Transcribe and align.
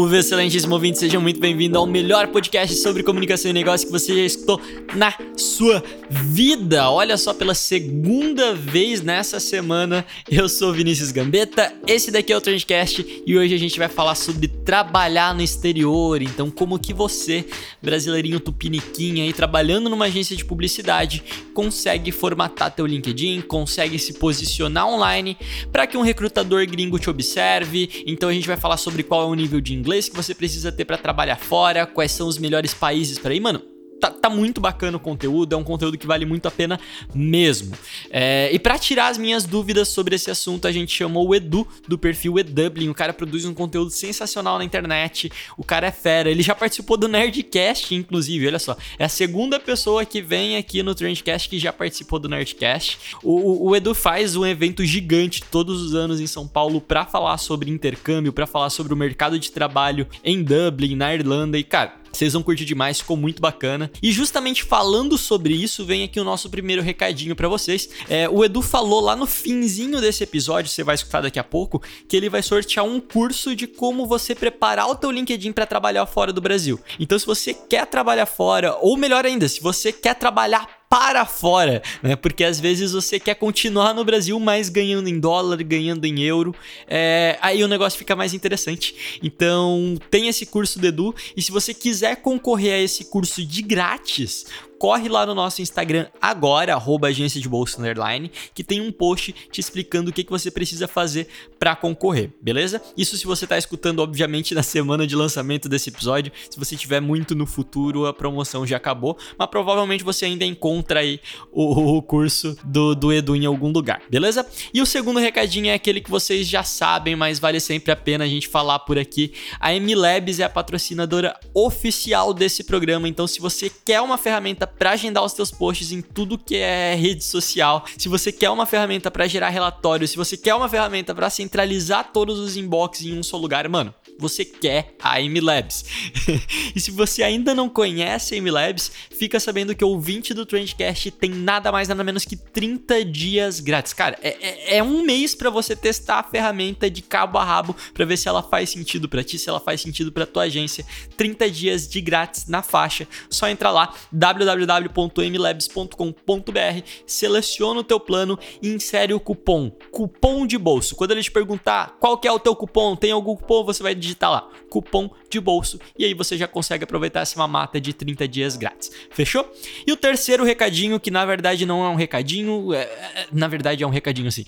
Salve, 0.00 0.16
excelentíssimo 0.16 0.74
ouvinte, 0.74 0.98
sejam 0.98 1.20
muito 1.20 1.38
bem-vindos 1.38 1.76
ao 1.76 1.86
melhor 1.86 2.28
podcast 2.28 2.74
sobre 2.76 3.02
comunicação 3.02 3.50
e 3.50 3.54
negócio 3.54 3.86
que 3.86 3.92
você 3.92 4.14
já 4.14 4.22
escutou 4.22 4.60
na 4.94 5.12
sua 5.36 5.82
vida. 6.08 6.90
Olha 6.90 7.18
só, 7.18 7.34
pela 7.34 7.54
segunda 7.54 8.54
vez 8.54 9.02
nessa 9.02 9.38
semana, 9.38 10.04
eu 10.30 10.48
sou 10.48 10.72
Vinícius 10.72 11.10
Gambetta, 11.12 11.74
esse 11.86 12.10
daqui 12.10 12.32
é 12.32 12.36
o 12.36 12.40
Trendcast 12.40 13.22
e 13.26 13.36
hoje 13.36 13.54
a 13.54 13.58
gente 13.58 13.78
vai 13.78 13.88
falar 13.88 14.14
sobre 14.14 14.48
trabalhar 14.48 15.34
no 15.34 15.42
exterior. 15.42 16.22
Então, 16.22 16.50
como 16.50 16.78
que 16.78 16.94
você, 16.94 17.44
brasileirinho 17.82 18.40
tupiniquim 18.40 19.20
aí, 19.20 19.32
trabalhando 19.32 19.90
numa 19.90 20.06
agência 20.06 20.34
de 20.34 20.44
publicidade, 20.44 21.22
consegue 21.52 22.10
formatar 22.10 22.74
teu 22.74 22.86
LinkedIn, 22.86 23.42
consegue 23.42 23.98
se 23.98 24.14
posicionar 24.14 24.88
online 24.88 25.36
para 25.70 25.86
que 25.86 25.96
um 25.96 26.02
recrutador 26.02 26.66
gringo 26.66 26.98
te 26.98 27.10
observe. 27.10 28.04
Então 28.06 28.28
a 28.28 28.32
gente 28.32 28.46
vai 28.46 28.56
falar 28.56 28.76
sobre 28.76 29.02
qual 29.02 29.22
é 29.22 29.26
o 29.26 29.34
nível 29.34 29.60
de 29.60 29.74
inglês 29.74 29.89
que 30.08 30.16
você 30.16 30.34
precisa 30.34 30.70
ter 30.70 30.84
para 30.84 30.96
trabalhar 30.96 31.36
fora, 31.36 31.86
quais 31.86 32.12
são 32.12 32.28
os 32.28 32.38
melhores 32.38 32.72
países 32.72 33.18
para 33.18 33.34
ir, 33.34 33.40
mano. 33.40 33.62
Tá, 34.00 34.10
tá 34.10 34.30
muito 34.30 34.60
bacana 34.60 34.96
o 34.96 35.00
conteúdo, 35.00 35.54
é 35.54 35.58
um 35.58 35.64
conteúdo 35.64 35.98
que 35.98 36.06
vale 36.06 36.24
muito 36.24 36.48
a 36.48 36.50
pena 36.50 36.80
mesmo. 37.14 37.76
É, 38.10 38.48
e 38.52 38.58
para 38.58 38.78
tirar 38.78 39.08
as 39.08 39.18
minhas 39.18 39.44
dúvidas 39.44 39.88
sobre 39.88 40.16
esse 40.16 40.30
assunto, 40.30 40.66
a 40.66 40.72
gente 40.72 40.96
chamou 40.96 41.28
o 41.28 41.34
Edu 41.34 41.66
do 41.86 41.98
perfil 41.98 42.38
EDublin. 42.38 42.88
O 42.88 42.94
cara 42.94 43.12
produz 43.12 43.44
um 43.44 43.52
conteúdo 43.52 43.90
sensacional 43.90 44.58
na 44.58 44.64
internet. 44.64 45.30
O 45.56 45.62
cara 45.62 45.88
é 45.88 45.90
fera. 45.90 46.30
Ele 46.30 46.42
já 46.42 46.54
participou 46.54 46.96
do 46.96 47.08
Nerdcast, 47.08 47.94
inclusive. 47.94 48.46
Olha 48.46 48.58
só, 48.58 48.76
é 48.98 49.04
a 49.04 49.08
segunda 49.08 49.60
pessoa 49.60 50.04
que 50.04 50.22
vem 50.22 50.56
aqui 50.56 50.82
no 50.82 50.94
Trendcast 50.94 51.48
que 51.48 51.58
já 51.58 51.72
participou 51.72 52.18
do 52.18 52.28
Nerdcast. 52.28 52.98
O, 53.22 53.68
o, 53.68 53.76
Edu 53.76 53.94
faz 53.94 54.34
um 54.34 54.46
evento 54.46 54.84
gigante 54.84 55.42
todos 55.50 55.82
os 55.82 55.94
anos 55.94 56.20
em 56.20 56.26
São 56.26 56.48
Paulo 56.48 56.80
para 56.80 57.04
falar 57.04 57.36
sobre 57.38 57.70
intercâmbio, 57.70 58.32
para 58.32 58.46
falar 58.46 58.70
sobre 58.70 58.94
o 58.94 58.96
mercado 58.96 59.38
de 59.38 59.50
trabalho 59.52 60.06
em 60.24 60.42
Dublin, 60.42 60.96
na 60.96 61.14
Irlanda. 61.14 61.58
E 61.58 61.64
cara, 61.64 61.99
vocês 62.12 62.32
vão 62.32 62.42
curtir 62.42 62.64
demais, 62.64 63.00
ficou 63.00 63.16
muito 63.16 63.40
bacana. 63.40 63.90
E 64.02 64.12
justamente 64.12 64.64
falando 64.64 65.16
sobre 65.16 65.54
isso, 65.54 65.84
vem 65.84 66.02
aqui 66.02 66.18
o 66.20 66.24
nosso 66.24 66.50
primeiro 66.50 66.82
recadinho 66.82 67.36
para 67.36 67.48
vocês. 67.48 67.88
É, 68.08 68.28
o 68.28 68.44
Edu 68.44 68.62
falou 68.62 69.00
lá 69.00 69.14
no 69.14 69.26
finzinho 69.26 70.00
desse 70.00 70.24
episódio, 70.24 70.70
você 70.70 70.82
vai 70.82 70.94
escutar 70.94 71.20
daqui 71.20 71.38
a 71.38 71.44
pouco, 71.44 71.82
que 72.08 72.16
ele 72.16 72.28
vai 72.28 72.42
sortear 72.42 72.84
um 72.84 73.00
curso 73.00 73.54
de 73.54 73.66
como 73.66 74.06
você 74.06 74.34
preparar 74.34 74.88
o 74.88 74.94
teu 74.94 75.10
LinkedIn 75.10 75.52
para 75.52 75.66
trabalhar 75.66 76.06
fora 76.06 76.32
do 76.32 76.40
Brasil. 76.40 76.80
Então, 76.98 77.18
se 77.18 77.26
você 77.26 77.54
quer 77.54 77.86
trabalhar 77.86 78.26
fora, 78.26 78.76
ou 78.80 78.96
melhor 78.96 79.24
ainda, 79.24 79.48
se 79.48 79.60
você 79.60 79.92
quer 79.92 80.14
trabalhar 80.14 80.79
para 80.90 81.24
fora, 81.24 81.80
né? 82.02 82.16
Porque 82.16 82.42
às 82.42 82.58
vezes 82.58 82.90
você 82.90 83.20
quer 83.20 83.36
continuar 83.36 83.94
no 83.94 84.04
Brasil, 84.04 84.38
mas 84.40 84.68
ganhando 84.68 85.08
em 85.08 85.20
dólar, 85.20 85.62
ganhando 85.62 86.04
em 86.04 86.20
euro, 86.22 86.52
é... 86.88 87.38
aí 87.40 87.62
o 87.62 87.68
negócio 87.68 87.96
fica 87.96 88.16
mais 88.16 88.34
interessante. 88.34 89.20
Então, 89.22 89.96
tem 90.10 90.26
esse 90.26 90.44
curso 90.44 90.80
do 90.80 90.88
Edu, 90.88 91.14
e 91.36 91.40
se 91.40 91.52
você 91.52 91.72
quiser 91.72 92.16
concorrer 92.16 92.74
a 92.74 92.78
esse 92.78 93.04
curso 93.04 93.46
de 93.46 93.62
grátis, 93.62 94.46
corre 94.80 95.10
lá 95.10 95.26
no 95.26 95.34
nosso 95.34 95.60
Instagram 95.60 96.06
agora, 96.22 96.72
arroba 96.72 97.08
agência 97.08 97.38
de 97.38 97.46
bolsa 97.46 97.78
underline, 97.78 98.30
que 98.54 98.64
tem 98.64 98.80
um 98.80 98.90
post 98.90 99.30
te 99.52 99.60
explicando 99.60 100.08
o 100.08 100.12
que, 100.12 100.24
que 100.24 100.30
você 100.30 100.50
precisa 100.50 100.88
fazer 100.88 101.28
para 101.58 101.76
concorrer, 101.76 102.32
beleza? 102.40 102.80
Isso 102.96 103.14
se 103.18 103.26
você 103.26 103.46
tá 103.46 103.58
escutando, 103.58 104.00
obviamente, 104.00 104.54
na 104.54 104.62
semana 104.62 105.06
de 105.06 105.14
lançamento 105.14 105.68
desse 105.68 105.90
episódio. 105.90 106.32
Se 106.48 106.58
você 106.58 106.76
tiver 106.76 106.98
muito 106.98 107.34
no 107.34 107.44
futuro, 107.44 108.06
a 108.06 108.14
promoção 108.14 108.66
já 108.66 108.78
acabou, 108.78 109.18
mas 109.38 109.50
provavelmente 109.50 110.02
você 110.02 110.24
ainda 110.24 110.46
encontra 110.46 111.00
aí 111.00 111.20
o, 111.52 111.98
o 111.98 112.02
curso 112.02 112.56
do, 112.64 112.94
do 112.94 113.12
Edu 113.12 113.36
em 113.36 113.44
algum 113.44 113.70
lugar, 113.70 114.00
beleza? 114.08 114.46
E 114.72 114.80
o 114.80 114.86
segundo 114.86 115.20
recadinho 115.20 115.68
é 115.68 115.74
aquele 115.74 116.00
que 116.00 116.10
vocês 116.10 116.48
já 116.48 116.62
sabem, 116.62 117.14
mas 117.14 117.38
vale 117.38 117.60
sempre 117.60 117.92
a 117.92 117.96
pena 117.96 118.24
a 118.24 118.28
gente 118.28 118.48
falar 118.48 118.78
por 118.78 118.98
aqui. 118.98 119.34
A 119.60 119.74
MLabs 119.74 120.40
é 120.40 120.44
a 120.44 120.48
patrocinadora 120.48 121.38
oficial 121.52 122.32
desse 122.32 122.64
programa, 122.64 123.06
então 123.06 123.26
se 123.26 123.40
você 123.40 123.70
quer 123.84 124.00
uma 124.00 124.16
ferramenta 124.16 124.69
para 124.78 124.90
agendar 124.90 125.24
os 125.24 125.32
teus 125.32 125.50
posts 125.50 125.92
em 125.92 126.00
tudo 126.00 126.38
que 126.38 126.56
é 126.56 126.94
rede 126.94 127.24
social, 127.24 127.84
se 127.96 128.08
você 128.08 128.32
quer 128.32 128.50
uma 128.50 128.66
ferramenta 128.66 129.10
para 129.10 129.26
gerar 129.26 129.48
relatório, 129.48 130.06
se 130.06 130.16
você 130.16 130.36
quer 130.36 130.54
uma 130.54 130.68
ferramenta 130.68 131.14
para 131.14 131.30
centralizar 131.30 132.10
todos 132.12 132.38
os 132.38 132.56
inbox 132.56 133.02
em 133.02 133.18
um 133.18 133.22
só 133.22 133.36
lugar, 133.36 133.68
mano, 133.68 133.94
você 134.20 134.44
quer 134.44 134.94
a 135.00 135.20
MLabs. 135.20 135.84
e 136.74 136.80
se 136.80 136.90
você 136.90 137.22
ainda 137.22 137.54
não 137.54 137.68
conhece 137.68 138.34
a 138.34 138.40
MLabs, 138.40 138.90
fica 139.10 139.40
sabendo 139.40 139.74
que 139.74 139.84
o 139.84 139.88
ouvinte 139.88 140.34
do 140.34 140.46
Trendcast 140.46 141.10
tem 141.12 141.30
nada 141.30 141.72
mais 141.72 141.88
nada 141.88 142.04
menos 142.04 142.24
que 142.24 142.36
30 142.36 143.04
dias 143.04 143.60
grátis. 143.60 143.92
Cara, 143.92 144.18
é, 144.22 144.36
é, 144.40 144.78
é 144.78 144.82
um 144.82 145.02
mês 145.02 145.34
para 145.34 145.50
você 145.50 145.74
testar 145.74 146.18
a 146.18 146.22
ferramenta 146.22 146.90
de 146.90 147.02
cabo 147.02 147.38
a 147.38 147.44
rabo 147.44 147.74
para 147.94 148.04
ver 148.04 148.16
se 148.16 148.28
ela 148.28 148.42
faz 148.42 148.70
sentido 148.70 149.08
para 149.08 149.24
ti, 149.24 149.38
se 149.38 149.48
ela 149.48 149.60
faz 149.60 149.80
sentido 149.80 150.12
para 150.12 150.26
tua 150.26 150.42
agência. 150.44 150.84
30 151.16 151.50
dias 151.50 151.88
de 151.88 152.00
grátis 152.00 152.46
na 152.46 152.62
faixa. 152.62 153.08
Só 153.28 153.48
entra 153.48 153.70
lá 153.70 153.92
www.mlabs.com.br, 154.12 156.82
seleciona 157.06 157.80
o 157.80 157.84
teu 157.84 157.98
plano 157.98 158.38
e 158.62 158.68
insere 158.68 159.14
o 159.14 159.20
cupom, 159.20 159.70
cupom 159.90 160.46
de 160.46 160.58
bolso. 160.58 160.94
Quando 160.94 161.12
ele 161.12 161.22
te 161.22 161.30
perguntar 161.30 161.96
qual 162.00 162.18
que 162.18 162.28
é 162.28 162.32
o 162.32 162.38
teu 162.38 162.54
cupom, 162.54 162.94
tem 162.96 163.12
algum 163.12 163.34
cupom, 163.36 163.64
você 163.64 163.82
vai 163.82 163.94
digitar 163.94 164.09
lá, 164.28 164.48
cupom 164.68 165.10
de 165.30 165.40
bolso, 165.40 165.78
e 165.98 166.04
aí 166.04 166.14
você 166.14 166.36
já 166.36 166.46
consegue 166.46 166.84
aproveitar 166.84 167.20
essa 167.20 167.38
mamata 167.38 167.80
de 167.80 167.92
30 167.92 168.26
dias 168.28 168.56
grátis. 168.56 168.90
Fechou? 169.10 169.50
E 169.86 169.92
o 169.92 169.96
terceiro 169.96 170.44
recadinho, 170.44 170.98
que 170.98 171.10
na 171.10 171.24
verdade 171.24 171.64
não 171.64 171.84
é 171.84 171.88
um 171.88 171.94
recadinho, 171.94 172.72
é, 172.72 172.82
é, 172.82 173.26
na 173.32 173.48
verdade 173.48 173.82
é 173.82 173.86
um 173.86 173.90
recadinho 173.90 174.30
sim. 174.30 174.44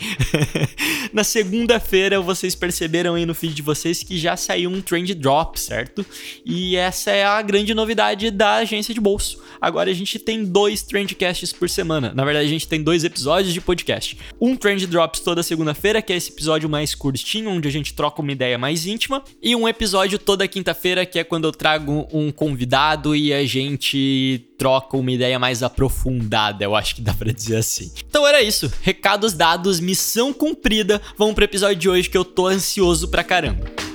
na 1.13 1.25
segunda-feira 1.25 2.21
vocês 2.21 2.55
perceberam 2.55 3.15
aí 3.15 3.27
no 3.27 3.35
feed 3.35 3.55
de 3.55 3.63
vocês 3.63 4.03
que 4.03 4.19
já 4.19 4.37
saiu 4.37 4.71
um 4.71 4.81
trend 4.81 5.15
drop, 5.15 5.59
certo? 5.59 6.05
E 6.45 6.77
essa 6.77 7.11
é 7.11 7.25
a 7.25 7.41
grande 7.43 7.75
novidade 7.75 8.31
da 8.31 8.57
agência 8.57 8.93
de 8.93 9.01
bolso. 9.01 9.43
Agora 9.61 9.91
a 9.91 9.95
gente 9.95 10.19
tem 10.19 10.45
dois 10.45 10.83
trendcasts 10.83 11.53
por 11.53 11.69
semana. 11.69 12.13
Na 12.15 12.25
verdade, 12.25 12.47
a 12.47 12.51
gente 12.51 12.67
tem 12.67 12.83
dois 12.83 13.05
episódios 13.05 13.55
de 13.55 13.61
podcast. 13.61 14.19
Um 14.41 14.57
trend 14.57 14.87
drops 14.87 15.21
toda 15.21 15.43
segunda-feira, 15.43 16.03
que 16.03 16.13
é 16.13 16.17
esse 16.17 16.33
episódio 16.33 16.69
mais 16.69 16.95
curtinho, 16.95 17.51
onde 17.51 17.69
a 17.69 17.71
gente 17.71 17.95
troca 17.95 18.21
uma 18.21 18.33
ideia 18.33 18.59
mais 18.59 18.87
íntima, 18.87 19.23
e 19.43 19.55
um 19.55 19.69
episódio 19.69 20.19
toda 20.19 20.49
quinta-feira, 20.73 21.05
que 21.07 21.19
é 21.19 21.25
quando 21.25 21.45
eu 21.45 21.53
trago 21.53 22.09
um 22.13 22.33
convidado 22.33 23.15
e 23.15 23.33
a 23.33 23.45
gente 23.45 24.45
troca 24.57 24.97
uma 24.97 25.11
ideia 25.11 25.39
mais 25.39 25.63
aprofundada, 25.63 26.65
eu 26.65 26.75
acho 26.75 26.95
que 26.95 27.03
dá 27.03 27.13
pra 27.13 27.33
dizer 27.33 27.57
assim. 27.57 27.93
Então 28.09 28.27
era 28.27 28.43
isso, 28.43 28.73
recados 28.83 29.35
dados, 29.35 29.79
missão 29.81 30.33
cumprida. 30.33 31.01
Vamos 31.17 31.35
pro 31.35 31.45
episódio 31.45 31.77
de 31.77 31.89
hoje 31.89 32.09
que 32.09 32.17
eu 32.17 32.25
tô 32.25 32.47
ansioso 32.47 33.09
pra 33.09 33.23
caramba. 33.23 33.92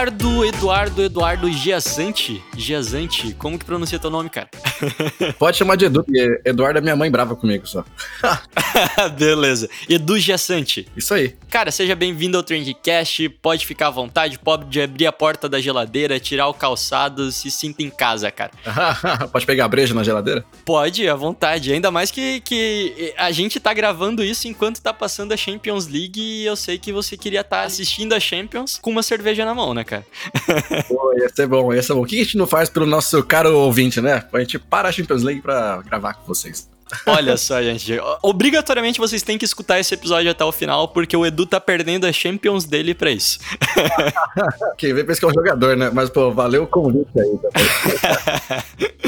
Eduardo, 0.00 0.46
Eduardo, 0.46 1.02
Eduardo 1.02 1.52
Giassante. 1.52 2.42
Giassante, 2.56 3.34
como 3.34 3.58
que 3.58 3.66
pronuncia 3.66 3.98
teu 3.98 4.08
nome, 4.08 4.30
cara? 4.30 4.48
Pode 5.38 5.58
chamar 5.58 5.76
de 5.76 5.84
Edu, 5.84 6.02
porque 6.02 6.40
Eduardo 6.42 6.78
é 6.78 6.80
minha 6.80 6.96
mãe 6.96 7.10
brava 7.10 7.36
comigo 7.36 7.66
só. 7.66 7.84
Beleza. 9.18 9.68
Edu 9.86 10.18
Giassante. 10.18 10.88
Isso 10.96 11.12
aí. 11.12 11.36
Cara, 11.50 11.70
seja 11.70 11.94
bem-vindo 11.94 12.38
ao 12.38 12.42
Trendcast. 12.42 13.28
Pode 13.42 13.66
ficar 13.66 13.88
à 13.88 13.90
vontade, 13.90 14.38
pode 14.38 14.80
abrir 14.80 15.06
a 15.06 15.12
porta 15.12 15.50
da 15.50 15.60
geladeira, 15.60 16.18
tirar 16.18 16.48
o 16.48 16.54
calçado, 16.54 17.30
se 17.30 17.50
sinta 17.50 17.82
em 17.82 17.90
casa, 17.90 18.30
cara. 18.30 18.52
Pode 19.30 19.44
pegar 19.44 19.66
a 19.66 19.68
breja 19.68 19.92
na 19.92 20.02
geladeira? 20.02 20.42
Pode, 20.64 21.06
à 21.06 21.14
vontade. 21.14 21.74
Ainda 21.74 21.90
mais 21.90 22.10
que, 22.10 22.40
que 22.40 23.12
a 23.18 23.30
gente 23.30 23.60
tá 23.60 23.74
gravando 23.74 24.24
isso 24.24 24.48
enquanto 24.48 24.80
tá 24.80 24.94
passando 24.94 25.32
a 25.32 25.36
Champions 25.36 25.86
League 25.86 26.20
e 26.20 26.46
eu 26.46 26.56
sei 26.56 26.78
que 26.78 26.90
você 26.90 27.18
queria 27.18 27.42
estar 27.42 27.60
tá 27.60 27.62
assistindo 27.64 28.14
a 28.14 28.20
Champions 28.20 28.78
com 28.80 28.90
uma 28.90 29.02
cerveja 29.02 29.44
na 29.44 29.54
mão, 29.54 29.74
né, 29.74 29.84
cara? 29.90 30.06
Pô, 30.88 31.12
ia 31.18 31.28
ser 31.28 31.46
bom, 31.46 31.74
ia 31.74 31.82
ser 31.82 31.94
bom. 31.94 32.02
O 32.02 32.06
que 32.06 32.20
a 32.20 32.24
gente 32.24 32.36
não 32.36 32.46
faz 32.46 32.68
pelo 32.68 32.86
nosso 32.86 33.22
caro 33.24 33.56
ouvinte, 33.56 34.00
né? 34.00 34.24
A 34.32 34.38
gente 34.38 34.58
para 34.58 34.88
a 34.88 34.92
Champions 34.92 35.22
League 35.22 35.42
pra 35.42 35.82
gravar 35.82 36.14
com 36.14 36.26
vocês. 36.26 36.68
Olha 37.06 37.36
só, 37.36 37.62
gente. 37.62 37.98
Obrigatoriamente 38.22 38.98
vocês 38.98 39.22
têm 39.22 39.38
que 39.38 39.44
escutar 39.44 39.78
esse 39.78 39.94
episódio 39.94 40.30
até 40.30 40.44
o 40.44 40.52
final, 40.52 40.88
porque 40.88 41.16
o 41.16 41.24
Edu 41.24 41.46
tá 41.46 41.60
perdendo 41.60 42.06
a 42.06 42.12
Champions 42.12 42.64
dele 42.64 42.94
pra 42.94 43.10
isso. 43.10 43.38
Quem 44.78 44.94
vê 44.94 45.04
pensa 45.04 45.20
que 45.20 45.26
é 45.26 45.28
um 45.28 45.34
jogador, 45.34 45.76
né? 45.76 45.90
Mas, 45.92 46.10
pô, 46.10 46.30
valeu 46.32 46.64
o 46.64 46.66
convite 46.66 47.10
aí. 47.18 47.38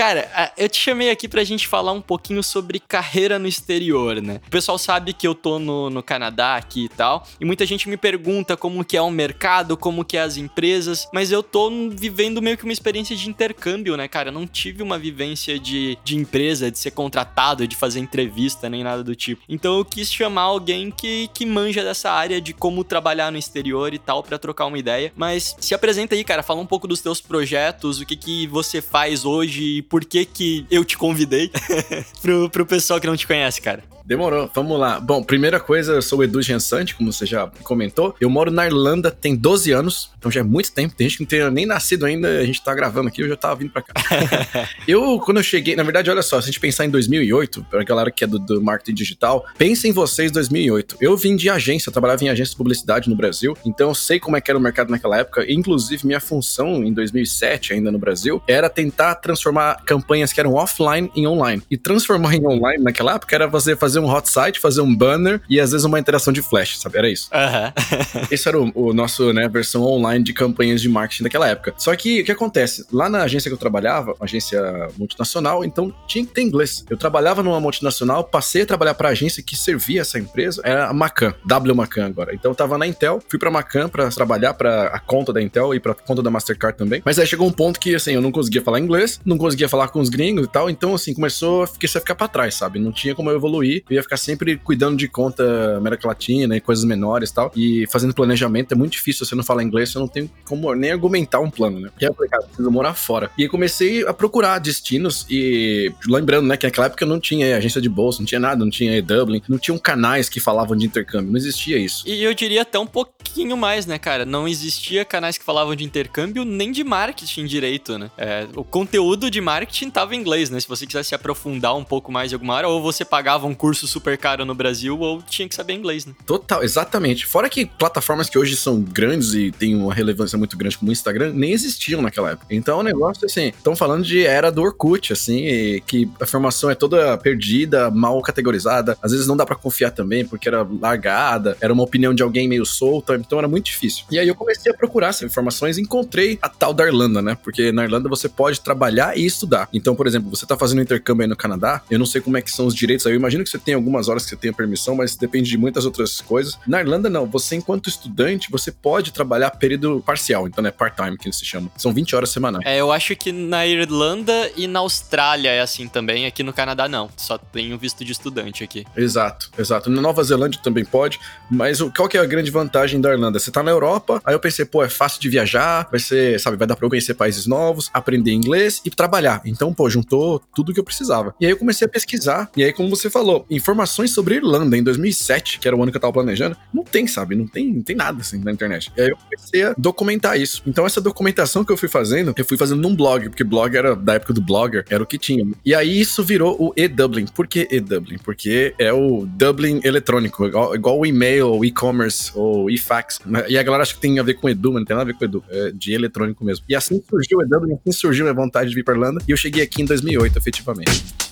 Cara, 0.00 0.52
eu 0.56 0.66
te 0.66 0.80
chamei 0.80 1.10
aqui 1.10 1.28
pra 1.28 1.44
gente 1.44 1.68
falar 1.68 1.92
um 1.92 2.00
pouquinho 2.00 2.42
sobre 2.42 2.80
carreira 2.80 3.38
no 3.38 3.46
exterior, 3.46 4.22
né? 4.22 4.40
O 4.46 4.50
pessoal 4.50 4.78
sabe 4.78 5.12
que 5.12 5.26
eu 5.26 5.34
tô 5.34 5.58
no, 5.58 5.90
no 5.90 6.02
Canadá 6.02 6.56
aqui 6.56 6.84
e 6.84 6.88
tal, 6.88 7.26
e 7.38 7.44
muita 7.44 7.66
gente 7.66 7.86
me 7.86 7.98
pergunta 7.98 8.56
como 8.56 8.82
que 8.82 8.96
é 8.96 9.02
o 9.02 9.10
mercado, 9.10 9.76
como 9.76 10.02
que 10.02 10.16
é 10.16 10.22
as 10.22 10.38
empresas, 10.38 11.06
mas 11.12 11.30
eu 11.30 11.42
tô 11.42 11.70
vivendo 11.90 12.40
meio 12.40 12.56
que 12.56 12.64
uma 12.64 12.72
experiência 12.72 13.14
de 13.14 13.28
intercâmbio, 13.28 13.94
né, 13.94 14.08
cara? 14.08 14.30
Eu 14.30 14.32
não 14.32 14.46
tive 14.46 14.82
uma 14.82 14.98
vivência 14.98 15.58
de, 15.58 15.98
de 16.02 16.16
empresa, 16.16 16.70
de 16.70 16.78
ser 16.78 16.92
contratado, 16.92 17.19
de 17.66 17.76
fazer 17.76 18.00
entrevista, 18.00 18.68
nem 18.68 18.84
nada 18.84 19.02
do 19.02 19.14
tipo. 19.14 19.42
Então 19.48 19.78
eu 19.78 19.84
quis 19.84 20.12
chamar 20.12 20.42
alguém 20.42 20.90
que, 20.90 21.28
que 21.32 21.46
manja 21.46 21.82
dessa 21.82 22.10
área 22.10 22.40
de 22.40 22.52
como 22.52 22.84
trabalhar 22.84 23.30
no 23.30 23.38
exterior 23.38 23.92
e 23.94 23.98
tal, 23.98 24.22
para 24.22 24.38
trocar 24.38 24.66
uma 24.66 24.78
ideia. 24.78 25.12
Mas 25.16 25.56
se 25.58 25.74
apresenta 25.74 26.14
aí, 26.14 26.24
cara, 26.24 26.42
fala 26.42 26.60
um 26.60 26.66
pouco 26.66 26.86
dos 26.86 27.00
teus 27.00 27.20
projetos, 27.20 28.00
o 28.00 28.06
que 28.06 28.16
que 28.16 28.46
você 28.46 28.80
faz 28.80 29.24
hoje 29.24 29.78
e 29.78 29.82
por 29.82 30.04
que 30.04 30.24
que 30.24 30.66
eu 30.70 30.84
te 30.84 30.96
convidei 30.96 31.50
pro, 32.20 32.48
pro 32.50 32.66
pessoal 32.66 33.00
que 33.00 33.06
não 33.06 33.16
te 33.16 33.26
conhece, 33.26 33.60
cara. 33.60 33.89
Demorou, 34.10 34.50
vamos 34.52 34.76
lá. 34.76 34.98
Bom, 34.98 35.22
primeira 35.22 35.60
coisa, 35.60 35.92
eu 35.92 36.02
sou 36.02 36.18
o 36.18 36.24
Edu 36.24 36.42
Gensante, 36.42 36.96
como 36.96 37.12
você 37.12 37.24
já 37.24 37.48
comentou. 37.62 38.12
Eu 38.20 38.28
moro 38.28 38.50
na 38.50 38.66
Irlanda 38.66 39.08
tem 39.08 39.36
12 39.36 39.70
anos, 39.70 40.10
então 40.18 40.28
já 40.28 40.40
é 40.40 40.42
muito 40.42 40.72
tempo. 40.72 40.96
Tem 40.96 41.08
gente 41.08 41.18
que 41.18 41.22
não 41.22 41.28
tem 41.28 41.50
nem 41.52 41.64
nascido 41.64 42.04
ainda, 42.04 42.40
a 42.40 42.44
gente 42.44 42.60
tá 42.60 42.74
gravando 42.74 43.06
aqui, 43.06 43.22
eu 43.22 43.28
já 43.28 43.36
tava 43.36 43.54
vindo 43.54 43.70
pra 43.70 43.82
cá. 43.82 43.94
eu, 44.88 45.20
quando 45.20 45.36
eu 45.36 45.44
cheguei, 45.44 45.76
na 45.76 45.84
verdade, 45.84 46.10
olha 46.10 46.22
só, 46.22 46.40
se 46.40 46.46
a 46.48 46.50
gente 46.50 46.58
pensar 46.58 46.84
em 46.84 46.90
2008, 46.90 47.64
pra 47.70 47.84
galera 47.84 48.10
que 48.10 48.24
é 48.24 48.26
do, 48.26 48.40
do 48.40 48.60
marketing 48.60 48.94
digital, 48.94 49.46
pensa 49.56 49.86
em 49.86 49.92
vocês 49.92 50.32
2008. 50.32 50.96
Eu 51.00 51.16
vim 51.16 51.36
de 51.36 51.48
agência, 51.48 51.88
eu 51.88 51.92
trabalhava 51.92 52.24
em 52.24 52.30
agência 52.30 52.50
de 52.50 52.56
publicidade 52.56 53.08
no 53.08 53.14
Brasil, 53.14 53.56
então 53.64 53.90
eu 53.90 53.94
sei 53.94 54.18
como 54.18 54.36
é 54.36 54.40
que 54.40 54.50
era 54.50 54.58
o 54.58 54.60
mercado 54.60 54.90
naquela 54.90 55.18
época. 55.18 55.44
Inclusive, 55.48 56.04
minha 56.04 56.18
função 56.18 56.82
em 56.82 56.92
2007, 56.92 57.74
ainda 57.74 57.92
no 57.92 57.98
Brasil, 58.00 58.42
era 58.48 58.68
tentar 58.68 59.14
transformar 59.14 59.84
campanhas 59.84 60.32
que 60.32 60.40
eram 60.40 60.54
offline 60.54 61.08
em 61.14 61.28
online. 61.28 61.62
E 61.70 61.76
transformar 61.76 62.34
em 62.34 62.44
online 62.44 62.82
naquela 62.82 63.14
época 63.14 63.36
era 63.36 63.46
você 63.46 63.76
fazer 63.76 63.99
um 64.00 64.12
hot 64.12 64.28
site, 64.28 64.58
fazer 64.58 64.80
um 64.80 64.94
banner 64.94 65.40
e 65.48 65.60
às 65.60 65.72
vezes 65.72 65.84
uma 65.84 65.98
interação 65.98 66.32
de 66.32 66.42
flash, 66.42 66.78
sabe? 66.78 66.98
Era 66.98 67.08
isso. 67.08 67.28
Uhum. 67.32 68.26
Esse 68.30 68.48
era 68.48 68.60
o, 68.60 68.70
o, 68.74 68.92
nosso, 68.92 69.32
né, 69.32 69.48
versão 69.48 69.82
online 69.82 70.24
de 70.24 70.32
campanhas 70.32 70.80
de 70.80 70.88
marketing 70.88 71.24
daquela 71.24 71.48
época. 71.48 71.74
Só 71.76 71.94
que 71.94 72.20
o 72.22 72.24
que 72.24 72.32
acontece? 72.32 72.86
Lá 72.92 73.08
na 73.08 73.22
agência 73.22 73.48
que 73.48 73.54
eu 73.54 73.58
trabalhava, 73.58 74.12
uma 74.12 74.24
agência 74.24 74.60
multinacional, 74.98 75.64
então 75.64 75.92
tinha 76.06 76.24
que 76.24 76.32
ter 76.32 76.42
inglês. 76.42 76.84
Eu 76.88 76.96
trabalhava 76.96 77.42
numa 77.42 77.60
multinacional, 77.60 78.24
passei 78.24 78.62
a 78.62 78.66
trabalhar 78.66 78.94
para 78.94 79.08
a 79.08 79.12
agência 79.12 79.42
que 79.42 79.56
servia 79.56 80.00
essa 80.00 80.18
empresa, 80.18 80.62
era 80.64 80.88
a 80.88 80.92
Macan, 80.92 81.34
W 81.44 81.74
Macan 81.74 82.06
agora. 82.06 82.34
Então 82.34 82.50
eu 82.50 82.54
tava 82.54 82.78
na 82.78 82.86
Intel, 82.86 83.22
fui 83.28 83.38
para 83.38 83.50
Macan 83.50 83.88
para 83.88 84.08
trabalhar 84.10 84.54
para 84.54 84.86
a 84.88 84.98
conta 84.98 85.32
da 85.32 85.42
Intel 85.42 85.74
e 85.74 85.80
para 85.80 85.94
conta 85.94 86.22
da 86.22 86.30
Mastercard 86.30 86.76
também. 86.76 87.02
Mas 87.04 87.18
aí 87.18 87.26
chegou 87.26 87.46
um 87.46 87.52
ponto 87.52 87.78
que 87.78 87.94
assim, 87.94 88.12
eu 88.12 88.20
não 88.20 88.32
conseguia 88.32 88.62
falar 88.62 88.78
inglês, 88.78 89.20
não 89.24 89.38
conseguia 89.38 89.68
falar 89.68 89.88
com 89.88 90.00
os 90.00 90.08
gringos 90.08 90.46
e 90.46 90.48
tal, 90.48 90.70
então 90.70 90.94
assim, 90.94 91.14
começou 91.14 91.64
a 91.64 91.66
ficar 91.66 92.14
para 92.14 92.28
trás, 92.28 92.54
sabe? 92.54 92.78
Não 92.78 92.92
tinha 92.92 93.14
como 93.14 93.30
eu 93.30 93.36
evoluir. 93.36 93.79
Eu 93.88 93.96
ia 93.96 94.02
ficar 94.02 94.16
sempre 94.16 94.56
cuidando 94.56 94.96
de 94.96 95.08
conta 95.08 95.76
América 95.76 96.08
Latina 96.08 96.56
e 96.56 96.60
coisas 96.60 96.84
menores 96.84 97.30
e 97.30 97.34
tal. 97.34 97.52
E 97.56 97.86
fazendo 97.88 98.14
planejamento 98.14 98.72
é 98.72 98.76
muito 98.76 98.92
difícil. 98.92 99.24
Se 99.24 99.30
você 99.30 99.34
não 99.34 99.44
fala 99.44 99.62
inglês, 99.62 99.90
você 99.90 99.98
não 99.98 100.08
tem 100.08 100.30
como 100.44 100.74
nem 100.74 100.90
argumentar 100.90 101.40
um 101.40 101.50
plano, 101.50 101.80
né? 101.80 101.90
E 102.00 102.04
aí 102.04 102.10
eu 102.10 102.14
preciso 102.14 102.70
morar 102.70 102.94
fora. 102.94 103.30
E 103.36 103.42
aí 103.42 103.48
comecei 103.48 104.06
a 104.06 104.12
procurar 104.12 104.58
destinos 104.58 105.26
e 105.28 105.92
lembrando, 106.06 106.46
né, 106.46 106.56
que 106.56 106.66
naquela 106.66 106.86
época 106.86 107.06
não 107.06 107.20
tinha 107.20 107.56
agência 107.56 107.80
de 107.80 107.88
bolsa, 107.88 108.20
não 108.20 108.26
tinha 108.26 108.40
nada, 108.40 108.64
não 108.64 108.70
tinha 108.70 109.02
Dublin, 109.02 109.42
não 109.48 109.58
tinham 109.58 109.78
canais 109.78 110.28
que 110.28 110.40
falavam 110.40 110.76
de 110.76 110.86
intercâmbio, 110.86 111.30
não 111.30 111.38
existia 111.38 111.78
isso. 111.78 112.08
E 112.08 112.22
eu 112.22 112.34
diria 112.34 112.62
até 112.62 112.78
um 112.78 112.86
pouquinho 113.30 113.56
mais, 113.56 113.86
né, 113.86 113.98
cara? 113.98 114.26
Não 114.26 114.48
existia 114.48 115.04
canais 115.04 115.38
que 115.38 115.44
falavam 115.44 115.76
de 115.76 115.84
intercâmbio 115.84 116.44
nem 116.44 116.72
de 116.72 116.82
marketing 116.82 117.46
direito, 117.46 117.96
né? 117.96 118.10
É, 118.18 118.46
o 118.56 118.64
conteúdo 118.64 119.30
de 119.30 119.40
marketing 119.40 119.88
tava 119.88 120.14
em 120.14 120.18
inglês, 120.18 120.50
né? 120.50 120.58
Se 120.58 120.68
você 120.68 120.84
quisesse 120.84 121.14
aprofundar 121.14 121.76
um 121.76 121.84
pouco 121.84 122.10
mais 122.10 122.28
de 122.28 122.34
alguma 122.34 122.56
área, 122.56 122.68
ou 122.68 122.82
você 122.82 123.04
pagava 123.04 123.46
um 123.46 123.54
curso 123.54 123.86
super 123.86 124.18
caro 124.18 124.44
no 124.44 124.54
Brasil, 124.54 124.98
ou 124.98 125.22
tinha 125.22 125.48
que 125.48 125.54
saber 125.54 125.74
inglês, 125.74 126.04
né? 126.04 126.12
Total, 126.26 126.62
exatamente. 126.64 127.24
Fora 127.24 127.48
que 127.48 127.66
plataformas 127.66 128.28
que 128.28 128.38
hoje 128.38 128.56
são 128.56 128.80
grandes 128.82 129.32
e 129.32 129.52
têm 129.52 129.76
uma 129.76 129.94
relevância 129.94 130.36
muito 130.36 130.56
grande, 130.56 130.76
como 130.76 130.90
o 130.90 130.92
Instagram, 130.92 131.32
nem 131.32 131.52
existiam 131.52 132.02
naquela 132.02 132.32
época. 132.32 132.46
Então 132.50 132.80
o 132.80 132.82
negócio, 132.82 133.24
assim, 133.26 133.48
estão 133.48 133.76
falando 133.76 134.04
de 134.04 134.26
era 134.26 134.50
do 134.50 134.62
Orkut, 134.62 135.12
assim, 135.12 135.80
que 135.86 136.10
a 136.20 136.24
informação 136.24 136.68
é 136.68 136.74
toda 136.74 137.16
perdida, 137.18 137.90
mal 137.90 138.20
categorizada, 138.22 138.98
às 139.00 139.12
vezes 139.12 139.26
não 139.26 139.36
dá 139.36 139.46
para 139.46 139.56
confiar 139.56 139.92
também, 139.92 140.24
porque 140.24 140.48
era 140.48 140.66
largada, 140.80 141.56
era 141.60 141.72
uma 141.72 141.84
opinião 141.84 142.12
de 142.12 142.22
alguém 142.22 142.48
meio 142.48 142.66
solta, 142.66 143.19
então 143.20 143.38
era 143.38 143.48
muito 143.48 143.66
difícil. 143.66 144.04
E 144.10 144.18
aí 144.18 144.28
eu 144.28 144.34
comecei 144.34 144.72
a 144.72 144.74
procurar 144.74 145.08
essas 145.08 145.22
informações 145.22 145.78
e 145.78 145.80
encontrei 145.80 146.38
a 146.42 146.48
tal 146.48 146.72
da 146.72 146.86
Irlanda, 146.86 147.22
né? 147.22 147.36
Porque 147.42 147.72
na 147.72 147.84
Irlanda 147.84 148.08
você 148.08 148.28
pode 148.28 148.60
trabalhar 148.60 149.16
e 149.16 149.24
estudar. 149.24 149.68
Então, 149.72 149.94
por 149.94 150.06
exemplo, 150.06 150.30
você 150.30 150.46
tá 150.46 150.56
fazendo 150.56 150.78
um 150.78 150.82
intercâmbio 150.82 151.22
aí 151.22 151.28
no 151.28 151.36
Canadá, 151.36 151.82
eu 151.90 151.98
não 151.98 152.06
sei 152.06 152.20
como 152.20 152.36
é 152.36 152.42
que 152.42 152.50
são 152.50 152.66
os 152.66 152.74
direitos 152.74 153.06
aí, 153.06 153.12
eu 153.12 153.16
imagino 153.16 153.44
que 153.44 153.50
você 153.50 153.58
tem 153.58 153.74
algumas 153.74 154.08
horas 154.08 154.24
que 154.24 154.30
você 154.30 154.36
tenha 154.36 154.52
permissão, 154.52 154.94
mas 154.94 155.16
depende 155.16 155.48
de 155.48 155.58
muitas 155.58 155.84
outras 155.84 156.20
coisas. 156.20 156.58
Na 156.66 156.80
Irlanda, 156.80 157.08
não. 157.08 157.26
Você, 157.26 157.56
enquanto 157.56 157.88
estudante, 157.88 158.50
você 158.50 158.72
pode 158.72 159.12
trabalhar 159.12 159.50
período 159.52 160.02
parcial, 160.04 160.46
então 160.46 160.64
é 160.66 160.70
part-time 160.70 161.16
que 161.16 161.30
se 161.32 161.44
chama. 161.44 161.70
São 161.76 161.92
20 161.92 162.16
horas 162.16 162.30
semanais. 162.30 162.64
É, 162.66 162.80
eu 162.80 162.90
acho 162.92 163.14
que 163.16 163.32
na 163.32 163.66
Irlanda 163.66 164.50
e 164.56 164.66
na 164.66 164.80
Austrália 164.80 165.50
é 165.50 165.60
assim 165.60 165.88
também, 165.88 166.26
aqui 166.26 166.42
no 166.42 166.52
Canadá 166.52 166.88
não. 166.88 167.10
Só 167.16 167.38
tenho 167.38 167.76
visto 167.78 168.04
de 168.04 168.12
estudante 168.12 168.64
aqui. 168.64 168.84
Exato, 168.96 169.50
exato. 169.58 169.90
Na 169.90 170.00
Nova 170.00 170.22
Zelândia 170.22 170.60
também 170.62 170.84
pode, 170.84 171.18
mas 171.50 171.80
qual 171.96 172.08
que 172.08 172.16
é 172.16 172.20
a 172.20 172.26
grande 172.26 172.50
vantagem 172.50 173.00
da 173.00 173.09
Irlanda? 173.12 173.38
Você 173.38 173.50
tá 173.50 173.62
na 173.62 173.70
Europa, 173.70 174.20
aí 174.24 174.34
eu 174.34 174.40
pensei, 174.40 174.64
pô, 174.64 174.82
é 174.82 174.88
fácil 174.88 175.20
de 175.20 175.28
viajar, 175.28 175.88
vai 175.90 176.00
ser, 176.00 176.38
sabe, 176.40 176.56
vai 176.56 176.66
dar 176.66 176.76
pra 176.76 176.86
eu 176.86 176.90
conhecer 176.90 177.14
países 177.14 177.46
novos, 177.46 177.90
aprender 177.92 178.32
inglês 178.32 178.80
e 178.84 178.90
trabalhar. 178.90 179.40
Então, 179.44 179.72
pô, 179.72 179.88
juntou 179.88 180.42
tudo 180.54 180.72
que 180.72 180.80
eu 180.80 180.84
precisava. 180.84 181.34
E 181.40 181.46
aí 181.46 181.52
eu 181.52 181.56
comecei 181.56 181.86
a 181.86 181.88
pesquisar, 181.88 182.50
e 182.56 182.64
aí, 182.64 182.72
como 182.72 182.88
você 182.88 183.10
falou, 183.10 183.46
informações 183.50 184.12
sobre 184.12 184.36
Irlanda 184.36 184.76
em 184.76 184.82
2007, 184.82 185.58
que 185.58 185.68
era 185.68 185.76
o 185.76 185.82
ano 185.82 185.90
que 185.90 185.96
eu 185.96 186.00
tava 186.00 186.12
planejando, 186.12 186.56
não 186.72 186.84
tem, 186.84 187.06
sabe? 187.06 187.34
Não 187.34 187.46
tem, 187.46 187.72
não 187.72 187.82
tem 187.82 187.96
nada 187.96 188.20
assim 188.20 188.38
na 188.38 188.52
internet. 188.52 188.92
E 188.96 189.00
aí 189.00 189.08
eu 189.08 189.16
comecei 189.16 189.64
a 189.64 189.74
documentar 189.76 190.40
isso. 190.40 190.62
Então, 190.66 190.86
essa 190.86 191.00
documentação 191.00 191.64
que 191.64 191.72
eu 191.72 191.76
fui 191.76 191.88
fazendo, 191.88 192.34
eu 192.36 192.44
fui 192.44 192.56
fazendo 192.56 192.80
num 192.80 192.94
blog, 192.94 193.28
porque 193.28 193.44
blog 193.44 193.76
era 193.76 193.94
da 193.96 194.14
época 194.14 194.32
do 194.32 194.40
blogger, 194.40 194.84
era 194.88 195.02
o 195.02 195.06
que 195.06 195.18
tinha. 195.18 195.46
E 195.64 195.74
aí 195.74 196.00
isso 196.00 196.22
virou 196.22 196.56
o 196.58 196.72
e-Dublin. 196.76 197.26
Por 197.26 197.46
que 197.46 197.68
e-Dublin? 197.70 198.18
Porque 198.18 198.74
é 198.78 198.92
o 198.92 199.26
Dublin 199.26 199.80
eletrônico, 199.84 200.46
igual, 200.46 200.74
igual 200.74 200.98
o 200.98 201.06
e-mail, 201.06 201.54
o 201.54 201.64
e-commerce 201.64 202.32
ou 202.34 202.70
e-fax. 202.70 202.99
E 203.48 203.58
a 203.58 203.62
galera 203.62 203.82
acha 203.82 203.94
que 203.94 204.00
tem 204.00 204.18
a 204.18 204.22
ver 204.22 204.34
com 204.34 204.48
Edu, 204.48 204.72
mas 204.72 204.80
não 204.80 204.86
tem 204.86 204.96
nada 204.96 205.10
a 205.10 205.12
ver 205.12 205.18
com 205.18 205.24
Edu, 205.24 205.44
é 205.48 205.70
de 205.72 205.92
eletrônico 205.92 206.44
mesmo. 206.44 206.64
E 206.68 206.74
assim 206.74 207.02
surgiu 207.08 207.38
o 207.38 207.42
e-Dublin, 207.42 207.74
assim 207.74 207.92
surgiu 207.92 208.28
a 208.28 208.32
vontade 208.32 208.70
de 208.70 208.74
vir 208.74 208.84
pra 208.84 208.94
Irlanda, 208.94 209.22
e 209.26 209.30
eu 209.30 209.36
cheguei 209.36 209.62
aqui 209.62 209.82
em 209.82 209.84
2008, 209.84 210.38
efetivamente. 210.38 211.30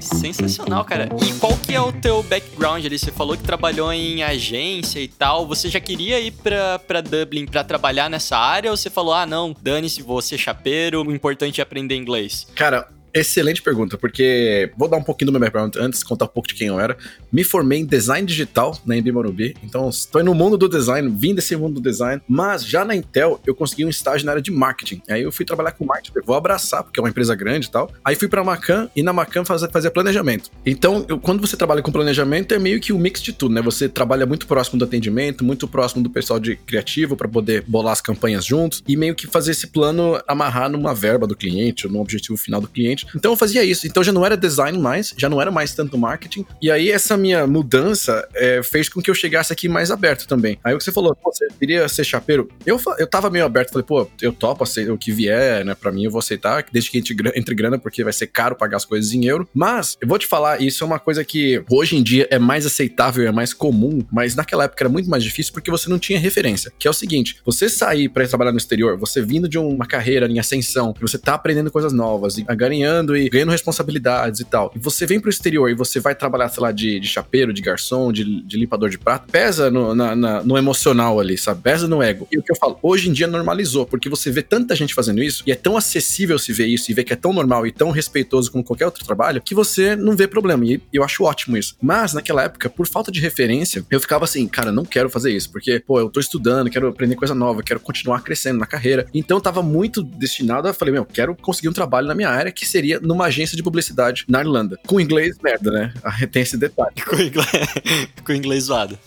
Sensacional, 0.00 0.84
cara. 0.84 1.08
E 1.22 1.32
qual 1.38 1.56
que 1.56 1.74
é 1.74 1.80
o 1.80 1.92
teu 1.92 2.22
background 2.22 2.84
ali? 2.84 2.98
Você 2.98 3.12
falou 3.12 3.36
que 3.36 3.42
trabalhou 3.42 3.92
em 3.92 4.22
agência 4.22 5.00
e 5.00 5.08
tal. 5.08 5.46
Você 5.46 5.68
já 5.68 5.80
queria 5.80 6.20
ir 6.20 6.32
pra, 6.32 6.78
pra 6.78 7.00
Dublin 7.00 7.46
pra 7.46 7.62
trabalhar 7.62 8.10
nessa 8.10 8.36
área? 8.36 8.70
Ou 8.70 8.76
você 8.76 8.90
falou, 8.90 9.14
ah, 9.14 9.26
não, 9.26 9.54
dane-se, 9.60 10.02
vou 10.02 10.20
ser 10.20 10.38
chapeiro, 10.38 11.02
o 11.02 11.14
importante 11.14 11.60
é 11.60 11.62
aprender 11.62 11.96
inglês? 11.96 12.46
Cara, 12.54 12.88
Excelente 13.14 13.60
pergunta, 13.60 13.98
porque 13.98 14.70
vou 14.76 14.88
dar 14.88 14.96
um 14.96 15.02
pouquinho 15.02 15.26
do 15.26 15.32
meu 15.32 15.40
background 15.40 15.76
antes, 15.76 16.02
contar 16.02 16.24
um 16.24 16.28
pouco 16.28 16.48
de 16.48 16.54
quem 16.54 16.68
eu 16.68 16.80
era. 16.80 16.96
Me 17.30 17.44
formei 17.44 17.80
em 17.80 17.84
design 17.84 18.26
digital 18.26 18.78
na 18.86 18.96
Embi 18.96 19.12
Morumbi, 19.12 19.54
então 19.62 19.88
estou 19.90 20.24
no 20.24 20.34
mundo 20.34 20.56
do 20.56 20.66
design, 20.66 21.14
vim 21.18 21.34
desse 21.34 21.54
mundo 21.54 21.74
do 21.74 21.80
design, 21.82 22.22
mas 22.26 22.64
já 22.64 22.84
na 22.84 22.96
Intel 22.96 23.38
eu 23.46 23.54
consegui 23.54 23.84
um 23.84 23.90
estágio 23.90 24.24
na 24.24 24.32
área 24.32 24.42
de 24.42 24.50
marketing. 24.50 25.02
Aí 25.10 25.22
eu 25.22 25.30
fui 25.30 25.44
trabalhar 25.44 25.72
com 25.72 25.84
marketing, 25.84 26.12
vou 26.24 26.36
abraçar, 26.36 26.82
porque 26.82 26.98
é 26.98 27.02
uma 27.02 27.10
empresa 27.10 27.34
grande 27.34 27.66
e 27.66 27.70
tal. 27.70 27.92
Aí 28.02 28.14
fui 28.14 28.28
pra 28.28 28.42
Macan 28.42 28.88
e 28.96 29.02
na 29.02 29.12
Macan 29.12 29.44
fazer 29.44 29.90
planejamento. 29.90 30.50
Então, 30.64 31.04
eu, 31.06 31.18
quando 31.18 31.40
você 31.40 31.56
trabalha 31.56 31.82
com 31.82 31.92
planejamento, 31.92 32.54
é 32.54 32.58
meio 32.58 32.80
que 32.80 32.92
um 32.92 32.98
mix 32.98 33.20
de 33.20 33.32
tudo, 33.32 33.54
né? 33.54 33.60
Você 33.60 33.88
trabalha 33.88 34.24
muito 34.24 34.46
próximo 34.46 34.78
do 34.78 34.84
atendimento, 34.86 35.44
muito 35.44 35.68
próximo 35.68 36.02
do 36.02 36.08
pessoal 36.08 36.40
de 36.40 36.56
criativo 36.56 37.14
para 37.14 37.28
poder 37.28 37.62
bolar 37.66 37.92
as 37.92 38.00
campanhas 38.00 38.44
juntos 38.44 38.82
e 38.88 38.96
meio 38.96 39.14
que 39.14 39.26
fazer 39.26 39.50
esse 39.50 39.66
plano 39.66 40.18
amarrar 40.26 40.70
numa 40.70 40.94
verba 40.94 41.26
do 41.26 41.36
cliente, 41.36 41.86
ou 41.86 41.92
no 41.92 42.00
objetivo 42.00 42.38
final 42.38 42.60
do 42.60 42.68
cliente 42.68 43.01
Então 43.14 43.32
eu 43.32 43.36
fazia 43.36 43.64
isso. 43.64 43.86
Então 43.86 44.02
já 44.02 44.12
não 44.12 44.24
era 44.24 44.36
design 44.36 44.78
mais, 44.78 45.14
já 45.16 45.28
não 45.28 45.40
era 45.40 45.50
mais 45.50 45.74
tanto 45.74 45.98
marketing. 45.98 46.44
E 46.60 46.70
aí 46.70 46.90
essa 46.90 47.16
minha 47.16 47.46
mudança 47.46 48.26
é, 48.34 48.62
fez 48.62 48.88
com 48.88 49.00
que 49.00 49.10
eu 49.10 49.14
chegasse 49.14 49.52
aqui 49.52 49.68
mais 49.68 49.90
aberto 49.90 50.26
também. 50.26 50.58
Aí 50.64 50.74
o 50.74 50.78
que 50.78 50.84
você 50.84 50.92
falou, 50.92 51.16
você 51.22 51.48
queria 51.58 51.88
ser 51.88 52.04
chapeiro? 52.04 52.48
Eu, 52.66 52.80
eu 52.98 53.06
tava 53.06 53.30
meio 53.30 53.44
aberto, 53.44 53.72
falei, 53.72 53.86
pô, 53.86 54.08
eu 54.20 54.32
topo 54.32 54.64
o 54.64 54.98
que 54.98 55.12
vier, 55.12 55.64
né, 55.64 55.74
pra 55.74 55.92
mim 55.92 56.04
eu 56.04 56.10
vou 56.10 56.18
aceitar, 56.18 56.64
desde 56.72 56.90
que 56.90 56.98
entre, 56.98 57.16
entre 57.34 57.54
grana, 57.54 57.78
porque 57.78 58.04
vai 58.04 58.12
ser 58.12 58.26
caro 58.28 58.56
pagar 58.56 58.76
as 58.76 58.84
coisas 58.84 59.12
em 59.12 59.26
euro. 59.26 59.48
Mas, 59.52 59.96
eu 60.00 60.08
vou 60.08 60.18
te 60.18 60.26
falar, 60.26 60.60
isso 60.60 60.84
é 60.84 60.86
uma 60.86 60.98
coisa 60.98 61.24
que 61.24 61.62
hoje 61.70 61.96
em 61.96 62.02
dia 62.02 62.26
é 62.30 62.38
mais 62.38 62.64
aceitável, 62.66 63.26
é 63.26 63.32
mais 63.32 63.52
comum, 63.52 64.04
mas 64.10 64.34
naquela 64.34 64.64
época 64.64 64.82
era 64.82 64.88
muito 64.88 65.10
mais 65.10 65.22
difícil 65.22 65.52
porque 65.52 65.70
você 65.70 65.88
não 65.88 65.98
tinha 65.98 66.18
referência. 66.18 66.72
Que 66.78 66.86
é 66.86 66.90
o 66.90 66.94
seguinte, 66.94 67.40
você 67.44 67.68
sair 67.68 68.08
para 68.08 68.26
trabalhar 68.26 68.52
no 68.52 68.58
exterior, 68.58 68.96
você 68.96 69.20
vindo 69.22 69.48
de 69.48 69.58
uma 69.58 69.86
carreira 69.86 70.26
em 70.26 70.38
ascensão, 70.38 70.94
você 71.00 71.18
tá 71.18 71.34
aprendendo 71.34 71.70
coisas 71.70 71.92
novas, 71.92 72.38
e 72.38 72.44
ganhando 72.92 73.16
e 73.16 73.28
ganhando 73.28 73.50
responsabilidades 73.50 74.40
e 74.40 74.44
tal, 74.44 74.72
e 74.76 74.78
você 74.78 75.06
vem 75.06 75.18
pro 75.18 75.30
exterior 75.30 75.70
e 75.70 75.74
você 75.74 75.98
vai 75.98 76.14
trabalhar, 76.14 76.48
sei 76.48 76.62
lá, 76.62 76.72
de, 76.72 77.00
de 77.00 77.08
chapeiro, 77.08 77.52
de 77.52 77.62
garçom, 77.62 78.12
de, 78.12 78.42
de 78.42 78.58
limpador 78.58 78.90
de 78.90 78.98
prato, 78.98 79.30
pesa 79.30 79.70
no, 79.70 79.94
na, 79.94 80.14
na, 80.14 80.42
no 80.42 80.58
emocional 80.58 81.18
ali, 81.18 81.38
sabe? 81.38 81.62
Pesa 81.62 81.88
no 81.88 82.02
ego. 82.02 82.28
E 82.30 82.38
o 82.38 82.42
que 82.42 82.52
eu 82.52 82.56
falo, 82.56 82.78
hoje 82.82 83.08
em 83.08 83.12
dia 83.12 83.26
normalizou, 83.26 83.86
porque 83.86 84.08
você 84.08 84.30
vê 84.30 84.42
tanta 84.42 84.74
gente 84.76 84.94
fazendo 84.94 85.22
isso, 85.22 85.42
e 85.46 85.52
é 85.52 85.54
tão 85.54 85.76
acessível 85.76 86.38
se 86.38 86.52
ver 86.52 86.66
isso, 86.66 86.90
e 86.90 86.94
ver 86.94 87.04
que 87.04 87.12
é 87.12 87.16
tão 87.16 87.32
normal 87.32 87.66
e 87.66 87.72
tão 87.72 87.90
respeitoso 87.90 88.50
como 88.50 88.64
qualquer 88.64 88.84
outro 88.84 89.04
trabalho, 89.04 89.40
que 89.40 89.54
você 89.54 89.96
não 89.96 90.16
vê 90.16 90.26
problema. 90.26 90.52
E 90.66 90.80
eu 90.92 91.02
acho 91.02 91.24
ótimo 91.24 91.56
isso. 91.56 91.76
Mas, 91.80 92.12
naquela 92.12 92.42
época, 92.42 92.68
por 92.68 92.86
falta 92.86 93.10
de 93.10 93.20
referência, 93.20 93.84
eu 93.90 94.00
ficava 94.00 94.24
assim, 94.24 94.46
cara, 94.46 94.70
não 94.70 94.84
quero 94.84 95.08
fazer 95.08 95.32
isso, 95.32 95.50
porque, 95.50 95.80
pô, 95.80 95.98
eu 95.98 96.10
tô 96.10 96.20
estudando, 96.20 96.70
quero 96.70 96.88
aprender 96.88 97.16
coisa 97.16 97.34
nova, 97.34 97.62
quero 97.62 97.80
continuar 97.80 98.22
crescendo 98.22 98.58
na 98.58 98.66
carreira. 98.66 99.06
Então, 99.14 99.38
eu 99.38 99.40
tava 99.40 99.62
muito 99.62 100.02
destinado 100.02 100.68
a, 100.68 100.74
falei, 100.74 100.92
meu, 100.92 101.04
quero 101.04 101.34
conseguir 101.34 101.68
um 101.68 101.72
trabalho 101.72 102.06
na 102.06 102.14
minha 102.14 102.28
área, 102.28 102.52
que 102.52 102.66
seria 102.66 102.81
numa 103.02 103.26
agência 103.26 103.56
de 103.56 103.62
publicidade 103.62 104.24
na 104.28 104.40
Irlanda. 104.40 104.78
Com 104.86 105.00
inglês, 105.00 105.36
merda, 105.42 105.70
né? 105.70 105.94
Tem 106.30 106.42
esse 106.42 106.56
detalhe. 106.56 106.92
Com 107.06 107.16
inglês, 107.16 107.48
com 108.24 108.32
inglês 108.32 108.64
zoado. 108.64 108.98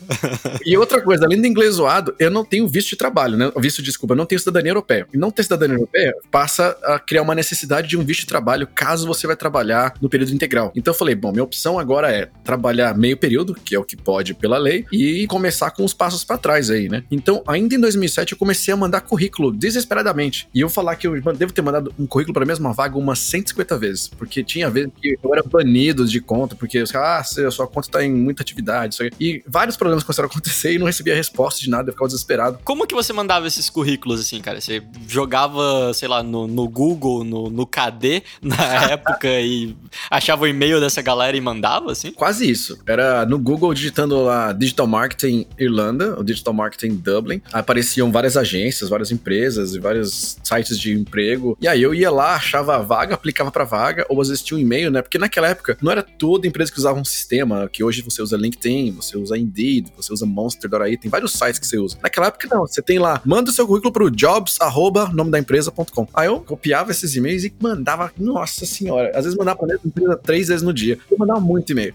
e 0.65 0.77
outra 0.77 1.01
coisa, 1.01 1.25
além 1.25 1.39
do 1.39 1.47
inglês 1.47 1.75
zoado, 1.75 2.13
eu 2.19 2.29
não 2.29 2.43
tenho 2.43 2.67
visto 2.67 2.89
de 2.89 2.95
trabalho, 2.95 3.37
né? 3.37 3.51
Visto, 3.57 3.81
desculpa, 3.81 4.13
eu 4.13 4.17
não 4.17 4.25
tenho 4.25 4.39
cidadania 4.39 4.71
europeia. 4.71 5.07
E 5.13 5.17
não 5.17 5.31
ter 5.31 5.43
cidadania 5.43 5.75
europeia 5.75 6.13
passa 6.29 6.77
a 6.83 6.99
criar 6.99 7.21
uma 7.21 7.33
necessidade 7.33 7.87
de 7.87 7.97
um 7.97 8.03
visto 8.03 8.21
de 8.21 8.27
trabalho 8.27 8.67
caso 8.67 9.07
você 9.07 9.25
vai 9.25 9.35
trabalhar 9.35 9.93
no 10.01 10.09
período 10.09 10.33
integral. 10.33 10.71
Então 10.75 10.93
eu 10.93 10.97
falei, 10.97 11.15
bom, 11.15 11.31
minha 11.31 11.43
opção 11.43 11.79
agora 11.79 12.11
é 12.11 12.29
trabalhar 12.43 12.95
meio 12.97 13.17
período, 13.17 13.55
que 13.55 13.75
é 13.75 13.79
o 13.79 13.83
que 13.83 13.95
pode 13.95 14.33
pela 14.33 14.57
lei, 14.57 14.85
e 14.91 15.25
começar 15.27 15.71
com 15.71 15.83
os 15.83 15.93
passos 15.93 16.23
para 16.23 16.37
trás 16.37 16.69
aí, 16.69 16.89
né? 16.89 17.03
Então, 17.09 17.43
ainda 17.47 17.75
em 17.75 17.79
2007 17.79 18.33
eu 18.33 18.37
comecei 18.37 18.73
a 18.73 18.77
mandar 18.77 19.01
currículo 19.01 19.51
desesperadamente. 19.51 20.47
E 20.53 20.61
eu 20.61 20.69
falar 20.69 20.95
que 20.95 21.07
eu 21.07 21.19
devo 21.33 21.53
ter 21.53 21.61
mandado 21.61 21.93
um 21.97 22.05
currículo 22.05 22.33
para 22.33 22.43
a 22.43 22.45
mesma 22.45 22.73
vaga 22.73 22.97
umas 22.97 23.19
150 23.19 23.64
vezes, 23.73 24.07
porque 24.07 24.43
tinha 24.43 24.69
vezes 24.69 24.91
que 25.01 25.17
eu 25.23 25.33
era 25.33 25.41
banido 25.41 26.05
de 26.05 26.21
conta, 26.21 26.55
porque 26.55 26.81
os 26.81 26.91
caras, 26.91 27.37
ah, 27.37 27.51
sua 27.51 27.67
conta 27.67 27.89
tá 27.89 28.03
em 28.03 28.11
muita 28.11 28.43
atividade, 28.43 28.97
e 29.19 29.43
vários 29.47 29.75
problemas 29.77 30.03
começaram 30.03 30.27
a 30.27 30.31
acontecer 30.31 30.73
e 30.73 30.77
não 30.77 30.85
recebia 30.85 31.15
resposta 31.15 31.61
de 31.61 31.69
nada, 31.69 31.89
eu 31.89 31.93
ficava 31.93 32.07
desesperado. 32.07 32.59
Como 32.63 32.85
que 32.85 32.93
você 32.93 33.11
mandava 33.13 33.47
esses 33.47 33.69
currículos 33.69 34.19
assim, 34.19 34.41
cara? 34.41 34.61
Você 34.61 34.83
jogava, 35.07 35.93
sei 35.93 36.07
lá, 36.07 36.21
no, 36.21 36.47
no 36.47 36.67
Google, 36.67 37.23
no, 37.23 37.49
no 37.49 37.65
KD 37.65 38.23
na 38.41 38.63
época 38.91 39.27
e 39.41 39.75
achava 40.09 40.43
o 40.43 40.47
e-mail 40.47 40.79
dessa 40.79 41.01
galera 41.01 41.35
e 41.35 41.41
mandava, 41.41 41.91
assim? 41.91 42.11
Quase 42.11 42.49
isso. 42.49 42.77
Era 42.85 43.25
no 43.25 43.39
Google 43.39 43.73
digitando 43.73 44.21
lá 44.23 44.51
Digital 44.51 44.87
Marketing 44.87 45.47
Irlanda, 45.57 46.15
ou 46.17 46.23
Digital 46.23 46.53
Marketing 46.53 46.95
Dublin. 46.95 47.41
Apareciam 47.51 48.11
várias 48.11 48.37
agências, 48.37 48.89
várias 48.89 49.11
empresas 49.11 49.75
e 49.75 49.79
vários 49.79 50.37
sites 50.43 50.79
de 50.79 50.93
emprego. 50.93 51.57
E 51.61 51.67
aí 51.67 51.81
eu 51.81 51.93
ia 51.93 52.11
lá, 52.11 52.35
achava 52.35 52.75
a 52.75 52.79
vaga, 52.79 53.15
aplicava 53.15 53.51
pra 53.55 53.63
vaga, 53.63 54.05
ou 54.09 54.21
existia 54.21 54.57
um 54.57 54.59
e-mail, 54.59 54.91
né? 54.91 55.01
Porque 55.01 55.17
naquela 55.17 55.47
época 55.47 55.77
não 55.81 55.89
era 55.89 56.03
toda 56.03 56.45
empresa 56.45 56.69
que 56.69 56.77
usava 56.77 56.99
um 56.99 57.05
sistema, 57.05 57.69
que 57.71 57.81
hoje 57.81 58.01
você 58.01 58.21
usa 58.21 58.35
LinkedIn, 58.35 58.91
você 58.91 59.17
usa 59.17 59.37
Indeed, 59.37 59.87
você 59.95 60.11
usa 60.11 60.25
Monster, 60.25 60.69
Doraí, 60.69 60.97
tem 60.97 61.09
vários 61.09 61.31
sites 61.31 61.57
que 61.57 61.65
você 61.65 61.77
usa. 61.77 61.97
Naquela 62.03 62.27
época 62.27 62.49
não, 62.51 62.67
você 62.67 62.81
tem 62.81 62.99
lá, 62.99 63.21
manda 63.23 63.49
o 63.49 63.53
seu 63.53 63.65
currículo 63.65 63.93
pro 63.93 64.11
jobs, 64.11 64.57
arroba, 64.59 65.09
nome 65.13 65.31
da 65.31 65.39
empresa.com. 65.39 66.07
Aí 66.13 66.27
eu 66.27 66.41
copiava 66.41 66.91
esses 66.91 67.15
e-mails 67.15 67.45
e 67.45 67.53
mandava, 67.61 68.11
nossa 68.17 68.65
senhora, 68.65 69.11
às 69.15 69.23
vezes 69.23 69.37
mandava 69.37 69.59
pra 69.59 69.67
mesma 69.67 69.83
empresa 69.85 70.17
três 70.17 70.49
vezes 70.49 70.61
no 70.61 70.73
dia. 70.73 70.99
Eu 71.09 71.17
mandava 71.17 71.39
muito 71.39 71.71
e-mail. 71.71 71.93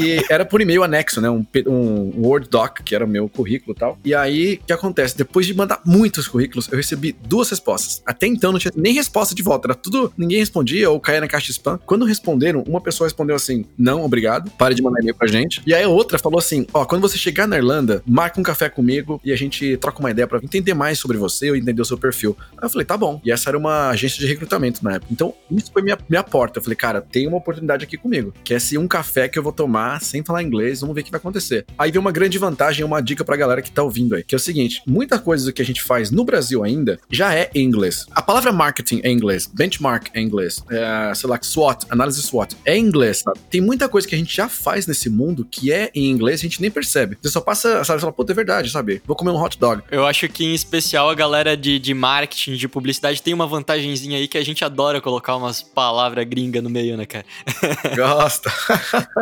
e 0.00 0.24
era 0.32 0.44
por 0.44 0.60
e-mail 0.60 0.84
anexo, 0.84 1.20
né? 1.20 1.28
Um, 1.28 1.44
um 1.66 2.12
Word 2.24 2.48
doc, 2.48 2.82
que 2.84 2.94
era 2.94 3.04
o 3.04 3.08
meu 3.08 3.28
currículo 3.28 3.74
e 3.76 3.78
tal. 3.78 3.98
E 4.04 4.14
aí, 4.14 4.60
o 4.62 4.66
que 4.66 4.72
acontece? 4.72 5.16
Depois 5.16 5.44
de 5.44 5.54
mandar 5.54 5.80
muitos 5.84 6.28
currículos, 6.28 6.68
eu 6.70 6.76
recebi 6.76 7.16
duas 7.26 7.50
respostas. 7.50 8.00
Até 8.06 8.26
então 8.26 8.52
não 8.52 8.58
tinha 8.58 8.72
nem 8.76 8.94
resposta 8.94 9.34
de 9.34 9.42
volta, 9.42 9.68
era 9.68 9.74
tudo, 9.74 10.12
ninguém 10.16 10.38
respondia 10.38 10.88
ou 10.88 10.99
caía 11.00 11.20
na 11.20 11.28
caixa 11.28 11.50
spam. 11.50 11.78
Quando 11.86 12.04
responderam, 12.04 12.62
uma 12.66 12.80
pessoa 12.80 13.06
respondeu 13.06 13.36
assim: 13.36 13.64
não, 13.78 14.04
obrigado, 14.04 14.50
pare 14.52 14.74
de 14.74 14.82
mandar 14.82 15.00
e-mail 15.00 15.14
pra 15.14 15.26
gente. 15.26 15.62
E 15.66 15.74
aí 15.74 15.82
a 15.82 15.88
outra 15.88 16.18
falou 16.18 16.38
assim: 16.38 16.66
ó, 16.72 16.84
quando 16.84 17.02
você 17.02 17.18
chegar 17.18 17.46
na 17.46 17.56
Irlanda, 17.56 18.02
marca 18.06 18.40
um 18.40 18.42
café 18.42 18.68
comigo 18.68 19.20
e 19.24 19.32
a 19.32 19.36
gente 19.36 19.76
troca 19.76 20.00
uma 20.00 20.10
ideia 20.10 20.26
para 20.26 20.38
entender 20.42 20.74
mais 20.74 20.98
sobre 20.98 21.16
você 21.16 21.50
ou 21.50 21.56
entender 21.56 21.82
o 21.82 21.84
seu 21.84 21.98
perfil. 21.98 22.36
Aí 22.52 22.64
eu 22.64 22.70
falei, 22.70 22.84
tá 22.84 22.96
bom. 22.96 23.20
E 23.24 23.30
essa 23.30 23.50
era 23.50 23.58
uma 23.58 23.90
agência 23.90 24.18
de 24.18 24.26
recrutamento 24.26 24.82
na 24.84 24.94
época. 24.94 25.12
Então, 25.12 25.34
isso 25.50 25.72
foi 25.72 25.82
minha, 25.82 25.98
minha 26.08 26.22
porta. 26.22 26.58
Eu 26.58 26.62
falei, 26.62 26.76
cara, 26.76 27.00
tem 27.00 27.26
uma 27.26 27.36
oportunidade 27.36 27.84
aqui 27.84 27.96
comigo. 27.96 28.32
Que 28.44 28.54
é 28.54 28.58
se 28.58 28.76
um 28.78 28.86
café 28.86 29.28
que 29.28 29.38
eu 29.38 29.42
vou 29.42 29.52
tomar 29.52 30.00
sem 30.02 30.22
falar 30.22 30.42
inglês, 30.42 30.80
vamos 30.80 30.94
ver 30.94 31.02
o 31.02 31.04
que 31.04 31.10
vai 31.10 31.18
acontecer. 31.18 31.64
Aí 31.78 31.90
vem 31.90 32.00
uma 32.00 32.12
grande 32.12 32.38
vantagem, 32.38 32.84
uma 32.84 33.00
dica 33.00 33.24
pra 33.24 33.36
galera 33.36 33.62
que 33.62 33.70
tá 33.70 33.82
ouvindo 33.82 34.14
aí, 34.14 34.22
que 34.22 34.34
é 34.34 34.36
o 34.36 34.40
seguinte: 34.40 34.82
muita 34.86 35.18
coisa 35.18 35.44
do 35.44 35.52
que 35.52 35.62
a 35.62 35.64
gente 35.64 35.82
faz 35.82 36.10
no 36.10 36.24
Brasil 36.24 36.62
ainda 36.62 36.98
já 37.10 37.34
é 37.34 37.50
inglês. 37.54 38.06
A 38.12 38.22
palavra 38.22 38.52
marketing 38.52 39.00
é 39.02 39.10
em 39.10 39.14
inglês, 39.14 39.46
benchmark 39.46 40.08
é 40.14 40.20
em 40.20 40.24
inglês, 40.24 40.62
é, 40.70 40.79
sei 41.14 41.28
lá, 41.28 41.38
SWOT, 41.42 41.86
análise 41.90 42.22
SWOT, 42.22 42.56
é 42.64 42.76
em 42.76 42.84
inglês, 42.84 43.18
sabe? 43.18 43.38
Tem 43.50 43.60
muita 43.60 43.88
coisa 43.88 44.06
que 44.06 44.14
a 44.14 44.18
gente 44.18 44.34
já 44.34 44.48
faz 44.48 44.86
nesse 44.86 45.08
mundo 45.08 45.46
que 45.50 45.72
é 45.72 45.90
em 45.94 46.10
inglês, 46.10 46.40
a 46.40 46.42
gente 46.42 46.60
nem 46.60 46.70
percebe. 46.70 47.16
Você 47.20 47.30
só 47.30 47.40
passa, 47.40 47.84
sabe, 47.84 48.00
fala, 48.00 48.12
puta, 48.12 48.32
é 48.32 48.34
verdade, 48.34 48.70
sabe? 48.70 49.02
Vou 49.06 49.16
comer 49.16 49.30
um 49.30 49.42
hot 49.42 49.58
dog. 49.58 49.82
Eu 49.90 50.06
acho 50.06 50.28
que 50.28 50.44
em 50.44 50.54
especial 50.54 51.10
a 51.10 51.14
galera 51.14 51.56
de, 51.56 51.78
de 51.78 51.94
marketing, 51.94 52.54
de 52.54 52.68
publicidade 52.68 53.22
tem 53.22 53.34
uma 53.34 53.46
vantagenzinha 53.46 54.18
aí 54.18 54.28
que 54.28 54.38
a 54.38 54.44
gente 54.44 54.64
adora 54.64 55.00
colocar 55.00 55.36
umas 55.36 55.62
palavras 55.62 56.24
gringa 56.26 56.60
no 56.62 56.70
meio, 56.70 56.96
né, 56.96 57.06
cara? 57.06 57.24
Gosta. 57.96 58.52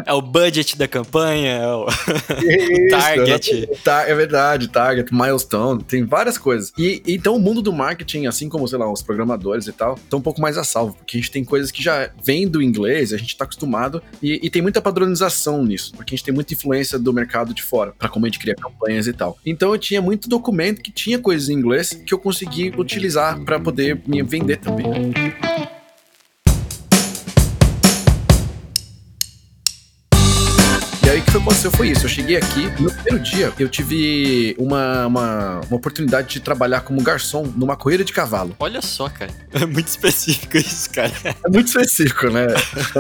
é 0.05 0.13
o 0.13 0.21
budget 0.21 0.77
da 0.77 0.89
campanha, 0.89 1.53
é 1.53 1.75
o 1.75 1.87
target. 2.91 3.69
É 4.07 4.15
verdade, 4.15 4.69
target, 4.69 5.13
milestone, 5.13 5.83
tem 5.83 6.05
várias 6.05 6.39
coisas. 6.39 6.73
E 6.77 7.03
então 7.07 7.37
o 7.37 7.39
mundo 7.39 7.63
do 7.63 7.73
marketing, 7.73 8.27
assim 8.27 8.49
como, 8.49 8.67
sei 8.69 8.79
lá, 8.79 8.91
os 8.91 9.03
programadores 9.03 9.67
e 9.67 9.73
tal, 9.73 9.95
estão 9.95 10.19
um 10.19 10.23
pouco 10.23 10.41
mais 10.41 10.59
a 10.59 10.65
salvo, 10.65 10.95
porque 10.95 11.17
a 11.17 11.21
gente 11.21 11.31
tem 11.31 11.45
coisas 11.49 11.71
que 11.71 11.83
já 11.83 12.11
vêm 12.25 12.47
do 12.47 12.63
inglês, 12.63 13.13
a 13.13 13.17
gente 13.17 13.37
tá 13.37 13.45
acostumado 13.45 14.03
e, 14.23 14.39
e 14.43 14.51
tem 14.51 14.63
muita 14.63 14.81
padronização 14.81 15.65
nisso, 15.65 15.93
porque 15.97 16.15
a 16.15 16.17
gente 16.17 16.25
tem 16.25 16.35
muita 16.35 16.53
influência 16.55 16.99
do 16.99 17.13
mercado 17.13 17.55
de 17.55 17.63
fora, 17.63 17.93
para 17.99 18.09
como 18.09 18.27
a 18.27 18.29
gente 18.29 18.39
cria 18.39 18.55
campanhas 18.55 19.07
e 19.07 19.13
tal. 19.13 19.39
Então 19.45 19.73
eu 19.73 19.79
tinha 19.79 20.01
muito 20.01 20.29
documento 20.29 20.83
que 20.83 20.93
tinha 20.93 21.19
coisas 21.19 21.49
em 21.49 21.55
inglês 21.55 21.93
que 21.93 22.13
eu 22.13 22.19
consegui 22.19 22.73
utilizar 22.77 23.43
para 23.45 23.59
poder 23.59 24.01
me 24.07 24.23
vender 24.23 24.59
também. 24.59 24.87
E 31.09 31.11
aí 31.11 31.21
o 31.21 31.23
que 31.23 31.31
aconteceu 31.39 31.71
foi 31.71 31.89
isso. 31.89 32.05
Eu 32.05 32.11
cheguei 32.11 32.37
aqui, 32.37 32.67
no 32.79 32.93
primeiro 32.93 33.19
dia, 33.21 33.51
eu 33.59 33.67
tive 33.67 34.55
uma, 34.59 35.07
uma, 35.07 35.61
uma, 35.61 35.77
oportunidade 35.77 36.29
de 36.29 36.39
trabalhar 36.39 36.83
como 36.83 37.03
garçom 37.03 37.51
numa 37.57 37.79
corrida 37.79 38.05
de 38.05 38.13
cavalo. 38.13 38.55
Olha 38.59 38.83
só, 38.83 39.09
cara. 39.09 39.31
É 39.51 39.65
muito 39.65 39.89
específico 39.89 40.59
isso, 40.59 40.91
cara. 40.91 41.11
É 41.25 41.49
muito 41.49 41.69
específico, 41.69 42.29
né? 42.29 42.49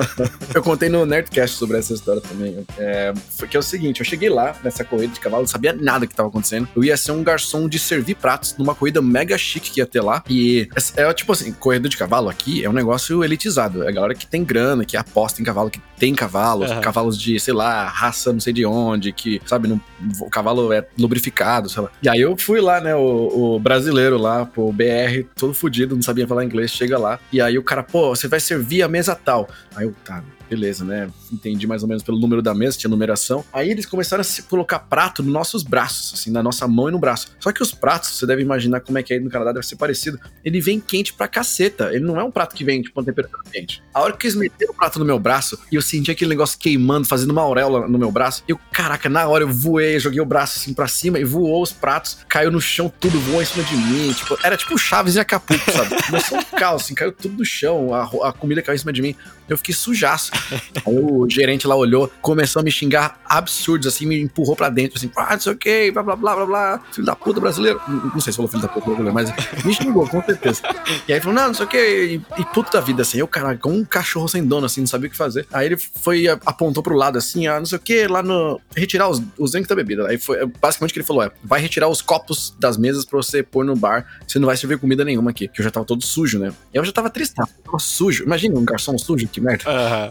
eu 0.54 0.62
contei 0.62 0.88
no 0.88 1.04
Nerdcast 1.04 1.58
sobre 1.58 1.76
essa 1.76 1.92
história 1.92 2.22
também. 2.22 2.66
É, 2.78 3.12
foi 3.36 3.46
que 3.46 3.58
é 3.58 3.60
o 3.60 3.62
seguinte: 3.62 4.00
eu 4.00 4.06
cheguei 4.06 4.30
lá 4.30 4.56
nessa 4.64 4.82
corrida 4.84 5.12
de 5.12 5.20
cavalo, 5.20 5.42
não 5.42 5.48
sabia 5.48 5.74
nada 5.74 6.06
que 6.06 6.14
estava 6.14 6.30
acontecendo. 6.30 6.66
Eu 6.74 6.82
ia 6.82 6.96
ser 6.96 7.12
um 7.12 7.22
garçom 7.22 7.68
de 7.68 7.78
servir 7.78 8.14
pratos 8.14 8.56
numa 8.56 8.74
corrida 8.74 9.02
mega 9.02 9.36
chique 9.36 9.70
que 9.70 9.80
ia 9.80 9.86
ter 9.86 10.00
lá. 10.00 10.24
E 10.30 10.66
é, 10.96 11.02
é 11.02 11.12
tipo 11.12 11.30
assim, 11.30 11.52
corrida 11.52 11.90
de 11.90 11.96
cavalo 11.98 12.30
aqui 12.30 12.64
é 12.64 12.70
um 12.70 12.72
negócio 12.72 13.22
elitizado. 13.22 13.84
É 13.84 13.88
a 13.88 13.92
galera 13.92 14.14
que 14.14 14.26
tem 14.26 14.42
grana, 14.42 14.82
que 14.86 14.96
aposta 14.96 15.42
em 15.42 15.44
cavalo, 15.44 15.68
que 15.68 15.82
tem 15.98 16.14
cavalos, 16.14 16.70
uhum. 16.70 16.80
cavalos 16.80 17.18
de, 17.18 17.38
sei 17.40 17.54
lá, 17.54 17.86
raça 17.88 18.32
não 18.32 18.40
sei 18.40 18.52
de 18.52 18.64
onde, 18.64 19.12
que, 19.12 19.40
sabe, 19.44 19.68
não, 19.68 19.80
o 20.20 20.30
cavalo 20.30 20.72
é 20.72 20.86
lubrificado, 20.98 21.68
sei 21.68 21.82
lá. 21.82 21.90
E 22.02 22.08
aí 22.08 22.20
eu 22.20 22.36
fui 22.36 22.60
lá, 22.60 22.80
né, 22.80 22.94
o, 22.94 23.54
o 23.56 23.60
brasileiro 23.60 24.16
lá, 24.16 24.46
pô, 24.46 24.72
BR, 24.72 25.24
todo 25.34 25.54
fudido, 25.54 25.94
não 25.94 26.02
sabia 26.02 26.26
falar 26.26 26.44
inglês, 26.44 26.70
chega 26.70 26.98
lá. 26.98 27.18
E 27.32 27.40
aí 27.40 27.58
o 27.58 27.62
cara, 27.62 27.82
pô, 27.82 28.14
você 28.14 28.28
vai 28.28 28.40
servir 28.40 28.82
a 28.82 28.88
mesa 28.88 29.14
tal. 29.14 29.48
Aí 29.74 29.84
eu, 29.84 29.94
tá, 30.04 30.22
beleza, 30.48 30.84
né? 30.84 31.08
Entendi 31.32 31.66
mais 31.66 31.82
ou 31.82 31.88
menos 31.88 32.02
pelo 32.02 32.18
número 32.18 32.40
da 32.40 32.54
mesa, 32.54 32.78
tinha 32.78 32.88
numeração. 32.88 33.44
Aí 33.52 33.70
eles 33.70 33.86
começaram 33.86 34.22
a 34.22 34.42
colocar 34.48 34.78
prato 34.78 35.22
nos 35.22 35.32
nossos 35.32 35.62
braços, 35.62 36.14
assim, 36.14 36.30
na 36.30 36.42
nossa 36.42 36.66
mão 36.66 36.88
e 36.88 36.92
no 36.92 36.98
braço. 36.98 37.32
Só 37.38 37.52
que 37.52 37.62
os 37.62 37.72
pratos, 37.72 38.10
você 38.10 38.26
deve 38.26 38.42
imaginar 38.42 38.80
como 38.80 38.98
é 38.98 39.02
que 39.02 39.12
é 39.12 39.16
aí 39.16 39.22
no 39.22 39.30
Canadá, 39.30 39.52
deve 39.52 39.66
ser 39.66 39.76
parecido. 39.76 40.18
Ele 40.44 40.60
vem 40.60 40.80
quente 40.80 41.12
pra 41.12 41.28
caceta. 41.28 41.90
Ele 41.92 42.04
não 42.04 42.18
é 42.18 42.24
um 42.24 42.30
prato 42.30 42.54
que 42.54 42.64
vem, 42.64 42.82
tipo, 42.82 42.98
uma 42.98 43.04
temperatura 43.04 43.42
quente. 43.52 43.82
A 43.92 44.00
hora 44.00 44.16
que 44.16 44.26
eles 44.26 44.36
meteram 44.36 44.72
o 44.72 44.76
prato 44.76 44.98
no 44.98 45.04
meu 45.04 45.18
braço 45.18 45.58
e 45.70 45.76
eu 45.76 45.82
senti 45.88 46.10
aquele 46.10 46.30
negócio 46.30 46.58
queimando, 46.58 47.06
fazendo 47.06 47.30
uma 47.30 47.42
auréola 47.42 47.88
no 47.88 47.98
meu 47.98 48.10
braço, 48.10 48.42
eu, 48.46 48.58
caraca, 48.72 49.08
na 49.08 49.26
hora 49.26 49.44
eu 49.44 49.48
voei 49.48 49.98
joguei 49.98 50.20
o 50.20 50.26
braço 50.26 50.58
assim 50.58 50.72
pra 50.72 50.88
cima 50.88 51.18
e 51.18 51.24
voou 51.24 51.62
os 51.62 51.72
pratos, 51.72 52.18
caiu 52.28 52.50
no 52.50 52.60
chão, 52.60 52.92
tudo 53.00 53.18
voou 53.20 53.42
em 53.42 53.44
cima 53.44 53.64
de 53.64 53.76
mim. 53.76 54.12
Tipo, 54.12 54.38
era 54.42 54.56
tipo 54.56 54.76
Chaves 54.78 55.14
e 55.14 55.20
Acapulco, 55.20 55.70
sabe? 55.70 55.96
Começou 56.06 56.38
um 56.38 56.42
caos, 56.42 56.82
assim, 56.82 56.94
caiu 56.94 57.12
tudo 57.12 57.36
no 57.36 57.44
chão, 57.44 57.94
a, 57.94 58.04
a 58.28 58.32
comida 58.32 58.62
caiu 58.62 58.76
em 58.76 58.78
cima 58.78 58.92
de 58.92 59.02
mim. 59.02 59.14
Eu 59.48 59.56
fiquei 59.56 59.74
sujaço. 59.74 60.30
Aí 60.86 60.98
o 60.98 61.26
gerente 61.28 61.66
lá 61.66 61.74
olhou, 61.74 62.10
começou 62.20 62.60
a 62.60 62.62
me 62.62 62.70
xingar 62.70 63.18
absurdos, 63.24 63.86
assim, 63.86 64.06
me 64.06 64.20
empurrou 64.20 64.54
pra 64.54 64.68
dentro, 64.68 64.98
assim, 64.98 65.10
ah, 65.16 65.32
não 65.32 65.40
sei 65.40 65.52
o 65.52 65.56
que, 65.56 65.90
blá 65.90 66.02
blá 66.02 66.16
blá 66.16 66.34
blá 66.34 66.46
blá, 66.46 66.80
filho 66.92 67.06
da 67.06 67.16
puta 67.16 67.40
brasileiro. 67.40 67.80
Não, 67.88 67.96
não 68.06 68.20
sei 68.20 68.32
se 68.32 68.36
falou 68.36 68.50
filho 68.50 68.62
da 68.62 68.68
puta 68.68 68.86
brasileiro, 68.86 69.14
mas 69.14 69.64
me 69.64 69.74
xingou, 69.74 70.06
com 70.06 70.22
certeza. 70.22 70.62
E 71.06 71.12
aí 71.12 71.20
falou, 71.20 71.34
não, 71.34 71.48
não 71.48 71.54
sei 71.54 71.64
o 71.64 71.68
que, 71.68 71.78
e, 71.78 72.40
e 72.40 72.44
puto 72.46 72.70
da 72.72 72.80
vida, 72.80 73.02
assim, 73.02 73.18
eu, 73.18 73.28
caralho, 73.28 73.58
como 73.58 73.76
um 73.76 73.84
cachorro 73.84 74.28
sem 74.28 74.44
dono, 74.44 74.66
assim, 74.66 74.80
não 74.80 74.86
sabia 74.86 75.08
o 75.08 75.10
que 75.10 75.16
fazer. 75.16 75.46
Aí 75.52 75.66
ele 75.66 75.77
foi, 75.78 76.26
apontou 76.28 76.82
pro 76.82 76.96
lado, 76.96 77.18
assim, 77.18 77.46
ah, 77.46 77.58
não 77.58 77.66
sei 77.66 77.78
o 77.78 77.80
que, 77.80 78.06
lá 78.06 78.22
no. 78.22 78.60
retirar 78.76 79.08
os, 79.08 79.22
os 79.38 79.52
drinks 79.52 79.68
da 79.68 79.74
bebida. 79.74 80.06
Aí 80.08 80.18
foi, 80.18 80.44
basicamente 80.60 80.90
o 80.90 80.94
que 80.94 80.98
ele 81.00 81.06
falou 81.06 81.22
é: 81.22 81.30
vai 81.42 81.60
retirar 81.60 81.88
os 81.88 82.02
copos 82.02 82.54
das 82.58 82.76
mesas 82.76 83.04
pra 83.04 83.16
você 83.16 83.42
pôr 83.42 83.64
no 83.64 83.76
bar, 83.76 84.06
você 84.26 84.38
não 84.38 84.46
vai 84.46 84.56
servir 84.56 84.78
comida 84.78 85.04
nenhuma 85.04 85.30
aqui, 85.30 85.48
que 85.48 85.60
eu 85.60 85.64
já 85.64 85.70
tava 85.70 85.86
todo 85.86 86.04
sujo, 86.04 86.38
né? 86.38 86.52
Eu 86.72 86.84
já 86.84 86.92
tava 86.92 87.10
triste, 87.10 87.34
tava 87.34 87.78
sujo. 87.78 88.24
Imagina 88.24 88.58
um 88.58 88.64
garçom 88.64 88.96
sujo, 88.98 89.28
que 89.28 89.40
merda. 89.40 89.64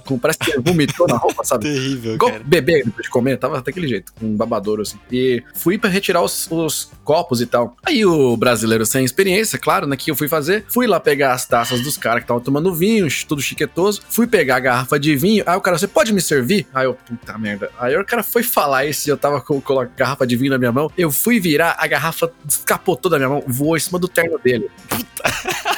Com, 0.06 0.18
parece 0.18 0.40
que 0.40 0.60
vomitou 0.60 1.08
na 1.08 1.18
roupa, 1.18 1.44
sabe? 1.44 1.66
Terrível, 1.68 2.16
Igual 2.16 2.32
cara. 2.32 2.44
bebê 2.44 2.84
depois 2.84 3.04
de 3.04 3.10
comer, 3.10 3.38
tava 3.38 3.62
daquele 3.62 3.88
jeito, 3.88 4.14
com 4.14 4.26
um 4.26 4.36
babadouro 4.36 4.82
assim. 4.82 4.98
E 5.12 5.44
fui 5.54 5.78
pra 5.78 5.90
retirar 5.90 6.22
os, 6.22 6.48
os 6.50 6.92
copos 7.08 7.40
e 7.40 7.46
tal. 7.46 7.78
Aí 7.86 8.06
o 8.06 8.36
brasileiro 8.36 8.86
sem 8.86 9.06
experiência, 9.06 9.58
claro, 9.58 9.88
né, 9.88 9.96
que 9.96 10.12
eu 10.12 10.16
fui 10.16 10.28
fazer, 10.28 10.66
fui 10.68 10.86
lá 10.86 11.00
pegar 11.00 11.32
as 11.32 11.46
taças 11.46 11.80
dos 11.80 11.96
caras 11.96 12.20
que 12.20 12.24
estavam 12.26 12.44
tomando 12.44 12.76
vinho, 12.76 13.08
tudo 13.26 13.42
chiquetoso. 13.42 14.02
Fui 14.10 14.28
pegar 14.28 14.58
a 14.58 14.60
garrafa 14.60 15.00
de 15.00 15.16
vinho. 15.16 15.42
Aí 15.48 15.56
o 15.56 15.62
cara, 15.62 15.78
você 15.78 15.88
pode 15.88 16.12
me 16.12 16.20
servir? 16.20 16.68
Aí 16.74 16.86
eu, 16.86 16.96
puta 16.96 17.38
merda. 17.38 17.72
Aí 17.80 17.96
o 17.96 18.04
cara 18.04 18.24
foi 18.24 18.44
falar 18.44 18.86
isso 18.86 19.08
e 19.08 19.10
eu 19.10 19.18
tava 19.18 19.40
com, 19.40 19.62
com 19.62 19.80
a 19.80 19.86
garrafa 19.86 20.28
de 20.28 20.36
vinho 20.36 20.52
na 20.52 20.58
minha 20.58 20.72
mão. 20.74 20.92
Eu 20.98 21.10
fui 21.10 21.40
virar, 21.40 21.78
a 21.80 21.88
garrafa 21.88 22.30
escapotou 22.46 23.10
da 23.10 23.18
minha 23.18 23.30
mão, 23.30 23.42
voou 23.48 23.78
em 23.78 23.80
cima 23.80 23.98
do 23.98 24.10
terno 24.10 24.38
dele. 24.38 24.70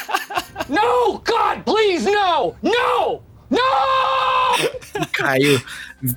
No! 0.69 1.13
God, 1.25 1.63
please, 1.65 2.05
no! 2.05 2.55
No! 2.61 3.23
No! 3.49 3.59
e 5.01 5.05
caiu, 5.07 5.59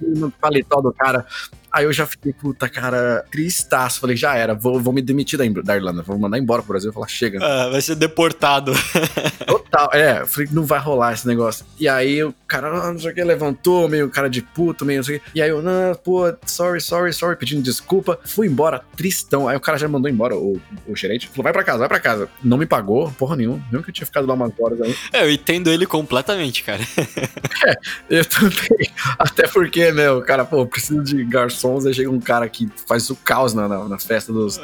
no 0.02 0.31
paletó 0.31 0.83
do 0.83 0.92
cara. 0.92 1.26
Aí 1.72 1.84
eu 1.84 1.92
já 1.92 2.06
fiquei, 2.06 2.32
puta, 2.32 2.68
cara, 2.68 3.24
tristaço. 3.30 4.00
Falei, 4.00 4.16
já 4.16 4.34
era, 4.34 4.54
vou, 4.54 4.78
vou 4.80 4.92
me 4.92 5.00
demitir 5.00 5.38
da, 5.38 5.62
da 5.62 5.76
Irlanda, 5.76 6.02
vou 6.02 6.18
mandar 6.18 6.38
embora 6.38 6.62
pro 6.62 6.72
Brasil. 6.72 6.90
Eu 6.90 6.92
falar, 6.92 7.08
chega. 7.08 7.38
Ah, 7.42 7.68
vai 7.70 7.80
ser 7.80 7.94
deportado. 7.94 8.72
Total, 9.46 9.90
é. 9.92 10.26
Falei, 10.26 10.48
não 10.52 10.64
vai 10.64 10.78
rolar 10.78 11.14
esse 11.14 11.26
negócio. 11.26 11.64
E 11.78 11.88
aí 11.88 12.22
o 12.22 12.34
cara, 12.46 12.68
ah, 12.68 12.92
não 12.92 12.98
sei 12.98 13.12
o 13.12 13.14
que, 13.14 13.24
levantou, 13.24 13.88
meio 13.88 14.10
cara 14.10 14.28
de 14.28 14.42
puto, 14.42 14.84
meio 14.84 14.98
não 14.98 15.04
sei 15.04 15.16
o 15.16 15.20
que. 15.20 15.26
E 15.34 15.40
aí 15.40 15.48
eu, 15.48 15.62
não, 15.62 15.94
pô, 15.94 16.32
sorry, 16.44 16.80
sorry, 16.80 17.12
sorry, 17.12 17.36
pedindo 17.36 17.62
desculpa. 17.62 18.18
Fui 18.24 18.46
embora, 18.46 18.82
tristão. 18.96 19.48
Aí 19.48 19.56
o 19.56 19.60
cara 19.60 19.78
já 19.78 19.88
mandou 19.88 20.10
embora, 20.10 20.36
o, 20.36 20.60
o 20.86 20.94
gerente. 20.94 21.28
Falou, 21.28 21.44
vai 21.44 21.52
pra 21.52 21.64
casa, 21.64 21.78
vai 21.78 21.88
pra 21.88 22.00
casa. 22.00 22.28
Não 22.42 22.58
me 22.58 22.66
pagou, 22.66 23.10
porra 23.12 23.36
nenhuma. 23.36 23.62
Mesmo 23.70 23.82
que 23.82 23.90
eu 23.90 23.94
tinha 23.94 24.06
ficado 24.06 24.26
lá 24.26 24.34
umas 24.34 24.52
horas 24.58 24.80
aí. 24.82 24.94
É, 25.12 25.24
eu 25.24 25.30
entendo 25.30 25.70
ele 25.70 25.86
completamente, 25.86 26.62
cara. 26.62 26.82
Eu 28.10 28.24
também. 28.24 28.90
Até 29.18 29.46
porque, 29.48 29.90
né, 29.92 30.10
o 30.10 30.20
cara, 30.22 30.44
pô, 30.44 30.66
preciso 30.66 31.02
de 31.02 31.24
garçons. 31.62 31.87
Aí 31.87 31.95
chega 31.95 32.11
um 32.11 32.21
cara 32.21 32.49
que 32.49 32.69
faz 32.87 33.09
o 33.11 33.16
caos 33.16 33.54
na, 33.54 33.69
na, 33.69 33.88
na 33.88 33.99
festa 33.99 34.33
dos. 34.33 34.59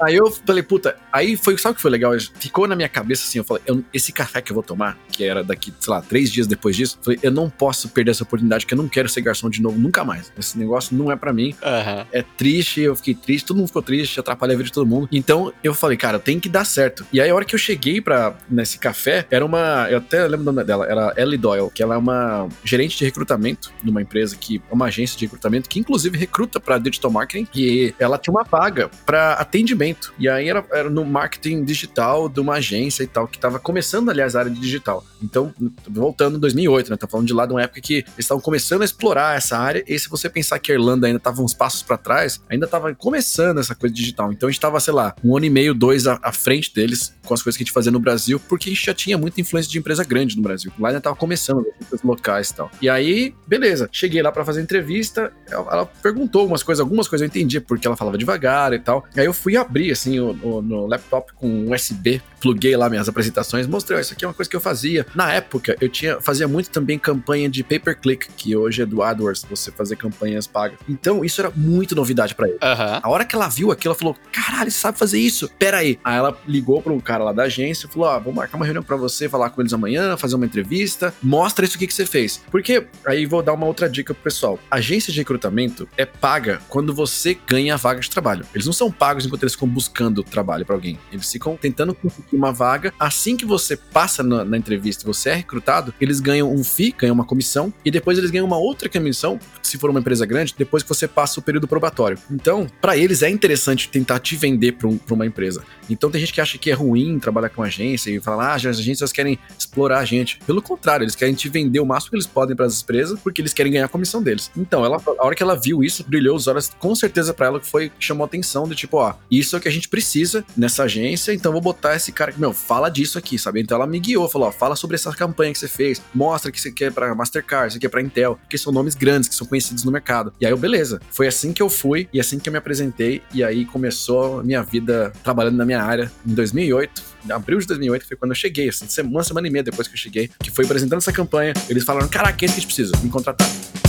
Aí 0.00 0.16
eu 0.16 0.30
falei, 0.30 0.62
puta, 0.62 0.96
aí 1.12 1.36
foi, 1.36 1.56
sabe 1.58 1.72
o 1.72 1.76
que 1.76 1.82
foi 1.82 1.90
legal? 1.90 2.12
Ficou 2.38 2.66
na 2.66 2.74
minha 2.76 2.88
cabeça 2.88 3.24
assim, 3.24 3.38
eu 3.38 3.44
falei, 3.44 3.62
eu- 3.66 3.82
esse 3.92 4.12
café 4.12 4.40
que 4.40 4.50
eu 4.50 4.54
vou 4.54 4.62
tomar, 4.62 4.98
que 5.10 5.24
era 5.24 5.42
daqui, 5.42 5.72
sei 5.78 5.92
lá, 5.92 6.02
três 6.02 6.30
dias 6.30 6.46
depois 6.46 6.76
disso, 6.76 6.96
eu 7.00 7.04
falei, 7.04 7.18
eu 7.22 7.30
não 7.30 7.48
posso 7.48 7.88
perder 7.88 8.10
essa 8.10 8.22
oportunidade, 8.24 8.64
porque 8.64 8.74
eu 8.74 8.78
não 8.78 8.88
quero 8.88 9.08
ser 9.08 9.20
garçom 9.20 9.48
de 9.48 9.62
novo 9.62 9.78
nunca 9.78 10.04
mais. 10.04 10.32
Esse 10.38 10.58
negócio 10.58 10.96
não 10.96 11.10
é 11.10 11.16
pra 11.16 11.32
mim. 11.32 11.54
Aham. 11.62 12.06
É 12.12 12.22
triste, 12.22 12.80
eu 12.80 12.94
fiquei 12.96 13.14
triste, 13.14 13.46
todo 13.46 13.56
mundo 13.56 13.66
ficou 13.68 13.82
triste, 13.82 14.18
atrapalhei 14.20 14.54
a 14.54 14.58
vida 14.58 14.66
de 14.68 14.72
todo 14.72 14.86
mundo. 14.86 15.08
Então 15.12 15.52
eu 15.62 15.74
falei, 15.74 15.96
cara, 15.96 16.18
tem 16.18 16.38
que 16.40 16.48
dar 16.48 16.64
certo. 16.64 17.06
E 17.12 17.20
aí 17.20 17.30
a 17.30 17.34
hora 17.34 17.44
que 17.44 17.54
eu 17.54 17.58
cheguei 17.58 18.00
para 18.00 18.34
nesse 18.50 18.78
café, 18.78 19.26
era 19.30 19.44
uma, 19.44 19.86
eu 19.90 19.98
até 19.98 20.22
lembro 20.26 20.40
o 20.42 20.44
nome 20.44 20.64
dela, 20.64 20.86
era 20.86 21.14
Ellie 21.16 21.38
Doyle, 21.38 21.70
que 21.72 21.82
ela 21.82 21.94
é 21.94 21.98
uma 21.98 22.48
gerente 22.64 22.98
de 22.98 23.04
recrutamento 23.04 23.72
numa 23.82 24.02
empresa 24.02 24.36
que 24.36 24.60
é 24.70 24.74
uma 24.74 24.86
agência 24.86 25.18
de 25.18 25.24
recrutamento 25.24 25.68
que 25.68 25.78
inclusive 25.78 26.15
recruta 26.16 26.58
para 26.58 26.78
digital 26.78 27.10
marketing 27.10 27.48
e 27.54 27.94
ela 27.98 28.18
tinha 28.18 28.32
uma 28.32 28.44
vaga 28.44 28.90
para 29.04 29.34
atendimento. 29.34 30.12
E 30.18 30.28
aí 30.28 30.48
era, 30.48 30.64
era 30.72 30.90
no 30.90 31.04
marketing 31.04 31.64
digital 31.64 32.28
de 32.28 32.40
uma 32.40 32.54
agência 32.54 33.02
e 33.02 33.06
tal 33.06 33.26
que 33.28 33.38
tava 33.38 33.58
começando 33.58 34.10
aliás 34.10 34.34
a 34.34 34.40
área 34.40 34.50
de 34.50 34.60
digital. 34.60 35.04
Então, 35.22 35.54
voltando 35.88 36.36
em 36.36 36.40
2008, 36.40 36.90
né? 36.90 36.96
Tá 36.96 37.06
falando 37.06 37.26
de 37.26 37.32
lá 37.32 37.46
de 37.46 37.52
uma 37.52 37.62
época 37.62 37.80
que 37.80 37.94
eles 37.94 38.12
estavam 38.18 38.40
começando 38.40 38.82
a 38.82 38.84
explorar 38.84 39.36
essa 39.36 39.58
área. 39.58 39.84
E 39.86 39.98
se 39.98 40.08
você 40.08 40.28
pensar 40.28 40.58
que 40.58 40.70
a 40.70 40.74
Irlanda 40.74 41.06
ainda 41.06 41.18
tava 41.18 41.42
uns 41.42 41.54
passos 41.54 41.82
para 41.82 41.96
trás, 41.96 42.40
ainda 42.48 42.66
tava 42.66 42.94
começando 42.94 43.58
essa 43.58 43.74
coisa 43.74 43.94
digital. 43.94 44.32
Então 44.32 44.48
a 44.48 44.52
gente 44.52 44.60
tava, 44.60 44.78
sei 44.80 44.92
lá, 44.92 45.14
um 45.24 45.36
ano 45.36 45.46
e 45.46 45.50
meio, 45.50 45.74
dois 45.74 46.06
à, 46.06 46.18
à 46.22 46.32
frente 46.32 46.74
deles 46.74 47.14
com 47.24 47.34
as 47.34 47.42
coisas 47.42 47.56
que 47.56 47.62
a 47.62 47.64
gente 47.64 47.72
fazia 47.72 47.90
no 47.90 47.98
Brasil, 47.98 48.40
porque 48.48 48.68
a 48.68 48.72
gente 48.72 48.84
já 48.84 48.94
tinha 48.94 49.18
muita 49.18 49.40
influência 49.40 49.70
de 49.70 49.78
empresa 49.78 50.04
grande 50.04 50.36
no 50.36 50.42
Brasil. 50.42 50.72
Lá 50.78 50.88
ainda 50.88 51.00
tava 51.00 51.16
começando 51.16 51.66
as 51.92 52.02
locais 52.02 52.50
e 52.50 52.54
tal. 52.54 52.70
E 52.80 52.88
aí, 52.88 53.34
beleza, 53.46 53.88
cheguei 53.90 54.22
lá 54.22 54.30
para 54.30 54.44
fazer 54.44 54.62
entrevista. 54.62 55.32
Ela 55.48 55.86
perguntou 56.12 56.42
algumas 56.42 56.62
coisas, 56.62 56.80
algumas 56.80 57.08
coisas 57.08 57.22
eu 57.24 57.26
entendi 57.28 57.60
porque 57.60 57.86
ela 57.86 57.96
falava 57.96 58.16
devagar 58.16 58.72
e 58.72 58.78
tal. 58.78 59.04
Aí 59.16 59.24
eu 59.24 59.32
fui 59.32 59.56
abrir 59.56 59.90
assim 59.90 60.20
o, 60.20 60.30
o- 60.42 60.62
no 60.62 60.86
laptop 60.86 61.32
com 61.34 61.70
USB, 61.72 62.22
pluguei 62.46 62.76
lá 62.76 62.88
minhas 62.88 63.08
apresentações, 63.08 63.66
mostrei, 63.66 64.00
isso 64.00 64.12
aqui 64.12 64.24
é 64.24 64.28
uma 64.28 64.34
coisa 64.34 64.48
que 64.48 64.54
eu 64.54 64.60
fazia. 64.60 65.04
Na 65.16 65.32
época, 65.32 65.76
eu 65.80 65.88
tinha 65.88 66.20
fazia 66.20 66.46
muito 66.46 66.70
também 66.70 66.96
campanha 66.96 67.48
de 67.48 67.64
pay 67.64 67.80
per 67.80 67.98
click, 67.98 68.28
que 68.36 68.54
hoje 68.54 68.82
é 68.82 68.86
do 68.86 69.02
AdWords, 69.02 69.44
você 69.50 69.72
fazer 69.72 69.96
campanhas 69.96 70.46
pagas. 70.46 70.78
Então, 70.88 71.24
isso 71.24 71.40
era 71.40 71.50
muito 71.50 71.96
novidade 71.96 72.36
para 72.36 72.48
ele. 72.48 72.58
Aham. 72.62 73.00
A 73.02 73.10
hora 73.10 73.24
que 73.24 73.34
ela 73.34 73.48
viu 73.48 73.72
aquilo, 73.72 73.92
ela 73.92 73.98
falou: 73.98 74.16
Caralho, 74.30 74.70
você 74.70 74.78
sabe 74.78 74.96
fazer 74.96 75.18
isso? 75.18 75.50
Pera 75.58 75.78
aí. 75.78 75.98
Aí 76.04 76.16
ela 76.16 76.38
ligou 76.46 76.80
para 76.80 76.92
um 76.92 77.00
cara 77.00 77.24
lá 77.24 77.32
da 77.32 77.42
agência 77.42 77.88
e 77.88 77.90
falou: 77.90 78.08
Ó, 78.08 78.20
vou 78.20 78.32
marcar 78.32 78.56
uma 78.56 78.64
reunião 78.64 78.84
para 78.84 78.96
você, 78.96 79.28
falar 79.28 79.50
com 79.50 79.60
eles 79.60 79.72
amanhã, 79.72 80.16
fazer 80.16 80.36
uma 80.36 80.46
entrevista, 80.46 81.12
mostra 81.20 81.64
isso 81.64 81.76
aqui 81.76 81.88
que 81.88 81.94
você 81.94 82.06
fez. 82.06 82.40
Porque 82.48 82.86
aí 83.04 83.26
vou 83.26 83.42
dar 83.42 83.54
uma 83.54 83.66
outra 83.66 83.88
dica 83.88 84.14
pro 84.14 84.22
pessoal: 84.22 84.56
agência 84.70 85.12
de 85.12 85.18
recrutamento 85.18 85.88
é 85.96 86.06
paga 86.06 86.60
quando 86.68 86.94
você 86.94 87.36
ganha 87.46 87.74
a 87.74 87.76
vaga 87.76 87.98
de 87.98 88.08
trabalho. 88.08 88.46
Eles 88.54 88.66
não 88.66 88.72
são 88.72 88.92
pagos 88.92 89.26
enquanto 89.26 89.42
eles 89.42 89.54
ficam 89.54 89.66
buscando 89.66 90.22
trabalho 90.22 90.64
para 90.64 90.76
alguém. 90.76 90.96
Eles 91.10 91.30
ficam 91.30 91.56
tentando 91.56 91.92
conseguir 91.92 92.35
uma 92.36 92.52
vaga. 92.52 92.92
Assim 92.98 93.36
que 93.36 93.44
você 93.44 93.76
passa 93.76 94.22
na, 94.22 94.44
na 94.44 94.56
entrevista 94.56 95.06
você 95.06 95.30
é 95.30 95.34
recrutado, 95.34 95.94
eles 96.00 96.20
ganham 96.20 96.52
um 96.52 96.62
FII, 96.62 96.94
ganham 96.98 97.14
uma 97.14 97.24
comissão, 97.24 97.72
e 97.84 97.90
depois 97.90 98.18
eles 98.18 98.30
ganham 98.30 98.46
uma 98.46 98.58
outra 98.58 98.88
comissão, 98.88 99.38
se 99.62 99.78
for 99.78 99.90
uma 99.90 100.00
empresa 100.00 100.26
grande, 100.26 100.54
depois 100.56 100.82
que 100.82 100.88
você 100.88 101.08
passa 101.08 101.40
o 101.40 101.42
período 101.42 101.68
probatório. 101.68 102.18
Então, 102.30 102.66
para 102.80 102.96
eles 102.96 103.22
é 103.22 103.30
interessante 103.30 103.88
tentar 103.88 104.18
te 104.18 104.36
vender 104.36 104.72
para 104.72 104.88
um, 104.88 104.98
uma 105.10 105.26
empresa. 105.26 105.62
Então 105.88 106.10
tem 106.10 106.20
gente 106.20 106.32
que 106.32 106.40
acha 106.40 106.58
que 106.58 106.70
é 106.70 106.74
ruim 106.74 107.18
trabalhar 107.18 107.48
com 107.48 107.62
agência 107.62 108.10
e 108.10 108.20
fala, 108.20 108.52
ah, 108.52 108.54
as 108.54 108.66
agências 108.66 109.12
querem 109.12 109.38
explorar 109.58 109.98
a 109.98 110.04
gente. 110.04 110.38
Pelo 110.46 110.60
contrário, 110.60 111.04
eles 111.04 111.14
querem 111.14 111.34
te 111.34 111.48
vender 111.48 111.80
o 111.80 111.86
máximo 111.86 112.10
que 112.10 112.16
eles 112.16 112.26
podem 112.26 112.56
para 112.56 112.66
as 112.66 112.82
empresas, 112.82 113.18
porque 113.20 113.40
eles 113.40 113.52
querem 113.52 113.72
ganhar 113.72 113.86
a 113.86 113.88
comissão 113.88 114.22
deles. 114.22 114.50
Então, 114.56 114.84
ela, 114.84 115.00
a 115.18 115.24
hora 115.24 115.34
que 115.34 115.42
ela 115.42 115.54
viu 115.54 115.82
isso, 115.82 116.04
brilhou 116.04 116.36
os 116.36 116.46
olhos, 116.46 116.70
com 116.78 116.94
certeza 116.94 117.32
para 117.32 117.46
ela 117.46 117.60
que 117.60 117.66
foi 117.66 117.90
chamou 117.98 118.24
atenção 118.24 118.68
de 118.68 118.74
tipo, 118.74 118.96
ó, 118.96 119.14
isso 119.30 119.56
é 119.56 119.58
o 119.58 119.62
que 119.62 119.68
a 119.68 119.72
gente 119.72 119.88
precisa 119.88 120.44
nessa 120.56 120.84
agência, 120.84 121.32
então 121.32 121.52
vou 121.52 121.60
botar 121.60 121.96
esse 121.96 122.12
cara 122.16 122.34
meu, 122.36 122.52
fala 122.52 122.88
disso 122.88 123.18
aqui, 123.18 123.38
sabe? 123.38 123.60
Então 123.60 123.76
ela 123.76 123.86
me 123.86 124.00
guiou, 124.00 124.28
falou, 124.28 124.48
ó, 124.48 124.52
fala 124.52 124.74
sobre 124.74 124.96
essa 124.96 125.12
campanha 125.12 125.52
que 125.52 125.58
você 125.58 125.68
fez, 125.68 126.02
mostra 126.14 126.50
que 126.50 126.60
você 126.60 126.72
quer 126.72 126.92
para 126.92 127.14
Mastercard, 127.14 127.72
você 127.72 127.78
quer 127.78 127.88
para 127.88 128.00
Intel, 128.00 128.36
porque 128.42 128.58
são 128.58 128.72
nomes 128.72 128.94
grandes 128.94 129.28
que 129.28 129.34
são 129.34 129.46
conhecidos 129.46 129.84
no 129.84 129.92
mercado. 129.92 130.32
E 130.40 130.46
aí 130.46 130.52
eu, 130.52 130.56
beleza. 130.56 131.00
Foi 131.10 131.26
assim 131.26 131.52
que 131.52 131.62
eu 131.62 131.68
fui 131.68 132.08
e 132.12 132.18
assim 132.18 132.38
que 132.38 132.48
eu 132.48 132.52
me 132.52 132.58
apresentei 132.58 133.22
e 133.32 133.44
aí 133.44 133.64
começou 133.64 134.40
a 134.40 134.42
minha 134.42 134.62
vida 134.62 135.12
trabalhando 135.22 135.56
na 135.56 135.64
minha 135.64 135.82
área 135.82 136.10
em 136.26 136.34
2008. 136.34 137.02
Em 137.26 137.32
abril 137.32 137.58
de 137.58 137.66
2008 137.66 138.06
foi 138.06 138.16
quando 138.16 138.30
eu 138.30 138.36
cheguei, 138.36 138.68
assim, 138.68 138.86
uma 139.02 139.22
semana 139.22 139.46
e 139.46 139.50
meia 139.50 139.62
depois 139.62 139.86
que 139.86 139.94
eu 139.94 139.98
cheguei, 139.98 140.30
que 140.40 140.50
foi 140.50 140.64
apresentando 140.64 140.98
essa 140.98 141.12
campanha. 141.12 141.52
Eles 141.68 141.84
falaram: 141.84 142.08
Caraca, 142.08 142.44
é 142.44 142.46
isso 142.46 142.54
que 142.54 142.60
a 142.60 142.62
gente 142.62 142.66
precisa, 142.66 142.92
me 143.02 143.10
contratar. 143.10 143.85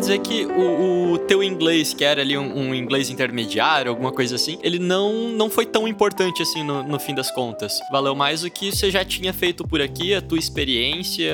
Dizer 0.00 0.18
que 0.20 0.46
o, 0.46 1.12
o 1.12 1.18
teu 1.18 1.42
inglês, 1.42 1.92
que 1.92 2.02
era 2.02 2.22
ali 2.22 2.36
um, 2.36 2.58
um 2.58 2.74
inglês 2.74 3.10
intermediário, 3.10 3.90
alguma 3.90 4.10
coisa 4.10 4.34
assim, 4.34 4.58
ele 4.62 4.78
não, 4.78 5.28
não 5.28 5.50
foi 5.50 5.66
tão 5.66 5.86
importante 5.86 6.42
assim 6.42 6.64
no, 6.64 6.82
no 6.82 6.98
fim 6.98 7.14
das 7.14 7.30
contas. 7.30 7.78
Valeu 7.92 8.14
mais 8.14 8.42
o 8.42 8.50
que 8.50 8.72
você 8.74 8.90
já 8.90 9.04
tinha 9.04 9.32
feito 9.32 9.66
por 9.66 9.80
aqui, 9.80 10.14
a 10.14 10.22
tua 10.22 10.38
experiência. 10.38 11.32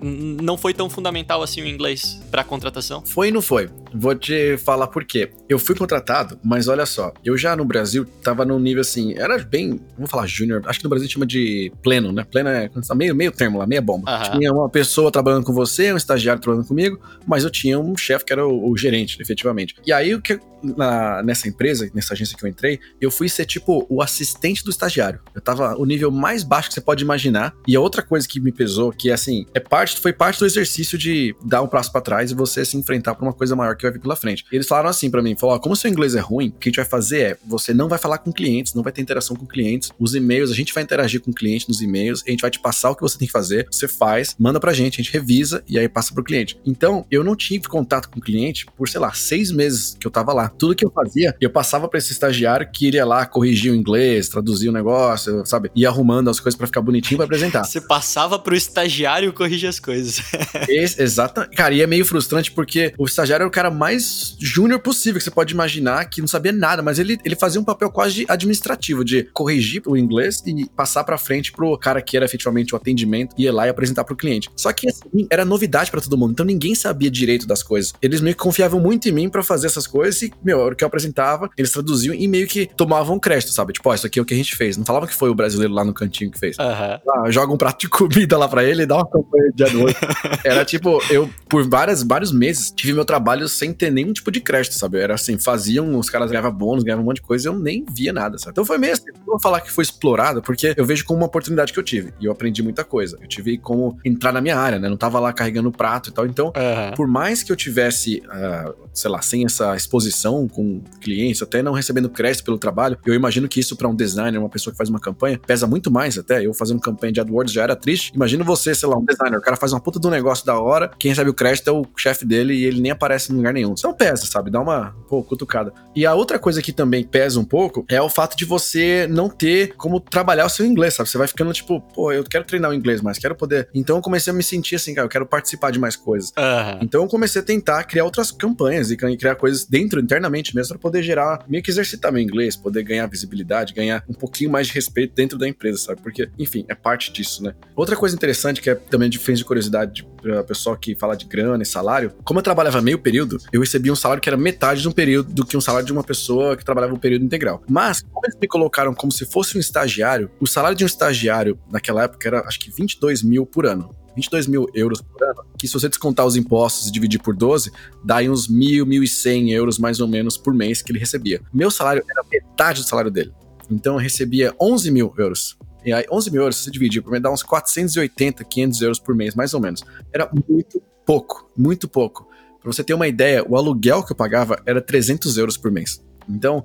Não 0.00 0.56
foi 0.56 0.72
tão 0.72 0.88
fundamental 0.88 1.42
assim 1.42 1.60
o 1.60 1.66
inglês 1.66 2.20
pra 2.30 2.42
contratação? 2.42 3.02
Foi 3.04 3.28
e 3.28 3.30
não 3.30 3.42
foi. 3.42 3.68
Vou 3.92 4.14
te 4.14 4.56
falar 4.56 4.86
por 4.86 5.04
quê. 5.04 5.30
Eu 5.48 5.58
fui 5.58 5.74
contratado, 5.74 6.38
mas 6.42 6.68
olha 6.68 6.86
só, 6.86 7.12
eu 7.24 7.36
já 7.36 7.54
no 7.54 7.64
Brasil 7.64 8.06
tava 8.22 8.44
num 8.44 8.58
nível 8.58 8.80
assim, 8.80 9.14
era 9.18 9.36
bem, 9.38 9.78
vamos 9.96 10.10
falar 10.10 10.26
júnior, 10.26 10.62
acho 10.64 10.78
que 10.78 10.84
no 10.84 10.90
Brasil 10.90 11.08
chama 11.08 11.26
de 11.26 11.70
pleno, 11.82 12.12
né? 12.12 12.24
Pleno 12.24 12.48
é 12.48 12.70
meio, 12.94 13.14
meio 13.14 13.32
termo 13.32 13.58
lá, 13.58 13.66
meia 13.66 13.82
bomba. 13.82 14.10
Aham. 14.10 14.38
Tinha 14.38 14.52
uma 14.52 14.68
pessoa 14.68 15.10
trabalhando 15.10 15.44
com 15.44 15.52
você, 15.52 15.92
um 15.92 15.96
estagiário 15.96 16.40
trabalhando 16.40 16.66
comigo, 16.66 16.98
mas 17.26 17.44
eu 17.44 17.50
tinha 17.50 17.78
um 17.78 17.89
chefe 17.96 18.24
que 18.24 18.32
era 18.32 18.46
o, 18.46 18.70
o 18.70 18.76
gerente, 18.76 19.20
efetivamente. 19.20 19.74
E 19.86 19.92
aí 19.92 20.14
o 20.14 20.20
que 20.20 20.38
na- 20.62 21.22
nessa 21.22 21.48
empresa, 21.48 21.90
nessa 21.94 22.14
agência 22.14 22.36
que 22.36 22.44
eu 22.44 22.48
entrei, 22.48 22.78
eu 23.00 23.10
fui 23.10 23.28
ser 23.28 23.44
tipo 23.46 23.86
o 23.88 24.02
assistente 24.02 24.64
do 24.64 24.70
estagiário. 24.70 25.20
Eu 25.34 25.40
tava 25.40 25.76
o 25.76 25.84
nível 25.84 26.10
mais 26.10 26.42
baixo 26.42 26.68
que 26.68 26.74
você 26.74 26.80
pode 26.80 27.02
imaginar. 27.04 27.54
E 27.66 27.76
a 27.76 27.80
outra 27.80 28.02
coisa 28.02 28.26
que 28.26 28.40
me 28.40 28.52
pesou, 28.52 28.92
que 28.92 29.10
assim, 29.10 29.46
é 29.54 29.60
parte 29.60 29.98
foi 30.00 30.12
parte 30.12 30.38
do 30.40 30.46
exercício 30.46 30.98
de 30.98 31.34
dar 31.44 31.62
um 31.62 31.68
passo 31.68 31.90
pra 31.92 32.00
trás 32.00 32.30
e 32.30 32.34
você 32.34 32.64
se 32.64 32.76
enfrentar 32.76 33.14
pra 33.14 33.24
uma 33.24 33.32
coisa 33.32 33.54
maior 33.56 33.76
que 33.76 33.82
vai 33.82 33.92
vir 33.92 34.00
pela 34.00 34.16
frente. 34.16 34.44
E 34.50 34.56
eles 34.56 34.66
falaram 34.66 34.88
assim 34.88 35.10
pra 35.10 35.22
mim, 35.22 35.36
falou, 35.38 35.58
como 35.60 35.74
seu 35.76 35.90
inglês 35.90 36.14
é 36.14 36.20
ruim, 36.20 36.48
o 36.48 36.52
que 36.52 36.68
a 36.68 36.70
gente 36.70 36.76
vai 36.76 36.84
fazer 36.84 37.20
é, 37.20 37.36
você 37.46 37.72
não 37.74 37.88
vai 37.88 37.98
falar 37.98 38.18
com 38.18 38.32
clientes, 38.32 38.74
não 38.74 38.82
vai 38.82 38.92
ter 38.92 39.00
interação 39.02 39.36
com 39.36 39.46
clientes, 39.46 39.90
os 39.98 40.14
e-mails, 40.14 40.50
a 40.50 40.54
gente 40.54 40.72
vai 40.72 40.82
interagir 40.82 41.20
com 41.20 41.30
o 41.30 41.34
cliente 41.34 41.68
nos 41.68 41.80
e-mails, 41.80 42.22
a 42.26 42.30
gente 42.30 42.40
vai 42.40 42.50
te 42.50 42.58
passar 42.60 42.90
o 42.90 42.94
que 42.96 43.02
você 43.02 43.18
tem 43.18 43.26
que 43.26 43.32
fazer, 43.32 43.66
você 43.70 43.86
faz, 43.88 44.34
manda 44.38 44.58
pra 44.60 44.72
gente, 44.72 45.00
a 45.00 45.02
gente 45.04 45.12
revisa 45.12 45.62
e 45.68 45.78
aí 45.78 45.88
passa 45.88 46.12
pro 46.14 46.22
cliente. 46.24 46.58
Então, 46.64 47.04
eu 47.10 47.22
não 47.24 47.34
tive 47.36 47.64
contato 47.68 48.08
com 48.10 48.18
o 48.18 48.22
cliente 48.22 48.66
por, 48.76 48.88
sei 48.88 49.00
lá, 49.00 49.12
seis 49.12 49.50
meses 49.50 49.96
que 49.98 50.06
eu 50.06 50.10
tava 50.10 50.32
lá. 50.32 50.49
Tudo 50.58 50.74
que 50.74 50.84
eu 50.84 50.90
fazia, 50.90 51.34
eu 51.40 51.50
passava 51.50 51.88
pra 51.88 51.98
esse 51.98 52.12
estagiário 52.12 52.68
que 52.72 52.86
iria 52.86 53.04
lá 53.04 53.26
corrigir 53.26 53.72
o 53.72 53.74
inglês, 53.74 54.28
traduzir 54.28 54.68
o 54.68 54.72
negócio, 54.72 55.44
sabe? 55.46 55.70
Ia 55.74 55.88
arrumando 55.88 56.28
as 56.30 56.40
coisas 56.40 56.56
pra 56.56 56.66
ficar 56.66 56.80
bonitinho 56.80 57.18
pra 57.18 57.24
apresentar. 57.24 57.64
Você 57.64 57.80
passava 57.80 58.38
pro 58.38 58.54
estagiário 58.54 59.32
corrigir 59.32 59.68
as 59.68 59.80
coisas. 59.80 60.20
Esse, 60.68 61.02
exata, 61.02 61.48
cara, 61.54 61.74
e 61.74 61.82
é 61.82 61.86
meio 61.86 62.04
frustrante 62.04 62.50
porque 62.52 62.92
o 62.98 63.04
estagiário 63.04 63.42
era 63.42 63.48
o 63.48 63.52
cara 63.52 63.70
mais 63.70 64.36
júnior 64.38 64.80
possível 64.80 65.18
que 65.18 65.24
você 65.24 65.30
pode 65.30 65.54
imaginar, 65.54 66.04
que 66.06 66.20
não 66.20 66.28
sabia 66.28 66.52
nada, 66.52 66.82
mas 66.82 66.98
ele, 66.98 67.18
ele 67.24 67.36
fazia 67.36 67.60
um 67.60 67.64
papel 67.64 67.90
quase 67.90 68.24
administrativo, 68.28 69.04
de 69.04 69.24
corrigir 69.32 69.82
o 69.86 69.96
inglês 69.96 70.42
e 70.46 70.68
passar 70.70 71.04
pra 71.04 71.16
frente 71.18 71.52
pro 71.52 71.76
cara 71.78 72.02
que 72.02 72.16
era 72.16 72.24
efetivamente 72.26 72.74
o 72.74 72.76
atendimento, 72.76 73.34
ia 73.38 73.52
lá 73.52 73.66
e 73.66 73.70
apresentar 73.70 74.04
pro 74.04 74.16
cliente. 74.16 74.50
Só 74.56 74.72
que 74.72 74.88
assim, 74.88 75.26
era 75.30 75.44
novidade 75.44 75.90
pra 75.90 76.00
todo 76.00 76.16
mundo, 76.16 76.32
então 76.32 76.46
ninguém 76.46 76.74
sabia 76.74 77.10
direito 77.10 77.46
das 77.46 77.62
coisas. 77.62 77.92
Eles 78.02 78.20
meio 78.20 78.36
que 78.36 78.42
confiavam 78.42 78.80
muito 78.80 79.08
em 79.08 79.12
mim 79.12 79.28
pra 79.28 79.42
fazer 79.42 79.66
essas 79.66 79.86
coisas 79.86 80.22
e, 80.22 80.32
meu, 80.42 80.66
o 80.66 80.74
que 80.74 80.84
eu 80.84 80.88
apresentava, 80.88 81.50
eles 81.56 81.70
traduziam 81.72 82.14
e 82.14 82.26
meio 82.28 82.46
que 82.46 82.66
tomavam 82.66 83.18
crédito, 83.18 83.52
sabe? 83.52 83.72
Tipo, 83.72 83.90
ó, 83.90 83.94
isso 83.94 84.06
aqui 84.06 84.18
é 84.18 84.22
o 84.22 84.24
que 84.24 84.34
a 84.34 84.36
gente 84.36 84.56
fez. 84.56 84.76
Não 84.76 84.84
falava 84.84 85.06
que 85.06 85.14
foi 85.14 85.30
o 85.30 85.34
brasileiro 85.34 85.72
lá 85.72 85.84
no 85.84 85.92
cantinho 85.92 86.30
que 86.30 86.38
fez. 86.38 86.58
Aham. 86.58 87.00
Ah, 87.08 87.30
joga 87.30 87.52
um 87.52 87.56
prato 87.56 87.80
de 87.80 87.88
comida 87.88 88.38
lá 88.38 88.48
pra 88.48 88.64
ele 88.64 88.82
e 88.82 88.86
dá 88.86 88.96
uma 88.96 89.08
campanha 89.08 89.52
de 89.54 89.70
noite. 89.74 89.98
Era 90.44 90.64
tipo, 90.64 91.00
eu, 91.10 91.28
por 91.48 91.68
várias, 91.68 92.02
vários 92.02 92.32
meses, 92.32 92.70
tive 92.70 92.92
meu 92.92 93.04
trabalho 93.04 93.48
sem 93.48 93.72
ter 93.72 93.90
nenhum 93.90 94.12
tipo 94.12 94.30
de 94.30 94.40
crédito, 94.40 94.74
sabe? 94.74 94.98
Era 94.98 95.14
assim, 95.14 95.38
faziam, 95.38 95.98
os 95.98 96.08
caras 96.08 96.30
ganhavam 96.30 96.52
bônus, 96.52 96.84
ganhavam 96.84 97.02
um 97.04 97.06
monte 97.06 97.16
de 97.16 97.22
coisa 97.22 97.48
e 97.48 97.50
eu 97.50 97.58
nem 97.58 97.84
via 97.92 98.12
nada, 98.12 98.38
sabe? 98.38 98.52
Então 98.52 98.64
foi 98.64 98.78
meio 98.78 98.92
assim, 98.92 99.06
não 99.18 99.26
vou 99.26 99.40
falar 99.40 99.60
que 99.60 99.70
foi 99.70 99.82
explorado, 99.82 100.42
porque 100.42 100.74
eu 100.76 100.84
vejo 100.84 101.04
como 101.04 101.20
uma 101.20 101.26
oportunidade 101.26 101.72
que 101.72 101.78
eu 101.78 101.82
tive. 101.82 102.12
E 102.20 102.24
eu 102.24 102.32
aprendi 102.32 102.62
muita 102.62 102.84
coisa. 102.84 103.18
Eu 103.20 103.28
tive 103.28 103.58
como 103.58 103.98
entrar 104.04 104.32
na 104.32 104.40
minha 104.40 104.56
área, 104.56 104.78
né? 104.78 104.88
Não 104.88 104.96
tava 104.96 105.18
lá 105.20 105.32
carregando 105.32 105.70
prato 105.70 106.10
e 106.10 106.12
tal. 106.12 106.26
Então, 106.26 106.52
Aham. 106.56 106.92
por 106.96 107.06
mais 107.06 107.42
que 107.42 107.52
eu 107.52 107.56
tivesse, 107.56 108.22
ah, 108.28 108.72
sei 108.92 109.10
lá, 109.10 109.22
sem 109.22 109.44
essa 109.44 109.74
exposição 109.76 110.29
com 110.48 110.82
clientes, 111.00 111.42
até 111.42 111.62
não 111.62 111.72
recebendo 111.72 112.08
crédito 112.08 112.44
pelo 112.44 112.58
trabalho, 112.58 112.98
eu 113.06 113.14
imagino 113.14 113.48
que 113.48 113.60
isso 113.60 113.76
pra 113.76 113.88
um 113.88 113.94
designer, 113.94 114.38
uma 114.38 114.48
pessoa 114.48 114.72
que 114.72 114.78
faz 114.78 114.88
uma 114.88 115.00
campanha, 115.00 115.38
pesa 115.46 115.66
muito 115.66 115.90
mais 115.90 116.18
até. 116.18 116.44
Eu 116.44 116.54
fazendo 116.54 116.80
campanha 116.80 117.12
de 117.12 117.20
AdWords 117.20 117.52
já 117.52 117.62
era 117.62 117.76
triste. 117.76 118.12
Imagina 118.14 118.44
você, 118.44 118.74
sei 118.74 118.88
lá, 118.88 118.96
um 118.96 119.04
designer, 119.04 119.38
o 119.38 119.42
cara 119.42 119.56
faz 119.56 119.72
uma 119.72 119.80
puta 119.80 119.98
do 119.98 120.10
negócio 120.10 120.44
da 120.44 120.58
hora, 120.58 120.90
quem 120.98 121.10
recebe 121.10 121.30
o 121.30 121.34
crédito 121.34 121.68
é 121.68 121.72
o 121.72 121.84
chefe 121.96 122.24
dele 122.24 122.54
e 122.54 122.64
ele 122.64 122.80
nem 122.80 122.90
aparece 122.90 123.32
em 123.32 123.36
lugar 123.36 123.52
nenhum. 123.52 123.74
Então 123.76 123.92
pesa, 123.92 124.26
sabe? 124.26 124.50
Dá 124.50 124.60
uma, 124.60 124.94
pô, 125.08 125.22
cutucada. 125.22 125.72
E 125.94 126.06
a 126.06 126.14
outra 126.14 126.38
coisa 126.38 126.62
que 126.62 126.72
também 126.72 127.04
pesa 127.04 127.38
um 127.38 127.44
pouco 127.44 127.84
é 127.88 128.00
o 128.00 128.08
fato 128.08 128.36
de 128.36 128.44
você 128.44 129.06
não 129.10 129.28
ter 129.28 129.74
como 129.76 130.00
trabalhar 130.00 130.46
o 130.46 130.48
seu 130.48 130.66
inglês, 130.66 130.94
sabe? 130.94 131.08
Você 131.08 131.18
vai 131.18 131.26
ficando 131.26 131.52
tipo, 131.52 131.80
pô, 131.80 132.12
eu 132.12 132.24
quero 132.24 132.44
treinar 132.44 132.70
o 132.70 132.74
inglês 132.74 133.00
mais, 133.00 133.18
quero 133.18 133.34
poder. 133.34 133.68
Então 133.74 133.96
eu 133.96 134.02
comecei 134.02 134.32
a 134.32 134.36
me 134.36 134.42
sentir 134.42 134.76
assim, 134.76 134.94
cara, 134.94 135.06
eu 135.06 135.10
quero 135.10 135.26
participar 135.26 135.70
de 135.70 135.78
mais 135.78 135.96
coisas. 135.96 136.32
Aham. 136.36 136.78
Então 136.82 137.02
eu 137.02 137.08
comecei 137.08 137.40
a 137.40 137.44
tentar 137.44 137.84
criar 137.84 138.04
outras 138.04 138.30
campanhas 138.30 138.90
e 138.90 138.96
criar 138.96 139.34
coisas 139.36 139.64
dentro, 139.64 140.00
internamente 140.00 140.19
mesmo, 140.28 140.74
para 140.74 140.78
poder 140.78 141.02
gerar, 141.02 141.44
meio 141.48 141.62
que 141.62 141.70
exercitar 141.70 142.12
meu 142.12 142.20
inglês, 142.20 142.56
poder 142.56 142.82
ganhar 142.82 143.06
visibilidade, 143.06 143.72
ganhar 143.72 144.04
um 144.08 144.12
pouquinho 144.12 144.50
mais 144.50 144.66
de 144.66 144.72
respeito 144.72 145.14
dentro 145.14 145.38
da 145.38 145.48
empresa, 145.48 145.78
sabe? 145.78 146.02
Porque, 146.02 146.28
enfim, 146.38 146.64
é 146.68 146.74
parte 146.74 147.12
disso, 147.12 147.42
né? 147.42 147.54
Outra 147.74 147.96
coisa 147.96 148.14
interessante 148.14 148.60
que 148.60 148.70
é 148.70 148.74
também 148.74 149.08
de 149.08 149.18
frente 149.18 149.38
de 149.38 149.44
curiosidade 149.44 150.06
para 150.20 150.44
pessoal 150.44 150.76
que 150.76 150.94
fala 150.94 151.16
de 151.16 151.24
grana 151.24 151.62
e 151.62 151.66
salário, 151.66 152.12
como 152.24 152.38
eu 152.38 152.42
trabalhava 152.42 152.82
meio 152.82 152.98
período, 152.98 153.38
eu 153.52 153.60
recebia 153.60 153.92
um 153.92 153.96
salário 153.96 154.20
que 154.20 154.28
era 154.28 154.36
metade 154.36 154.82
de 154.82 154.88
um 154.88 154.92
período 154.92 155.32
do 155.32 155.46
que 155.46 155.56
um 155.56 155.60
salário 155.60 155.86
de 155.86 155.92
uma 155.92 156.04
pessoa 156.04 156.56
que 156.56 156.64
trabalhava 156.64 156.94
um 156.94 156.98
período 156.98 157.24
integral. 157.24 157.62
Mas, 157.68 158.02
como 158.02 158.26
eles 158.26 158.36
me 158.40 158.48
colocaram 158.48 158.94
como 158.94 159.12
se 159.12 159.24
fosse 159.24 159.56
um 159.56 159.60
estagiário, 159.60 160.30
o 160.40 160.46
salário 160.46 160.76
de 160.76 160.84
um 160.84 160.86
estagiário 160.86 161.58
naquela 161.70 162.04
época 162.04 162.28
era 162.28 162.40
acho 162.46 162.58
que 162.58 162.70
22 162.70 163.22
mil 163.22 163.46
por 163.46 163.66
ano. 163.66 163.94
22 164.20 164.46
mil 164.46 164.66
euros 164.74 165.00
por 165.00 165.22
ano, 165.22 165.44
que 165.58 165.66
se 165.66 165.72
você 165.72 165.88
descontar 165.88 166.26
os 166.26 166.36
impostos 166.36 166.88
e 166.88 166.92
dividir 166.92 167.20
por 167.20 167.34
12, 167.34 167.72
dá 168.04 168.16
aí 168.16 168.28
uns 168.28 168.46
mil, 168.46 168.84
mil 168.84 169.02
e 169.02 169.08
cem 169.08 169.50
euros 169.50 169.78
mais 169.78 170.00
ou 170.00 170.06
menos 170.06 170.36
por 170.36 170.52
mês 170.52 170.82
que 170.82 170.92
ele 170.92 170.98
recebia. 170.98 171.40
Meu 171.52 171.70
salário 171.70 172.04
era 172.08 172.24
metade 172.30 172.82
do 172.82 172.88
salário 172.88 173.10
dele. 173.10 173.32
Então 173.70 173.94
eu 173.94 173.98
recebia 173.98 174.54
11 174.60 174.90
mil 174.90 175.14
euros. 175.16 175.56
E 175.84 175.92
aí, 175.92 176.04
11 176.10 176.30
mil 176.30 176.42
euros, 176.42 176.56
se 176.56 176.64
você 176.64 176.70
dividir 176.70 177.02
por 177.02 177.10
mês, 177.10 177.22
dá 177.22 177.32
uns 177.32 177.42
480, 177.42 178.44
500 178.44 178.82
euros 178.82 178.98
por 178.98 179.14
mês, 179.14 179.34
mais 179.34 179.54
ou 179.54 179.60
menos. 179.60 179.82
Era 180.12 180.30
muito 180.48 180.82
pouco, 181.06 181.50
muito 181.56 181.88
pouco. 181.88 182.28
Pra 182.60 182.70
você 182.70 182.84
ter 182.84 182.92
uma 182.92 183.08
ideia, 183.08 183.42
o 183.48 183.56
aluguel 183.56 184.02
que 184.04 184.12
eu 184.12 184.16
pagava 184.16 184.60
era 184.66 184.82
300 184.82 185.38
euros 185.38 185.56
por 185.56 185.70
mês. 185.70 186.04
Então, 186.34 186.64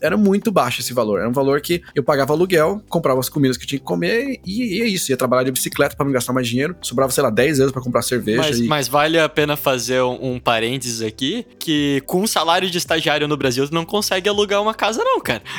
era 0.00 0.16
muito 0.16 0.50
baixo 0.50 0.80
esse 0.80 0.92
valor. 0.92 1.20
Era 1.20 1.28
um 1.28 1.32
valor 1.32 1.60
que 1.60 1.82
eu 1.94 2.02
pagava 2.02 2.32
aluguel, 2.32 2.82
comprava 2.88 3.20
as 3.20 3.28
comidas 3.28 3.56
que 3.56 3.66
tinha 3.66 3.78
que 3.78 3.84
comer 3.84 4.40
e, 4.44 4.78
e 4.78 4.82
é 4.82 4.86
isso. 4.86 5.10
Ia 5.10 5.16
trabalhar 5.16 5.44
de 5.44 5.52
bicicleta 5.52 5.96
pra 5.96 6.04
não 6.04 6.12
gastar 6.12 6.32
mais 6.32 6.48
dinheiro. 6.48 6.76
Sobrava, 6.82 7.10
sei 7.12 7.22
lá, 7.22 7.30
10 7.30 7.58
euros 7.60 7.72
pra 7.72 7.82
comprar 7.82 8.02
cerveja. 8.02 8.38
Mas, 8.38 8.60
e... 8.60 8.64
mas 8.64 8.88
vale 8.88 9.18
a 9.18 9.28
pena 9.28 9.56
fazer 9.56 10.02
um, 10.02 10.34
um 10.34 10.40
parênteses 10.40 11.02
aqui, 11.02 11.46
que 11.58 12.02
com 12.06 12.22
um 12.22 12.26
salário 12.26 12.70
de 12.70 12.78
estagiário 12.78 13.26
no 13.28 13.36
Brasil, 13.36 13.66
tu 13.66 13.74
não 13.74 13.84
consegue 13.84 14.28
alugar 14.28 14.60
uma 14.60 14.74
casa 14.74 15.02
não, 15.02 15.20
cara. 15.20 15.42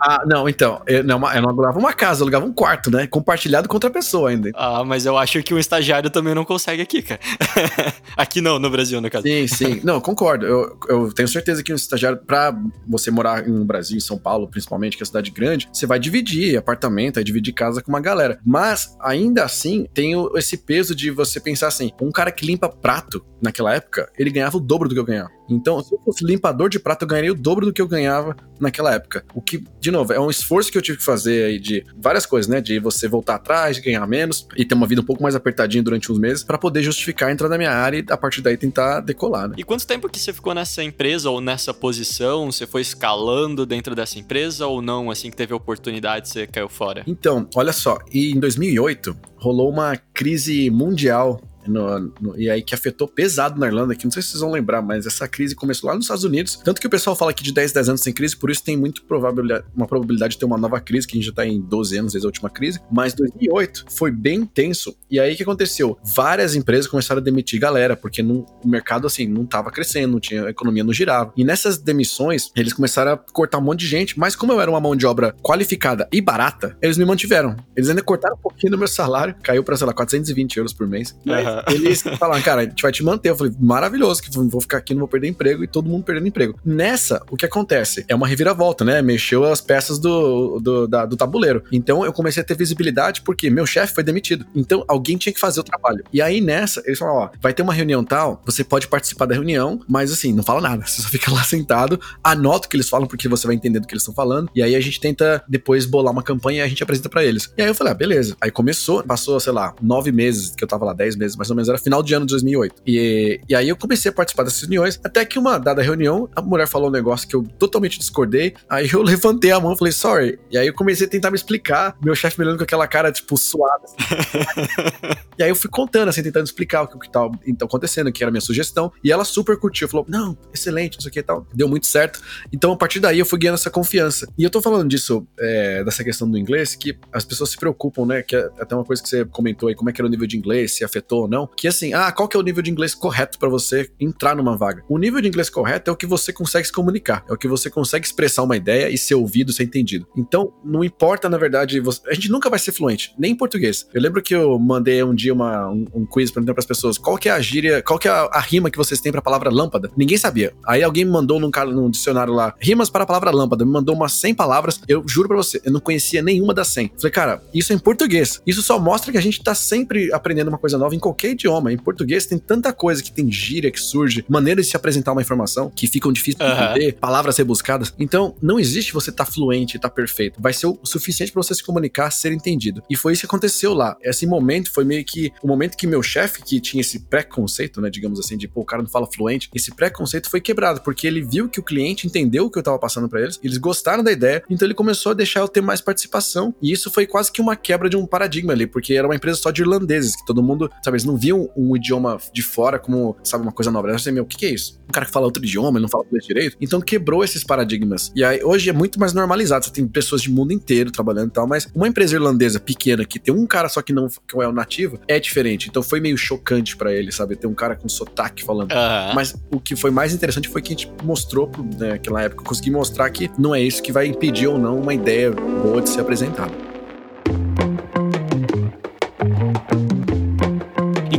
Ah, 0.00 0.22
não, 0.26 0.48
então. 0.48 0.82
Eu 0.86 1.02
não, 1.02 1.16
eu 1.32 1.42
não 1.42 1.48
alugava 1.48 1.78
uma 1.78 1.92
casa, 1.92 2.20
eu 2.20 2.24
alugava 2.24 2.44
um 2.44 2.52
quarto, 2.52 2.90
né? 2.90 3.06
Compartilhado 3.06 3.68
com 3.68 3.74
outra 3.74 3.90
pessoa 3.90 4.30
ainda. 4.30 4.50
Ah, 4.54 4.84
mas 4.84 5.06
eu 5.06 5.16
acho 5.16 5.42
que 5.42 5.52
um 5.52 5.58
estagiário 5.58 6.10
também 6.10 6.34
não 6.34 6.44
consegue 6.44 6.82
aqui, 6.82 7.02
cara. 7.02 7.20
aqui 8.16 8.40
não, 8.40 8.58
no 8.58 8.70
Brasil, 8.70 9.00
no 9.00 9.10
caso. 9.10 9.26
Sim, 9.26 9.46
sim. 9.46 9.80
Não, 9.82 10.00
concordo. 10.00 10.46
Eu, 10.46 10.78
eu 10.88 11.12
tenho 11.12 11.26
certeza 11.26 11.62
que 11.62 11.72
um 11.72 11.76
estagiário, 11.76 12.18
pra 12.18 12.45
você 12.86 13.10
morar 13.10 13.46
no 13.46 13.64
Brasil, 13.64 13.96
em 13.96 14.00
São 14.00 14.18
Paulo, 14.18 14.48
principalmente, 14.48 14.96
que 14.96 15.02
é 15.02 15.06
cidade 15.06 15.30
grande, 15.30 15.68
você 15.72 15.86
vai 15.86 15.98
dividir 15.98 16.56
apartamento, 16.56 17.16
vai 17.16 17.24
dividir 17.24 17.52
casa 17.52 17.82
com 17.82 17.90
uma 17.90 18.00
galera. 18.00 18.38
Mas, 18.44 18.96
ainda 19.00 19.44
assim, 19.44 19.86
tem 19.92 20.14
esse 20.34 20.56
peso 20.56 20.94
de 20.94 21.10
você 21.10 21.40
pensar 21.40 21.68
assim: 21.68 21.92
um 22.00 22.10
cara 22.10 22.32
que 22.32 22.46
limpa 22.46 22.68
prato 22.68 23.24
naquela 23.40 23.74
época, 23.74 24.10
ele 24.18 24.30
ganhava 24.30 24.56
o 24.56 24.60
dobro 24.60 24.88
do 24.88 24.94
que 24.94 25.00
eu 25.00 25.04
ganhava. 25.04 25.35
Então, 25.48 25.82
se 25.82 25.94
eu 25.94 25.98
fosse 26.00 26.24
limpador 26.24 26.68
de 26.68 26.78
prato, 26.78 27.02
eu 27.02 27.08
ganharia 27.08 27.32
o 27.32 27.34
dobro 27.34 27.66
do 27.66 27.72
que 27.72 27.80
eu 27.80 27.88
ganhava 27.88 28.36
naquela 28.58 28.94
época. 28.94 29.24
O 29.34 29.40
que, 29.40 29.64
de 29.80 29.90
novo, 29.90 30.12
é 30.12 30.20
um 30.20 30.30
esforço 30.30 30.70
que 30.70 30.78
eu 30.78 30.82
tive 30.82 30.98
que 30.98 31.04
fazer 31.04 31.44
aí 31.44 31.58
de 31.58 31.84
várias 31.96 32.26
coisas, 32.26 32.48
né? 32.48 32.60
De 32.60 32.78
você 32.78 33.08
voltar 33.08 33.36
atrás, 33.36 33.76
de 33.76 33.82
ganhar 33.82 34.06
menos 34.06 34.46
e 34.56 34.64
ter 34.64 34.74
uma 34.74 34.86
vida 34.86 35.00
um 35.00 35.04
pouco 35.04 35.22
mais 35.22 35.34
apertadinha 35.34 35.82
durante 35.82 36.10
uns 36.10 36.18
meses 36.18 36.42
pra 36.42 36.58
poder 36.58 36.82
justificar 36.82 37.30
entrar 37.30 37.48
na 37.48 37.58
minha 37.58 37.72
área 37.72 37.98
e 37.98 38.04
a 38.08 38.16
partir 38.16 38.40
daí 38.42 38.56
tentar 38.56 39.00
decolar, 39.00 39.48
né? 39.48 39.54
E 39.58 39.64
quanto 39.64 39.86
tempo 39.86 40.08
que 40.08 40.18
você 40.18 40.32
ficou 40.32 40.54
nessa 40.54 40.82
empresa 40.82 41.30
ou 41.30 41.40
nessa 41.40 41.72
posição? 41.72 42.50
Você 42.50 42.66
foi 42.66 42.80
escalando 42.80 43.66
dentro 43.66 43.94
dessa 43.94 44.18
empresa 44.18 44.66
ou 44.66 44.80
não? 44.80 45.10
Assim 45.10 45.30
que 45.30 45.36
teve 45.36 45.52
a 45.52 45.56
oportunidade, 45.56 46.28
você 46.28 46.46
caiu 46.46 46.68
fora? 46.68 47.02
Então, 47.06 47.48
olha 47.54 47.72
só, 47.72 47.98
e 48.12 48.32
em 48.32 48.40
2008 48.40 49.16
rolou 49.36 49.70
uma 49.70 49.96
crise 50.14 50.70
mundial 50.70 51.40
no- 51.70 52.12
no- 52.20 52.38
e 52.38 52.48
aí 52.50 52.62
que 52.62 52.74
afetou 52.74 53.06
pesado 53.08 53.58
na 53.60 53.66
Irlanda, 53.66 53.94
que 53.94 54.04
não 54.04 54.10
sei 54.10 54.22
se 54.22 54.28
vocês 54.30 54.40
vão 54.40 54.50
lembrar, 54.50 54.82
mas 54.82 55.06
essa 55.06 55.26
crise 55.28 55.54
começou 55.54 55.88
lá 55.88 55.94
nos 55.96 56.04
Estados 56.04 56.24
Unidos. 56.24 56.56
Tanto 56.64 56.80
que 56.80 56.86
o 56.86 56.90
pessoal 56.90 57.14
fala 57.16 57.32
que 57.32 57.42
de 57.42 57.52
10, 57.52 57.72
10 57.72 57.88
anos 57.88 58.00
sem 58.00 58.12
crise, 58.12 58.36
por 58.36 58.50
isso 58.50 58.62
tem 58.64 58.76
muito 58.76 59.04
probabilidade, 59.04 59.64
uma 59.74 59.86
probabilidade 59.86 60.32
de 60.34 60.38
ter 60.38 60.44
uma 60.44 60.58
nova 60.58 60.80
crise, 60.80 61.06
que 61.06 61.16
a 61.16 61.20
gente 61.20 61.26
já 61.26 61.32
tá 61.34 61.46
em 61.46 61.60
12 61.60 61.96
anos 61.98 62.12
desde 62.12 62.26
a 62.26 62.28
última 62.28 62.48
crise. 62.50 62.80
Mas 62.90 63.14
2008 63.14 63.84
foi 63.88 64.10
bem 64.10 64.44
tenso. 64.44 64.94
E 65.10 65.18
aí 65.20 65.34
o 65.34 65.36
que 65.36 65.42
aconteceu? 65.42 65.98
Várias 66.14 66.54
empresas 66.54 66.86
começaram 66.86 67.20
a 67.20 67.24
demitir 67.24 67.60
galera, 67.60 67.96
porque 67.96 68.22
não- 68.22 68.46
o 68.64 68.68
mercado 68.68 69.06
assim 69.06 69.26
não 69.26 69.44
tava 69.46 69.70
crescendo, 69.70 70.12
não 70.12 70.20
tinha 70.20 70.44
a 70.46 70.50
economia 70.50 70.84
não 70.84 70.92
girava. 70.92 71.32
E 71.36 71.44
nessas 71.44 71.78
demissões, 71.78 72.50
eles 72.56 72.72
começaram 72.72 73.12
a 73.12 73.16
cortar 73.16 73.58
um 73.58 73.62
monte 73.62 73.80
de 73.80 73.86
gente, 73.86 74.18
mas 74.18 74.34
como 74.36 74.52
eu 74.52 74.60
era 74.60 74.70
uma 74.70 74.80
mão 74.80 74.94
de 74.96 75.06
obra 75.06 75.34
qualificada 75.42 76.08
e 76.12 76.20
barata, 76.20 76.76
eles 76.82 76.96
me 76.98 77.04
mantiveram. 77.04 77.56
Eles 77.76 77.88
ainda 77.88 78.02
cortaram 78.02 78.34
um 78.36 78.38
pouquinho 78.40 78.72
do 78.72 78.78
meu 78.78 78.88
salário, 78.88 79.34
caiu 79.42 79.62
pra, 79.64 79.76
sei 79.76 79.86
lá, 79.86 79.92
420 79.92 80.56
euros 80.56 80.72
por 80.72 80.86
mês. 80.86 81.16
Aham. 81.26 81.55
eles 81.70 82.02
falaram, 82.18 82.42
cara, 82.42 82.62
a 82.62 82.64
gente 82.64 82.82
vai 82.82 82.92
te 82.92 83.02
manter. 83.02 83.30
Eu 83.30 83.36
falei, 83.36 83.52
maravilhoso, 83.58 84.22
que 84.22 84.30
vou 84.30 84.60
ficar 84.60 84.78
aqui, 84.78 84.94
não 84.94 85.00
vou 85.00 85.08
perder 85.08 85.28
emprego 85.28 85.64
e 85.64 85.66
todo 85.66 85.88
mundo 85.88 86.04
perdendo 86.04 86.26
emprego. 86.28 86.58
Nessa, 86.64 87.22
o 87.30 87.36
que 87.36 87.46
acontece? 87.46 88.04
É 88.08 88.14
uma 88.14 88.26
reviravolta, 88.26 88.84
né? 88.84 89.00
Mexeu 89.02 89.44
as 89.44 89.60
peças 89.60 89.98
do, 89.98 90.58
do, 90.60 90.86
da- 90.86 91.06
do 91.06 91.16
tabuleiro. 91.16 91.62
Então 91.72 92.04
eu 92.04 92.12
comecei 92.12 92.42
a 92.42 92.46
ter 92.46 92.56
visibilidade 92.56 93.22
porque 93.22 93.50
meu 93.50 93.66
chefe 93.66 93.94
foi 93.94 94.02
demitido. 94.04 94.46
Então 94.54 94.84
alguém 94.88 95.16
tinha 95.16 95.32
que 95.32 95.40
fazer 95.40 95.60
o 95.60 95.62
trabalho. 95.64 96.04
E 96.12 96.20
aí 96.22 96.40
nessa, 96.40 96.82
eles 96.86 96.98
falaram, 96.98 97.18
ó, 97.20 97.30
vai 97.40 97.52
ter 97.52 97.62
uma 97.62 97.72
reunião 97.72 98.04
tal, 98.04 98.42
você 98.44 98.62
pode 98.64 98.88
participar 98.88 99.26
da 99.26 99.34
reunião, 99.34 99.80
mas 99.88 100.12
assim, 100.12 100.32
não 100.32 100.42
fala 100.42 100.60
nada. 100.60 100.86
Você 100.86 101.02
só 101.02 101.08
fica 101.08 101.30
lá 101.30 101.42
sentado, 101.44 102.00
anota 102.22 102.66
o 102.66 102.70
que 102.70 102.76
eles 102.76 102.88
falam 102.88 103.06
porque 103.06 103.28
você 103.28 103.46
vai 103.46 103.56
entender 103.56 103.80
do 103.80 103.86
que 103.86 103.94
eles 103.94 104.02
estão 104.02 104.14
falando. 104.14 104.50
E 104.54 104.62
aí 104.62 104.74
a 104.74 104.80
gente 104.80 105.00
tenta 105.00 105.42
depois 105.48 105.86
bolar 105.86 106.12
uma 106.12 106.22
campanha 106.22 106.58
e 106.60 106.62
a 106.62 106.68
gente 106.68 106.82
apresenta 106.82 107.08
pra 107.08 107.24
eles. 107.24 107.52
E 107.56 107.62
aí 107.62 107.68
eu 107.68 107.74
falei, 107.74 107.92
ah, 107.92 107.96
beleza. 107.96 108.36
Aí 108.40 108.50
começou, 108.50 109.02
passou, 109.02 109.38
sei 109.40 109.52
lá, 109.52 109.74
nove 109.82 110.10
meses 110.12 110.54
que 110.54 110.62
eu 110.64 110.68
tava 110.68 110.84
lá, 110.84 110.92
dez 110.92 111.16
meses 111.16 111.36
mais 111.36 111.45
mais 111.46 111.50
ou 111.50 111.56
menos, 111.56 111.68
era 111.68 111.78
final 111.78 112.02
de 112.02 112.14
ano 112.14 112.26
de 112.26 112.30
2008. 112.30 112.82
E, 112.86 113.40
e 113.48 113.54
aí 113.54 113.68
eu 113.68 113.76
comecei 113.76 114.10
a 114.10 114.14
participar 114.14 114.42
dessas 114.42 114.60
reuniões, 114.60 114.98
até 115.02 115.24
que 115.24 115.38
uma 115.38 115.58
dada 115.58 115.82
reunião, 115.82 116.28
a 116.34 116.42
mulher 116.42 116.66
falou 116.66 116.88
um 116.88 116.92
negócio 116.92 117.28
que 117.28 117.34
eu 117.34 117.44
totalmente 117.58 117.98
discordei, 117.98 118.54
aí 118.68 118.88
eu 118.92 119.02
levantei 119.02 119.50
a 119.50 119.60
mão 119.60 119.72
e 119.72 119.78
falei, 119.78 119.92
sorry. 119.92 120.38
E 120.50 120.58
aí 120.58 120.66
eu 120.66 120.74
comecei 120.74 121.06
a 121.06 121.10
tentar 121.10 121.30
me 121.30 121.36
explicar, 121.36 121.96
meu 122.02 122.14
chefe 122.14 122.38
me 122.38 122.44
olhando 122.44 122.58
com 122.58 122.64
aquela 122.64 122.86
cara, 122.86 123.12
tipo, 123.12 123.36
suada. 123.36 123.84
Assim. 123.84 125.18
e 125.38 125.42
aí 125.42 125.48
eu 125.48 125.56
fui 125.56 125.70
contando, 125.70 126.08
assim, 126.08 126.22
tentando 126.22 126.46
explicar 126.46 126.82
o 126.82 126.88
que, 126.88 126.96
o 126.96 126.98
que 126.98 127.10
tava 127.10 127.30
então, 127.46 127.66
acontecendo, 127.66 128.10
que 128.12 128.22
era 128.22 128.30
a 128.30 128.32
minha 128.32 128.40
sugestão, 128.40 128.92
e 129.02 129.12
ela 129.12 129.24
super 129.24 129.58
curtiu, 129.58 129.88
falou, 129.88 130.06
não, 130.08 130.36
excelente, 130.52 130.96
não 130.96 131.02
sei 131.02 131.10
o 131.10 131.12
que 131.12 131.20
e 131.20 131.22
tal. 131.22 131.46
Deu 131.52 131.68
muito 131.68 131.86
certo. 131.86 132.20
Então, 132.52 132.72
a 132.72 132.76
partir 132.76 133.00
daí, 133.00 133.18
eu 133.18 133.26
fui 133.26 133.38
ganhando 133.38 133.54
essa 133.54 133.70
confiança. 133.70 134.28
E 134.36 134.44
eu 134.44 134.50
tô 134.50 134.60
falando 134.60 134.88
disso, 134.88 135.26
é, 135.38 135.84
dessa 135.84 136.02
questão 136.02 136.30
do 136.30 136.38
inglês, 136.38 136.74
que 136.74 136.96
as 137.12 137.24
pessoas 137.24 137.50
se 137.50 137.56
preocupam, 137.56 138.06
né? 138.06 138.22
Que 138.22 138.36
é 138.36 138.48
até 138.60 138.74
uma 138.74 138.84
coisa 138.84 139.02
que 139.02 139.08
você 139.08 139.24
comentou 139.24 139.68
aí, 139.68 139.74
como 139.74 139.90
é 139.90 139.92
que 139.92 140.00
era 140.00 140.06
o 140.06 140.10
nível 140.10 140.26
de 140.26 140.36
inglês, 140.36 140.76
se 140.76 140.84
afetou 140.84 141.22
ou 141.22 141.28
não. 141.28 141.35
Que 141.44 141.66
assim, 141.66 141.92
ah, 141.92 142.12
qual 142.12 142.28
que 142.28 142.36
é 142.36 142.40
o 142.40 142.42
nível 142.42 142.62
de 142.62 142.70
inglês 142.70 142.94
correto 142.94 143.36
para 143.38 143.48
você 143.48 143.90
entrar 143.98 144.36
numa 144.36 144.56
vaga? 144.56 144.84
O 144.88 144.96
nível 144.96 145.20
de 145.20 145.26
inglês 145.26 145.50
correto 145.50 145.90
é 145.90 145.92
o 145.92 145.96
que 145.96 146.06
você 146.06 146.32
consegue 146.32 146.66
se 146.66 146.72
comunicar, 146.72 147.24
é 147.28 147.32
o 147.32 147.36
que 147.36 147.48
você 147.48 147.68
consegue 147.68 148.06
expressar 148.06 148.44
uma 148.44 148.56
ideia 148.56 148.88
e 148.88 148.96
ser 148.96 149.16
ouvido, 149.16 149.52
ser 149.52 149.64
entendido. 149.64 150.06
Então, 150.16 150.52
não 150.64 150.84
importa, 150.84 151.28
na 151.28 151.36
verdade, 151.36 151.80
você... 151.80 152.00
a 152.08 152.14
gente 152.14 152.30
nunca 152.30 152.48
vai 152.48 152.60
ser 152.60 152.70
fluente, 152.70 153.12
nem 153.18 153.32
em 153.32 153.36
português. 153.36 153.88
Eu 153.92 154.00
lembro 154.00 154.22
que 154.22 154.34
eu 154.34 154.56
mandei 154.58 155.02
um 155.02 155.14
dia 155.14 155.32
uma, 155.32 155.68
um, 155.68 155.84
um 155.92 156.06
quiz 156.06 156.30
perguntando 156.30 156.54
para 156.54 156.62
as 156.62 156.66
pessoas 156.66 156.98
qual 156.98 157.18
que 157.18 157.28
é 157.28 157.32
a 157.32 157.40
gíria, 157.40 157.82
qual 157.82 157.98
que 157.98 158.06
é 158.06 158.10
a, 158.10 158.28
a 158.32 158.40
rima 158.40 158.70
que 158.70 158.78
vocês 158.78 159.00
têm 159.00 159.10
para 159.10 159.20
a 159.20 159.24
palavra 159.24 159.50
lâmpada. 159.50 159.90
Ninguém 159.96 160.16
sabia. 160.16 160.54
Aí 160.66 160.82
alguém 160.82 161.04
me 161.04 161.10
mandou 161.10 161.40
num, 161.40 161.50
num 161.72 161.90
dicionário 161.90 162.32
lá, 162.32 162.54
rimas 162.60 162.90
para 162.90 163.04
a 163.04 163.06
palavra 163.06 163.30
lâmpada, 163.30 163.64
me 163.64 163.72
mandou 163.72 163.94
umas 163.94 164.12
100 164.12 164.34
palavras. 164.34 164.80
Eu 164.86 165.02
juro 165.06 165.28
para 165.28 165.36
você, 165.36 165.60
eu 165.64 165.72
não 165.72 165.80
conhecia 165.80 166.22
nenhuma 166.22 166.54
das 166.54 166.68
100. 166.68 166.92
Falei, 166.96 167.10
cara, 167.10 167.42
isso 167.52 167.72
é 167.72 167.76
em 167.76 167.78
português. 167.78 168.40
Isso 168.46 168.62
só 168.62 168.78
mostra 168.78 169.10
que 169.10 169.18
a 169.18 169.22
gente 169.22 169.42
tá 169.42 169.54
sempre 169.54 170.12
aprendendo 170.12 170.48
uma 170.48 170.58
coisa 170.58 170.78
nova 170.78 170.94
em 170.94 170.98
qualquer 170.98 171.25
idioma. 171.30 171.72
Em 171.72 171.76
português 171.76 172.26
tem 172.26 172.38
tanta 172.38 172.72
coisa 172.72 173.02
que 173.02 173.12
tem 173.12 173.30
gíria 173.30 173.70
que 173.70 173.80
surge, 173.80 174.24
maneiras 174.28 174.66
de 174.66 174.70
se 174.70 174.76
apresentar 174.76 175.12
uma 175.12 175.22
informação 175.22 175.70
que 175.74 175.86
ficam 175.86 176.12
difíceis 176.12 176.48
de 176.48 176.64
entender, 176.64 176.92
palavras 176.94 177.36
rebuscadas. 177.36 177.92
Então, 177.98 178.34
não 178.40 178.58
existe 178.58 178.92
você 178.92 179.10
estar 179.10 179.24
tá 179.24 179.30
fluente 179.30 179.76
e 179.76 179.80
tá 179.80 179.88
perfeito. 179.88 180.40
Vai 180.40 180.52
ser 180.52 180.66
o 180.66 180.78
suficiente 180.84 181.32
para 181.32 181.42
você 181.42 181.54
se 181.54 181.62
comunicar, 181.62 182.10
ser 182.10 182.32
entendido. 182.32 182.82
E 182.88 182.96
foi 182.96 183.12
isso 183.12 183.20
que 183.20 183.26
aconteceu 183.26 183.74
lá. 183.74 183.96
Esse 184.02 184.26
momento 184.26 184.70
foi 184.72 184.84
meio 184.84 185.04
que 185.04 185.32
o 185.42 185.48
momento 185.48 185.76
que 185.76 185.86
meu 185.86 186.02
chefe, 186.02 186.42
que 186.42 186.60
tinha 186.60 186.80
esse 186.80 187.00
preconceito, 187.00 187.80
né, 187.80 187.90
digamos 187.90 188.18
assim, 188.18 188.36
de 188.36 188.48
pô, 188.48 188.60
o 188.60 188.64
cara 188.64 188.82
não 188.82 188.88
fala 188.88 189.06
fluente, 189.06 189.48
esse 189.54 189.74
preconceito 189.74 190.30
foi 190.30 190.40
quebrado, 190.40 190.80
porque 190.82 191.06
ele 191.06 191.22
viu 191.22 191.48
que 191.48 191.60
o 191.60 191.62
cliente 191.62 192.06
entendeu 192.06 192.46
o 192.46 192.50
que 192.50 192.58
eu 192.58 192.62
tava 192.62 192.78
passando 192.78 193.08
para 193.08 193.20
eles, 193.20 193.38
eles 193.42 193.58
gostaram 193.58 194.02
da 194.02 194.12
ideia, 194.12 194.42
então 194.48 194.66
ele 194.66 194.74
começou 194.74 195.12
a 195.12 195.14
deixar 195.14 195.40
eu 195.40 195.48
ter 195.48 195.60
mais 195.60 195.80
participação. 195.80 196.54
E 196.60 196.72
isso 196.72 196.90
foi 196.90 197.06
quase 197.06 197.30
que 197.32 197.40
uma 197.40 197.56
quebra 197.56 197.88
de 197.88 197.96
um 197.96 198.06
paradigma 198.06 198.52
ali, 198.52 198.66
porque 198.66 198.94
era 198.94 199.06
uma 199.06 199.14
empresa 199.14 199.38
só 199.38 199.50
de 199.50 199.62
irlandeses, 199.62 200.16
que 200.16 200.24
todo 200.26 200.42
mundo, 200.42 200.70
sabe, 200.82 200.96
eles 200.96 201.04
não 201.06 201.16
viam 201.16 201.48
um 201.56 201.76
idioma 201.76 202.18
de 202.32 202.42
fora 202.42 202.78
como, 202.78 203.16
sabe, 203.22 203.42
uma 203.42 203.52
coisa 203.52 203.70
nova. 203.70 203.88
Eles 203.88 204.02
assim, 204.02 204.12
meu, 204.12 204.24
o 204.24 204.26
que, 204.26 204.36
que 204.36 204.46
é 204.46 204.50
isso? 204.50 204.78
Um 204.88 204.92
cara 204.92 205.06
que 205.06 205.12
fala 205.12 205.26
outro 205.26 205.42
idioma, 205.44 205.78
ele 205.78 205.82
não 205.82 205.88
fala 205.88 206.04
inglês 206.06 206.24
direito. 206.24 206.56
Então 206.60 206.80
quebrou 206.80 207.24
esses 207.24 207.44
paradigmas. 207.44 208.12
E 208.14 208.24
aí 208.24 208.42
hoje 208.42 208.68
é 208.70 208.72
muito 208.72 208.98
mais 209.00 209.12
normalizado. 209.12 209.64
Você 209.64 209.72
tem 209.72 209.86
pessoas 209.86 210.22
de 210.22 210.30
mundo 210.30 210.52
inteiro 210.52 210.90
trabalhando 210.90 211.28
e 211.28 211.32
tal, 211.32 211.46
mas 211.46 211.68
uma 211.74 211.88
empresa 211.88 212.14
irlandesa 212.16 212.60
pequena 212.60 213.04
que 213.04 213.18
tem 213.18 213.34
um 213.34 213.46
cara 213.46 213.68
só 213.68 213.82
que 213.82 213.92
não 213.92 214.08
que 214.08 214.40
é 214.40 214.48
o 214.48 214.52
nativo 214.52 214.98
é 215.08 215.18
diferente. 215.18 215.68
Então 215.68 215.82
foi 215.82 216.00
meio 216.00 216.16
chocante 216.16 216.76
para 216.76 216.92
ele, 216.92 217.12
sabe? 217.12 217.36
Ter 217.36 217.46
um 217.46 217.54
cara 217.54 217.76
com 217.76 217.88
sotaque 217.88 218.44
falando. 218.44 218.72
Mas 219.14 219.34
o 219.50 219.60
que 219.60 219.76
foi 219.76 219.90
mais 219.90 220.12
interessante 220.12 220.48
foi 220.48 220.62
que 220.62 220.68
a 220.68 220.76
gente 220.76 220.90
mostrou, 221.02 221.50
né, 221.78 221.90
naquela 221.90 222.22
época, 222.22 222.42
eu 222.42 222.46
consegui 222.46 222.70
mostrar 222.70 223.10
que 223.10 223.30
não 223.38 223.54
é 223.54 223.60
isso 223.60 223.82
que 223.82 223.92
vai 223.92 224.06
impedir 224.06 224.46
ou 224.46 224.58
não 224.58 224.78
uma 224.78 224.94
ideia 224.94 225.30
boa 225.30 225.80
de 225.80 225.88
ser 225.88 226.00
apresentada. 226.00 226.75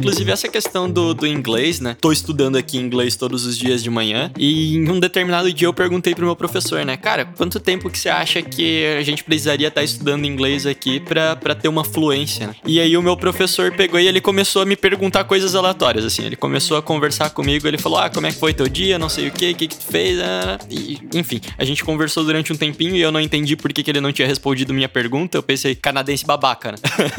Inclusive, 0.08 0.32
essa 0.32 0.48
questão 0.48 0.89
do, 0.89 1.13
do 1.13 1.28
inglês, 1.28 1.82
né? 1.82 1.98
Tô 2.00 2.13
estudando 2.13 2.56
aqui 2.56 2.78
inglês 2.78 3.17
todos 3.17 3.46
os 3.46 3.58
dias 3.58 3.84
de 3.84 3.89
manhã. 3.89 4.32
E 4.38 4.78
em 4.78 4.89
um 4.89 5.02
determinado 5.02 5.52
dia 5.52 5.67
eu 5.67 5.74
perguntei 5.74 6.15
pro 6.15 6.26
meu 6.26 6.34
professor, 6.34 6.86
né? 6.86 6.96
Cara, 6.96 7.26
quanto 7.26 7.60
tempo 7.60 7.89
que 7.89 8.00
você 8.00 8.08
acha 8.08 8.41
que 8.41 8.86
a 8.98 9.04
gente 9.04 9.22
precisaria 9.22 9.67
estar 9.67 9.84
estudando 9.84 10.24
inglês 10.24 10.65
aqui 10.65 11.02
pra, 11.02 11.36
ter 11.56 11.67
uma 11.67 11.84
fluência, 11.84 12.48
né? 12.48 12.56
E 12.65 12.80
aí 12.80 12.96
o 12.96 13.02
meu 13.02 13.17
professor 13.17 13.70
pegou 13.74 14.00
e 14.00 14.08
ele 14.08 14.22
começou 14.22 14.62
a 14.62 14.65
me 14.65 14.78
perguntar 14.78 15.26
coisas 15.26 15.56
aleatórias, 15.56 16.06
assim. 16.06 16.24
Ele 16.24 16.38
começou 16.38 16.78
a 16.78 16.82
conversar 16.82 17.32
comigo, 17.32 17.67
ele 17.67 17.78
falou, 17.78 18.00
ah, 18.00 18.10
como 18.10 18.28
é 18.28 18.32
que 18.32 18.39
foi 18.39 18.54
teu 18.54 18.70
dia, 18.70 18.98
não 18.98 19.10
sei 19.10 19.28
o 19.28 19.32
que, 19.32 19.52
o 19.52 19.56
que 19.56 19.67
que 19.67 19.76
tu 19.76 19.88
fez, 19.88 20.22
ah, 20.22 20.58
e, 20.72 21.00
enfim. 21.13 21.41
A 21.58 21.65
gente 21.65 21.84
conversou 21.84 22.24
durante 22.24 22.54
um 22.54 22.56
tempinho 22.56 22.96
e 22.96 23.02
eu 23.02 23.12
não 23.12 23.20
entendi 23.20 23.58
por 23.58 23.74
que, 23.74 23.84
que 23.84 23.91
ele 23.91 24.00
não 24.00 24.13
tinha 24.13 24.28
respondido 24.28 24.74
minha 24.74 24.88
pergunta. 24.88 25.38
Eu 25.38 25.43
pensei, 25.43 25.76
canadense 25.76 26.26
babaca, 26.26 26.72
né? 26.72 26.78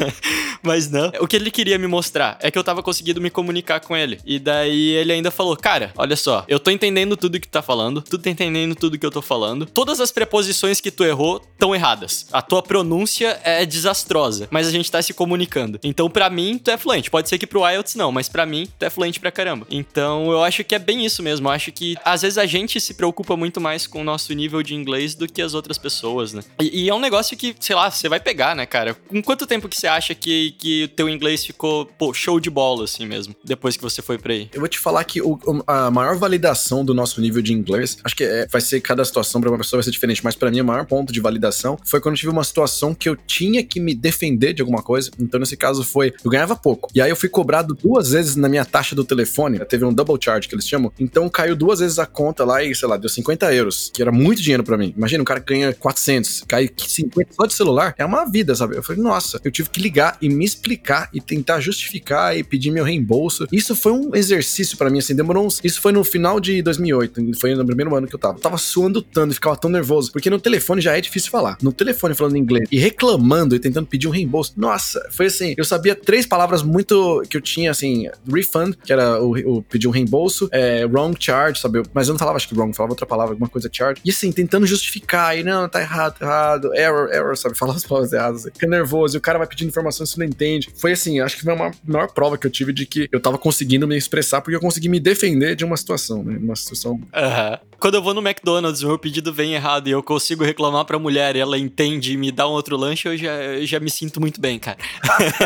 Mas 0.63 0.89
não. 0.89 1.11
O 1.19 1.27
que 1.27 1.35
ele 1.35 1.51
queria 1.51 1.77
me 1.77 1.85
mostrar 1.85 2.37
é 2.41 2.49
que 2.49 2.57
eu 2.57 2.63
tava 2.63 2.78
conseguindo 2.81 3.21
me 3.21 3.29
comunicar 3.29 3.79
com 3.79 3.95
ele. 3.95 4.19
E 4.25 4.39
daí 4.39 4.91
ele 4.91 5.13
ainda 5.13 5.31
falou: 5.31 5.55
Cara, 5.55 5.91
olha 5.97 6.15
só, 6.15 6.43
eu 6.47 6.59
tô 6.59 6.71
entendendo 6.71 7.15
tudo 7.17 7.39
que 7.39 7.47
tu 7.47 7.51
tá 7.51 7.61
falando, 7.61 8.01
tu 8.01 8.17
tá 8.17 8.29
entendendo 8.29 8.75
tudo 8.75 8.97
que 8.97 9.05
eu 9.05 9.11
tô 9.11 9.21
falando. 9.21 9.65
Todas 9.65 9.99
as 9.99 10.11
preposições 10.11 10.81
que 10.81 10.91
tu 10.91 11.03
errou 11.03 11.41
estão 11.53 11.73
erradas. 11.73 12.27
A 12.31 12.41
tua 12.41 12.61
pronúncia 12.61 13.39
é 13.43 13.65
desastrosa, 13.65 14.47
mas 14.51 14.67
a 14.67 14.71
gente 14.71 14.91
tá 14.91 15.01
se 15.01 15.13
comunicando. 15.13 15.79
Então, 15.83 16.09
pra 16.09 16.29
mim, 16.29 16.57
tu 16.57 16.71
é 16.71 16.77
fluente. 16.77 17.09
Pode 17.09 17.29
ser 17.29 17.37
que 17.37 17.47
pro 17.47 17.67
IELTS 17.67 17.95
não, 17.95 18.11
mas 18.11 18.29
pra 18.29 18.45
mim, 18.45 18.67
tu 18.77 18.83
é 18.85 18.89
fluente 18.89 19.19
pra 19.19 19.31
caramba. 19.31 19.65
Então, 19.69 20.31
eu 20.31 20.43
acho 20.43 20.63
que 20.63 20.75
é 20.75 20.79
bem 20.79 21.05
isso 21.05 21.21
mesmo. 21.23 21.47
Eu 21.47 21.51
acho 21.51 21.71
que 21.71 21.95
às 22.03 22.21
vezes 22.21 22.37
a 22.37 22.45
gente 22.45 22.79
se 22.79 22.93
preocupa 22.93 23.35
muito 23.35 23.59
mais 23.59 23.87
com 23.87 24.01
o 24.01 24.03
nosso 24.03 24.33
nível 24.33 24.63
de 24.63 24.75
inglês 24.75 25.15
do 25.15 25.27
que 25.27 25.41
as 25.41 25.53
outras 25.53 25.77
pessoas, 25.77 26.33
né? 26.33 26.43
E, 26.61 26.85
e 26.85 26.89
é 26.89 26.93
um 26.93 26.99
negócio 26.99 27.35
que, 27.35 27.55
sei 27.59 27.75
lá, 27.75 27.89
você 27.89 28.07
vai 28.09 28.19
pegar, 28.19 28.55
né, 28.55 28.65
cara? 28.65 28.93
Com 28.93 29.21
quanto 29.21 29.47
tempo 29.47 29.67
que 29.67 29.79
você 29.79 29.87
acha 29.87 30.13
que, 30.13 30.51
que 30.51 30.83
o 30.83 30.87
teu 30.89 31.09
inglês 31.09 31.45
ficou, 31.45 31.85
pô, 31.85 32.13
show 32.13 32.39
de 32.39 32.49
bola, 32.49 32.68
assim 32.83 33.05
mesmo, 33.05 33.35
depois 33.43 33.75
que 33.75 33.83
você 33.83 34.01
foi 34.01 34.17
pra 34.17 34.33
aí? 34.33 34.49
Eu 34.53 34.59
vou 34.59 34.69
te 34.69 34.79
falar 34.79 35.03
que 35.03 35.21
o- 35.21 35.39
a 35.67 35.89
maior 35.91 36.15
validação 36.17 36.83
do 36.85 36.93
nosso 36.93 37.19
nível 37.21 37.41
de 37.41 37.53
inglês, 37.53 37.97
acho 38.03 38.15
que 38.15 38.23
é- 38.23 38.47
vai 38.47 38.61
ser 38.61 38.79
cada 38.81 39.03
situação 39.03 39.41
para 39.41 39.49
uma 39.49 39.57
pessoa 39.57 39.79
vai 39.79 39.83
ser 39.83 39.91
diferente, 39.91 40.23
mas 40.23 40.35
para 40.35 40.51
mim 40.51 40.61
o 40.61 40.65
maior 40.65 40.85
ponto 40.85 41.11
de 41.11 41.19
validação 41.19 41.77
foi 41.85 41.99
quando 41.99 42.13
eu 42.15 42.19
tive 42.19 42.31
uma 42.31 42.43
situação 42.43 42.93
que 42.93 43.09
eu 43.09 43.15
tinha 43.15 43.63
que 43.63 43.79
me 43.79 43.93
defender 43.95 44.53
de 44.53 44.61
alguma 44.61 44.81
coisa. 44.83 45.09
Então 45.19 45.39
nesse 45.39 45.57
caso 45.57 45.83
foi, 45.83 46.13
eu 46.23 46.29
ganhava 46.31 46.55
pouco. 46.55 46.89
E 46.93 47.01
aí 47.01 47.09
eu 47.09 47.15
fui 47.15 47.29
cobrado 47.29 47.73
duas 47.73 48.09
vezes 48.11 48.35
na 48.35 48.47
minha 48.47 48.65
taxa 48.65 48.95
do 48.95 49.03
telefone, 49.03 49.59
teve 49.65 49.83
um 49.85 49.93
double 49.93 50.17
charge 50.21 50.47
que 50.47 50.55
eles 50.55 50.67
chamam. 50.67 50.91
Então 50.99 51.27
caiu 51.29 51.55
duas 51.55 51.79
vezes 51.79 51.99
a 51.99 52.05
conta 52.05 52.43
lá 52.45 52.63
e, 52.63 52.73
sei 52.75 52.87
lá, 52.87 52.97
deu 52.97 53.09
50 53.09 53.53
euros, 53.53 53.89
que 53.93 54.01
era 54.01 54.11
muito 54.11 54.41
dinheiro 54.41 54.63
para 54.63 54.77
mim. 54.77 54.93
Imagina 54.95 55.21
um 55.21 55.25
cara 55.25 55.39
que 55.39 55.53
ganha 55.53 55.73
400, 55.73 56.43
cai 56.47 56.69
50 56.77 57.33
só 57.33 57.45
de 57.45 57.53
celular, 57.53 57.93
é 57.97 58.05
uma 58.05 58.25
vida, 58.25 58.55
sabe? 58.55 58.75
Eu 58.75 58.83
falei, 58.83 59.01
nossa, 59.01 59.39
eu 59.43 59.51
tive 59.51 59.69
que 59.69 59.79
ligar 59.81 60.17
e 60.21 60.29
me 60.29 60.43
explicar 60.45 61.09
e 61.13 61.21
tentar 61.21 61.59
justificar 61.59 62.37
e 62.37 62.43
pedir 62.43 62.58
meu 62.71 62.83
reembolso. 62.83 63.47
Isso 63.51 63.75
foi 63.75 63.91
um 63.91 64.15
exercício 64.15 64.77
pra 64.77 64.89
mim, 64.89 64.99
assim, 64.99 65.15
demorou 65.15 65.45
uns... 65.45 65.59
Isso 65.63 65.81
foi 65.81 65.91
no 65.91 66.03
final 66.03 66.39
de 66.39 66.61
2008, 66.61 67.39
foi 67.39 67.55
no 67.55 67.65
primeiro 67.65 67.95
ano 67.95 68.07
que 68.07 68.15
eu 68.15 68.19
tava. 68.19 68.37
Eu 68.37 68.41
tava 68.41 68.57
suando 68.57 69.01
tanto 69.01 69.33
ficava 69.33 69.55
tão 69.55 69.69
nervoso, 69.69 70.11
porque 70.11 70.29
no 70.29 70.39
telefone 70.39 70.81
já 70.81 70.97
é 70.97 71.01
difícil 71.01 71.31
falar. 71.31 71.57
No 71.61 71.71
telefone 71.71 72.13
falando 72.13 72.37
inglês 72.37 72.67
e 72.71 72.77
reclamando 72.77 73.55
e 73.55 73.59
tentando 73.59 73.87
pedir 73.87 74.07
um 74.07 74.11
reembolso. 74.11 74.53
Nossa, 74.57 75.07
foi 75.11 75.27
assim, 75.27 75.53
eu 75.57 75.65
sabia 75.65 75.95
três 75.95 76.25
palavras 76.25 76.61
muito 76.61 77.23
que 77.29 77.37
eu 77.37 77.41
tinha, 77.41 77.71
assim, 77.71 78.07
refund, 78.31 78.75
que 78.83 78.91
era 78.91 79.21
o, 79.21 79.57
o 79.57 79.63
pedir 79.63 79.87
um 79.87 79.91
reembolso, 79.91 80.49
é, 80.51 80.85
wrong 80.85 81.15
charge, 81.19 81.59
sabe? 81.59 81.81
Mas 81.93 82.07
eu 82.07 82.13
não 82.13 82.19
falava, 82.19 82.37
acho 82.37 82.47
que 82.47 82.55
wrong, 82.55 82.75
falava 82.75 82.93
outra 82.93 83.05
palavra, 83.05 83.33
alguma 83.33 83.49
coisa 83.49 83.69
charge. 83.71 84.01
E 84.03 84.09
assim, 84.09 84.31
tentando 84.31 84.65
justificar, 84.65 85.37
e 85.37 85.43
não, 85.43 85.67
tá 85.67 85.81
errado, 85.81 86.19
tá 86.19 86.25
errado, 86.25 86.73
error, 86.75 87.09
error, 87.11 87.37
sabe? 87.37 87.57
Falar 87.59 87.73
as 87.73 87.83
palavras 87.83 88.13
erradas. 88.13 88.43
Fica 88.43 88.67
nervoso, 88.67 89.17
e 89.17 89.19
o 89.19 89.21
cara 89.21 89.37
vai 89.37 89.47
pedindo 89.47 89.69
informação 89.69 90.05
você 90.05 90.19
não 90.19 90.25
entende. 90.25 90.69
Foi 90.75 90.91
assim, 90.91 91.19
acho 91.19 91.37
que 91.37 91.43
foi 91.43 91.53
uma 91.53 91.71
maior 91.85 92.07
prova 92.11 92.37
que 92.39 92.47
eu 92.47 92.51
tive 92.51 92.73
de 92.73 92.85
que 92.85 93.07
eu 93.11 93.19
tava 93.19 93.37
conseguindo 93.37 93.87
me 93.87 93.97
expressar 93.97 94.41
porque 94.41 94.55
eu 94.55 94.61
consegui 94.61 94.89
me 94.89 94.99
defender 94.99 95.55
de 95.55 95.65
uma 95.65 95.77
situação, 95.77 96.23
né? 96.23 96.37
Uma 96.37 96.55
situação. 96.55 96.99
Aham. 97.13 97.59
Quando 97.79 97.95
eu 97.95 98.03
vou 98.03 98.13
no 98.13 98.21
McDonald's, 98.21 98.83
o 98.83 98.87
meu 98.87 98.99
pedido 98.99 99.31
vem 99.31 99.53
errado 99.53 99.87
e 99.87 99.91
eu 99.91 100.03
consigo 100.03 100.43
reclamar 100.43 100.83
pra 100.83 100.99
mulher 100.99 101.37
e 101.37 101.39
ela 101.39 101.57
entende 101.57 102.11
e 102.11 102.17
me 102.17 102.29
dá 102.29 102.45
um 102.45 102.51
outro 102.51 102.75
lanche, 102.75 103.07
eu 103.07 103.17
já, 103.17 103.31
eu 103.31 103.65
já 103.65 103.79
me 103.79 103.89
sinto 103.89 104.19
muito 104.19 104.41
bem, 104.41 104.59
cara. 104.59 104.77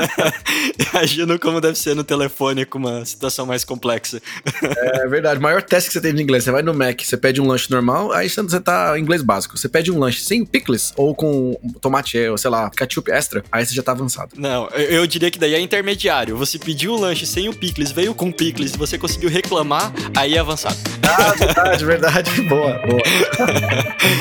Imagino 0.91 1.37
como 1.37 1.61
deve 1.61 1.77
ser 1.77 1.95
no 1.95 2.03
telefone 2.03 2.65
com 2.65 2.79
uma 2.79 3.05
situação 3.05 3.45
mais 3.45 3.63
complexa. 3.63 4.19
É 4.63 5.07
verdade. 5.07 5.39
O 5.39 5.43
maior 5.43 5.61
teste 5.61 5.89
que 5.89 5.93
você 5.93 6.01
tem 6.01 6.13
de 6.13 6.23
inglês, 6.23 6.43
você 6.43 6.51
vai 6.51 6.63
no 6.63 6.73
Mac, 6.73 7.01
você 7.01 7.15
pede 7.15 7.39
um 7.39 7.47
lanche 7.47 7.69
normal, 7.69 8.11
aí 8.11 8.27
você 8.27 8.59
tá 8.59 8.97
em 8.97 9.01
inglês 9.01 9.21
básico. 9.21 9.55
Você 9.55 9.69
pede 9.69 9.91
um 9.91 9.99
lanche 9.99 10.21
sem 10.21 10.43
pickles 10.43 10.91
ou 10.97 11.13
com 11.13 11.53
tomate, 11.79 12.17
ou 12.27 12.37
sei 12.37 12.49
lá, 12.49 12.67
ketchup 12.71 13.11
extra, 13.11 13.43
aí 13.51 13.63
você 13.63 13.75
já 13.75 13.83
tá 13.83 13.91
avançado. 13.91 14.31
Não, 14.35 14.67
eu, 14.69 15.05
diria 15.05 15.29
que 15.29 15.37
daí 15.37 15.53
é 15.53 15.59
intermediário. 15.59 16.35
Você 16.37 16.57
pediu 16.57 16.93
o 16.93 16.99
lanche 16.99 17.27
sem 17.27 17.47
o 17.47 17.53
picles, 17.53 17.91
veio 17.91 18.15
com 18.15 18.31
picles 18.31 18.73
e 18.73 18.77
você 18.77 18.97
conseguiu 18.97 19.29
reclamar, 19.29 19.93
aí 20.17 20.33
é 20.33 20.39
avançado. 20.39 20.77
Ah, 21.03 21.33
verdade, 21.35 21.85
verdade. 21.85 22.22
Boa, 22.49 22.73
boa. 22.85 24.13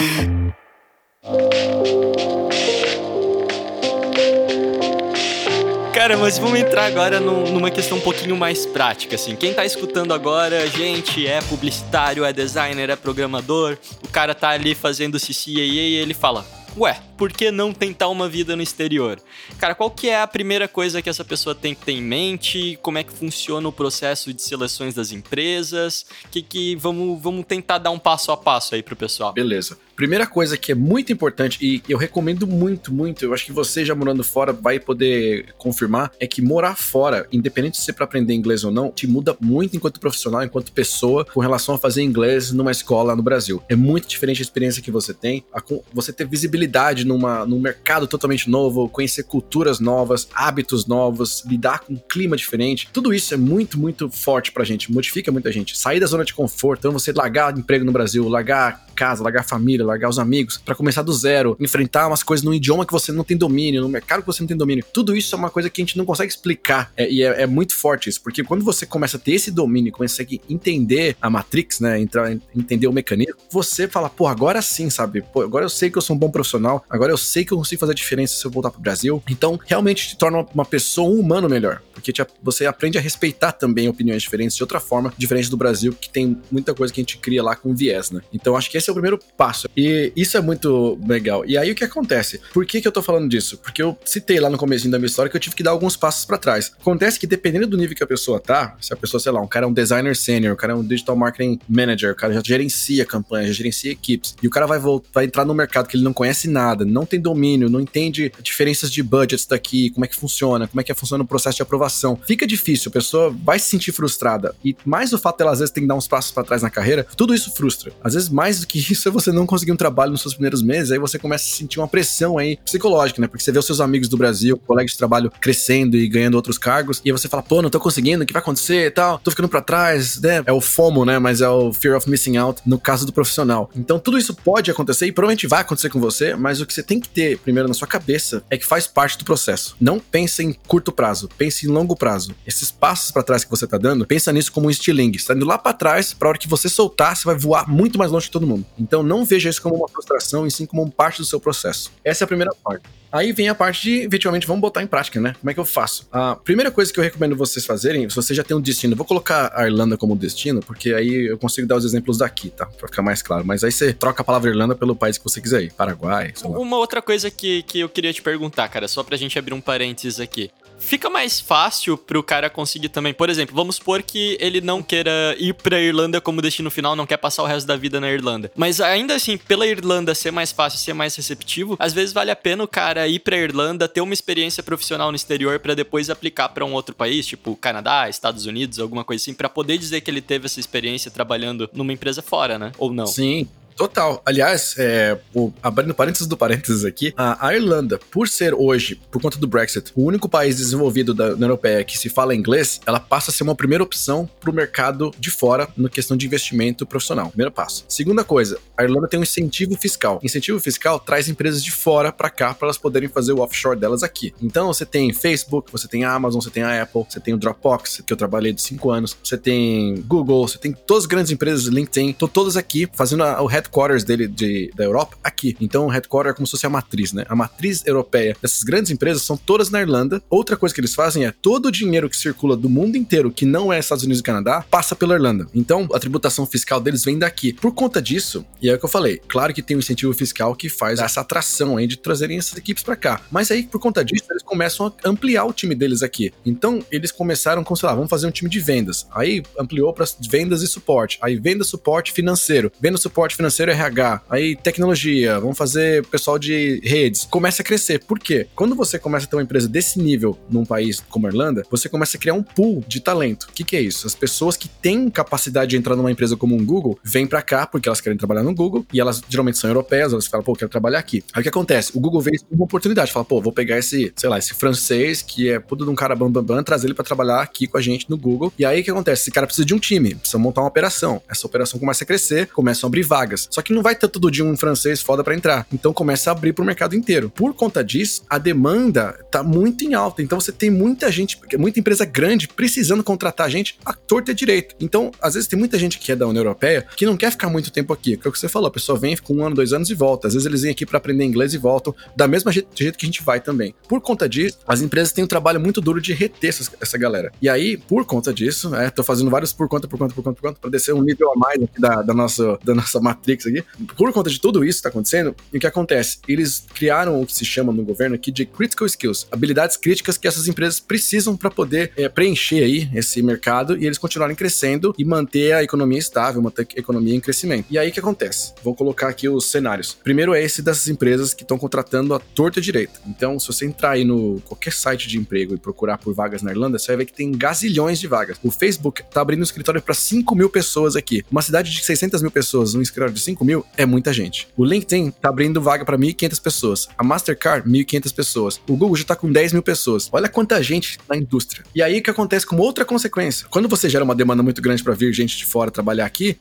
Cara, 5.94 6.16
mas 6.16 6.38
vamos 6.38 6.58
entrar 6.58 6.86
agora 6.86 7.20
num- 7.20 7.52
numa 7.52 7.70
questão 7.70 7.98
um 7.98 8.00
pouquinho 8.00 8.36
mais 8.36 8.64
prática, 8.66 9.14
assim. 9.14 9.36
Quem 9.36 9.52
tá 9.52 9.64
escutando 9.64 10.12
agora, 10.12 10.66
gente, 10.68 11.26
é 11.26 11.40
publicitário, 11.42 12.24
é 12.24 12.32
designer, 12.32 12.90
é 12.90 12.96
programador, 12.96 13.76
o 14.02 14.08
cara 14.08 14.34
tá 14.34 14.48
ali 14.48 14.74
fazendo 14.74 15.18
CCAA 15.20 15.60
e 15.62 15.94
ele 15.94 16.14
fala, 16.14 16.44
ué, 16.76 16.96
por 17.22 17.32
que 17.32 17.52
não 17.52 17.72
tentar 17.72 18.08
uma 18.08 18.28
vida 18.28 18.56
no 18.56 18.62
exterior? 18.64 19.16
Cara, 19.56 19.76
qual 19.76 19.88
que 19.88 20.08
é 20.08 20.20
a 20.20 20.26
primeira 20.26 20.66
coisa 20.66 21.00
que 21.00 21.08
essa 21.08 21.24
pessoa 21.24 21.54
tem 21.54 21.72
que 21.72 21.84
ter 21.84 21.92
em 21.92 22.02
mente? 22.02 22.76
Como 22.82 22.98
é 22.98 23.04
que 23.04 23.12
funciona 23.12 23.68
o 23.68 23.70
processo 23.70 24.32
de 24.32 24.42
seleções 24.42 24.92
das 24.92 25.12
empresas? 25.12 26.04
Que 26.32 26.42
que 26.42 26.74
vamos, 26.74 27.22
vamos 27.22 27.46
tentar 27.46 27.78
dar 27.78 27.92
um 27.92 27.98
passo 28.00 28.32
a 28.32 28.36
passo 28.36 28.74
aí 28.74 28.82
pro 28.82 28.96
pessoal. 28.96 29.32
Beleza. 29.32 29.78
Primeira 29.94 30.26
coisa 30.26 30.56
que 30.56 30.72
é 30.72 30.74
muito 30.74 31.12
importante 31.12 31.58
e 31.60 31.80
eu 31.88 31.96
recomendo 31.96 32.44
muito, 32.44 32.92
muito, 32.92 33.24
eu 33.24 33.32
acho 33.34 33.44
que 33.44 33.52
você 33.52 33.84
já 33.84 33.94
morando 33.94 34.24
fora 34.24 34.52
vai 34.52 34.80
poder 34.80 35.54
confirmar, 35.58 36.10
é 36.18 36.26
que 36.26 36.42
morar 36.42 36.74
fora, 36.76 37.28
independente 37.30 37.78
de 37.78 37.84
ser 37.84 37.92
para 37.92 38.04
aprender 38.04 38.34
inglês 38.34 38.64
ou 38.64 38.72
não, 38.72 38.90
te 38.90 39.06
muda 39.06 39.36
muito 39.38 39.76
enquanto 39.76 40.00
profissional, 40.00 40.42
enquanto 40.42 40.72
pessoa, 40.72 41.24
com 41.26 41.40
relação 41.40 41.74
a 41.74 41.78
fazer 41.78 42.02
inglês 42.02 42.50
numa 42.50 42.72
escola 42.72 43.14
no 43.14 43.22
Brasil. 43.22 43.62
É 43.68 43.76
muito 43.76 44.08
diferente 44.08 44.40
a 44.40 44.42
experiência 44.42 44.82
que 44.82 44.90
você 44.90 45.12
tem, 45.12 45.44
a, 45.52 45.62
você 45.92 46.12
ter 46.12 46.26
visibilidade 46.26 47.06
numa, 47.12 47.46
num 47.46 47.60
mercado 47.60 48.06
totalmente 48.06 48.48
novo, 48.48 48.88
conhecer 48.88 49.24
culturas 49.24 49.80
novas, 49.80 50.28
hábitos 50.34 50.86
novos, 50.86 51.44
lidar 51.46 51.80
com 51.80 51.94
um 51.94 51.96
clima 51.96 52.36
diferente. 52.36 52.88
Tudo 52.92 53.12
isso 53.12 53.34
é 53.34 53.36
muito, 53.36 53.78
muito 53.78 54.08
forte 54.10 54.50
pra 54.50 54.64
gente, 54.64 54.90
modifica 54.90 55.30
muita 55.30 55.52
gente. 55.52 55.76
Sair 55.76 56.00
da 56.00 56.06
zona 56.06 56.24
de 56.24 56.34
conforto, 56.34 56.80
então 56.80 56.92
você 56.92 57.12
largar 57.12 57.56
emprego 57.56 57.84
no 57.84 57.92
Brasil, 57.92 58.28
largar 58.28 58.86
casa, 58.92 59.22
largar 59.22 59.44
família, 59.44 59.84
largar 59.84 60.08
os 60.08 60.18
amigos, 60.18 60.58
para 60.58 60.74
começar 60.74 61.02
do 61.02 61.12
zero, 61.12 61.56
enfrentar 61.58 62.06
umas 62.06 62.22
coisas 62.22 62.44
num 62.44 62.54
idioma 62.54 62.86
que 62.86 62.92
você 62.92 63.10
não 63.10 63.24
tem 63.24 63.36
domínio, 63.36 63.82
no 63.82 63.88
mercado 63.88 64.20
que 64.20 64.26
você 64.26 64.42
não 64.42 64.46
tem 64.46 64.56
domínio. 64.56 64.84
Tudo 64.92 65.16
isso 65.16 65.34
é 65.34 65.38
uma 65.38 65.50
coisa 65.50 65.68
que 65.68 65.80
a 65.80 65.84
gente 65.84 65.96
não 65.96 66.04
consegue 66.04 66.30
explicar. 66.30 66.92
É, 66.96 67.10
e 67.10 67.22
é, 67.22 67.42
é, 67.42 67.46
muito 67.46 67.74
forte 67.74 68.08
isso, 68.08 68.22
porque 68.22 68.44
quando 68.44 68.64
você 68.64 68.86
começa 68.86 69.16
a 69.16 69.20
ter 69.20 69.32
esse 69.32 69.50
domínio, 69.50 69.92
começa 69.92 70.22
a 70.22 70.26
entender 70.48 71.16
a 71.20 71.28
Matrix, 71.28 71.80
né? 71.80 72.00
Entrar, 72.00 72.32
entender 72.54 72.86
o 72.86 72.92
mecanismo, 72.92 73.34
você 73.50 73.88
fala, 73.88 74.08
pô, 74.08 74.26
agora 74.26 74.62
sim, 74.62 74.90
sabe? 74.90 75.22
Pô, 75.22 75.42
agora 75.42 75.64
eu 75.64 75.70
sei 75.70 75.90
que 75.90 75.98
eu 75.98 76.02
sou 76.02 76.14
um 76.14 76.18
bom 76.18 76.30
profissional, 76.30 76.84
agora 76.92 77.12
eu 77.12 77.16
sei 77.16 77.44
que 77.44 77.52
eu 77.52 77.58
consigo 77.58 77.80
fazer 77.80 77.92
a 77.92 77.94
diferença 77.94 78.34
se 78.34 78.44
eu 78.44 78.50
voltar 78.50 78.70
pro 78.70 78.80
Brasil. 78.80 79.22
Então, 79.28 79.58
realmente 79.66 80.08
te 80.08 80.16
torna 80.16 80.46
uma 80.54 80.64
pessoa, 80.64 81.08
um 81.08 81.18
humano 81.18 81.48
melhor. 81.48 81.82
Porque 81.92 82.12
te, 82.12 82.24
você 82.42 82.66
aprende 82.66 82.98
a 82.98 83.00
respeitar 83.00 83.52
também 83.52 83.88
opiniões 83.88 84.22
diferentes 84.22 84.56
de 84.56 84.62
outra 84.62 84.80
forma, 84.80 85.12
diferente 85.16 85.50
do 85.50 85.56
Brasil, 85.56 85.92
que 85.92 86.10
tem 86.10 86.40
muita 86.50 86.74
coisa 86.74 86.92
que 86.92 87.00
a 87.00 87.02
gente 87.02 87.18
cria 87.18 87.42
lá 87.42 87.56
com 87.56 87.74
viés, 87.74 88.10
né? 88.10 88.20
Então, 88.32 88.56
acho 88.56 88.70
que 88.70 88.76
esse 88.76 88.88
é 88.88 88.92
o 88.92 88.94
primeiro 88.94 89.18
passo. 89.36 89.68
E 89.76 90.12
isso 90.16 90.36
é 90.36 90.40
muito 90.40 90.98
legal. 91.06 91.44
E 91.46 91.56
aí 91.56 91.70
o 91.70 91.74
que 91.74 91.84
acontece? 91.84 92.40
Por 92.52 92.66
que, 92.66 92.80
que 92.80 92.88
eu 92.88 92.92
tô 92.92 93.02
falando 93.02 93.28
disso? 93.28 93.58
Porque 93.58 93.82
eu 93.82 93.96
citei 94.04 94.40
lá 94.40 94.50
no 94.50 94.58
começo 94.58 94.88
da 94.90 94.98
minha 94.98 95.06
história 95.06 95.30
que 95.30 95.36
eu 95.36 95.40
tive 95.40 95.54
que 95.54 95.62
dar 95.62 95.70
alguns 95.70 95.96
passos 95.96 96.24
para 96.24 96.38
trás. 96.38 96.72
Acontece 96.80 97.18
que 97.18 97.26
dependendo 97.26 97.66
do 97.66 97.76
nível 97.76 97.96
que 97.96 98.02
a 98.02 98.06
pessoa 98.06 98.40
tá, 98.40 98.76
se 98.80 98.92
a 98.92 98.96
pessoa, 98.96 99.20
sei 99.20 99.32
lá, 99.32 99.40
um 99.40 99.46
cara 99.46 99.66
é 99.66 99.68
um 99.68 99.72
designer 99.72 100.16
senior, 100.16 100.54
o 100.54 100.56
cara 100.56 100.72
é 100.72 100.76
um 100.76 100.84
digital 100.84 101.16
marketing 101.16 101.58
manager, 101.68 102.12
o 102.12 102.16
cara 102.16 102.32
já 102.34 102.42
gerencia 102.44 103.04
campanha, 103.04 103.46
já 103.46 103.52
gerencia 103.52 103.90
equipes, 103.92 104.34
e 104.42 104.46
o 104.46 104.50
cara 104.50 104.66
vai, 104.66 104.78
voltar, 104.78 105.08
vai 105.12 105.24
entrar 105.24 105.44
no 105.44 105.54
mercado 105.54 105.86
que 105.86 105.96
ele 105.96 106.04
não 106.04 106.12
conhece 106.12 106.48
nada, 106.48 106.81
não 106.84 107.06
tem 107.06 107.20
domínio, 107.20 107.68
não 107.68 107.80
entende 107.80 108.32
diferenças 108.42 108.90
de 108.90 109.02
budgets 109.02 109.46
daqui, 109.46 109.90
como 109.90 110.04
é 110.04 110.08
que 110.08 110.16
funciona, 110.16 110.66
como 110.66 110.80
é 110.80 110.84
que 110.84 110.94
funciona 110.94 111.24
o 111.24 111.26
processo 111.26 111.56
de 111.56 111.62
aprovação. 111.62 112.18
Fica 112.26 112.46
difícil, 112.46 112.88
a 112.88 112.92
pessoa 112.92 113.34
vai 113.44 113.58
se 113.58 113.68
sentir 113.68 113.92
frustrada. 113.92 114.54
E 114.64 114.76
mais 114.84 115.12
o 115.12 115.18
fato 115.18 115.38
dela 115.38 115.52
às 115.52 115.58
vezes 115.58 115.72
tem 115.72 115.82
que 115.82 115.88
dar 115.88 115.94
uns 115.94 116.08
passos 116.08 116.30
para 116.30 116.44
trás 116.44 116.62
na 116.62 116.70
carreira, 116.70 117.06
tudo 117.16 117.34
isso 117.34 117.54
frustra. 117.54 117.92
Às 118.02 118.14
vezes 118.14 118.28
mais 118.28 118.60
do 118.60 118.66
que 118.66 118.78
isso 118.92 119.08
é 119.08 119.10
você 119.10 119.32
não 119.32 119.46
conseguir 119.46 119.72
um 119.72 119.76
trabalho 119.76 120.12
nos 120.12 120.20
seus 120.20 120.34
primeiros 120.34 120.62
meses, 120.62 120.90
aí 120.90 120.98
você 120.98 121.18
começa 121.18 121.44
a 121.44 121.56
sentir 121.56 121.78
uma 121.80 121.88
pressão 121.88 122.38
aí 122.38 122.56
psicológica, 122.64 123.20
né? 123.20 123.26
Porque 123.26 123.42
você 123.42 123.52
vê 123.52 123.58
os 123.58 123.66
seus 123.66 123.80
amigos 123.80 124.08
do 124.08 124.16
Brasil, 124.16 124.56
colegas 124.56 124.92
de 124.92 124.98
trabalho 124.98 125.30
crescendo 125.40 125.96
e 125.96 126.08
ganhando 126.08 126.34
outros 126.34 126.58
cargos, 126.58 127.00
e 127.04 127.10
aí 127.10 127.12
você 127.12 127.28
fala, 127.28 127.42
pô, 127.42 127.62
não 127.62 127.70
tô 127.70 127.80
conseguindo, 127.80 128.24
o 128.24 128.26
que 128.26 128.32
vai 128.32 128.42
acontecer 128.42 128.86
e 128.86 128.90
tal, 128.90 129.18
tô 129.18 129.30
ficando 129.30 129.48
para 129.48 129.60
trás, 129.60 130.20
né? 130.20 130.42
É 130.46 130.52
o 130.52 130.60
FOMO, 130.60 131.04
né? 131.04 131.18
Mas 131.18 131.40
é 131.40 131.48
o 131.48 131.72
Fear 131.72 131.96
of 131.96 132.08
Missing 132.08 132.36
Out 132.36 132.62
no 132.66 132.78
caso 132.78 133.06
do 133.06 133.12
profissional. 133.12 133.70
Então 133.76 133.98
tudo 133.98 134.18
isso 134.18 134.34
pode 134.34 134.70
acontecer 134.70 135.06
e 135.06 135.12
provavelmente 135.12 135.46
vai 135.46 135.60
acontecer 135.60 135.90
com 135.90 136.00
você, 136.00 136.34
mas 136.34 136.60
o 136.60 136.66
que 136.66 136.71
você 136.74 136.82
tem 136.82 137.00
que 137.00 137.08
ter 137.08 137.38
primeiro 137.38 137.68
na 137.68 137.74
sua 137.74 137.88
cabeça 137.88 138.42
é 138.50 138.56
que 138.56 138.66
faz 138.66 138.86
parte 138.86 139.18
do 139.18 139.24
processo. 139.24 139.76
Não 139.80 139.98
pense 139.98 140.42
em 140.42 140.52
curto 140.52 140.92
prazo, 140.92 141.28
pense 141.36 141.66
em 141.66 141.68
longo 141.68 141.96
prazo. 141.96 142.34
Esses 142.46 142.70
passos 142.70 143.10
para 143.10 143.22
trás 143.22 143.44
que 143.44 143.50
você 143.50 143.66
tá 143.66 143.78
dando, 143.78 144.06
pensa 144.06 144.32
nisso 144.32 144.52
como 144.52 144.66
um 144.66 144.70
estilingue. 144.70 145.18
Você 145.18 145.26
tá 145.26 145.34
indo 145.34 145.46
lá 145.46 145.58
para 145.58 145.72
trás, 145.72 146.12
pra 146.12 146.30
hora 146.30 146.38
que 146.38 146.48
você 146.48 146.68
soltar, 146.68 147.16
você 147.16 147.24
vai 147.24 147.36
voar 147.36 147.68
muito 147.68 147.98
mais 147.98 148.10
longe 148.10 148.26
de 148.26 148.32
todo 148.32 148.46
mundo. 148.46 148.64
Então 148.78 149.02
não 149.02 149.24
veja 149.24 149.48
isso 149.48 149.62
como 149.62 149.76
uma 149.76 149.88
frustração, 149.88 150.46
e 150.46 150.50
sim 150.50 150.66
como 150.66 150.90
parte 150.90 151.18
do 151.18 151.24
seu 151.24 151.40
processo. 151.40 151.92
Essa 152.04 152.24
é 152.24 152.26
a 152.26 152.28
primeira 152.28 152.52
parte. 152.62 153.01
Aí 153.12 153.32
vem 153.32 153.48
a 153.48 153.54
parte 153.54 153.82
de, 153.82 154.06
efetivamente, 154.06 154.46
vamos 154.46 154.62
botar 154.62 154.82
em 154.82 154.86
prática, 154.86 155.20
né? 155.20 155.34
Como 155.38 155.50
é 155.50 155.54
que 155.54 155.60
eu 155.60 155.64
faço? 155.64 156.08
A 156.10 156.34
primeira 156.34 156.70
coisa 156.70 156.90
que 156.90 156.98
eu 156.98 157.04
recomendo 157.04 157.36
vocês 157.36 157.66
fazerem, 157.66 158.08
se 158.08 158.16
você 158.16 158.34
já 158.34 158.42
tem 158.42 158.56
um 158.56 158.60
destino, 158.60 158.96
vou 158.96 159.04
colocar 159.04 159.52
a 159.54 159.66
Irlanda 159.66 159.96
como 159.98 160.16
destino, 160.16 160.60
porque 160.60 160.94
aí 160.94 161.26
eu 161.26 161.36
consigo 161.36 161.66
dar 161.68 161.76
os 161.76 161.84
exemplos 161.84 162.18
daqui, 162.18 162.48
tá? 162.50 162.64
Pra 162.64 162.88
ficar 162.88 163.02
mais 163.02 163.20
claro. 163.20 163.44
Mas 163.44 163.62
aí 163.62 163.70
você 163.70 163.92
troca 163.92 164.22
a 164.22 164.24
palavra 164.24 164.50
Irlanda 164.50 164.74
pelo 164.74 164.96
país 164.96 165.18
que 165.18 165.24
você 165.24 165.40
quiser 165.40 165.62
ir. 165.62 165.72
Paraguai, 165.72 166.32
sei 166.34 166.48
lá. 166.48 166.58
Uma 166.58 166.78
outra 166.78 167.02
coisa 167.02 167.30
que, 167.30 167.62
que 167.64 167.80
eu 167.80 167.88
queria 167.88 168.12
te 168.12 168.22
perguntar, 168.22 168.68
cara, 168.68 168.88
só 168.88 169.02
pra 169.02 169.16
gente 169.16 169.38
abrir 169.38 169.52
um 169.52 169.60
parênteses 169.60 170.18
aqui 170.18 170.50
fica 170.82 171.08
mais 171.08 171.40
fácil 171.40 171.96
pro 171.96 172.22
cara 172.22 172.50
conseguir 172.50 172.88
também. 172.88 173.14
Por 173.14 173.30
exemplo, 173.30 173.54
vamos 173.54 173.76
supor 173.76 174.02
que 174.02 174.36
ele 174.40 174.60
não 174.60 174.82
queira 174.82 175.34
ir 175.38 175.54
pra 175.54 175.80
Irlanda 175.80 176.20
como 176.20 176.42
destino 176.42 176.70
final, 176.70 176.96
não 176.96 177.06
quer 177.06 177.16
passar 177.16 177.42
o 177.42 177.46
resto 177.46 177.66
da 177.66 177.76
vida 177.76 178.00
na 178.00 178.10
Irlanda. 178.10 178.50
Mas 178.56 178.80
ainda 178.80 179.14
assim, 179.14 179.38
pela 179.38 179.66
Irlanda 179.66 180.14
ser 180.14 180.30
mais 180.30 180.52
fácil, 180.52 180.78
ser 180.78 180.92
mais 180.92 181.14
receptivo, 181.14 181.76
às 181.78 181.92
vezes 181.92 182.12
vale 182.12 182.30
a 182.30 182.36
pena 182.36 182.64
o 182.64 182.68
cara 182.68 183.06
ir 183.06 183.20
pra 183.20 183.36
Irlanda, 183.36 183.88
ter 183.88 184.00
uma 184.00 184.12
experiência 184.12 184.62
profissional 184.62 185.10
no 185.10 185.16
exterior 185.16 185.58
para 185.60 185.74
depois 185.74 186.10
aplicar 186.10 186.48
para 186.48 186.64
um 186.64 186.72
outro 186.72 186.94
país, 186.94 187.26
tipo 187.26 187.56
Canadá, 187.56 188.08
Estados 188.08 188.46
Unidos, 188.46 188.78
alguma 188.78 189.04
coisa 189.04 189.22
assim, 189.22 189.34
para 189.34 189.48
poder 189.48 189.78
dizer 189.78 190.00
que 190.00 190.10
ele 190.10 190.20
teve 190.20 190.46
essa 190.46 190.60
experiência 190.60 191.10
trabalhando 191.10 191.70
numa 191.72 191.92
empresa 191.92 192.20
fora, 192.20 192.58
né? 192.58 192.72
Ou 192.78 192.92
não? 192.92 193.06
Sim, 193.06 193.48
Total. 193.76 194.22
Aliás, 194.24 194.74
é, 194.78 195.18
o, 195.34 195.52
abrindo 195.62 195.94
parênteses 195.94 196.26
do 196.26 196.36
parênteses 196.36 196.84
aqui, 196.84 197.12
a, 197.16 197.54
Irlanda, 197.54 197.98
por 198.10 198.28
ser 198.28 198.54
hoje, 198.54 199.00
por 199.10 199.20
conta 199.20 199.38
do 199.38 199.46
Brexit, 199.46 199.92
o 199.94 200.04
único 200.04 200.28
país 200.28 200.56
desenvolvido 200.56 201.14
da 201.14 201.32
União 201.32 201.48
Europeia 201.48 201.84
que 201.84 201.98
se 201.98 202.08
fala 202.08 202.34
inglês, 202.34 202.80
ela 202.86 203.00
passa 203.00 203.30
a 203.30 203.34
ser 203.34 203.42
uma 203.42 203.54
primeira 203.54 203.82
opção 203.82 204.28
para 204.40 204.50
o 204.50 204.54
mercado 204.54 205.10
de 205.18 205.30
fora 205.30 205.68
na 205.76 205.88
questão 205.88 206.16
de 206.16 206.26
investimento 206.26 206.86
profissional. 206.86 207.28
Primeiro 207.28 207.52
passo. 207.52 207.84
Segunda 207.88 208.24
coisa, 208.24 208.58
a 208.76 208.84
Irlanda 208.84 209.08
tem 209.08 209.18
um 209.20 209.22
incentivo 209.22 209.76
fiscal. 209.76 210.20
Incentivo 210.22 210.58
fiscal 210.60 210.98
traz 210.98 211.28
empresas 211.28 211.62
de 211.62 211.70
fora 211.70 212.12
para 212.12 212.30
cá 212.30 212.54
para 212.54 212.66
elas 212.66 212.78
poderem 212.78 213.08
fazer 213.08 213.32
o 213.32 213.40
offshore 213.40 213.78
delas 213.78 214.02
aqui. 214.02 214.32
Então 214.42 214.68
você 214.68 214.84
tem 214.84 215.12
Facebook, 215.12 215.70
você 215.70 215.88
tem 215.88 216.04
a 216.04 216.12
Amazon, 216.12 216.40
você 216.40 216.50
tem 216.50 216.62
a 216.62 216.82
Apple, 216.82 217.04
você 217.08 217.20
tem 217.20 217.34
o 217.34 217.36
Dropbox, 217.36 218.02
que 218.06 218.12
eu 218.12 218.16
trabalhei 218.16 218.52
de 218.52 218.62
5 218.62 218.90
anos, 218.90 219.16
você 219.22 219.36
tem 219.36 220.02
Google, 220.06 220.46
você 220.46 220.58
tem 220.58 220.72
todas 220.72 221.04
as 221.04 221.06
grandes 221.06 221.30
empresas, 221.30 221.66
LinkedIn, 221.66 222.10
estão 222.10 222.28
todas 222.28 222.56
aqui 222.56 222.88
fazendo 222.92 223.22
a, 223.24 223.42
o 223.42 223.46
headquarters 223.62 224.04
dele 224.04 224.26
de, 224.26 224.70
da 224.74 224.84
Europa 224.84 225.16
aqui. 225.22 225.56
Então, 225.60 225.86
o 225.86 225.88
headquarter 225.88 226.32
é 226.32 226.34
como 226.34 226.46
se 226.46 226.52
fosse 226.52 226.66
a 226.66 226.70
matriz, 226.70 227.12
né? 227.12 227.24
A 227.28 227.36
matriz 227.36 227.84
europeia 227.86 228.36
dessas 228.40 228.62
grandes 228.62 228.90
empresas 228.90 229.22
são 229.22 229.36
todas 229.36 229.70
na 229.70 229.80
Irlanda. 229.80 230.22
Outra 230.28 230.56
coisa 230.56 230.74
que 230.74 230.80
eles 230.80 230.94
fazem 230.94 231.24
é 231.24 231.32
todo 231.32 231.66
o 231.66 231.72
dinheiro 231.72 232.08
que 232.08 232.16
circula 232.16 232.56
do 232.56 232.68
mundo 232.68 232.96
inteiro, 232.96 233.30
que 233.30 233.46
não 233.46 233.72
é 233.72 233.78
Estados 233.78 234.04
Unidos 234.04 234.20
e 234.20 234.22
Canadá, 234.22 234.64
passa 234.70 234.94
pela 234.94 235.14
Irlanda. 235.14 235.46
Então, 235.54 235.88
a 235.92 235.98
tributação 235.98 236.46
fiscal 236.46 236.80
deles 236.80 237.04
vem 237.04 237.18
daqui. 237.18 237.52
Por 237.52 237.72
conta 237.72 238.02
disso, 238.02 238.44
e 238.60 238.68
é 238.68 238.74
o 238.74 238.78
que 238.78 238.84
eu 238.84 238.88
falei, 238.88 239.20
claro 239.28 239.54
que 239.54 239.62
tem 239.62 239.76
um 239.76 239.80
incentivo 239.80 240.12
fiscal 240.12 240.54
que 240.54 240.68
faz 240.68 240.98
essa 240.98 241.20
atração 241.20 241.76
aí 241.76 241.86
de 241.86 241.96
trazerem 241.96 242.38
essas 242.38 242.56
equipes 242.56 242.82
para 242.82 242.96
cá. 242.96 243.20
Mas 243.30 243.50
aí, 243.50 243.64
por 243.64 243.80
conta 243.80 244.04
disso, 244.04 244.24
eles 244.30 244.42
começam 244.42 244.86
a 244.86 245.08
ampliar 245.08 245.44
o 245.44 245.52
time 245.52 245.74
deles 245.74 246.02
aqui. 246.02 246.32
Então, 246.44 246.84
eles 246.90 247.12
começaram 247.12 247.62
com, 247.62 247.76
sei 247.76 247.88
lá, 247.88 247.94
vamos 247.94 248.10
fazer 248.10 248.26
um 248.26 248.30
time 248.30 248.50
de 248.50 248.60
vendas. 248.60 249.06
Aí 249.12 249.42
ampliou 249.58 249.92
para 249.92 250.06
vendas 250.28 250.62
e 250.62 250.66
suporte. 250.66 251.18
Aí 251.22 251.36
venda, 251.36 251.64
suporte 251.64 252.12
financeiro. 252.12 252.72
Venda, 252.80 252.98
suporte 252.98 253.36
financeiro 253.36 253.51
RH 253.60 253.82
RH, 253.82 254.22
aí 254.28 254.56
tecnologia, 254.56 255.38
vamos 255.40 255.56
fazer 255.56 256.04
pessoal 256.06 256.38
de 256.38 256.80
redes. 256.84 257.24
Começa 257.24 257.62
a 257.62 257.64
crescer. 257.64 258.00
Por 258.04 258.18
quê? 258.18 258.46
Quando 258.54 258.74
você 258.74 258.98
começa 258.98 259.26
a 259.26 259.28
ter 259.28 259.36
uma 259.36 259.42
empresa 259.42 259.68
desse 259.68 259.98
nível 259.98 260.38
num 260.50 260.64
país 260.64 261.00
como 261.08 261.26
a 261.26 261.30
Irlanda, 261.30 261.64
você 261.70 261.88
começa 261.88 262.16
a 262.16 262.20
criar 262.20 262.34
um 262.34 262.42
pool 262.42 262.84
de 262.86 263.00
talento. 263.00 263.44
O 263.44 263.52
que, 263.52 263.64
que 263.64 263.76
é 263.76 263.80
isso? 263.80 264.06
As 264.06 264.14
pessoas 264.14 264.56
que 264.56 264.68
têm 264.68 265.10
capacidade 265.10 265.70
de 265.70 265.76
entrar 265.76 265.96
numa 265.96 266.10
empresa 266.10 266.36
como 266.36 266.54
um 266.54 266.64
Google 266.64 266.98
vêm 267.02 267.26
para 267.26 267.42
cá 267.42 267.66
porque 267.66 267.88
elas 267.88 268.00
querem 268.00 268.18
trabalhar 268.18 268.42
no 268.42 268.54
Google 268.54 268.86
e 268.92 269.00
elas 269.00 269.22
geralmente 269.28 269.58
são 269.58 269.68
europeias, 269.68 270.12
elas 270.12 270.26
falam, 270.26 270.44
pô, 270.44 270.54
quero 270.54 270.70
trabalhar 270.70 270.98
aqui. 270.98 271.24
Aí 271.32 271.40
o 271.40 271.42
que 271.42 271.48
acontece? 271.48 271.92
O 271.94 272.00
Google 272.00 272.20
vê 272.20 272.32
isso 272.34 272.44
como 272.46 272.60
uma 272.62 272.64
oportunidade, 272.64 273.12
fala, 273.12 273.24
pô, 273.24 273.40
vou 273.40 273.52
pegar 273.52 273.78
esse, 273.78 274.12
sei 274.16 274.28
lá, 274.28 274.38
esse 274.38 274.54
francês 274.54 275.22
que 275.22 275.50
é 275.50 275.58
puto 275.58 275.84
de 275.84 275.90
um 275.90 275.94
cara 275.94 276.14
bambambam, 276.14 276.42
bam, 276.42 276.56
bam, 276.56 276.62
trazer 276.62 276.86
ele 276.86 276.94
para 276.94 277.04
trabalhar 277.04 277.40
aqui 277.40 277.66
com 277.66 277.78
a 277.78 277.80
gente 277.80 278.08
no 278.08 278.16
Google. 278.16 278.52
E 278.58 278.64
aí 278.64 278.80
o 278.80 278.84
que 278.84 278.90
acontece? 278.90 279.22
Esse 279.22 279.30
cara 279.30 279.46
precisa 279.46 279.64
de 279.64 279.74
um 279.74 279.78
time, 279.78 280.14
precisa 280.14 280.38
montar 280.38 280.62
uma 280.62 280.68
operação. 280.68 281.22
Essa 281.28 281.46
operação 281.46 281.78
começa 281.78 282.04
a 282.04 282.06
crescer, 282.06 282.48
começam 282.48 282.86
a 282.86 282.88
abrir 282.88 283.02
vagas. 283.02 283.41
Só 283.50 283.62
que 283.62 283.72
não 283.72 283.82
vai 283.82 283.94
ter 283.94 284.08
todo 284.08 284.30
dia 284.30 284.44
um 284.44 284.56
francês 284.56 285.00
foda 285.00 285.22
para 285.22 285.34
entrar. 285.34 285.66
Então 285.72 285.92
começa 285.92 286.30
a 286.30 286.32
abrir 286.32 286.52
pro 286.52 286.64
mercado 286.64 286.94
inteiro. 286.94 287.30
Por 287.30 287.54
conta 287.54 287.82
disso, 287.82 288.22
a 288.28 288.38
demanda 288.38 289.12
tá 289.30 289.42
muito 289.42 289.84
em 289.84 289.94
alta. 289.94 290.22
Então 290.22 290.40
você 290.40 290.52
tem 290.52 290.70
muita 290.70 291.10
gente, 291.10 291.38
muita 291.58 291.80
empresa 291.80 292.04
grande 292.04 292.48
precisando 292.48 293.02
contratar 293.02 293.50
gente 293.50 293.78
a 293.84 293.92
torta 293.92 294.32
e 294.32 294.34
direito. 294.34 294.74
Então, 294.80 295.10
às 295.20 295.34
vezes 295.34 295.48
tem 295.48 295.58
muita 295.58 295.78
gente 295.78 295.98
que 295.98 296.12
é 296.12 296.16
da 296.16 296.26
União 296.26 296.40
Europeia 296.40 296.86
que 296.96 297.06
não 297.06 297.16
quer 297.16 297.30
ficar 297.30 297.48
muito 297.48 297.70
tempo 297.70 297.92
aqui. 297.92 298.16
Que 298.16 298.26
é 298.26 298.28
o 298.28 298.32
que 298.32 298.38
você 298.38 298.48
falou, 298.48 298.68
a 298.68 298.72
pessoa 298.72 298.98
vem, 298.98 299.16
fica 299.16 299.32
um 299.32 299.44
ano, 299.44 299.54
dois 299.54 299.72
anos 299.72 299.90
e 299.90 299.94
volta. 299.94 300.28
Às 300.28 300.34
vezes 300.34 300.46
eles 300.46 300.62
vêm 300.62 300.70
aqui 300.70 300.86
para 300.86 300.98
aprender 300.98 301.24
inglês 301.24 301.54
e 301.54 301.58
voltam, 301.58 301.94
da 302.16 302.26
mesma 302.28 302.52
jeito, 302.52 302.68
jeito 302.74 302.98
que 302.98 303.04
a 303.04 303.08
gente 303.08 303.22
vai 303.22 303.40
também. 303.40 303.74
Por 303.88 304.00
conta 304.00 304.28
disso, 304.28 304.58
as 304.66 304.82
empresas 304.82 305.12
têm 305.12 305.24
um 305.24 305.28
trabalho 305.28 305.60
muito 305.60 305.80
duro 305.80 306.00
de 306.00 306.12
reter 306.12 306.48
essa, 306.48 306.70
essa 306.80 306.98
galera. 306.98 307.32
E 307.40 307.48
aí, 307.48 307.76
por 307.76 308.04
conta 308.04 308.32
disso, 308.32 308.74
é, 308.74 308.90
tô 308.90 309.02
fazendo 309.02 309.30
vários 309.30 309.52
por 309.52 309.68
conta, 309.68 309.88
por 309.88 309.98
conta, 309.98 310.14
por 310.14 310.22
conta, 310.22 310.40
por 310.40 310.48
conta, 310.48 310.60
pra 310.60 310.70
descer 310.70 310.94
um 310.94 311.02
nível 311.02 311.30
a 311.32 311.36
mais 311.36 311.62
aqui 311.62 311.80
da, 311.80 312.02
da, 312.02 312.14
nossa, 312.14 312.58
da 312.64 312.74
nossa 312.74 313.00
matriz 313.00 313.31
Netflix 313.32 313.46
aqui. 313.46 313.64
Por 313.96 314.12
conta 314.12 314.30
de 314.30 314.40
tudo 314.40 314.64
isso 314.64 314.78
que 314.78 314.82
tá 314.84 314.88
acontecendo, 314.88 315.34
o 315.52 315.58
que 315.58 315.66
acontece? 315.66 316.18
Eles 316.28 316.64
criaram 316.74 317.20
o 317.20 317.26
que 317.26 317.34
se 317.34 317.44
chama 317.44 317.72
no 317.72 317.82
governo 317.82 318.14
aqui 318.14 318.30
de 318.30 318.44
critical 318.44 318.86
skills, 318.86 319.26
habilidades 319.30 319.76
críticas 319.76 320.16
que 320.16 320.28
essas 320.28 320.46
empresas 320.46 320.80
precisam 320.80 321.36
para 321.36 321.50
poder 321.50 321.92
é, 321.96 322.08
preencher 322.08 322.62
aí 322.62 322.90
esse 322.94 323.22
mercado 323.22 323.76
e 323.76 323.86
eles 323.86 323.98
continuarem 323.98 324.36
crescendo 324.36 324.94
e 324.98 325.04
manter 325.04 325.52
a 325.52 325.62
economia 325.62 325.98
estável, 325.98 326.42
manter 326.42 326.66
a 326.76 326.80
economia 326.80 327.14
em 327.14 327.20
crescimento. 327.20 327.66
E 327.70 327.78
aí 327.78 327.88
o 327.88 327.92
que 327.92 328.00
acontece? 328.00 328.52
Vou 328.62 328.74
colocar 328.74 329.08
aqui 329.08 329.28
os 329.28 329.46
cenários. 329.46 329.96
Primeiro 330.02 330.34
é 330.34 330.42
esse 330.42 330.62
dessas 330.62 330.88
empresas 330.88 331.34
que 331.34 331.42
estão 331.42 331.58
contratando 331.58 332.14
a 332.14 332.18
torta 332.18 332.60
direita. 332.60 333.00
Então, 333.06 333.38
se 333.38 333.46
você 333.46 333.66
entrar 333.66 333.92
aí 333.92 334.04
no 334.04 334.40
qualquer 334.44 334.72
site 334.72 335.08
de 335.08 335.18
emprego 335.18 335.54
e 335.54 335.58
procurar 335.58 335.98
por 335.98 336.14
vagas 336.14 336.42
na 336.42 336.50
Irlanda, 336.50 336.78
você 336.78 336.88
vai 336.88 336.98
ver 336.98 337.06
que 337.06 337.12
tem 337.12 337.32
gazilhões 337.32 337.98
de 337.98 338.06
vagas. 338.06 338.38
O 338.42 338.50
Facebook 338.50 339.02
tá 339.10 339.20
abrindo 339.20 339.40
um 339.40 339.44
escritório 339.44 339.80
para 339.80 339.94
5 339.94 340.34
mil 340.34 340.50
pessoas 340.50 340.96
aqui. 340.96 341.24
Uma 341.30 341.42
cidade 341.42 341.70
de 341.70 341.84
600 341.84 342.22
mil 342.22 342.30
pessoas, 342.30 342.74
um 342.74 342.82
escritório 342.82 343.14
de 343.14 343.20
5 343.22 343.44
mil 343.44 343.64
é 343.76 343.86
muita 343.86 344.12
gente. 344.12 344.48
O 344.56 344.64
LinkedIn 344.64 345.10
tá 345.10 345.28
abrindo 345.28 345.60
vaga 345.60 345.84
para 345.84 345.98
1.500 345.98 346.42
pessoas. 346.42 346.88
A 346.96 347.04
Mastercard, 347.04 347.68
1.500 347.68 348.14
pessoas. 348.14 348.60
O 348.68 348.76
Google 348.76 348.96
já 348.96 349.04
tá 349.04 349.16
com 349.16 349.30
10 349.30 349.52
mil 349.52 349.62
pessoas. 349.62 350.08
Olha 350.12 350.28
quanta 350.28 350.62
gente 350.62 350.98
na 351.08 351.16
indústria. 351.16 351.64
E 351.74 351.82
aí 351.82 351.98
o 351.98 352.02
que 352.02 352.10
acontece 352.10 352.46
como 352.46 352.62
outra 352.62 352.84
consequência? 352.84 353.46
Quando 353.50 353.68
você 353.68 353.88
gera 353.88 354.04
uma 354.04 354.14
demanda 354.14 354.42
muito 354.42 354.60
grande 354.60 354.82
para 354.82 354.94
vir 354.94 355.12
gente 355.12 355.36
de 355.36 355.44
fora 355.44 355.70
trabalhar 355.70 356.06
aqui, 356.06 356.38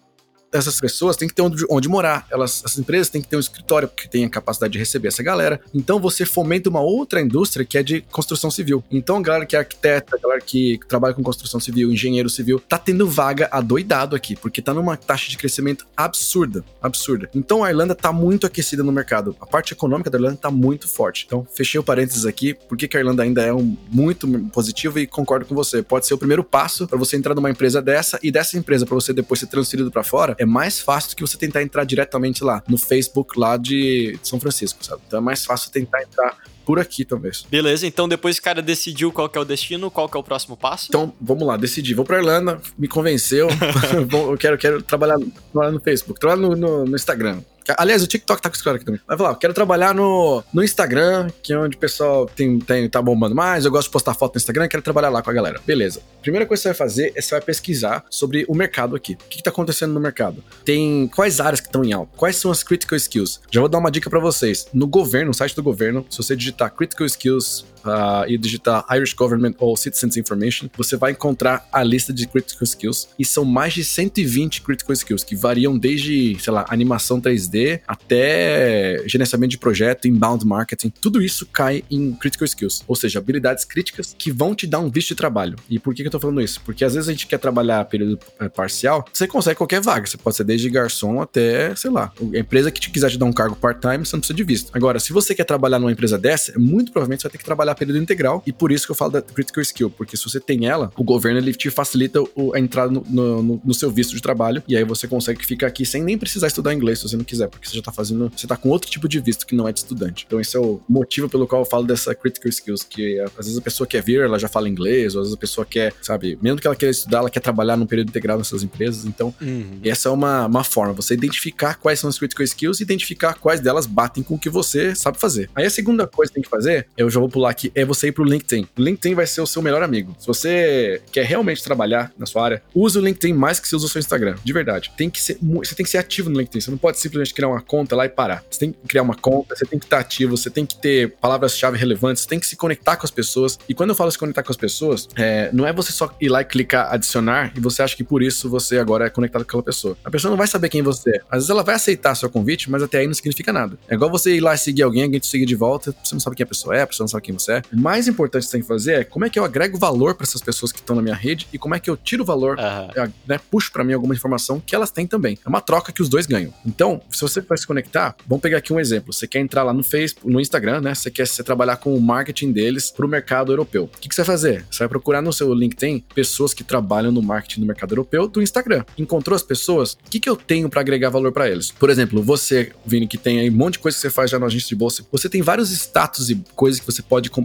essas 0.52 0.80
pessoas 0.80 1.16
têm 1.16 1.28
que 1.28 1.34
ter 1.34 1.42
onde, 1.42 1.66
onde 1.70 1.88
morar. 1.88 2.28
Elas, 2.30 2.62
essas 2.66 2.78
empresas 2.78 3.10
têm 3.10 3.22
que 3.22 3.28
ter 3.28 3.38
um 3.38 3.40
escritório 3.40 3.88
que 3.88 4.08
tenha 4.08 4.30
capacidade 4.30 4.74
de 4.74 4.80
receber 4.80 5.08
essa 5.08 5.24
galera. 5.24 5.62
Então 5.74 6.00
você 6.00 6.26
fomenta 6.26 6.70
uma 6.70 6.82
outra 6.82 7.22
indústria 7.22 7.66
que 7.66 7.78
é 7.78 7.84
de 7.84 8.02
construção 8.12 8.52
civil. 8.52 8.84
Então 8.92 9.22
galera 9.22 9.46
que 9.46 9.56
é 9.56 9.60
arquiteta, 9.60 10.18
galera 10.22 10.42
que 10.42 10.80
trabalha 10.88 11.14
com 11.14 11.24
construção 11.24 11.60
civil, 11.60 11.92
engenheiro 11.92 12.30
civil, 12.30 12.60
tá 12.60 12.78
tendo 12.78 13.08
vaga 13.08 13.48
adoidado 13.52 14.16
aqui, 14.16 14.36
porque 14.36 14.62
tá 14.62 14.74
numa 14.74 14.98
taxa 14.98 15.30
de 15.30 15.38
crescimento 15.38 15.86
absurda, 15.96 16.64
absurda. 16.82 17.30
Então 17.34 17.64
a 17.64 17.70
Irlanda 17.70 17.96
tá 17.96 18.12
muito 18.12 18.46
aquecida 18.46 18.84
no 18.84 18.92
mercado. 18.92 19.36
A 19.40 19.46
parte 19.46 19.74
econômica 19.74 20.10
da 20.10 20.18
Irlanda 20.18 20.38
tá 20.38 20.52
muito 20.52 20.88
forte. 20.88 21.24
Então 21.26 21.48
fechei 21.54 21.80
o 21.80 21.84
parênteses 21.84 22.26
aqui, 22.26 22.54
porque 22.68 22.88
que 22.88 22.98
a 22.98 23.00
Irlanda 23.00 23.24
ainda 23.24 23.42
é 23.42 23.54
um 23.54 23.78
muito 23.90 24.28
positivo 24.52 25.00
e 25.00 25.08
concordo 25.08 25.46
com 25.46 25.56
você. 25.56 25.82
Pode 25.82 26.06
ser 26.08 26.14
o 26.14 26.18
primeiro 26.18 26.44
passo 26.44 26.88
para 26.88 26.98
você 26.98 27.16
entrar 27.16 27.34
numa 27.34 27.50
empresa 27.50 27.82
dessa 27.82 28.20
e 28.22 28.32
dessa 28.32 28.58
empresa 28.58 28.86
para 28.86 28.96
você 28.96 29.14
depois 29.14 29.40
ser 29.40 29.48
transferido 29.48 29.90
para 29.90 30.04
fora 30.04 30.36
é 30.42 30.46
mais 30.46 30.80
fácil 30.80 31.12
do 31.12 31.16
que 31.16 31.22
você 31.22 31.38
tentar 31.38 31.62
entrar 31.62 31.84
diretamente 31.84 32.44
lá 32.44 32.64
no 32.68 32.76
Facebook 32.76 33.40
lá 33.40 33.58
de 33.58 34.18
São 34.24 34.40
Francisco, 34.40 34.84
sabe? 34.84 35.04
Então 35.06 35.20
é 35.20 35.22
mais 35.22 35.46
fácil 35.46 35.72
tentar 35.72 36.02
entrar 36.02 36.36
por 36.66 36.80
aqui, 36.80 37.06
talvez. 37.06 37.46
Beleza, 37.50 37.86
então 37.86 38.10
depois 38.10 38.38
o 38.38 38.42
cara 38.42 38.60
decidiu 38.60 39.12
qual 39.12 39.30
que 39.30 39.38
é 39.38 39.42
o 39.42 39.46
destino, 39.46 39.92
qual 39.92 40.10
que 40.10 40.18
é 40.18 40.20
o 40.20 40.24
próximo 40.24 40.58
passo? 40.58 40.88
Então, 40.90 41.14
vamos 41.22 41.46
lá, 41.46 41.58
decidi. 41.58 41.94
Vou 41.94 42.04
pra 42.04 42.18
Irlanda, 42.18 42.60
me 42.76 42.88
convenceu. 42.88 43.50
eu 44.32 44.38
quero, 44.38 44.58
quero 44.58 44.82
trabalhar, 44.82 45.20
trabalhar 45.52 45.72
no 45.72 45.80
Facebook, 45.80 46.20
trabalhar 46.20 46.42
no, 46.42 46.56
no, 46.56 46.86
no 46.86 46.96
Instagram. 46.96 47.42
Aliás, 47.78 48.04
o 48.04 48.08
TikTok 48.08 48.42
tá 48.42 48.50
com 48.50 48.56
esse 48.56 48.64
cara 48.64 48.76
aqui 48.78 48.86
também. 48.86 49.02
Vai 49.08 49.18
falar, 49.18 49.36
quero 49.36 49.54
trabalhar 49.54 49.94
no, 49.94 50.44
no 50.54 50.64
Instagram, 50.64 51.30
que 51.42 51.54
é 51.54 51.58
onde 51.58 51.76
o 51.76 51.80
pessoal 51.80 52.26
tem, 52.26 52.60
tem, 52.60 52.90
tá 52.90 53.02
bombando 53.02 53.36
mais. 53.36 53.66
Eu 53.66 53.72
gosto 53.72 53.88
de 53.88 53.94
postar 53.94 54.14
foto 54.14 54.36
no 54.36 54.38
Instagram, 54.38 54.68
quero 54.68 54.84
trabalhar 54.84 55.10
lá 55.10 55.22
com 55.22 55.30
a 55.30 55.34
galera. 55.34 55.60
Beleza. 55.66 56.02
Primeira 56.22 56.46
coisa 56.46 56.62
que 56.62 56.64
você 56.64 56.70
vai 56.70 56.78
fazer 56.78 57.14
é 57.16 57.22
você 57.22 57.36
vai 57.36 57.42
pesquisar 57.42 58.04
sobre 58.10 58.46
o 58.48 58.56
mercado 58.56 58.96
aqui. 58.96 59.14
O 59.14 59.18
que, 59.30 59.38
que 59.38 59.44
tá 59.44 59.50
acontecendo 59.50 59.94
no 59.94 60.00
mercado? 60.00 60.44
Tem 60.64 61.08
quais 61.08 61.40
áreas 61.40 61.60
que 61.60 61.68
estão 61.68 61.84
em 61.84 61.94
alta? 61.94 62.12
Quais 62.16 62.36
são 62.36 62.52
as 62.52 62.64
critical 62.64 62.98
skills? 62.98 63.42
Já 63.52 63.60
vou 63.60 63.70
dar 63.70 63.78
uma 63.78 63.92
dica 63.92 64.10
para 64.10 64.20
vocês. 64.20 64.68
No 64.74 64.88
governo, 64.88 65.28
no 65.28 65.34
site 65.34 65.56
do 65.56 65.64
governo, 65.64 66.06
se 66.10 66.18
você 66.18 66.36
digitar 66.36 66.72
critical 66.72 67.06
skills 67.06 67.66
uh, 67.86 68.28
e 68.28 68.38
digitar 68.38 68.86
Irish 68.92 69.14
Government 69.14 69.54
ou 69.60 69.76
Citizens 69.76 70.18
Information, 70.18 70.68
você 70.76 70.96
vai 70.96 71.12
encontrar 71.12 71.68
a 71.72 71.84
lista 71.84 72.14
de 72.14 72.28
critical 72.28 72.64
skills 72.64 73.10
e 73.18 73.26
são 73.26 73.46
mais 73.46 73.74
de 73.74 73.84
120 73.84 74.62
critical 74.62 74.94
skills 74.94 75.24
que 75.24 75.36
variam 75.36 75.78
desde, 75.78 76.38
sei 76.40 76.54
lá, 76.54 76.66
animação 76.70 77.20
3D 77.20 77.82
até 77.88 79.04
gerenciamento 79.06 79.52
de 79.52 79.58
projeto, 79.58 80.08
inbound 80.08 80.46
marketing. 80.46 80.92
Tudo 81.02 81.22
isso 81.22 81.46
cai 81.46 81.84
em 81.90 82.14
critical 82.14 82.46
skills, 82.46 82.84
ou 82.88 82.96
seja, 82.96 83.20
habilidades 83.20 83.66
críticas 83.66 84.16
que 84.18 84.32
vão 84.32 84.56
te 84.56 84.68
dar 84.68 84.80
um 84.80 84.90
visto 84.90 85.10
de 85.10 85.16
trabalho. 85.16 85.56
E 85.70 85.80
por 85.80 85.94
que, 85.94 86.02
que 86.02 86.08
eu 86.08 86.12
tô 86.12 86.20
falando 86.20 86.42
isso? 86.42 86.62
Porque 86.62 86.84
às 86.84 86.94
vezes 86.94 87.10
a 87.10 87.12
gente 87.12 87.28
quer 87.28 87.38
trabalhar 87.38 87.84
período 87.86 88.20
é, 88.40 88.50
parcial, 88.50 89.06
você 89.12 89.28
consegue 89.28 89.58
qualquer 89.58 89.82
vaga, 89.82 90.06
você 90.06 90.18
pode 90.18 90.36
ser 90.36 90.44
desde 90.44 90.70
garçom 90.70 91.22
até, 91.22 91.76
sei 91.76 91.92
lá, 91.92 92.12
a 92.34 92.38
empresa 92.38 92.72
que 92.72 92.80
te 92.80 92.90
quiser 92.90 93.10
te 93.10 93.18
dar 93.18 93.26
um 93.26 93.34
cargo 93.34 93.56
part-time, 93.56 94.06
você 94.06 94.16
não 94.16 94.22
precisa 94.22 94.36
de 94.36 94.44
visto. 94.44 94.72
Agora, 94.74 95.00
se 95.00 95.14
você 95.14 95.34
quer 95.34 95.44
trabalhar 95.44 95.80
numa 95.80 95.92
empresa 95.92 96.18
dessa, 96.18 96.58
muito 96.58 96.92
provavelmente 96.92 97.22
você 97.22 97.28
vai 97.28 97.32
ter 97.32 97.38
que 97.38 97.46
trabalhar 97.46 97.71
período 97.76 98.00
integral, 98.00 98.44
e 98.46 98.52
por 98.52 98.72
isso 98.72 98.86
que 98.86 98.92
eu 98.92 98.96
falo 98.96 99.12
da 99.12 99.22
critical 99.22 99.62
skill, 99.62 99.90
porque 99.90 100.18
se 100.18 100.24
você 100.24 100.40
tem 100.40 100.68
ela, 100.68 100.92
o 100.98 101.04
governo 101.04 101.40
ele 101.40 101.54
te 101.54 101.70
facilita 101.70 102.22
o, 102.36 102.54
a 102.54 102.60
entrada 102.60 102.92
no, 102.92 103.04
no, 103.42 103.62
no, 103.64 103.74
seu 103.74 103.90
visto 103.90 104.16
de 104.16 104.22
trabalho, 104.22 104.64
e 104.68 104.76
aí 104.76 104.84
você 104.84 105.08
consegue 105.08 105.46
ficar 105.46 105.68
aqui 105.68 105.86
sem 105.86 106.04
nem 106.04 106.18
precisar 106.18 106.48
estudar 106.48 106.74
inglês 106.74 107.00
se 107.00 107.10
você 107.10 107.18
não 107.18 107.24
quiser, 107.24 107.48
porque 107.48 107.68
você 107.68 107.78
já 107.78 107.82
tá 107.82 107.92
fazendo, 107.92 108.32
você 108.36 108.48
tá 108.48 108.58
com 108.58 108.70
outro 108.70 108.90
tipo 108.90 109.08
de 109.08 109.20
visto 109.20 109.46
que 109.46 109.56
não 109.56 109.68
é 109.68 109.72
de 109.72 109.80
estudante. 109.80 110.26
Então 110.28 110.40
esse 110.40 110.56
é 110.56 110.60
o 110.60 110.82
motivo 110.88 111.30
pelo 111.30 111.48
qual 111.48 111.62
eu 111.62 111.66
falo 111.66 111.86
dessa 111.86 112.14
critical 112.14 112.50
skills, 112.50 112.84
que 112.84 113.20
às 113.20 113.46
vezes 113.46 113.58
a 113.58 113.62
pessoa 113.62 113.88
quer 113.88 114.04
vir, 114.04 114.22
ela 114.22 114.38
já 114.38 114.48
fala 114.48 114.70
inglês, 114.70 115.16
ou 115.16 115.22
às 115.22 115.28
vezes 115.28 115.38
a 115.38 115.40
pessoa 115.40 115.66
quer, 115.66 115.94
sabe, 116.02 116.38
mesmo 116.42 116.60
que 116.60 116.68
ela 116.68 116.76
queira 116.76 116.92
estudar, 116.92 117.20
ela 117.20 117.30
quer 117.30 117.40
trabalhar 117.40 117.78
num 117.78 117.86
período 117.86 118.10
integral 118.10 118.38
nessas 118.38 118.64
empresas, 118.64 119.06
então 119.06 119.34
uhum. 119.42 119.80
essa 119.84 120.10
é 120.10 120.12
uma, 120.12 120.46
uma 120.46 120.64
forma, 120.64 120.94
você 120.94 121.14
identificar 121.14 121.76
quais 121.76 122.00
são 122.00 122.10
as 122.10 122.18
critical 122.18 122.44
skills 122.44 122.80
e 122.80 122.84
identificar 122.84 123.36
quais 123.36 123.60
delas 123.60 123.86
batem 123.86 124.24
com 124.24 124.36
o 124.36 124.40
que 124.40 124.50
você 124.50 124.96
sabe 124.96 125.20
fazer. 125.20 125.50
Aí 125.56 125.66
a 125.66 125.70
segunda 125.70 126.08
coisa 126.08 126.30
que 126.30 126.36
tem 126.36 126.44
que 126.44 126.50
fazer, 126.50 126.88
eu 126.98 127.10
já 127.10 127.20
vou 127.20 127.30
pular 127.30 127.50
aqui, 127.50 127.61
é 127.76 127.84
você 127.84 128.08
ir 128.08 128.12
pro 128.14 128.24
LinkedIn. 128.24 128.68
O 128.78 128.82
LinkedIn 128.82 129.14
vai 129.14 129.28
ser 129.28 129.42
o 129.42 129.48
seu 129.48 129.62
melhor 129.62 129.84
amigo. 129.84 130.16
Se 130.18 130.26
você 130.26 131.02
quer 131.12 131.26
realmente 131.26 131.62
trabalhar 131.62 132.12
na 132.18 132.26
sua 132.26 132.46
área, 132.46 132.64
use 132.74 132.98
o 132.98 133.02
LinkedIn 133.02 133.34
mais 133.34 133.60
que 133.60 133.68
você 133.68 133.76
usa 133.76 133.88
o 133.88 133.90
seu 133.90 134.00
Instagram. 134.00 134.36
De 134.44 134.54
verdade. 134.54 134.92
Tem 134.98 135.10
que 135.10 135.22
ser, 135.22 135.38
você 135.42 135.76
tem 135.76 135.84
que 135.84 135.90
ser 135.90 135.98
ativo 135.98 136.30
no 136.30 136.40
LinkedIn. 136.40 136.62
Você 136.62 136.72
não 136.72 136.78
pode 136.78 137.00
simplesmente 137.00 137.34
criar 137.34 137.50
uma 137.50 137.62
conta 137.62 137.96
lá 137.96 138.06
e 138.06 138.10
parar. 138.10 138.44
Você 138.50 138.60
tem 138.60 138.72
que 138.72 138.88
criar 138.88 139.04
uma 139.04 139.16
conta, 139.16 139.56
você 139.56 139.66
tem 139.66 139.80
que 139.80 139.86
estar 139.86 140.00
ativo, 140.00 140.38
você 140.38 140.50
tem 140.50 140.66
que 140.66 140.76
ter 140.76 141.12
palavras-chave 141.22 141.78
relevantes, 141.78 142.24
você 142.24 142.30
tem 142.30 142.40
que 142.40 142.46
se 142.46 142.56
conectar 142.56 142.96
com 142.96 143.06
as 143.06 143.12
pessoas. 143.12 143.60
E 143.68 143.74
quando 143.74 143.90
eu 143.90 143.96
falo 143.96 144.12
se 144.12 144.18
conectar 144.18 144.44
com 144.44 144.52
as 144.52 144.58
pessoas, 144.58 145.08
é, 145.16 145.50
não 145.52 145.68
é 145.68 145.74
você 145.74 145.92
só 145.92 146.14
ir 146.20 146.30
lá 146.30 146.42
e 146.42 146.46
clicar 146.46 146.94
adicionar 146.94 147.54
e 147.56 147.60
você 147.60 147.82
acha 147.82 147.96
que 147.96 148.04
por 148.04 148.22
isso 148.22 148.50
você 148.50 148.78
agora 148.78 149.06
é 149.06 149.10
conectado 149.10 149.44
com 149.44 149.50
aquela 149.50 149.64
pessoa. 149.64 149.98
A 150.04 150.10
pessoa 150.10 150.30
não 150.30 150.38
vai 150.38 150.48
saber 150.48 150.70
quem 150.70 150.82
você 150.82 151.18
é. 151.18 151.20
Às 151.30 151.38
vezes 151.38 151.50
ela 151.50 151.64
vai 151.64 151.76
aceitar 151.76 152.16
seu 152.16 152.30
convite, 152.30 152.70
mas 152.70 152.84
até 152.84 153.00
aí 153.00 153.08
não 153.08 153.14
significa 153.14 153.52
nada. 153.52 153.78
É 153.90 153.96
igual 153.96 154.10
você 154.10 154.36
ir 154.36 154.40
lá 154.40 154.54
e 154.54 154.58
seguir 154.58 154.84
alguém, 154.84 155.04
alguém 155.04 155.20
te 155.20 155.28
seguir 155.28 155.46
de 155.46 155.56
volta, 155.56 155.96
você 156.04 156.14
não 156.14 156.20
sabe 156.20 156.36
quem 156.36 156.44
a 156.44 156.48
pessoa 156.48 156.76
é, 156.76 156.82
a 156.82 156.88
pessoa 156.88 157.06
não 157.06 157.10
sabe 157.10 157.24
quem 157.24 157.34
você 157.34 157.51
é. 157.51 157.51
O 157.74 157.80
mais 157.80 158.08
importante 158.08 158.44
que 158.44 158.48
você 158.48 158.52
tem 158.54 158.62
que 158.62 158.68
fazer 158.68 158.94
é 158.94 159.04
como 159.04 159.26
é 159.26 159.30
que 159.30 159.38
eu 159.38 159.44
agrego 159.44 159.78
valor 159.78 160.16
para 160.16 160.26
essas 160.26 160.42
pessoas 160.42 160.72
que 160.72 160.80
estão 160.80 160.96
na 160.96 161.02
minha 161.02 161.16
rede 161.16 161.48
e 161.52 161.58
como 161.58 161.76
é 161.76 161.80
que 161.80 161.90
eu 161.90 161.98
tiro 161.98 162.24
valor, 162.24 162.58
uhum. 162.58 163.12
né, 163.28 163.40
puxo 163.50 163.72
para 163.72 163.84
mim 163.84 163.94
alguma 163.94 164.14
informação 164.14 164.60
que 164.60 164.76
elas 164.76 164.92
têm 164.92 165.06
também. 165.06 165.38
É 165.46 165.50
uma 165.50 165.62
troca 165.62 165.92
que 165.92 166.02
os 166.02 166.10
dois 166.10 166.26
ganham. 166.26 166.54
Então, 166.66 167.02
se 167.10 167.22
você 167.22 167.42
vai 167.42 167.58
se 167.58 167.68
conectar, 167.68 168.16
vamos 168.28 168.42
pegar 168.42 168.58
aqui 168.58 168.72
um 168.72 168.80
exemplo. 168.80 169.12
Você 169.12 169.28
quer 169.28 169.40
entrar 169.40 169.64
lá 169.64 169.74
no 169.74 169.84
Facebook, 169.84 170.32
no 170.32 170.40
Instagram, 170.40 170.82
né? 170.82 170.96
Você 170.96 171.12
quer 171.12 171.28
você 171.28 171.44
trabalhar 171.44 171.78
com 171.78 171.96
o 171.96 172.02
marketing 172.02 172.52
deles 172.52 172.92
para 172.92 173.06
o 173.06 173.10
mercado 173.10 173.52
europeu. 173.52 173.84
O 173.84 174.00
que, 174.00 174.08
que, 174.08 174.16
você 174.16 174.22
vai 174.22 174.36
fazer? 174.36 174.66
Você 174.70 174.80
vai 174.80 174.88
procurar 174.88 175.22
no 175.22 175.34
seu 175.34 175.54
LinkedIn 175.54 176.04
pessoas 176.14 176.54
que 176.54 176.64
trabalham 176.64 177.12
no 177.12 177.22
marketing 177.22 177.62
do 177.62 177.68
mercado 177.68 177.92
europeu 177.92 178.28
do 178.28 178.42
Instagram. 178.42 178.84
Encontrou 178.98 179.36
as 179.36 179.44
pessoas? 179.44 179.94
O 179.94 180.10
que, 180.10 180.20
que 180.20 180.30
eu 180.30 180.36
tenho 180.36 180.70
para 180.70 180.82
agregar 180.82 181.10
valor 181.10 181.32
para 181.32 181.50
eles? 181.50 181.72
Por 181.72 181.90
exemplo, 181.90 182.22
você, 182.22 182.72
Vini, 182.86 183.08
que 183.08 183.18
tem 183.18 183.40
aí 183.40 183.50
um 183.50 183.54
monte 183.54 183.74
de 183.74 183.80
coisa 183.80 183.98
que 183.98 184.02
você 184.02 184.10
faz 184.10 184.30
já 184.30 184.40
no 184.40 184.46
agência 184.46 184.70
de 184.70 184.76
bolsa, 184.76 185.06
você 185.12 185.30
tem 185.30 185.42
vários 185.42 185.72
status 185.72 186.30
e 186.30 186.36
coisas 186.56 186.80
que 186.80 186.86
você 186.86 187.02
pode 187.02 187.30
compartilhar 187.30 187.41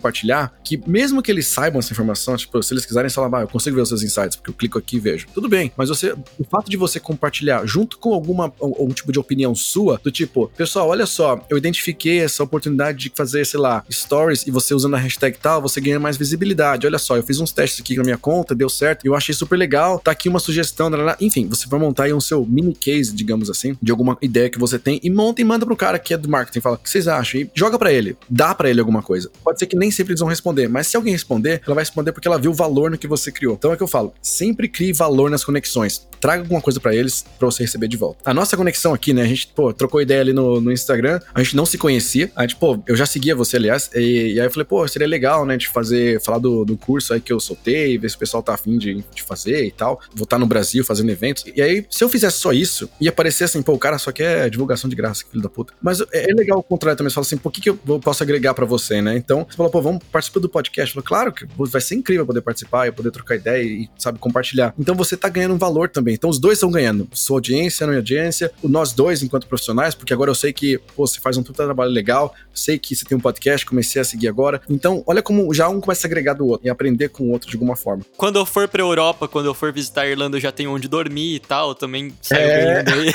que, 0.64 0.80
mesmo 0.86 1.22
que 1.22 1.30
eles 1.30 1.46
saibam 1.46 1.78
essa 1.78 1.92
informação, 1.92 2.36
tipo, 2.36 2.62
se 2.62 2.72
eles 2.72 2.86
quiserem 2.86 3.10
falar, 3.10 3.38
ah, 3.38 3.42
eu 3.42 3.48
consigo 3.48 3.76
ver 3.76 3.82
os 3.82 3.88
seus 3.88 4.02
insights, 4.02 4.36
porque 4.36 4.50
eu 4.50 4.54
clico 4.54 4.78
aqui 4.78 4.96
e 4.96 5.00
vejo. 5.00 5.26
Tudo 5.34 5.48
bem, 5.48 5.72
mas 5.76 5.88
você, 5.88 6.12
o 6.38 6.44
fato 6.44 6.70
de 6.70 6.76
você 6.76 6.98
compartilhar 7.00 7.66
junto 7.66 7.98
com 7.98 8.12
alguma 8.14 8.52
algum 8.60 8.92
tipo 8.92 9.12
de 9.12 9.18
opinião 9.18 9.54
sua, 9.54 10.00
do 10.02 10.10
tipo, 10.10 10.48
pessoal, 10.56 10.88
olha 10.88 11.06
só, 11.06 11.44
eu 11.50 11.56
identifiquei 11.56 12.20
essa 12.20 12.42
oportunidade 12.42 12.98
de 12.98 13.12
fazer, 13.14 13.44
sei 13.44 13.60
lá, 13.60 13.84
stories 13.90 14.46
e 14.46 14.50
você 14.50 14.74
usando 14.74 14.94
a 14.94 14.98
hashtag 14.98 15.38
tal, 15.38 15.60
você 15.60 15.80
ganha 15.80 15.98
mais 15.98 16.16
visibilidade. 16.16 16.86
Olha 16.86 16.98
só, 16.98 17.16
eu 17.16 17.22
fiz 17.22 17.40
uns 17.40 17.52
testes 17.52 17.80
aqui 17.80 17.96
na 17.96 18.02
minha 18.02 18.18
conta, 18.18 18.54
deu 18.54 18.68
certo, 18.68 19.06
eu 19.06 19.14
achei 19.14 19.34
super 19.34 19.56
legal, 19.56 19.98
tá 19.98 20.10
aqui 20.10 20.28
uma 20.28 20.38
sugestão, 20.38 20.90
enfim, 21.20 21.46
você 21.46 21.66
vai 21.68 21.80
montar 21.80 22.04
aí 22.04 22.12
um 22.12 22.20
seu 22.20 22.44
mini 22.44 22.74
case, 22.74 23.14
digamos 23.14 23.50
assim, 23.50 23.76
de 23.80 23.90
alguma 23.90 24.16
ideia 24.20 24.48
que 24.48 24.58
você 24.58 24.78
tem 24.78 25.00
e 25.02 25.10
monta 25.10 25.40
e 25.40 25.44
manda 25.44 25.66
pro 25.66 25.76
cara 25.76 25.98
que 25.98 26.14
é 26.14 26.16
do 26.16 26.28
marketing, 26.28 26.60
fala, 26.60 26.76
o 26.76 26.78
que 26.78 26.90
vocês 26.90 27.08
acham? 27.08 27.40
E 27.40 27.50
joga 27.54 27.78
para 27.78 27.92
ele, 27.92 28.16
dá 28.28 28.54
para 28.54 28.70
ele 28.70 28.80
alguma 28.80 29.02
coisa. 29.02 29.30
Pode 29.42 29.58
ser 29.58 29.66
que 29.66 29.76
nem 29.76 29.85
sempre 29.90 30.12
eles 30.12 30.20
vão 30.20 30.28
responder, 30.28 30.68
mas 30.68 30.86
se 30.86 30.96
alguém 30.96 31.12
responder, 31.12 31.60
ela 31.64 31.74
vai 31.74 31.82
responder 31.82 32.12
porque 32.12 32.28
ela 32.28 32.38
viu 32.38 32.50
o 32.50 32.54
valor 32.54 32.90
no 32.90 32.98
que 32.98 33.06
você 33.06 33.30
criou. 33.30 33.54
Então 33.54 33.72
é 33.72 33.76
que 33.76 33.82
eu 33.82 33.88
falo, 33.88 34.12
sempre 34.22 34.68
crie 34.68 34.92
valor 34.92 35.30
nas 35.30 35.44
conexões. 35.44 36.06
Traga 36.20 36.42
alguma 36.42 36.60
coisa 36.60 36.80
para 36.80 36.94
eles 36.94 37.24
para 37.38 37.46
você 37.46 37.62
receber 37.62 37.88
de 37.88 37.96
volta. 37.96 38.18
A 38.24 38.34
nossa 38.34 38.56
conexão 38.56 38.94
aqui, 38.94 39.12
né, 39.12 39.22
a 39.22 39.26
gente 39.26 39.48
pô, 39.48 39.72
trocou 39.72 40.00
ideia 40.00 40.20
ali 40.20 40.32
no, 40.32 40.60
no 40.60 40.72
Instagram, 40.72 41.20
a 41.34 41.42
gente 41.42 41.56
não 41.56 41.66
se 41.66 41.78
conhecia. 41.78 42.30
A 42.34 42.42
gente, 42.42 42.56
pô, 42.56 42.82
eu 42.86 42.96
já 42.96 43.06
seguia 43.06 43.34
você, 43.34 43.56
aliás, 43.56 43.90
e, 43.94 44.34
e 44.34 44.40
aí 44.40 44.46
eu 44.46 44.50
falei, 44.50 44.64
pô, 44.64 44.86
seria 44.88 45.06
legal, 45.06 45.44
né, 45.44 45.56
de 45.56 45.68
fazer, 45.68 46.20
falar 46.22 46.38
do, 46.38 46.64
do 46.64 46.76
curso 46.76 47.12
aí 47.12 47.20
que 47.20 47.32
eu 47.32 47.40
soltei, 47.40 47.98
ver 47.98 48.08
se 48.08 48.16
o 48.16 48.18
pessoal 48.18 48.42
tá 48.42 48.54
afim 48.54 48.78
de, 48.78 49.04
de 49.14 49.22
fazer 49.22 49.64
e 49.64 49.70
tal. 49.70 50.00
Vou 50.14 50.24
estar 50.24 50.38
no 50.38 50.46
Brasil 50.46 50.84
fazendo 50.84 51.10
eventos. 51.10 51.44
E 51.54 51.62
aí, 51.62 51.86
se 51.90 52.02
eu 52.02 52.08
fizesse 52.08 52.38
só 52.38 52.52
isso, 52.52 52.88
ia 53.00 53.12
parecer 53.12 53.44
assim, 53.44 53.62
pô, 53.62 53.72
o 53.72 53.78
cara 53.78 53.98
só 53.98 54.12
quer 54.12 54.48
divulgação 54.50 54.88
de 54.88 54.96
graça, 54.96 55.24
filho 55.30 55.42
da 55.42 55.48
puta. 55.48 55.72
Mas 55.80 56.00
é, 56.00 56.30
é 56.30 56.34
legal 56.34 56.58
o 56.58 56.62
contrário 56.62 56.96
também, 56.96 57.10
você 57.10 57.14
fala 57.14 57.26
assim, 57.26 57.40
o 57.42 57.50
que, 57.50 57.60
que 57.60 57.70
eu 57.70 57.76
posso 58.00 58.22
agregar 58.22 58.54
pra 58.54 58.64
você, 58.64 59.00
né? 59.00 59.16
Então, 59.16 59.46
você 59.48 59.56
falou, 59.56 59.70
pô, 59.76 59.82
vamos 59.82 60.02
participar 60.10 60.40
do 60.40 60.48
podcast. 60.48 60.94
Falei, 60.94 61.06
claro 61.06 61.32
que 61.32 61.46
vai 61.58 61.80
ser 61.82 61.96
incrível 61.96 62.24
poder 62.24 62.40
participar 62.40 62.88
e 62.88 62.92
poder 62.92 63.10
trocar 63.10 63.36
ideia 63.36 63.62
e, 63.62 63.90
sabe, 63.98 64.18
compartilhar. 64.18 64.72
Então 64.78 64.94
você 64.94 65.16
tá 65.18 65.28
ganhando 65.28 65.54
um 65.54 65.58
valor 65.58 65.90
também. 65.90 66.14
Então 66.14 66.30
os 66.30 66.38
dois 66.38 66.54
estão 66.56 66.70
ganhando. 66.70 67.06
Sua 67.12 67.36
audiência, 67.36 67.86
minha 67.86 67.98
audiência, 67.98 68.50
nós 68.62 68.92
dois 68.92 69.22
enquanto 69.22 69.46
profissionais, 69.46 69.94
porque 69.94 70.14
agora 70.14 70.30
eu 70.30 70.34
sei 70.34 70.50
que, 70.50 70.78
pô, 70.94 71.06
você 71.06 71.20
faz 71.20 71.36
um 71.36 71.42
trabalho 71.42 71.90
legal, 71.90 72.34
sei 72.54 72.78
que 72.78 72.96
você 72.96 73.04
tem 73.04 73.18
um 73.18 73.20
podcast, 73.20 73.66
comecei 73.66 74.00
a 74.00 74.04
seguir 74.04 74.28
agora. 74.28 74.62
Então, 74.68 75.02
olha 75.06 75.20
como 75.22 75.52
já 75.52 75.68
um 75.68 75.80
começa 75.80 76.06
a 76.06 76.08
agregar 76.08 76.32
do 76.32 76.46
outro 76.46 76.66
e 76.66 76.70
aprender 76.70 77.10
com 77.10 77.24
o 77.24 77.30
outro 77.32 77.50
de 77.50 77.56
alguma 77.56 77.76
forma. 77.76 78.02
Quando 78.16 78.38
eu 78.38 78.46
for 78.46 78.66
pra 78.68 78.82
Europa, 78.82 79.28
quando 79.28 79.46
eu 79.46 79.54
for 79.54 79.72
visitar 79.72 80.02
a 80.02 80.08
Irlanda, 80.08 80.38
eu 80.38 80.40
já 80.40 80.50
tenho 80.52 80.70
onde 80.70 80.88
dormir 80.88 81.34
e 81.34 81.40
tal, 81.40 81.74
também 81.74 82.14
saio 82.22 82.40
É. 82.40 82.82
ganhando 82.82 82.90
aí. 82.94 83.12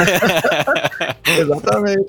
Exatamente. 1.42 2.08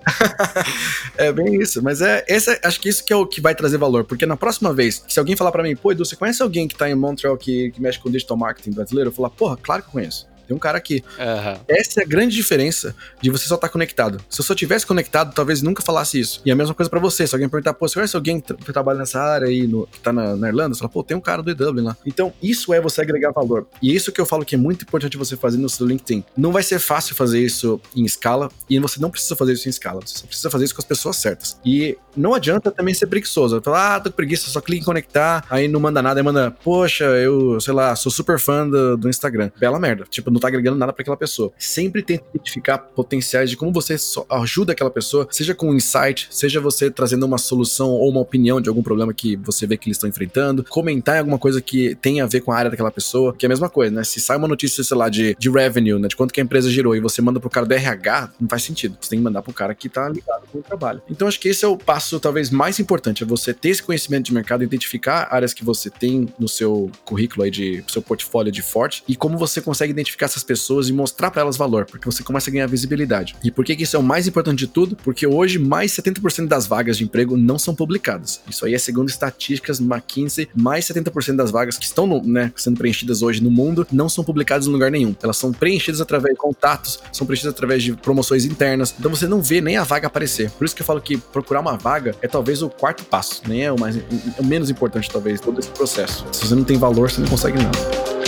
é 1.16 1.32
bem 1.32 1.60
isso. 1.60 1.82
Mas 1.82 2.02
é, 2.02 2.24
esse, 2.28 2.58
acho 2.62 2.80
que 2.80 2.88
isso 2.88 3.04
que 3.04 3.12
é 3.12 3.16
o 3.16 3.26
que 3.26 3.40
vai 3.40 3.54
trazer 3.54 3.78
valor. 3.78 4.04
Porque 4.04 4.26
na 4.26 4.36
próxima 4.42 4.74
vez, 4.74 5.04
se 5.06 5.20
alguém 5.20 5.36
falar 5.36 5.52
pra 5.52 5.62
mim, 5.62 5.76
pô, 5.76 5.92
Edu, 5.92 6.04
você 6.04 6.16
conhece 6.16 6.42
alguém 6.42 6.66
que 6.66 6.74
tá 6.74 6.90
em 6.90 6.96
Montreal 6.96 7.36
que, 7.36 7.70
que 7.70 7.80
mexe 7.80 8.00
com 8.00 8.10
digital 8.10 8.36
marketing 8.36 8.72
brasileiro? 8.72 9.10
Eu 9.10 9.14
falar, 9.14 9.30
porra, 9.30 9.56
claro 9.56 9.82
que 9.82 9.88
eu 9.88 9.92
conheço. 9.92 10.26
Tem 10.52 10.56
um 10.56 10.58
cara 10.58 10.76
aqui. 10.76 11.02
Aham. 11.18 11.58
Essa 11.66 12.00
é 12.00 12.04
a 12.04 12.06
grande 12.06 12.36
diferença 12.36 12.94
de 13.22 13.30
você 13.30 13.46
só 13.46 13.54
estar 13.54 13.70
conectado. 13.70 14.20
Se 14.28 14.40
eu 14.40 14.44
só 14.44 14.54
tivesse 14.54 14.86
conectado, 14.86 15.32
talvez 15.34 15.62
nunca 15.62 15.82
falasse 15.82 16.20
isso. 16.20 16.42
E 16.44 16.50
a 16.50 16.54
mesma 16.54 16.74
coisa 16.74 16.90
pra 16.90 17.00
você. 17.00 17.26
Se 17.26 17.34
alguém 17.34 17.48
perguntar, 17.48 17.72
pô, 17.72 17.88
você 17.88 17.94
conhece 17.94 18.14
alguém 18.14 18.38
que, 18.40 18.48
tra- 18.48 18.56
que 18.56 18.70
trabalha 18.72 18.98
nessa 18.98 19.18
área 19.20 19.48
aí, 19.48 19.66
no- 19.66 19.86
que 19.86 19.98
tá 20.00 20.12
na, 20.12 20.36
na 20.36 20.48
Irlanda? 20.48 20.74
Você 20.74 20.80
fala, 20.80 20.90
pô, 20.90 21.02
tem 21.02 21.16
um 21.16 21.20
cara 21.20 21.42
do 21.42 21.50
EW 21.50 21.82
lá. 21.82 21.96
Então, 22.04 22.32
isso 22.42 22.74
é 22.74 22.80
você 22.80 23.00
agregar 23.00 23.30
valor. 23.30 23.66
E 23.80 23.94
isso 23.94 24.12
que 24.12 24.20
eu 24.20 24.26
falo 24.26 24.44
que 24.44 24.54
é 24.54 24.58
muito 24.58 24.82
importante 24.82 25.16
você 25.16 25.36
fazer 25.36 25.56
no 25.56 25.68
seu 25.70 25.86
LinkedIn. 25.86 26.22
Não 26.36 26.52
vai 26.52 26.62
ser 26.62 26.78
fácil 26.78 27.14
fazer 27.14 27.40
isso 27.40 27.80
em 27.96 28.04
escala, 28.04 28.50
e 28.68 28.78
você 28.78 29.00
não 29.00 29.10
precisa 29.10 29.34
fazer 29.34 29.54
isso 29.54 29.68
em 29.68 29.70
escala. 29.70 30.00
Você 30.04 30.18
só 30.18 30.26
precisa 30.26 30.50
fazer 30.50 30.64
isso 30.66 30.74
com 30.74 30.80
as 30.82 30.86
pessoas 30.86 31.16
certas. 31.16 31.56
E 31.64 31.96
não 32.14 32.34
adianta 32.34 32.70
também 32.70 32.92
ser 32.92 33.06
preguiçoso. 33.06 33.60
Falar, 33.62 33.96
ah, 33.96 34.00
tô 34.00 34.10
com 34.10 34.16
preguiça, 34.16 34.50
só 34.50 34.60
clica 34.60 34.82
em 34.82 34.84
conectar, 34.84 35.44
aí 35.48 35.66
não 35.68 35.80
manda 35.80 36.02
nada, 36.02 36.20
aí 36.20 36.24
manda, 36.24 36.50
poxa, 36.50 37.04
eu, 37.04 37.58
sei 37.60 37.72
lá, 37.72 37.94
sou 37.96 38.12
super 38.12 38.38
fã 38.38 38.68
do, 38.68 38.96
do 38.96 39.08
Instagram. 39.08 39.50
Bela 39.58 39.78
merda. 39.78 40.04
Tipo, 40.10 40.30
não 40.30 40.40
tá 40.42 40.48
agregando 40.48 40.78
nada 40.78 40.92
pra 40.92 41.02
aquela 41.02 41.16
pessoa. 41.16 41.52
Sempre 41.58 42.02
tente 42.02 42.24
identificar 42.34 42.78
potenciais 42.78 43.50
de 43.50 43.56
como 43.56 43.72
você 43.72 43.96
ajuda 44.30 44.72
aquela 44.72 44.90
pessoa, 44.90 45.26
seja 45.30 45.54
com 45.54 45.70
um 45.70 45.74
insight, 45.74 46.28
seja 46.30 46.60
você 46.60 46.90
trazendo 46.90 47.24
uma 47.24 47.38
solução 47.38 47.90
ou 47.90 48.10
uma 48.10 48.20
opinião 48.20 48.60
de 48.60 48.68
algum 48.68 48.82
problema 48.82 49.12
que 49.14 49.36
você 49.36 49.66
vê 49.66 49.76
que 49.76 49.88
eles 49.88 49.96
estão 49.96 50.08
enfrentando, 50.08 50.64
comentar 50.64 51.18
alguma 51.18 51.38
coisa 51.38 51.60
que 51.60 51.94
tenha 51.96 52.24
a 52.24 52.26
ver 52.26 52.40
com 52.40 52.52
a 52.52 52.56
área 52.56 52.70
daquela 52.70 52.90
pessoa, 52.90 53.34
que 53.34 53.44
é 53.44 53.48
a 53.48 53.48
mesma 53.48 53.68
coisa, 53.68 53.94
né? 53.94 54.04
Se 54.04 54.20
sai 54.20 54.36
uma 54.36 54.48
notícia, 54.48 54.82
sei 54.82 54.96
lá, 54.96 55.08
de, 55.08 55.36
de 55.38 55.50
revenue, 55.50 55.98
né? 55.98 56.08
De 56.08 56.16
quanto 56.16 56.32
que 56.32 56.40
a 56.40 56.44
empresa 56.44 56.70
girou 56.70 56.94
e 56.96 57.00
você 57.00 57.22
manda 57.22 57.40
pro 57.40 57.50
cara 57.50 57.66
do 57.66 57.72
RH, 57.72 58.32
não 58.40 58.48
faz 58.48 58.62
sentido. 58.62 58.96
Você 59.00 59.10
tem 59.10 59.18
que 59.18 59.24
mandar 59.24 59.42
pro 59.42 59.52
cara 59.52 59.74
que 59.74 59.88
tá 59.88 60.08
ligado 60.08 60.42
com 60.50 60.58
o 60.58 60.62
trabalho. 60.62 61.02
Então 61.08 61.28
acho 61.28 61.38
que 61.38 61.48
esse 61.48 61.64
é 61.64 61.68
o 61.68 61.76
passo 61.76 62.18
talvez 62.20 62.50
mais 62.50 62.78
importante, 62.78 63.22
é 63.22 63.26
você 63.26 63.52
ter 63.54 63.70
esse 63.70 63.82
conhecimento 63.82 64.26
de 64.26 64.34
mercado, 64.34 64.62
identificar 64.62 65.28
áreas 65.30 65.52
que 65.52 65.64
você 65.64 65.90
tem 65.90 66.28
no 66.38 66.48
seu 66.48 66.90
currículo 67.04 67.42
aí 67.44 67.50
de 67.50 67.84
seu 67.88 68.02
portfólio 68.02 68.52
de 68.52 68.62
forte 68.62 69.02
e 69.08 69.16
como 69.16 69.38
você 69.38 69.60
consegue 69.60 69.92
identificar 69.92 70.21
essas 70.24 70.42
pessoas 70.44 70.88
e 70.88 70.92
mostrar 70.92 71.30
para 71.30 71.42
elas 71.42 71.56
valor, 71.56 71.84
porque 71.86 72.06
você 72.06 72.22
começa 72.22 72.50
a 72.50 72.52
ganhar 72.52 72.66
visibilidade. 72.66 73.34
E 73.42 73.50
por 73.50 73.64
que, 73.64 73.76
que 73.76 73.82
isso 73.82 73.96
é 73.96 73.98
o 73.98 74.02
mais 74.02 74.26
importante 74.26 74.58
de 74.60 74.66
tudo? 74.66 74.96
Porque 74.96 75.26
hoje 75.26 75.58
mais 75.58 75.92
70% 75.92 76.46
das 76.48 76.66
vagas 76.66 76.96
de 76.98 77.04
emprego 77.04 77.36
não 77.36 77.58
são 77.58 77.74
publicadas. 77.74 78.40
Isso 78.48 78.64
aí 78.64 78.74
é 78.74 78.78
segundo 78.78 79.08
estatísticas 79.08 79.80
McKinsey, 79.80 80.48
mais 80.54 80.84
70% 80.86 81.36
das 81.36 81.50
vagas 81.50 81.76
que 81.78 81.84
estão 81.84 82.06
no- 82.06 82.22
né, 82.22 82.52
sendo 82.56 82.76
preenchidas 82.78 83.22
hoje 83.22 83.42
no 83.42 83.50
mundo 83.50 83.86
não 83.92 84.08
são 84.08 84.22
publicadas 84.24 84.66
em 84.66 84.70
lugar 84.70 84.90
nenhum. 84.90 85.14
Elas 85.22 85.36
são 85.36 85.52
preenchidas 85.52 86.00
através 86.00 86.34
de 86.34 86.38
contatos, 86.40 86.98
são 87.12 87.26
preenchidas 87.26 87.52
através 87.54 87.82
de 87.82 87.92
promoções 87.94 88.44
internas. 88.44 88.94
Então 88.98 89.10
você 89.14 89.26
não 89.26 89.40
vê 89.42 89.60
nem 89.60 89.76
a 89.76 89.84
vaga 89.84 90.06
aparecer. 90.06 90.50
Por 90.50 90.64
isso 90.64 90.74
que 90.74 90.82
eu 90.82 90.86
falo 90.86 91.00
que 91.00 91.16
procurar 91.16 91.60
uma 91.60 91.76
vaga 91.76 92.14
é 92.22 92.28
talvez 92.28 92.62
o 92.62 92.68
quarto 92.68 93.04
passo, 93.04 93.42
nem 93.46 93.64
é 93.64 93.72
o 93.72 93.78
mais 93.78 93.96
o 94.38 94.44
menos 94.44 94.70
importante 94.70 95.10
talvez 95.10 95.40
todo 95.40 95.58
esse 95.58 95.68
processo. 95.70 96.24
Se 96.32 96.46
você 96.46 96.54
não 96.54 96.64
tem 96.64 96.76
valor, 96.78 97.10
você 97.10 97.20
não 97.20 97.28
consegue 97.28 97.58
nada. 97.62 98.21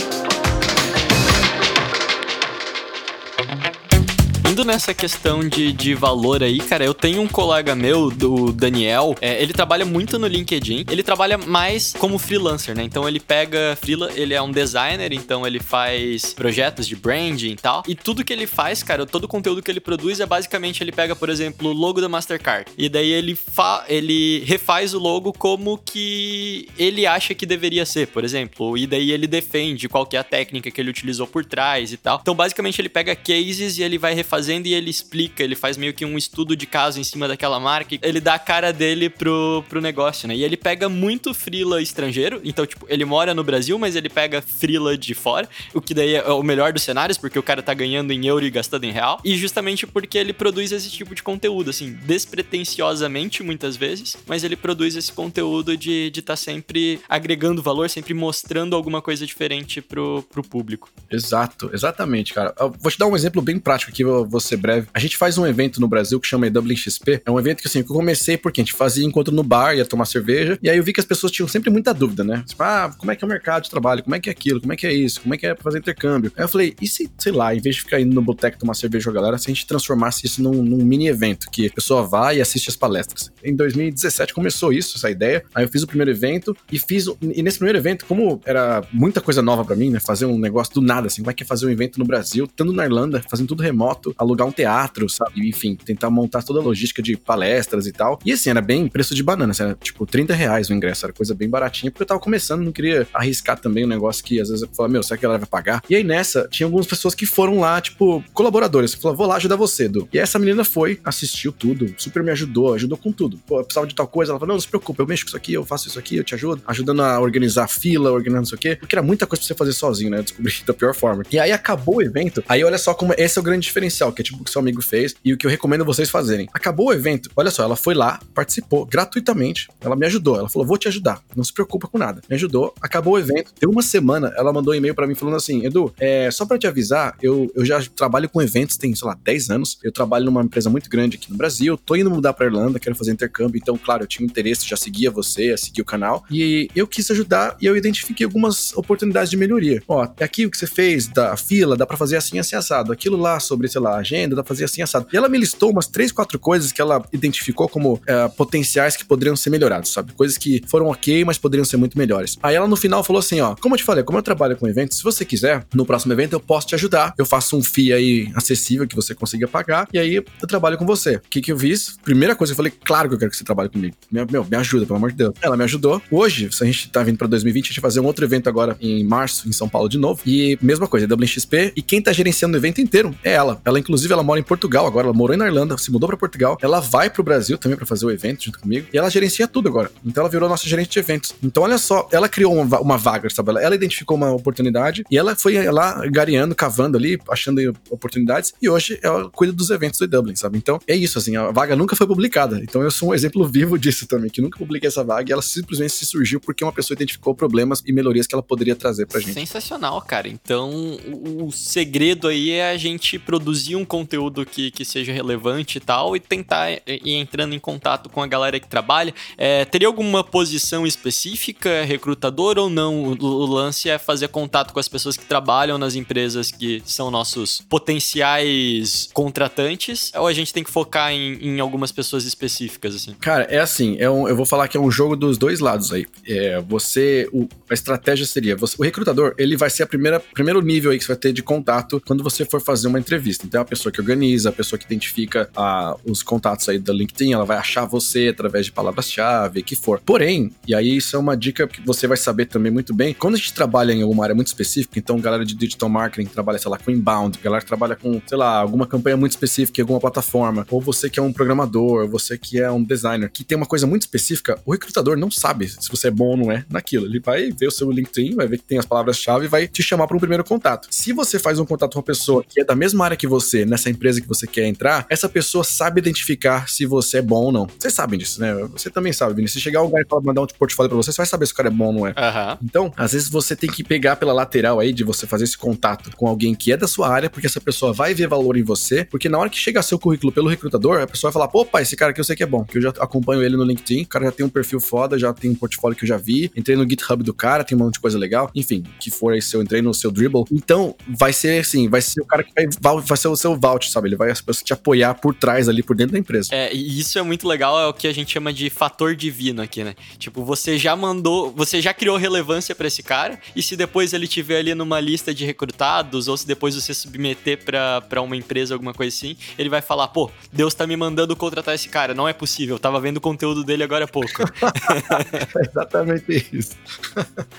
Indo 4.55 4.65
nessa 4.65 4.95
questão 4.95 5.41
de, 5.41 5.73
de 5.73 5.95
valor 5.95 6.41
aí, 6.41 6.61
cara, 6.61 6.85
eu 6.85 6.95
tenho 6.95 7.21
um 7.21 7.27
colega 7.27 7.75
meu, 7.75 8.09
do 8.09 8.53
Daniel, 8.53 9.17
é, 9.21 9.43
ele 9.43 9.53
trabalha 9.53 9.85
muito 9.85 10.17
no 10.17 10.29
LinkedIn, 10.29 10.85
ele 10.89 11.03
trabalha 11.03 11.37
mais 11.37 11.93
como 11.93 12.21
freelancer, 12.21 12.73
né? 12.73 12.85
Então 12.85 13.09
ele 13.09 13.19
pega 13.19 13.77
freela, 13.83 14.13
ele 14.15 14.33
é 14.33 14.41
um 14.41 14.53
designer, 14.53 15.13
então 15.13 15.45
ele 15.45 15.59
faz 15.59 16.33
projetos 16.35 16.87
de 16.87 16.95
branding 16.95 17.51
e 17.51 17.57
tal, 17.57 17.83
e 17.89 17.97
tudo 17.97 18.25
que 18.25 18.33
ele 18.33 18.47
faz, 18.47 18.81
cara, 18.81 19.05
todo 19.05 19.25
o 19.25 19.29
conteúdo 19.29 19.61
que 19.61 19.69
ele 19.69 19.81
produz 19.81 20.21
é 20.21 20.27
basicamente 20.27 20.85
ele 20.85 20.93
pega, 20.93 21.17
por 21.17 21.29
exemplo, 21.29 21.71
o 21.71 21.73
logo 21.73 22.01
da 22.01 22.09
Mastercard, 22.09 22.71
e 22.79 22.89
daí 22.89 23.11
ele, 23.11 23.35
fa 23.35 23.85
ele 23.89 24.45
refaz 24.47 24.95
o 24.95 25.01
logo 25.01 25.33
como 25.33 25.77
que 25.79 26.69
ele 26.79 27.09
acha 27.09 27.35
que 27.35 27.45
deveria 27.45 27.85
ser, 27.85 28.07
por 28.07 28.23
exemplo, 28.23 28.79
e 28.79 28.87
daí 28.87 29.11
ele 29.11 29.27
defende 29.27 29.89
qual 29.89 30.09
é 30.13 30.17
a 30.17 30.23
técnica 30.23 30.71
que 30.71 30.81
ele 30.81 30.91
utilizou 30.91 31.27
por 31.27 31.45
trás 31.45 31.93
e 31.93 31.97
tal. 31.97 32.21
Então, 32.23 32.37
basicamente, 32.37 32.81
ele 32.81 32.89
pega 32.89 33.17
cases 33.17 33.79
e 33.79 33.83
ele 33.83 33.99
vai 33.99 34.15
refazendo 34.45 34.69
e 34.69 34.75
ele 34.75 34.91
explica, 34.91 35.43
ele 35.43 35.57
faz 35.57 35.77
meio 35.77 35.95
que 35.95 36.05
um 36.05 36.19
estudo 36.19 36.55
de 36.55 36.67
caso 36.67 37.01
em 37.01 37.05
cima 37.05 37.27
daquela 37.27 37.59
marca, 37.59 37.97
ele 38.03 38.21
dá 38.21 38.35
a 38.35 38.39
cara 38.39 38.73
dele 38.73 39.09
pro, 39.09 39.65
pro 39.69 39.81
negócio, 39.81 40.29
né? 40.29 40.37
E 40.37 40.45
ele 40.45 40.57
pega 40.57 40.89
muito 40.89 41.33
frila 41.33 41.81
estrangeiro, 41.81 42.41
então, 42.45 42.67
tipo, 42.67 42.87
ele 42.89 43.05
mora 43.05 43.35
no 43.35 43.43
Brasil, 43.43 43.79
mas 43.79 43.97
ele 43.97 44.09
pega 44.09 44.43
frila 44.43 44.97
de 44.97 45.15
fora, 45.15 45.49
o 45.73 45.81
que 45.81 45.95
daí 45.95 46.15
é 46.15 46.29
o 46.29 46.43
melhor 46.43 46.73
dos 46.73 46.83
cenários, 46.83 47.17
porque 47.17 47.39
o 47.39 47.43
cara 47.43 47.63
tá 47.63 47.73
ganhando 47.73 48.13
em 48.13 48.27
euro 48.27 48.45
e 48.45 48.51
gastando 48.51 48.85
em 48.85 48.93
real, 48.93 49.21
e 49.25 49.37
justamente 49.37 49.87
porque 49.87 50.19
ele 50.19 50.33
produz 50.33 50.73
esse 50.73 50.91
tipo 50.91 51.15
de 51.15 51.23
conteúdo, 51.23 51.71
assim, 51.71 51.93
despretensiosamente 52.05 53.43
muitas 53.43 53.77
vezes, 53.77 54.17
mas 54.27 54.45
ele 54.45 54.57
produz 54.57 54.97
esse 54.97 55.13
conteúdo 55.13 55.77
de 55.77 56.09
estar 56.09 56.23
tá 56.23 56.37
sempre 56.37 57.01
agregando 57.09 57.63
valor, 57.63 57.89
sempre 57.89 58.13
mostrando 58.13 58.77
alguma 58.77 59.01
coisa 59.01 59.27
diferente 59.27 59.81
pro, 59.81 60.23
pro 60.31 60.43
público. 60.43 60.91
Exato, 61.11 61.71
exatamente, 61.73 62.35
cara. 62.35 62.55
Eu 62.59 62.75
vou 62.79 62.91
te 62.91 62.99
dar 62.99 63.07
um 63.07 63.17
exemplo 63.17 63.41
bem 63.41 63.59
prático 63.59 63.91
aqui, 63.91 64.03
eu 64.03 64.25
vou 64.35 64.41
ser 64.41 64.57
breve. 64.57 64.89
A 64.93 64.99
gente 64.99 65.17
faz 65.17 65.39
um 65.39 65.47
evento 65.47 65.81
no 65.81 65.87
Brasil 65.87 66.19
que 66.19 66.27
chama 66.27 66.47
EWXP. 66.47 67.23
É 67.25 67.31
um 67.31 67.39
evento 67.39 67.63
que, 67.63 67.69
assim, 67.69 67.83
que 67.83 67.91
eu 67.91 67.95
comecei 67.95 68.37
porque 68.37 68.61
a 68.61 68.65
gente 68.65 68.75
fazia 68.75 69.05
encontro 69.05 69.33
no 69.35 69.43
bar, 69.43 69.75
ia 69.75 69.85
tomar 69.85 70.05
cerveja, 70.05 70.59
e 70.63 70.69
aí 70.69 70.77
eu 70.77 70.83
vi 70.83 70.93
que 70.93 71.01
as 71.01 71.07
pessoas 71.07 71.33
tinham 71.33 71.49
sempre 71.49 71.71
muita 71.71 71.95
dúvida, 71.95 72.25
né? 72.25 72.43
Tipo, 72.47 72.63
ah, 72.63 72.93
como 72.99 73.13
é 73.13 73.17
que 73.17 73.25
é 73.25 73.27
o 73.27 73.29
mercado 73.29 73.65
de 73.65 73.71
trabalho? 73.71 74.03
Como 74.03 74.15
é 74.15 74.21
que 74.21 74.29
é 74.29 74.33
aquilo? 74.33 74.61
Como 74.61 74.73
é 74.73 74.77
que 74.77 74.87
é 74.87 74.93
isso? 74.93 75.21
Como 75.21 75.35
é 75.35 75.39
que 75.39 75.47
é 75.47 75.55
fazer 75.55 75.79
intercâmbio? 75.79 76.33
Aí 76.37 76.45
eu 76.45 76.49
falei, 76.49 76.75
e 76.81 76.89
se, 76.89 77.09
sei 77.19 77.33
lá, 77.33 77.55
em 77.55 77.61
vez 77.61 77.77
de 77.77 77.83
ficar 77.83 78.01
indo 78.01 78.15
no 78.15 78.23
boteco 78.23 78.59
tomar 78.59 78.75
cerveja 78.75 79.05
com 79.05 79.11
a 79.11 79.15
galera, 79.15 79.39
se 79.39 79.51
a 79.51 79.55
gente 79.55 79.67
transformasse 79.67 80.27
isso 80.27 80.43
num, 80.43 80.63
num 80.63 80.85
mini 80.85 81.09
evento, 81.09 81.49
que 81.51 81.67
a 81.67 81.73
pessoa 81.73 82.03
vai 82.03 82.39
e 82.39 82.41
assiste 82.41 82.69
as 82.69 82.77
palestras. 82.77 83.31
Em 83.43 83.55
2017 83.55 84.35
começou 84.35 84.73
isso, 84.73 84.97
essa 84.97 85.11
ideia. 85.11 85.45
Aí 85.55 85.65
eu 85.65 85.69
fiz 85.69 85.83
o 85.83 85.87
primeiro 85.87 86.11
evento 86.11 86.57
e 86.73 86.79
fiz. 86.79 87.07
E 87.21 87.43
nesse 87.43 87.59
primeiro 87.59 87.79
evento, 87.79 88.05
como 88.07 88.41
era 88.45 88.83
muita 88.93 89.21
coisa 89.21 89.43
nova 89.43 89.65
pra 89.65 89.77
mim, 89.77 89.91
né? 89.91 90.01
Fazer 90.01 90.27
um 90.27 90.39
negócio 90.39 90.75
do 90.75 90.81
nada, 90.81 91.07
assim, 91.07 91.23
como 91.23 91.31
é 91.31 91.35
que 91.35 91.43
é 91.43 91.47
fazer 91.47 91.67
um 91.67 91.71
evento 91.71 91.99
no 91.99 92.05
Brasil, 92.05 92.45
estando 92.45 92.73
na 92.73 92.85
Irlanda, 92.85 93.23
fazendo 93.29 93.49
tudo 93.49 93.63
remoto, 93.63 94.15
alugar 94.25 94.47
um 94.47 94.53
teatro, 94.53 95.09
sabe? 95.09 95.49
Enfim, 95.49 95.77
tentar 95.77 96.11
montar 96.11 96.43
toda 96.43 96.61
a 96.61 96.63
logística 96.63 97.03
de 97.03 97.17
palestras 97.17 97.87
e 97.87 97.93
tal. 97.93 98.19
E 98.25 98.33
assim, 98.33 98.51
era 98.51 98.61
bem 98.61 98.89
preço 98.89 99.15
de 99.15 99.23
banana, 99.23 99.53
assim, 99.53 99.63
era 99.63 99.75
tipo 99.75 100.07
30 100.07 100.35
reais 100.35 100.69
o 100.69 100.75
ingresso, 100.75 101.07
era 101.07 101.13
coisa 101.13 101.35
bem 101.35 101.49
baratinha, 101.49 101.91
porque 101.91 102.03
eu 102.03 102.07
tava 102.07 102.21
começando, 102.21 102.63
não 102.63 102.73
queria 102.73 103.07
arriscar 103.13 103.59
também 103.59 103.85
um 103.85 103.89
negócio 103.89 104.25
que 104.25 104.41
às 104.41 104.49
vezes 104.49 104.63
eu 104.63 104.69
falava, 104.75 104.93
meu, 104.93 105.03
será 105.03 105.19
que 105.19 105.25
ela 105.25 105.39
vai 105.39 105.47
pagar? 105.47 105.83
E 105.89 105.95
aí 105.95 106.05
nessa, 106.05 106.49
tinha 106.51 106.67
algumas 106.67 106.87
pessoas 106.87 107.15
que 107.15 107.27
foram 107.27 107.61
lá, 107.61 107.81
tipo, 107.81 108.23
colaboradores. 108.33 108.95
Falaram, 108.95 109.17
vou 109.17 109.27
lá 109.27 109.37
ajudar 109.37 109.57
você, 109.57 109.85
Edu. 109.85 110.09
E 110.13 110.19
essa 110.19 110.39
menina 110.39 110.65
foi, 110.65 111.01
assistiu 111.05 111.53
tudo, 111.53 111.95
super 111.97 112.23
me 112.23 112.31
ajudou, 112.31 112.75
ajudou 112.75 112.97
com 112.97 113.13
tudo. 113.13 113.39
Pô, 113.47 113.61
eu 113.61 113.65
precisava 113.65 113.87
de 113.87 113.95
tal 113.95 114.07
coisa, 114.07 114.33
ela 114.33 114.39
falou, 114.39 114.49
não, 114.49 114.55
não 114.55 114.61
se 114.61 114.69
preocupe, 114.69 115.01
eu 115.01 115.07
mexo 115.07 115.25
com 115.25 115.29
isso 115.29 115.37
aqui, 115.37 115.53
eu 115.53 115.65
faço 115.65 115.89
isso 115.89 115.99
aqui, 115.99 116.17
eu 116.17 116.25
te 116.25 116.35
ajudo. 116.35 116.63
Ajudando 116.67 117.03
a 117.03 117.21
organizar 117.21 117.65
a 117.65 117.69
fila, 117.69 118.11
organizando 118.11 118.41
não 118.41 118.47
sei 118.47 118.57
o 118.57 118.59
quê. 118.59 118.77
Porque 118.77 118.95
era 118.95 119.03
muita 119.03 119.27
coisa 119.27 119.41
pra 119.41 119.47
você 119.49 119.55
fazer 119.55 119.73
sozinho, 119.73 120.11
né? 120.11 120.23
Descobri 120.23 120.55
da 120.67 120.75
pior 120.75 120.95
forma. 120.95 121.25
E 121.31 121.39
aí 121.39 121.53
acabou 121.53 121.97
o 121.97 122.03
evento, 122.03 122.43
aí 122.49 122.63
olha 122.65 122.79
só 122.79 122.95
como 122.95 123.15
esse 123.17 123.39
é 123.39 123.41
o 123.41 123.45
grande 123.45 123.67
diferencial, 123.67 124.13
que 124.15 124.23
é 124.23 124.25
tipo 124.25 124.41
o 124.41 124.45
que 124.45 124.51
seu 124.51 124.61
amigo 124.61 124.81
fez 124.83 125.15
e 125.25 125.33
o 125.33 125.37
que 125.37 125.47
eu 125.47 125.51
recomendo 125.51 125.85
vocês 125.85 126.11
fazerem. 126.11 126.49
Acabou 126.53 126.89
o 126.89 126.93
evento, 126.93 127.31
olha 127.37 127.51
só, 127.51 127.63
ela 127.63 127.77
foi 127.77 127.95
lá, 127.95 128.21
participou 128.35 128.87
gratuitamente, 128.87 129.69
ela 129.81 129.97
me 129.97 130.07
ajudou, 130.07 130.39
ela 130.39 130.49
falou, 130.49 130.67
vou 130.67 130.79
te 130.79 130.89
ajudar, 130.89 131.23
não 131.35 131.45
se 131.45 131.53
preocupa 131.53 131.89
com 131.89 131.99
nada. 131.99 132.23
Me 132.29 132.37
ajudou, 132.37 132.75
acabou 132.81 133.15
o 133.15 133.19
evento, 133.19 133.53
deu 133.61 133.71
uma 133.71 133.83
semana, 133.83 134.33
ela 134.37 134.53
mandou 134.53 134.73
um 134.73 134.77
e-mail 134.77 134.95
pra 134.95 135.07
mim 135.07 135.15
falando 135.15 135.37
assim, 135.37 135.65
Edu, 135.65 135.93
é, 135.99 136.31
só 136.31 136.47
pra 136.47 136.59
te 136.59 136.67
avisar, 136.67 137.17
eu, 137.23 137.51
eu 137.55 137.65
já 137.65 137.83
trabalho 137.95 138.29
com 138.29 138.41
eventos, 138.41 138.77
tem, 138.77 138.95
sei 138.95 139.07
lá, 139.07 139.19
10 139.23 139.51
anos, 139.51 139.79
eu 139.83 139.93
trabalho 139.93 140.25
numa 140.25 140.43
empresa 140.43 140.71
muito 140.71 140.89
grande 140.89 141.17
aqui 141.17 141.31
no 141.31 141.37
Brasil, 141.37 141.77
tô 141.77 141.97
indo 141.97 142.11
mudar 142.11 142.33
pra 142.33 142.47
Irlanda, 142.47 142.79
quero 142.79 142.95
fazer 142.95 143.13
intercâmbio, 143.13 143.59
então, 143.59 143.77
claro, 143.77 144.05
eu 144.05 144.07
tinha 144.07 144.25
interesse, 144.25 144.69
já 144.69 144.77
seguia 144.77 145.11
você, 145.11 145.57
seguia 145.57 145.83
o 145.83 145.87
canal, 145.87 146.25
e 146.31 146.69
eu 146.75 146.87
quis 146.87 147.11
ajudar 147.11 147.57
e 147.61 147.67
eu 147.67 147.77
identifiquei 147.77 148.25
algumas 148.25 148.75
oportunidades 148.77 149.31
de 149.31 149.37
melhoria. 149.37 149.83
Ó, 149.89 150.03
aqui 150.21 150.47
o 150.47 150.51
que 150.51 150.57
você 150.57 150.67
fez 150.67 151.09
da 151.09 151.37
fila, 151.37 151.77
dá 151.77 151.87
pra 151.87 151.97
fazer 151.97 152.17
assim, 152.17 152.39
assim, 152.39 152.57
assado. 152.57 152.93
Aquilo 152.93 153.17
lá 153.17 153.41
sobre, 153.41 153.69
sei 153.69 153.81
lá, 153.81 154.03
agenda, 154.05 154.37
dá 154.37 154.43
pra 154.43 154.49
fazer 154.49 154.65
assim, 154.65 154.83
assado. 154.83 155.07
E 155.13 155.17
ela 155.17 155.29
me 155.29 155.39
listou 155.39 155.71
umas 155.71 155.87
três, 155.87 156.13
quatro 156.13 156.39
coisas 156.39 156.73
que 156.73 156.81
ela 156.81 157.05
identificou 157.13 157.69
como 157.69 158.01
é, 158.07 158.29
potenciais 158.29 158.97
que 158.97 159.05
poderiam 159.05 159.37
ser 159.37 159.51
melhorados, 159.51 159.93
sabe? 159.93 160.13
Coisas 160.13 160.39
que 160.39 160.63
foram 160.69 160.87
ok, 160.87 161.25
mas 161.25 161.39
poderiam 161.39 161.65
ser 161.65 161.77
muito 161.77 161.97
melhores. 161.99 162.37
Aí 162.43 162.55
ela 162.55 162.69
no 162.69 162.77
final 162.77 163.03
falou 163.03 163.21
assim, 163.21 163.41
ó, 163.41 163.55
como 163.57 163.75
eu 163.75 163.79
te 163.79 163.85
falei, 163.85 164.05
como 164.05 164.19
eu 164.19 164.23
trabalho 164.23 164.57
com 164.57 164.69
eventos, 164.69 164.99
se 164.99 165.05
você 165.05 165.25
quiser, 165.25 165.67
no 165.75 165.85
próximo 165.85 166.13
evento 166.13 166.35
eu 166.35 166.41
posso 166.41 166.67
te 166.67 166.75
ajudar. 166.75 167.15
Eu 167.19 167.27
faço 167.27 167.57
um 167.57 167.63
FII 167.63 167.93
aí 167.93 168.33
acessível 168.35 168.87
que 168.87 168.97
você 168.97 169.15
consiga 169.15 169.49
pagar, 169.49 169.89
e 169.93 169.99
aí 169.99 170.15
eu 170.15 170.47
trabalho 170.47 170.77
com 170.77 170.87
você. 170.87 171.17
O 171.17 171.21
que 171.29 171.41
que 171.41 171.53
eu 171.53 171.59
fiz? 171.59 171.97
Primeira 172.03 172.35
coisa, 172.35 172.53
eu 172.53 172.57
falei, 172.57 172.73
claro 172.85 173.09
que 173.09 173.15
eu 173.15 173.19
quero 173.19 173.31
que 173.31 173.37
você 173.37 173.45
trabalhe 173.45 173.69
comigo. 173.69 173.97
Meu, 174.11 174.27
meu 174.31 174.45
me 174.45 174.57
ajuda, 174.57 174.87
pelo 174.87 174.97
amor 174.97 175.11
de 175.11 175.17
Deus. 175.17 175.35
Ela 175.41 175.57
me 175.57 175.65
ajudou. 175.65 176.01
Hoje, 176.11 176.49
se 176.53 176.63
a 176.63 176.67
gente 176.67 176.91
tá 176.91 177.03
vindo 177.03 177.19
pra 177.19 177.27
2020, 177.27 177.65
a 177.65 177.69
gente 177.69 177.81
vai 177.81 177.91
fazer 177.91 178.01
um 178.01 178.07
outro 178.07 178.25
evento 178.25 178.49
agora 178.49 178.77
em 178.81 179.05
março, 179.05 179.49
em 179.49 179.53
São 179.53 179.69
Paulo 179.69 179.89
de 179.89 179.99
novo. 179.99 180.21
E 180.27 180.59
mesma 180.61 180.87
coisa, 180.87 181.07
Dublin 181.07 181.27
XP. 181.27 181.73
E 181.77 181.83
quem 181.83 182.01
tá 182.01 182.13
gerenciando 182.13 182.57
o 182.57 182.61
evento 182.61 182.81
inteiro 182.81 183.15
é 183.23 183.33
ela. 183.33 183.61
Ela, 183.65 183.79
inclusive, 183.79 183.94
ela 184.13 184.23
mora 184.23 184.41
em 184.41 184.43
Portugal 184.43 184.87
agora. 184.87 185.07
Ela 185.07 185.17
morou 185.17 185.37
na 185.37 185.47
Irlanda, 185.47 185.77
se 185.79 185.91
mudou 185.91 186.09
pra 186.09 186.17
Portugal. 186.17 186.59
Ela 186.61 186.81
vai 186.81 187.11
pro 187.11 187.23
Brasil 187.23 187.59
também 187.59 187.77
pra 187.77 187.87
fazer 187.87 188.07
o 188.07 188.11
evento 188.11 188.45
junto 188.45 188.61
comigo. 188.61 188.87
E 188.93 188.99
ela 188.99 189.11
gerencia 189.11 189.47
tudo 189.47 189.69
agora. 189.69 189.91
Então 190.05 190.23
ela 190.23 190.31
virou 190.31 190.49
nossa 190.49 190.69
gerente 190.69 190.91
de 190.91 190.99
eventos. 190.99 191.35
Então, 191.43 191.63
olha 191.63 191.79
só, 191.79 192.09
ela 192.11 192.29
criou 192.29 192.55
uma, 192.55 192.81
uma 192.81 192.97
vaga, 192.97 193.29
sabe? 193.31 193.51
Ela, 193.51 193.63
ela 193.63 193.75
identificou 193.75 194.17
uma 194.17 194.33
oportunidade 194.33 195.05
e 195.11 195.19
ela 195.19 195.35
foi 195.37 195.63
lá 195.71 196.07
gareando, 196.07 196.55
cavando 196.55 196.97
ali, 196.97 197.19
achando 197.29 197.61
oportunidades. 197.91 198.53
E 198.61 198.69
hoje 198.69 198.99
ela 199.03 199.29
cuida 199.31 199.53
dos 199.53 199.71
eventos 199.71 199.99
do 199.99 200.07
Dublin, 200.07 200.37
sabe? 200.37 200.59
Então 200.59 200.79
é 200.87 200.95
isso, 200.95 201.19
assim, 201.19 201.37
a 201.37 201.51
vaga 201.51 201.77
nunca 201.77 201.97
foi 201.97 202.07
publicada. 202.07 202.61
Então 202.63 202.83
eu 202.83 202.91
sou 202.91 203.11
um 203.11 203.15
exemplo 203.15 203.47
vivo 203.47 203.79
disso 203.79 204.07
também, 204.07 204.31
que 204.31 204.41
nunca 204.41 204.59
publiquei 204.59 204.89
essa 204.89 205.05
vaga 205.05 205.31
e 205.31 205.33
ela 205.33 205.43
simplesmente 205.43 205.93
se 205.93 206.07
surgiu 206.07 206.41
porque 206.41 206.65
uma 206.65 206.73
pessoa 206.73 206.95
identificou 206.95 207.35
problemas 207.35 207.83
e 207.87 207.93
melhorias 207.93 208.27
que 208.27 208.35
ela 208.35 208.43
poderia 208.43 208.77
trazer 208.77 209.07
pra 209.07 209.21
gente. 209.21 209.35
Sensacional, 209.35 210.01
cara. 210.03 210.29
Então, 210.29 210.99
o 211.13 211.51
segredo 211.53 212.29
aí 212.29 212.51
é 212.51 212.71
a 212.71 212.77
gente 212.77 213.19
produzir 213.19 213.74
um 213.77 213.85
conteúdo 213.85 214.45
que, 214.45 214.71
que 214.71 214.85
seja 214.85 215.13
relevante 215.13 215.79
e 215.79 215.81
tal, 215.81 216.17
e 216.17 216.21
tentar 216.21 216.71
ir 216.87 217.15
entrando 217.15 217.55
em 217.55 217.59
contato 217.59 218.09
com 218.09 218.23
a 218.23 218.27
galera 218.27 218.59
que 218.61 218.69
trabalha. 218.69 219.15
É, 219.37 219.65
teria 219.65 219.89
alguma 219.89 220.23
posição 220.23 220.87
específica, 220.87 221.85
recrutador 221.85 222.59
ou 222.59 222.69
não? 222.69 223.05
O, 223.05 223.25
o 223.25 223.47
lance 223.47 223.89
é 223.89 223.99
fazer 223.99 224.29
contato 224.29 224.73
com 224.73 224.81
as 224.81 224.89
pessoas 224.89 225.17
que 225.17 225.25
trabalham 225.25 225.79
nas 225.79 225.95
empresas 225.95 226.51
que 226.51 226.83
são 226.85 227.11
nossos 227.11 227.61
potenciais 227.69 229.09
contratantes, 229.13 230.13
ou 230.15 230.27
a 230.27 230.33
gente 230.33 230.53
tem 230.53 230.65
que 230.65 230.71
focar 230.71 231.13
em, 231.13 231.35
em 231.41 231.61
algumas 231.61 231.93
pessoas 231.93 232.25
específicas, 232.25 232.95
assim? 232.95 233.15
Cara, 233.21 233.45
é 233.45 233.59
assim, 233.59 233.97
é 233.99 234.09
um, 234.09 234.29
eu 234.29 234.37
vou 234.37 234.47
falar 234.47 234.69
que 234.69 234.77
é 234.77 234.81
um 234.81 234.91
jogo 234.91 235.17
dos 235.17 235.39
dois 235.39 235.61
lados 235.61 235.93
aí. 235.93 236.07
É, 236.27 236.61
você, 236.61 237.29
o, 237.33 237.49
a 237.69 237.75
estratégia 237.75 238.27
seria, 238.27 238.57
você, 238.57 238.77
o 238.79 238.83
recrutador, 238.83 239.35
ele 239.39 239.57
vai 239.57 239.71
ser 239.71 239.83
a 239.83 239.87
primeira 239.87 240.21
primeiro 240.21 240.61
nível 240.61 240.91
aí 240.91 240.99
que 240.99 241.05
você 241.05 241.13
vai 241.13 241.17
ter 241.17 241.33
de 241.33 241.43
contato 241.43 242.03
quando 242.07 242.23
você 242.23 242.45
for 242.45 242.61
fazer 242.61 242.89
uma 242.89 242.99
entrevista. 242.99 243.47
Então, 243.47 243.64
a 243.65 243.67
pessoa 243.67 243.93
que 243.93 244.01
organiza, 244.01 244.49
a 244.49 244.53
pessoa 244.53 244.79
que 244.79 244.85
identifica 244.85 245.49
ah, 245.57 245.97
os 246.05 246.23
contatos 246.23 246.69
aí 246.69 246.79
da 246.79 246.93
LinkedIn, 246.93 247.33
ela 247.33 247.45
vai 247.45 247.57
achar 247.57 247.85
você 247.85 248.29
através 248.29 248.67
de 248.67 248.73
palavras-chave, 248.73 249.63
que 249.63 249.75
for. 249.75 250.01
Porém, 250.05 250.53
e 250.67 250.75
aí 250.75 250.97
isso 250.97 251.17
é 251.17 251.19
uma 251.19 251.37
dica 251.37 251.67
que 251.67 251.81
você 251.85 252.07
vai 252.07 252.17
saber 252.17 252.47
também 252.47 252.71
muito 252.71 252.95
bem, 252.95 253.15
quando 253.15 253.35
a 253.35 253.37
gente 253.37 253.53
trabalha 253.53 253.93
em 253.93 254.03
alguma 254.03 254.25
área 254.25 254.35
muito 254.35 254.49
específica, 254.49 254.99
então 254.99 255.19
galera 255.19 255.45
de 255.45 255.55
digital 255.55 255.89
marketing 255.89 256.29
trabalha, 256.29 256.59
sei 256.59 256.71
lá, 256.71 256.79
com 256.79 256.91
inbound, 256.91 257.39
galera 257.43 257.61
que 257.61 257.67
trabalha 257.67 257.97
com, 257.97 258.21
sei 258.27 258.39
lá, 258.39 258.59
alguma 258.59 258.87
campanha 258.87 259.17
muito 259.17 259.33
específica 259.33 259.81
em 259.81 259.83
alguma 259.83 260.01
plataforma, 260.01 260.67
ou 260.71 260.81
você 260.81 261.09
que 261.09 261.19
é 261.19 261.23
um 261.23 261.33
programador, 261.33 262.09
você 262.09 262.37
que 262.39 262.61
é 262.61 262.71
um 262.71 262.83
designer, 262.83 263.31
que 263.31 263.45
tem 263.45 263.57
uma 263.57 263.67
coisa 263.67 263.87
muito 263.87 264.03
específica, 264.03 264.59
o 264.65 264.73
recrutador 264.73 265.17
não 265.17 265.31
sabe 265.31 265.69
se 265.69 265.91
você 265.91 266.09
é 266.09 266.11
bom 266.11 266.27
ou 266.27 266.37
não 266.37 266.53
é 266.53 266.65
naquilo. 266.69 267.07
Ele 267.07 267.21
vai 267.21 267.51
ver 267.51 267.69
o 267.69 267.71
seu 267.71 267.91
LinkedIn, 267.91 268.35
vai 268.35 268.47
ver 268.47 268.59
que 268.59 268.65
tem 268.65 268.79
as 268.79 268.87
palavras-chave 268.87 269.47
e 269.47 269.49
vai 269.49 269.67
te 269.67 269.83
chamar 269.83 270.07
para 270.07 270.17
um 270.17 270.21
primeiro 270.21 270.45
contato. 270.45 270.89
Se 270.91 271.13
você 271.13 271.39
faz 271.39 271.59
um 271.59 271.65
contato 271.65 271.93
com 271.93 271.99
uma 271.99 272.05
pessoa 272.05 272.45
que 272.47 272.61
é 272.61 272.65
da 272.65 272.75
mesma 272.75 273.05
área 273.05 273.17
que 273.17 273.27
você, 273.27 273.54
nessa 273.65 273.91
empresa 273.91 274.21
que 274.21 274.27
você 274.27 274.47
quer 274.47 274.67
entrar, 274.67 275.07
essa 275.09 275.29
pessoa 275.29 275.63
sabe 275.63 276.01
identificar 276.01 276.69
se 276.69 276.87
você 276.87 277.19
é 277.19 277.23
bom 277.23 277.45
ou 277.45 277.53
não. 277.53 277.69
Vocês 277.79 277.93
sabem 277.93 278.19
disso, 278.19 278.41
né? 278.41 278.55
Você 278.73 278.89
também 278.91 279.13
sabe, 279.13 279.35
Vini. 279.35 279.49
Se 279.49 279.61
chegar 279.61 279.81
alguém 279.81 280.03
e 280.03 280.27
mandar 280.27 280.43
um 280.43 280.47
portfólio 280.47 280.89
para 280.89 280.97
você, 280.97 281.13
você 281.13 281.19
vai 281.19 281.27
saber 281.27 281.47
se 281.47 281.53
o 281.53 281.57
cara 281.57 281.69
é 281.69 281.73
bom 281.73 281.87
ou 281.87 281.93
não 281.93 282.07
é. 282.07 282.11
Uhum. 282.11 282.59
Então, 282.63 282.93
às 282.97 283.13
vezes 283.13 283.29
você 283.29 283.55
tem 283.55 283.71
que 283.71 283.85
pegar 283.85 284.17
pela 284.17 284.33
lateral 284.33 284.81
aí 284.81 284.93
de 284.93 285.05
você 285.05 285.27
fazer 285.27 285.45
esse 285.45 285.59
contato 285.59 286.11
com 286.17 286.27
alguém 286.27 286.55
que 286.55 286.73
é 286.73 286.77
da 286.77 286.89
sua 286.89 287.09
área, 287.09 287.29
porque 287.29 287.47
essa 287.47 287.61
pessoa 287.61 287.93
vai 287.93 288.15
ver 288.15 288.27
valor 288.27 288.57
em 288.57 288.63
você, 288.63 289.05
porque 289.05 289.29
na 289.29 289.39
hora 289.39 289.51
que 289.51 289.59
chegar 289.59 289.83
seu 289.83 289.99
currículo 289.99 290.33
pelo 290.33 290.49
recrutador, 290.49 291.01
a 291.01 291.07
pessoa 291.07 291.31
vai 291.31 291.41
falar, 291.41 291.51
opa, 291.53 291.83
esse 291.83 291.97
cara 291.97 292.11
aqui 292.13 292.21
eu 292.21 292.25
sei 292.25 292.35
que 292.35 292.43
é 292.43 292.47
bom, 292.47 292.65
que 292.65 292.79
eu 292.79 292.83
já 292.83 292.91
acompanho 292.91 293.43
ele 293.43 293.57
no 293.57 293.65
LinkedIn, 293.65 294.03
o 294.03 294.07
cara 294.07 294.27
já 294.27 294.33
tem 294.33 294.47
um 294.47 294.49
perfil 294.49 294.81
foda, 294.81 295.19
já 295.19 295.33
tem 295.33 295.51
um 295.51 295.55
portfólio 295.55 295.97
que 295.97 296.05
eu 296.05 296.09
já 296.09 296.17
vi, 296.17 296.51
entrei 296.57 296.77
no 296.77 296.89
GitHub 296.89 297.23
do 297.23 297.35
cara, 297.35 297.65
tem 297.65 297.77
um 297.77 297.81
monte 297.83 297.95
de 297.95 298.01
coisa 298.01 298.19
legal, 298.19 298.51
enfim, 298.55 298.83
que 299.01 299.11
for 299.11 299.33
aí 299.33 299.43
se 299.43 299.57
eu 299.57 299.63
entrei 299.63 299.83
no 299.83 299.93
seu 299.93 300.11
Dribble. 300.11 300.45
Então, 300.51 300.95
vai 301.09 301.33
ser 301.33 301.61
assim, 301.61 301.89
vai 301.89 302.01
ser 302.01 302.21
o 302.21 302.25
cara 302.25 302.43
que 302.43 302.53
vai, 302.81 303.01
vai 303.01 303.17
ser 303.17 303.29
o 303.29 303.37
seu 303.45 303.57
vault, 303.57 303.91
sabe? 303.91 304.09
Ele 304.09 304.17
vai 304.17 304.33
te 304.33 304.73
apoiar 304.73 305.15
por 305.15 305.35
trás 305.35 305.69
ali, 305.69 305.83
por 305.83 305.95
dentro 305.95 306.13
da 306.13 306.19
empresa. 306.19 306.49
É, 306.53 306.75
e 306.75 306.99
isso 306.99 307.19
é 307.19 307.23
muito 307.23 307.47
legal, 307.47 307.79
é 307.79 307.87
o 307.87 307.93
que 307.93 308.07
a 308.09 308.13
gente 308.13 308.33
chama 308.33 308.53
de 308.53 308.71
fator 308.71 309.15
divino 309.15 309.63
aqui, 309.63 309.85
né? 309.85 309.95
Tipo, 310.19 310.45
você 310.45 310.79
já 310.79 310.97
mandou, 310.97 311.53
você 311.53 311.81
já 311.81 311.93
criou 311.93 312.17
relevância 312.17 312.75
para 312.75 312.87
esse 312.87 313.03
cara, 313.03 313.39
e 313.55 313.63
se 313.63 313.77
depois 313.77 314.13
ele 314.13 314.27
tiver 314.27 314.59
ali 314.59 314.75
numa 314.75 314.99
lista 314.99 315.35
de 315.35 315.45
recrutados, 315.45 316.27
ou 316.27 316.37
se 316.37 316.47
depois 316.47 316.75
você 316.75 316.95
submeter 316.95 317.63
para 317.65 318.23
uma 318.23 318.37
empresa, 318.37 318.75
alguma 318.75 318.95
coisa 318.95 319.15
assim, 319.15 319.37
ele 319.59 319.69
vai 319.69 319.83
falar, 319.83 320.09
pô, 320.09 320.31
Deus 320.53 320.75
tá 320.75 320.87
me 320.87 320.97
mandando 320.97 321.37
contratar 321.37 321.75
esse 321.75 321.89
cara, 321.89 322.15
não 322.15 322.27
é 322.27 322.33
possível, 322.33 322.79
tava 322.79 322.99
vendo 323.01 323.19
o 323.19 323.21
conteúdo 323.21 323.63
dele 323.63 323.83
agora 323.83 324.07
há 324.07 324.09
pouco. 324.09 324.31
é 325.59 325.69
exatamente 325.69 326.49
isso. 326.53 326.77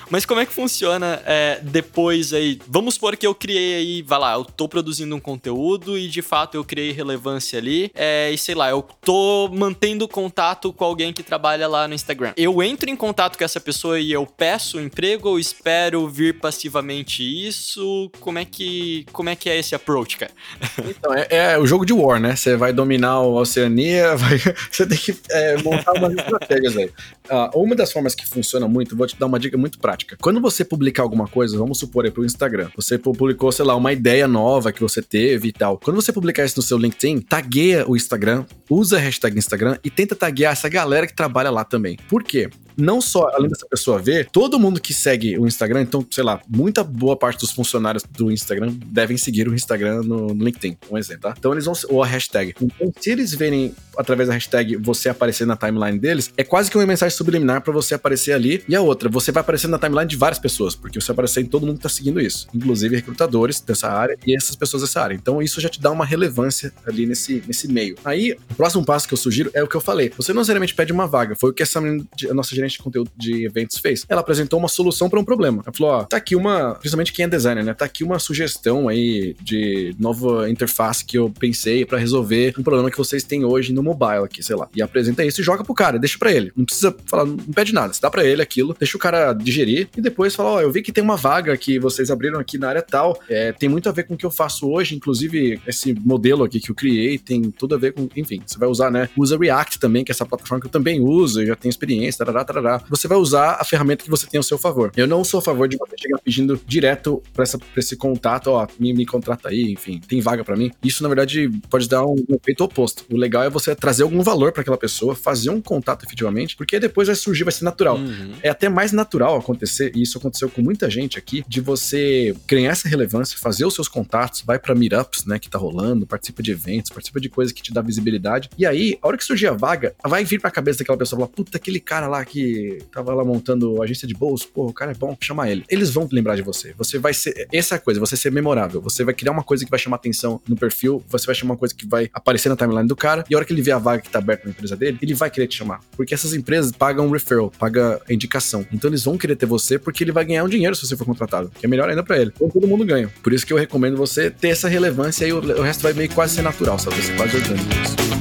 Mas 0.09 0.25
como 0.25 0.39
é 0.39 0.45
que 0.45 0.53
funciona 0.53 1.21
é, 1.25 1.59
depois 1.61 2.33
aí? 2.33 2.59
Vamos 2.67 2.95
supor 2.95 3.15
que 3.15 3.27
eu 3.27 3.35
criei 3.35 3.75
aí, 3.75 4.01
vai 4.01 4.19
lá, 4.19 4.33
eu 4.33 4.43
tô 4.43 4.67
produzindo 4.67 5.15
um 5.15 5.19
conteúdo 5.19 5.74
e 5.97 6.07
de 6.07 6.21
fato 6.21 6.55
eu 6.55 6.63
criei 6.63 6.91
relevância 6.91 7.59
ali, 7.59 7.91
é, 7.93 8.31
e 8.31 8.37
sei 8.37 8.55
lá, 8.55 8.69
eu 8.69 8.85
tô 9.01 9.49
mantendo 9.53 10.07
contato 10.07 10.71
com 10.73 10.83
alguém 10.83 11.13
que 11.13 11.23
trabalha 11.23 11.67
lá 11.67 11.87
no 11.87 11.93
Instagram. 11.93 12.33
Eu 12.37 12.61
entro 12.61 12.89
em 12.89 12.95
contato 12.95 13.37
com 13.37 13.43
essa 13.43 13.59
pessoa 13.59 13.99
e 13.99 14.11
eu 14.11 14.25
peço 14.25 14.79
emprego 14.79 15.29
ou 15.29 15.39
espero 15.39 16.07
vir 16.07 16.39
passivamente 16.39 17.23
isso? 17.23 18.09
Como 18.19 18.39
é 18.39 18.45
que, 18.45 19.05
como 19.11 19.29
é, 19.29 19.35
que 19.35 19.49
é 19.49 19.57
esse 19.57 19.75
approach, 19.75 20.17
cara? 20.17 20.31
Então, 20.97 21.13
é, 21.13 21.27
é 21.29 21.57
o 21.57 21.65
jogo 21.65 21.85
de 21.85 21.93
War, 21.93 22.19
né? 22.19 22.35
Você 22.35 22.55
vai 22.55 22.71
dominar 22.71 23.09
a 23.09 23.21
Oceania, 23.21 24.15
vai, 24.17 24.37
você 24.71 24.85
tem 24.85 24.97
que 24.97 25.15
é, 25.31 25.61
montar 25.61 25.93
umas 25.93 26.13
estratégias 26.13 26.77
aí. 26.77 26.91
Uh, 27.29 27.59
uma 27.59 27.75
das 27.75 27.91
formas 27.91 28.13
que 28.13 28.25
funciona 28.25 28.67
muito, 28.67 28.95
vou 28.95 29.07
te 29.07 29.17
dar 29.17 29.25
uma 29.25 29.39
dica 29.39 29.57
muito 29.57 29.79
prática. 29.79 30.15
Quando 30.21 30.39
você 30.39 30.63
publicar 30.63 31.03
alguma 31.03 31.27
coisa, 31.27 31.57
vamos 31.57 31.79
supor 31.79 32.05
aí 32.05 32.11
pro 32.11 32.23
Instagram, 32.23 32.69
você 32.75 32.97
publicou, 32.97 33.51
sei 33.51 33.65
lá, 33.65 33.75
uma 33.75 33.91
ideia 33.91 34.27
nova 34.27 34.71
que 34.71 34.81
você 34.81 35.01
teve 35.01 35.49
e 35.49 35.51
tal. 35.51 35.64
Quando 35.83 35.95
você 35.95 36.13
publicar 36.13 36.45
isso 36.45 36.57
no 36.57 36.63
seu 36.63 36.77
LinkedIn, 36.77 37.21
tagueia 37.21 37.89
o 37.89 37.95
Instagram, 37.95 38.45
usa 38.69 38.97
a 38.97 38.99
hashtag 38.99 39.37
Instagram 39.37 39.77
e 39.83 39.89
tenta 39.89 40.15
taguear 40.15 40.53
essa 40.53 40.69
galera 40.69 41.07
que 41.07 41.15
trabalha 41.15 41.49
lá 41.49 41.63
também. 41.63 41.97
Por 42.07 42.23
quê? 42.23 42.49
não 42.77 43.01
só, 43.01 43.29
além 43.33 43.49
dessa 43.49 43.65
pessoa 43.67 43.99
ver, 43.99 44.29
todo 44.31 44.59
mundo 44.59 44.79
que 44.79 44.93
segue 44.93 45.37
o 45.37 45.47
Instagram, 45.47 45.81
então, 45.81 46.05
sei 46.09 46.23
lá, 46.23 46.41
muita 46.47 46.83
boa 46.83 47.15
parte 47.15 47.39
dos 47.39 47.51
funcionários 47.51 48.03
do 48.03 48.31
Instagram 48.31 48.73
devem 48.85 49.17
seguir 49.17 49.47
o 49.47 49.53
Instagram 49.53 50.03
no, 50.03 50.33
no 50.33 50.43
LinkedIn, 50.43 50.77
um 50.89 50.97
exemplo, 50.97 51.23
tá? 51.23 51.35
Então 51.37 51.51
eles 51.51 51.65
vão, 51.65 51.73
ou 51.89 52.03
a 52.03 52.05
hashtag. 52.05 52.53
Então, 52.61 52.93
se 52.99 53.11
eles 53.11 53.33
verem 53.33 53.73
através 53.97 54.27
da 54.27 54.33
hashtag 54.33 54.75
você 54.75 55.09
aparecer 55.09 55.45
na 55.45 55.55
timeline 55.55 55.97
deles, 55.97 56.31
é 56.35 56.43
quase 56.43 56.69
que 56.69 56.77
uma 56.77 56.85
mensagem 56.85 57.15
subliminar 57.15 57.61
para 57.61 57.71
você 57.71 57.95
aparecer 57.95 58.33
ali. 58.33 58.63
E 58.67 58.75
a 58.75 58.81
outra, 58.81 59.09
você 59.09 59.31
vai 59.31 59.41
aparecer 59.41 59.67
na 59.67 59.79
timeline 59.79 60.07
de 60.07 60.17
várias 60.17 60.39
pessoas, 60.39 60.75
porque 60.75 60.99
você 60.99 61.11
aparecer 61.11 61.41
em 61.41 61.45
todo 61.45 61.65
mundo 61.65 61.77
que 61.77 61.83
tá 61.83 61.89
seguindo 61.89 62.19
isso, 62.19 62.47
inclusive 62.53 62.95
recrutadores 62.95 63.61
dessa 63.61 63.89
área 63.89 64.17
e 64.25 64.35
essas 64.35 64.55
pessoas 64.55 64.83
dessa 64.83 65.01
área. 65.01 65.15
Então 65.15 65.41
isso 65.41 65.61
já 65.61 65.69
te 65.69 65.79
dá 65.79 65.91
uma 65.91 66.05
relevância 66.05 66.73
ali 66.85 67.05
nesse, 67.05 67.41
nesse 67.47 67.67
meio. 67.67 67.95
Aí, 68.03 68.35
o 68.55 68.57
próximo 68.57 68.85
passo 68.85 69.05
que 69.07 69.13
eu 69.13 69.17
sugiro 69.17 69.51
é 69.53 69.61
o 69.61 69.67
que 69.67 69.75
eu 69.75 69.81
falei. 69.81 70.11
Você 70.15 70.31
não 70.31 70.39
necessariamente 70.39 70.73
pede 70.73 70.93
uma 70.93 71.05
vaga, 71.05 71.35
foi 71.35 71.49
o 71.49 71.53
que 71.53 71.61
essa 71.61 71.79
a 71.79 72.33
nossa 72.33 72.55
gerente 72.55 72.73
de 72.73 72.79
conteúdo 72.79 73.11
de 73.15 73.45
eventos 73.45 73.77
fez. 73.77 74.05
Ela 74.07 74.21
apresentou 74.21 74.57
uma 74.57 74.69
solução 74.69 75.09
para 75.09 75.19
um 75.19 75.25
problema. 75.25 75.61
Ela 75.65 75.73
falou: 75.75 75.91
ó, 75.93 76.03
tá 76.05 76.17
aqui 76.17 76.35
uma, 76.35 76.75
principalmente 76.75 77.11
quem 77.11 77.25
é 77.25 77.27
designer, 77.27 77.65
né? 77.65 77.73
Tá 77.73 77.83
aqui 77.83 78.03
uma 78.03 78.17
sugestão 78.17 78.87
aí 78.87 79.35
de 79.41 79.93
nova 79.99 80.49
interface 80.49 81.03
que 81.03 81.17
eu 81.17 81.29
pensei 81.29 81.85
para 81.85 81.97
resolver 81.97 82.55
um 82.57 82.63
problema 82.63 82.89
que 82.89 82.97
vocês 82.97 83.23
têm 83.23 83.43
hoje 83.43 83.73
no 83.73 83.83
mobile 83.83 84.23
aqui, 84.23 84.41
sei 84.41 84.55
lá. 84.55 84.69
E 84.73 84.81
apresenta 84.81 85.23
isso 85.25 85.41
e 85.41 85.43
joga 85.43 85.63
pro 85.63 85.73
cara, 85.73 85.99
deixa 85.99 86.17
para 86.17 86.31
ele. 86.31 86.51
Não 86.55 86.63
precisa 86.63 86.95
falar, 87.05 87.25
não 87.25 87.37
pede 87.37 87.73
nada. 87.73 87.93
Você 87.93 88.01
dá 88.01 88.09
para 88.09 88.23
ele 88.23 88.41
aquilo, 88.41 88.75
deixa 88.79 88.95
o 88.95 88.99
cara 88.99 89.33
digerir 89.33 89.89
e 89.97 90.01
depois 90.01 90.33
fala: 90.33 90.51
ó, 90.51 90.61
eu 90.61 90.71
vi 90.71 90.81
que 90.81 90.93
tem 90.93 91.03
uma 91.03 91.17
vaga 91.17 91.57
que 91.57 91.77
vocês 91.77 92.09
abriram 92.09 92.39
aqui 92.39 92.57
na 92.57 92.69
área 92.69 92.81
tal. 92.81 93.19
É, 93.29 93.51
tem 93.51 93.67
muito 93.67 93.89
a 93.89 93.91
ver 93.91 94.03
com 94.03 94.13
o 94.13 94.17
que 94.17 94.25
eu 94.25 94.31
faço 94.31 94.69
hoje, 94.69 94.95
inclusive 94.95 95.59
esse 95.67 95.93
modelo 95.93 96.45
aqui 96.45 96.61
que 96.61 96.71
eu 96.71 96.75
criei 96.75 97.17
tem 97.17 97.51
tudo 97.51 97.75
a 97.75 97.77
ver 97.77 97.93
com, 97.93 98.07
enfim, 98.15 98.41
Você 98.51 98.59
vai 98.59 98.69
usar, 98.69 98.91
né? 98.91 99.09
Usa 99.17 99.37
React 99.37 99.79
também, 99.79 100.03
que 100.03 100.11
é 100.11 100.13
essa 100.13 100.25
plataforma 100.25 100.61
que 100.61 100.67
eu 100.67 100.71
também 100.71 100.99
uso, 100.99 101.41
eu 101.41 101.47
já 101.47 101.55
tenho 101.55 101.69
experiência, 101.69 102.25
tarará, 102.25 102.43
tarará. 102.43 102.81
Você 102.89 103.07
vai 103.07 103.17
usar 103.17 103.57
a 103.59 103.63
ferramenta 103.63 104.03
que 104.03 104.09
você 104.09 104.27
tem 104.27 104.37
ao 104.37 104.43
seu 104.43 104.57
favor. 104.57 104.91
Eu 104.95 105.07
não 105.07 105.23
sou 105.23 105.39
a 105.39 105.41
favor 105.41 105.67
de 105.67 105.77
você 105.77 105.95
chegar 105.97 106.19
pedindo 106.19 106.59
direto 106.65 107.21
pra 107.33 107.45
esse 107.77 107.95
contato, 107.95 108.47
ó, 108.47 108.67
me, 108.79 108.93
me 108.93 109.05
contrata 109.05 109.49
aí, 109.49 109.71
enfim, 109.71 109.99
tem 110.07 110.21
vaga 110.21 110.43
pra 110.43 110.55
mim. 110.55 110.71
Isso, 110.83 111.03
na 111.03 111.09
verdade, 111.09 111.49
pode 111.69 111.87
dar 111.87 112.05
um 112.05 112.15
efeito 112.29 112.63
oposto. 112.63 113.05
O 113.11 113.17
legal 113.17 113.43
é 113.43 113.49
você 113.49 113.75
trazer 113.75 114.03
algum 114.03 114.21
valor 114.21 114.51
pra 114.51 114.61
aquela 114.61 114.77
pessoa, 114.77 115.15
fazer 115.15 115.49
um 115.49 115.61
contato 115.61 116.05
efetivamente, 116.05 116.55
porque 116.55 116.79
depois 116.79 117.07
vai 117.07 117.15
surgir, 117.15 117.43
vai 117.43 117.53
ser 117.53 117.63
natural. 117.63 117.97
Uhum. 117.97 118.33
É 118.41 118.49
até 118.49 118.69
mais 118.69 118.91
natural 118.91 119.37
acontecer, 119.37 119.91
e 119.95 120.01
isso 120.01 120.17
aconteceu 120.17 120.49
com 120.49 120.61
muita 120.61 120.89
gente 120.89 121.17
aqui, 121.17 121.43
de 121.47 121.61
você 121.61 122.35
ganhar 122.47 122.71
essa 122.71 122.87
relevância, 122.87 123.37
fazer 123.37 123.65
os 123.65 123.73
seus 123.73 123.87
contatos, 123.87 124.41
vai 124.41 124.59
pra 124.59 124.75
meetups, 124.75 125.25
né, 125.25 125.39
que 125.39 125.49
tá 125.49 125.57
rolando, 125.57 126.05
participa 126.05 126.43
de 126.43 126.51
eventos, 126.51 126.91
participa 126.91 127.19
de 127.19 127.29
coisas 127.29 127.51
que 127.51 127.61
te 127.61 127.73
dá 127.73 127.81
visibilidade. 127.81 128.34
E 128.57 128.65
aí, 128.65 128.97
a 129.01 129.07
hora 129.07 129.17
que 129.17 129.23
surgir 129.23 129.47
a 129.47 129.53
vaga, 129.53 129.95
vai 130.05 130.23
vir 130.23 130.39
pra 130.39 130.51
cabeça 130.51 130.79
daquela 130.79 130.97
pessoa, 130.97 131.19
falar, 131.19 131.29
puta, 131.29 131.57
aquele 131.57 131.79
cara 131.79 132.07
lá 132.07 132.23
que 132.23 132.79
tava 132.91 133.13
lá 133.13 133.23
montando 133.23 133.81
agência 133.81 134.07
de 134.07 134.13
bolso, 134.13 134.47
pô, 134.53 134.67
o 134.67 134.73
cara 134.73 134.91
é 134.91 134.95
bom, 134.95 135.15
chama 135.19 135.49
ele. 135.49 135.63
Eles 135.69 135.91
vão 135.91 136.07
lembrar 136.11 136.35
de 136.35 136.41
você. 136.41 136.73
Você 136.77 136.97
vai 136.97 137.13
ser, 137.13 137.47
essa 137.51 137.75
é 137.75 137.77
a 137.77 137.79
coisa, 137.79 137.99
você 137.99 138.15
ser 138.15 138.31
memorável. 138.31 138.81
Você 138.81 139.03
vai 139.03 139.13
criar 139.13 139.31
uma 139.31 139.43
coisa 139.43 139.63
que 139.63 139.71
vai 139.71 139.79
chamar 139.79 139.97
atenção 139.97 140.41
no 140.47 140.55
perfil, 140.55 141.03
você 141.09 141.25
vai 141.25 141.35
chamar 141.35 141.53
uma 141.53 141.57
coisa 141.57 141.73
que 141.73 141.87
vai 141.87 142.09
aparecer 142.13 142.49
na 142.49 142.55
timeline 142.55 142.87
do 142.87 142.95
cara, 142.95 143.23
e 143.29 143.33
a 143.33 143.37
hora 143.37 143.45
que 143.45 143.53
ele 143.53 143.61
vê 143.61 143.71
a 143.71 143.77
vaga 143.77 144.01
que 144.01 144.09
tá 144.09 144.19
aberta 144.19 144.45
na 144.45 144.51
empresa 144.51 144.75
dele, 144.75 144.97
ele 145.01 145.13
vai 145.13 145.29
querer 145.29 145.47
te 145.47 145.57
chamar. 145.57 145.79
Porque 145.95 146.13
essas 146.13 146.33
empresas 146.33 146.71
pagam 146.71 147.09
referral, 147.09 147.51
paga 147.57 148.01
a 148.07 148.13
indicação. 148.13 148.65
Então 148.71 148.89
eles 148.89 149.03
vão 149.03 149.17
querer 149.17 149.35
ter 149.35 149.45
você 149.45 149.77
porque 149.77 150.03
ele 150.03 150.11
vai 150.11 150.25
ganhar 150.25 150.43
um 150.43 150.49
dinheiro 150.49 150.75
se 150.75 150.85
você 150.85 150.95
for 150.95 151.05
contratado, 151.05 151.51
que 151.59 151.65
é 151.65 151.69
melhor 151.69 151.89
ainda 151.89 152.03
pra 152.03 152.17
ele. 152.17 152.31
Então 152.35 152.49
todo 152.49 152.67
mundo 152.67 152.85
ganha. 152.85 153.11
Por 153.23 153.33
isso 153.33 153.45
que 153.45 153.53
eu 153.53 153.57
recomendo 153.57 153.97
você 153.97 154.29
ter 154.29 154.49
essa 154.49 154.67
relevância 154.67 155.25
e 155.25 155.33
o, 155.33 155.39
o 155.39 155.61
resto 155.61 155.81
vai 155.81 155.93
meio 155.93 156.09
quase 156.11 156.35
ser 156.35 156.41
natural, 156.41 156.77
sabe? 156.79 157.01
Ser 157.01 157.15
quase 157.15 157.35
orgânico 157.35 157.69
isso. 157.83 158.14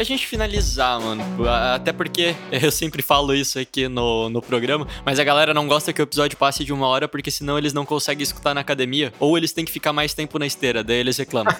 Pra 0.00 0.04
gente 0.04 0.26
finalizar, 0.26 0.98
mano, 0.98 1.22
até 1.46 1.92
porque 1.92 2.34
eu 2.50 2.70
sempre 2.70 3.02
falo 3.02 3.34
isso 3.34 3.58
aqui 3.58 3.86
no, 3.86 4.30
no 4.30 4.40
programa, 4.40 4.88
mas 5.04 5.18
a 5.18 5.24
galera 5.24 5.52
não 5.52 5.68
gosta 5.68 5.92
que 5.92 6.00
o 6.00 6.04
episódio 6.04 6.38
passe 6.38 6.64
de 6.64 6.72
uma 6.72 6.86
hora, 6.86 7.06
porque 7.06 7.30
senão 7.30 7.58
eles 7.58 7.74
não 7.74 7.84
conseguem 7.84 8.22
escutar 8.22 8.54
na 8.54 8.62
academia, 8.62 9.12
ou 9.20 9.36
eles 9.36 9.52
têm 9.52 9.62
que 9.62 9.70
ficar 9.70 9.92
mais 9.92 10.14
tempo 10.14 10.38
na 10.38 10.46
esteira, 10.46 10.82
daí 10.82 10.96
eles 10.96 11.18
reclamam. 11.18 11.54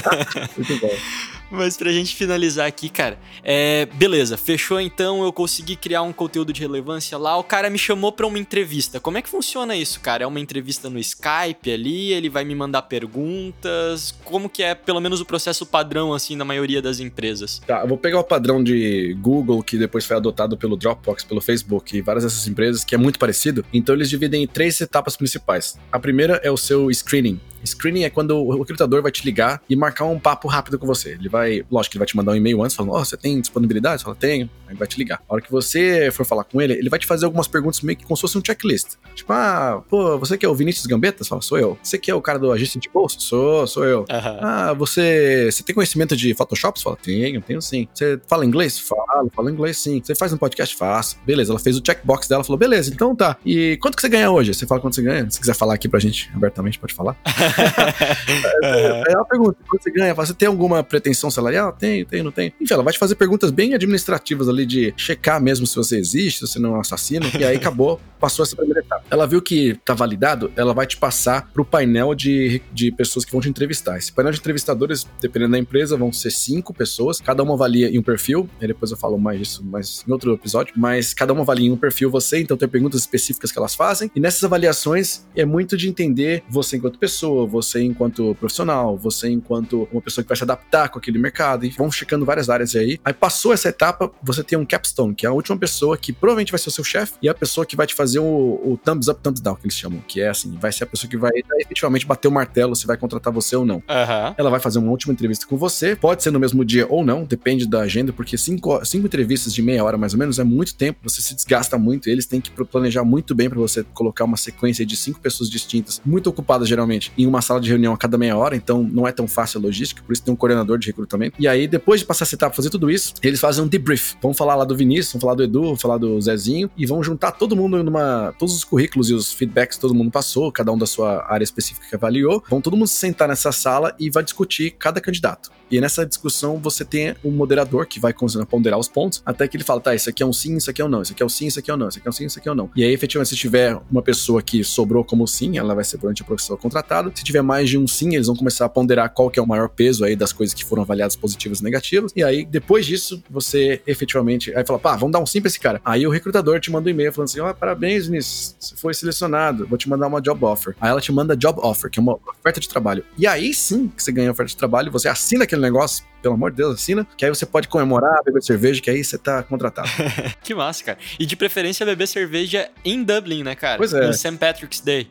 Muito 0.56 0.80
bom. 0.80 0.90
Mas 1.52 1.76
pra 1.76 1.92
gente 1.92 2.16
finalizar 2.16 2.66
aqui, 2.66 2.88
cara, 2.88 3.18
é. 3.44 3.86
Beleza, 3.92 4.38
fechou 4.38 4.80
então, 4.80 5.22
eu 5.22 5.30
consegui 5.30 5.76
criar 5.76 6.00
um 6.00 6.10
conteúdo 6.10 6.50
de 6.50 6.62
relevância 6.62 7.18
lá, 7.18 7.36
o 7.36 7.44
cara 7.44 7.68
me 7.68 7.78
chamou 7.78 8.10
pra 8.10 8.26
uma 8.26 8.38
entrevista. 8.38 8.98
Como 8.98 9.18
é 9.18 9.22
que 9.22 9.28
funciona 9.28 9.76
isso, 9.76 10.00
cara? 10.00 10.24
É 10.24 10.26
uma 10.26 10.40
entrevista 10.40 10.88
no 10.88 10.98
Skype 10.98 11.70
ali, 11.70 12.10
ele 12.10 12.30
vai 12.30 12.42
me 12.42 12.54
mandar 12.54 12.80
perguntas? 12.82 14.14
Como 14.24 14.48
que 14.48 14.62
é, 14.62 14.74
pelo 14.74 14.98
menos, 14.98 15.20
o 15.20 15.26
processo 15.26 15.66
padrão, 15.66 16.14
assim, 16.14 16.36
na 16.36 16.44
maioria 16.44 16.80
das 16.80 17.00
empresas? 17.00 17.60
Tá, 17.66 17.81
eu 17.82 17.88
vou 17.88 17.98
pegar 17.98 18.20
o 18.20 18.24
padrão 18.24 18.62
de 18.62 19.16
Google, 19.20 19.62
que 19.62 19.76
depois 19.76 20.04
foi 20.04 20.16
adotado 20.16 20.56
pelo 20.56 20.76
Dropbox, 20.76 21.24
pelo 21.24 21.40
Facebook 21.40 21.96
e 21.96 22.00
várias 22.00 22.24
dessas 22.24 22.46
empresas, 22.46 22.84
que 22.84 22.94
é 22.94 22.98
muito 22.98 23.18
parecido. 23.18 23.64
Então 23.72 23.94
eles 23.94 24.08
dividem 24.08 24.44
em 24.44 24.46
três 24.46 24.80
etapas 24.80 25.16
principais. 25.16 25.78
A 25.90 25.98
primeira 25.98 26.40
é 26.42 26.50
o 26.50 26.56
seu 26.56 26.90
screening. 26.92 27.40
Screening 27.64 28.04
é 28.04 28.10
quando 28.10 28.36
o 28.36 28.58
recrutador 28.58 29.02
vai 29.02 29.12
te 29.12 29.24
ligar 29.24 29.62
e 29.68 29.76
marcar 29.76 30.04
um 30.04 30.18
papo 30.18 30.48
rápido 30.48 30.78
com 30.78 30.86
você. 30.86 31.10
Ele 31.10 31.28
vai, 31.28 31.64
lógico 31.70 31.94
ele 31.94 32.00
vai 32.00 32.06
te 32.06 32.16
mandar 32.16 32.32
um 32.32 32.36
e-mail 32.36 32.62
antes, 32.62 32.76
falando, 32.76 32.92
ó, 32.92 33.00
oh, 33.00 33.04
você 33.04 33.16
tem 33.16 33.40
disponibilidade? 33.40 34.00
Você 34.00 34.04
fala, 34.04 34.16
tenho. 34.16 34.48
Aí 34.66 34.72
ele 34.72 34.78
vai 34.78 34.88
te 34.88 34.98
ligar. 34.98 35.22
A 35.28 35.34
hora 35.34 35.42
que 35.42 35.50
você 35.50 36.10
for 36.12 36.24
falar 36.24 36.44
com 36.44 36.60
ele, 36.60 36.74
ele 36.74 36.88
vai 36.88 36.98
te 36.98 37.06
fazer 37.06 37.24
algumas 37.24 37.46
perguntas 37.46 37.80
meio 37.80 37.96
que 37.96 38.04
como 38.04 38.16
se 38.16 38.20
fosse 38.22 38.38
um 38.38 38.42
checklist. 38.44 38.96
Tipo, 39.14 39.32
ah, 39.32 39.82
pô, 39.88 40.18
você 40.18 40.36
que 40.36 40.46
é 40.46 40.48
o 40.48 40.54
Vinícius 40.54 40.86
Gambetta? 40.86 41.22
Você 41.22 41.28
fala, 41.28 41.42
sou 41.42 41.58
eu. 41.58 41.78
Você 41.82 41.98
que 41.98 42.10
é 42.10 42.14
o 42.14 42.20
cara 42.20 42.38
do 42.38 42.50
agência 42.52 42.80
de 42.80 42.88
bolsa? 42.88 43.16
Sou, 43.20 43.66
sou 43.66 43.84
eu. 43.84 44.04
Aham. 44.10 44.38
Ah, 44.40 44.72
você, 44.72 45.48
você 45.50 45.62
tem 45.62 45.74
conhecimento 45.74 46.16
de 46.16 46.34
Photoshop? 46.34 46.78
Você 46.78 46.84
fala, 46.84 46.96
tenho, 46.96 47.40
tenho 47.40 47.60
sim. 47.60 47.88
Você 47.92 48.20
fala 48.26 48.44
inglês? 48.44 48.78
Falo, 48.78 49.30
falo 49.34 49.50
inglês 49.50 49.78
sim. 49.78 50.00
Você 50.02 50.14
faz 50.14 50.32
um 50.32 50.36
podcast? 50.36 50.74
Faço. 50.76 51.16
Beleza, 51.24 51.52
ela 51.52 51.60
fez 51.60 51.76
o 51.76 51.82
checkbox 51.84 52.28
dela, 52.28 52.42
falou, 52.44 52.58
beleza, 52.58 52.90
então 52.92 53.14
tá. 53.14 53.36
E 53.44 53.76
quanto 53.80 53.96
que 53.96 54.00
você 54.00 54.08
ganha 54.08 54.30
hoje? 54.30 54.54
Você 54.54 54.66
fala 54.66 54.80
quanto 54.80 54.94
você 54.94 55.02
ganha? 55.02 55.30
Se 55.30 55.38
quiser 55.38 55.54
falar 55.54 55.74
aqui 55.74 55.88
pra 55.88 56.00
gente 56.00 56.30
abertamente, 56.34 56.78
pode 56.78 56.94
falar. 56.94 57.16
É 59.08 59.16
uma 59.16 59.24
pergunta, 59.24 59.58
quanto 59.68 59.82
você 59.82 59.90
ganha? 59.90 60.14
Você 60.14 60.34
tem 60.34 60.48
alguma 60.48 60.82
pretensão 60.82 61.30
salarial? 61.30 61.72
Tenho, 61.72 62.06
tenho, 62.06 62.24
não 62.24 62.30
tenho. 62.30 62.52
Enfim, 62.60 62.74
ela 62.74 62.82
vai 62.82 62.92
te 62.92 62.98
fazer 62.98 63.14
perguntas 63.14 63.50
bem 63.50 63.74
administrativas 63.74 64.48
ali 64.48 64.64
de 64.64 64.94
checar 64.96 65.40
mesmo 65.42 65.66
se 65.66 65.74
você 65.76 65.98
existe, 65.98 66.40
se 66.40 66.46
você 66.46 66.58
não 66.58 66.74
é 66.74 66.78
um 66.78 66.80
assassino, 66.80 67.26
e 67.38 67.44
aí 67.44 67.56
acabou, 67.56 68.00
passou 68.20 68.44
essa 68.44 68.54
primeira 68.54 68.80
etapa. 68.80 69.04
Ela 69.10 69.26
viu 69.26 69.42
que 69.42 69.78
tá 69.84 69.94
validado, 69.94 70.52
ela 70.56 70.72
vai 70.72 70.86
te 70.86 70.96
passar 70.96 71.50
pro 71.52 71.64
painel 71.64 72.14
de, 72.14 72.62
de 72.72 72.92
pessoas 72.92 73.24
que 73.24 73.32
vão 73.32 73.40
te 73.40 73.48
entrevistar. 73.48 73.98
Esse 73.98 74.12
painel 74.12 74.32
de 74.32 74.38
entrevistadores, 74.38 75.06
dependendo 75.20 75.52
da 75.52 75.58
empresa, 75.58 75.96
vão 75.96 76.12
ser 76.12 76.30
cinco 76.30 76.72
pessoas, 76.72 77.20
cada 77.20 77.42
uma 77.42 77.54
avalia 77.54 77.88
em 77.88 77.98
um 77.98 78.02
perfil, 78.02 78.48
e 78.60 78.66
depois 78.66 78.90
eu 78.90 78.96
falo 78.96 79.18
mais 79.18 79.38
disso 79.38 79.64
mais 79.64 80.04
em 80.06 80.12
outro 80.12 80.32
episódio, 80.34 80.74
mas 80.76 81.12
cada 81.14 81.32
uma 81.32 81.42
avalia 81.42 81.68
em 81.68 81.72
um 81.72 81.76
perfil 81.76 82.10
você, 82.10 82.40
então 82.40 82.56
tem 82.56 82.68
perguntas 82.68 83.00
específicas 83.00 83.50
que 83.50 83.58
elas 83.58 83.74
fazem, 83.74 84.10
e 84.14 84.20
nessas 84.20 84.44
avaliações 84.44 85.26
é 85.34 85.44
muito 85.44 85.76
de 85.76 85.88
entender 85.88 86.42
você 86.48 86.76
enquanto 86.76 86.98
pessoa, 86.98 87.41
você 87.46 87.82
enquanto 87.82 88.34
profissional, 88.36 88.96
você 88.96 89.28
enquanto 89.28 89.88
uma 89.92 90.00
pessoa 90.00 90.22
que 90.22 90.28
vai 90.28 90.36
se 90.36 90.44
adaptar 90.44 90.88
com 90.88 90.98
aquele 90.98 91.18
mercado, 91.18 91.64
e 91.64 91.70
vão 91.70 91.90
checando 91.90 92.24
várias 92.24 92.48
áreas 92.48 92.74
aí. 92.74 92.98
Aí 93.04 93.12
passou 93.12 93.52
essa 93.52 93.68
etapa, 93.68 94.10
você 94.22 94.42
tem 94.42 94.58
um 94.58 94.64
capstone, 94.64 95.14
que 95.14 95.26
é 95.26 95.28
a 95.28 95.32
última 95.32 95.56
pessoa 95.56 95.96
que 95.96 96.12
provavelmente 96.12 96.52
vai 96.52 96.58
ser 96.58 96.68
o 96.68 96.72
seu 96.72 96.84
chefe, 96.84 97.14
e 97.22 97.28
a 97.28 97.34
pessoa 97.34 97.66
que 97.66 97.76
vai 97.76 97.86
te 97.86 97.94
fazer 97.94 98.18
o, 98.18 98.24
o 98.24 98.78
thumbs 98.82 99.08
up, 99.08 99.20
thumbs 99.22 99.40
down, 99.40 99.56
que 99.56 99.66
eles 99.66 99.76
chamam, 99.76 100.00
que 100.06 100.20
é 100.20 100.28
assim, 100.28 100.56
vai 100.60 100.72
ser 100.72 100.84
a 100.84 100.86
pessoa 100.86 101.08
que 101.08 101.16
vai 101.16 101.32
efetivamente 101.60 102.06
bater 102.06 102.28
o 102.28 102.32
martelo 102.32 102.74
se 102.74 102.86
vai 102.86 102.96
contratar 102.96 103.32
você 103.32 103.56
ou 103.56 103.64
não. 103.64 103.82
Aham. 103.88 104.34
Ela 104.36 104.50
vai 104.50 104.60
fazer 104.60 104.78
uma 104.78 104.90
última 104.90 105.12
entrevista 105.12 105.46
com 105.46 105.56
você, 105.56 105.94
pode 105.96 106.22
ser 106.22 106.30
no 106.30 106.40
mesmo 106.40 106.64
dia 106.64 106.86
ou 106.88 107.04
não, 107.04 107.24
depende 107.24 107.66
da 107.66 107.80
agenda, 107.80 108.12
porque 108.12 108.36
cinco, 108.36 108.84
cinco 108.84 109.06
entrevistas 109.06 109.54
de 109.54 109.62
meia 109.62 109.84
hora 109.84 109.96
mais 109.96 110.12
ou 110.12 110.18
menos 110.18 110.38
é 110.38 110.44
muito 110.44 110.74
tempo, 110.74 111.00
você 111.02 111.20
se 111.20 111.34
desgasta 111.34 111.78
muito, 111.78 112.08
eles 112.08 112.26
têm 112.26 112.40
que 112.40 112.50
planejar 112.50 113.04
muito 113.04 113.34
bem 113.34 113.48
para 113.48 113.58
você 113.58 113.84
colocar 113.94 114.24
uma 114.24 114.36
sequência 114.36 114.84
de 114.84 114.96
cinco 114.96 115.20
pessoas 115.20 115.50
distintas, 115.50 116.00
muito 116.04 116.28
ocupadas 116.28 116.68
geralmente, 116.68 117.12
em 117.16 117.26
uma 117.32 117.42
sala 117.42 117.60
de 117.60 117.68
reunião 117.68 117.94
a 117.94 117.96
cada 117.96 118.18
meia 118.18 118.36
hora, 118.36 118.54
então 118.54 118.82
não 118.82 119.06
é 119.06 119.12
tão 119.12 119.26
fácil 119.26 119.58
a 119.58 119.62
logística, 119.62 120.02
por 120.02 120.12
isso 120.12 120.22
tem 120.22 120.32
um 120.32 120.36
coordenador 120.36 120.78
de 120.78 120.86
recrutamento. 120.86 121.36
E 121.38 121.48
aí, 121.48 121.66
depois 121.66 122.00
de 122.00 122.06
passar 122.06 122.24
essa 122.24 122.34
etapa, 122.34 122.54
fazer 122.54 122.70
tudo 122.70 122.90
isso, 122.90 123.14
eles 123.22 123.40
fazem 123.40 123.64
um 123.64 123.68
debrief. 123.68 124.14
Vão 124.22 124.34
falar 124.34 124.54
lá 124.54 124.64
do 124.64 124.76
Vinícius, 124.76 125.12
vão 125.12 125.20
falar 125.20 125.34
do 125.34 125.42
Edu, 125.42 125.62
vão 125.62 125.76
falar 125.76 125.98
do 125.98 126.20
Zezinho, 126.20 126.70
e 126.76 126.86
vão 126.86 127.02
juntar 127.02 127.32
todo 127.32 127.56
mundo 127.56 127.82
numa. 127.82 128.34
Todos 128.38 128.54
os 128.54 128.64
currículos 128.64 129.10
e 129.10 129.14
os 129.14 129.32
feedbacks 129.32 129.76
que 129.76 129.80
todo 129.80 129.94
mundo 129.94 130.10
passou, 130.10 130.52
cada 130.52 130.70
um 130.72 130.78
da 130.78 130.86
sua 130.86 131.24
área 131.28 131.44
específica 131.44 131.86
que 131.88 131.94
avaliou, 131.94 132.42
vão 132.48 132.60
todo 132.60 132.76
mundo 132.76 132.88
se 132.88 132.96
sentar 132.96 133.28
nessa 133.28 133.52
sala 133.52 133.94
e 133.98 134.10
vai 134.10 134.22
discutir 134.22 134.72
cada 134.72 135.00
candidato. 135.00 135.50
E 135.72 135.80
nessa 135.80 136.04
discussão 136.04 136.58
você 136.58 136.84
tem 136.84 137.14
um 137.24 137.30
moderador 137.30 137.86
que 137.86 137.98
vai 137.98 138.14
ponderar 138.46 138.78
os 138.78 138.88
pontos, 138.88 139.22
até 139.24 139.48
que 139.48 139.56
ele 139.56 139.64
fala, 139.64 139.80
tá, 139.80 139.94
isso 139.94 140.10
aqui 140.10 140.22
é 140.22 140.26
um 140.26 140.32
sim, 140.32 140.58
isso 140.58 140.68
aqui 140.68 140.82
é 140.82 140.84
um 140.84 140.88
não, 140.88 141.00
isso 141.00 141.12
aqui 141.12 141.22
é 141.22 141.26
um 141.26 141.30
sim, 141.30 141.46
isso 141.46 141.58
aqui 141.58 141.70
é 141.70 141.74
um 141.74 141.78
não, 141.78 141.88
isso 141.88 141.98
aqui 141.98 142.06
é 142.06 142.10
um 142.10 142.12
sim, 142.12 142.26
isso 142.26 142.38
aqui 142.38 142.48
é 142.48 142.52
um 142.52 142.54
não. 142.54 142.70
E 142.76 142.84
aí, 142.84 142.92
efetivamente, 142.92 143.30
se 143.30 143.36
tiver 143.36 143.80
uma 143.90 144.02
pessoa 144.02 144.42
que 144.42 144.62
sobrou 144.62 145.02
como 145.02 145.26
sim, 145.26 145.56
ela 145.56 145.74
vai 145.74 145.82
ser 145.82 145.96
provavelmente 145.96 146.20
a 146.22 146.26
professora 146.26 146.60
contratada. 146.60 147.10
Se 147.22 147.26
tiver 147.26 147.40
mais 147.40 147.70
de 147.70 147.78
um 147.78 147.86
sim, 147.86 148.16
eles 148.16 148.26
vão 148.26 148.34
começar 148.34 148.64
a 148.64 148.68
ponderar 148.68 149.08
qual 149.08 149.30
que 149.30 149.38
é 149.38 149.42
o 149.42 149.46
maior 149.46 149.68
peso 149.68 150.04
aí 150.04 150.16
das 150.16 150.32
coisas 150.32 150.52
que 150.52 150.64
foram 150.64 150.82
avaliadas 150.82 151.14
positivas 151.14 151.60
e 151.60 151.62
negativas. 151.62 152.10
E 152.16 152.24
aí, 152.24 152.44
depois 152.44 152.84
disso, 152.84 153.22
você 153.30 153.80
efetivamente 153.86 154.52
aí 154.56 154.66
fala, 154.66 154.76
pá, 154.80 154.96
vamos 154.96 155.12
dar 155.12 155.20
um 155.20 155.26
sim 155.26 155.40
pra 155.40 155.46
esse 155.46 155.60
cara. 155.60 155.80
Aí 155.84 156.04
o 156.04 156.10
recrutador 156.10 156.58
te 156.58 156.68
manda 156.68 156.88
um 156.88 156.90
e-mail 156.90 157.12
falando 157.12 157.28
assim, 157.28 157.38
ó, 157.38 157.54
parabéns, 157.54 158.06
Vinícius, 158.06 158.56
você 158.58 158.74
foi 158.74 158.92
selecionado, 158.92 159.68
vou 159.68 159.78
te 159.78 159.88
mandar 159.88 160.08
uma 160.08 160.20
job 160.20 160.44
offer. 160.44 160.74
Aí 160.80 160.90
ela 160.90 161.00
te 161.00 161.12
manda 161.12 161.36
job 161.36 161.60
offer, 161.62 161.88
que 161.88 162.00
é 162.00 162.02
uma 162.02 162.18
oferta 162.40 162.58
de 162.58 162.68
trabalho. 162.68 163.04
E 163.16 163.24
aí 163.24 163.54
sim 163.54 163.86
que 163.86 164.02
você 164.02 164.10
ganha 164.10 164.28
a 164.28 164.32
oferta 164.32 164.50
de 164.50 164.56
trabalho, 164.56 164.90
você 164.90 165.06
assina 165.06 165.44
aquele 165.44 165.62
negócio, 165.62 166.04
pelo 166.22 166.34
amor 166.34 166.50
de 166.50 166.58
Deus, 166.58 166.74
assina, 166.76 167.06
que 167.16 167.24
aí 167.24 167.30
você 167.30 167.44
pode 167.44 167.68
comemorar, 167.68 168.22
beber 168.24 168.42
cerveja, 168.42 168.80
que 168.80 168.88
aí 168.88 169.02
você 169.02 169.18
tá 169.18 169.42
contratado. 169.42 169.88
que 170.42 170.54
massa, 170.54 170.84
cara. 170.84 170.98
E 171.18 171.26
de 171.26 171.36
preferência 171.36 171.84
beber 171.84 172.06
cerveja 172.06 172.70
em 172.84 173.02
Dublin, 173.02 173.42
né, 173.42 173.54
cara? 173.54 173.76
Pois 173.76 173.92
é. 173.92 174.06
No 174.06 174.14
St. 174.14 174.36
Patrick's 174.38 174.80
Day. 174.80 175.08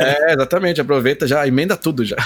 é, 0.00 0.34
exatamente, 0.34 0.80
aproveita 0.80 1.26
já, 1.26 1.46
emenda 1.46 1.76
tudo 1.76 2.04
já. 2.04 2.16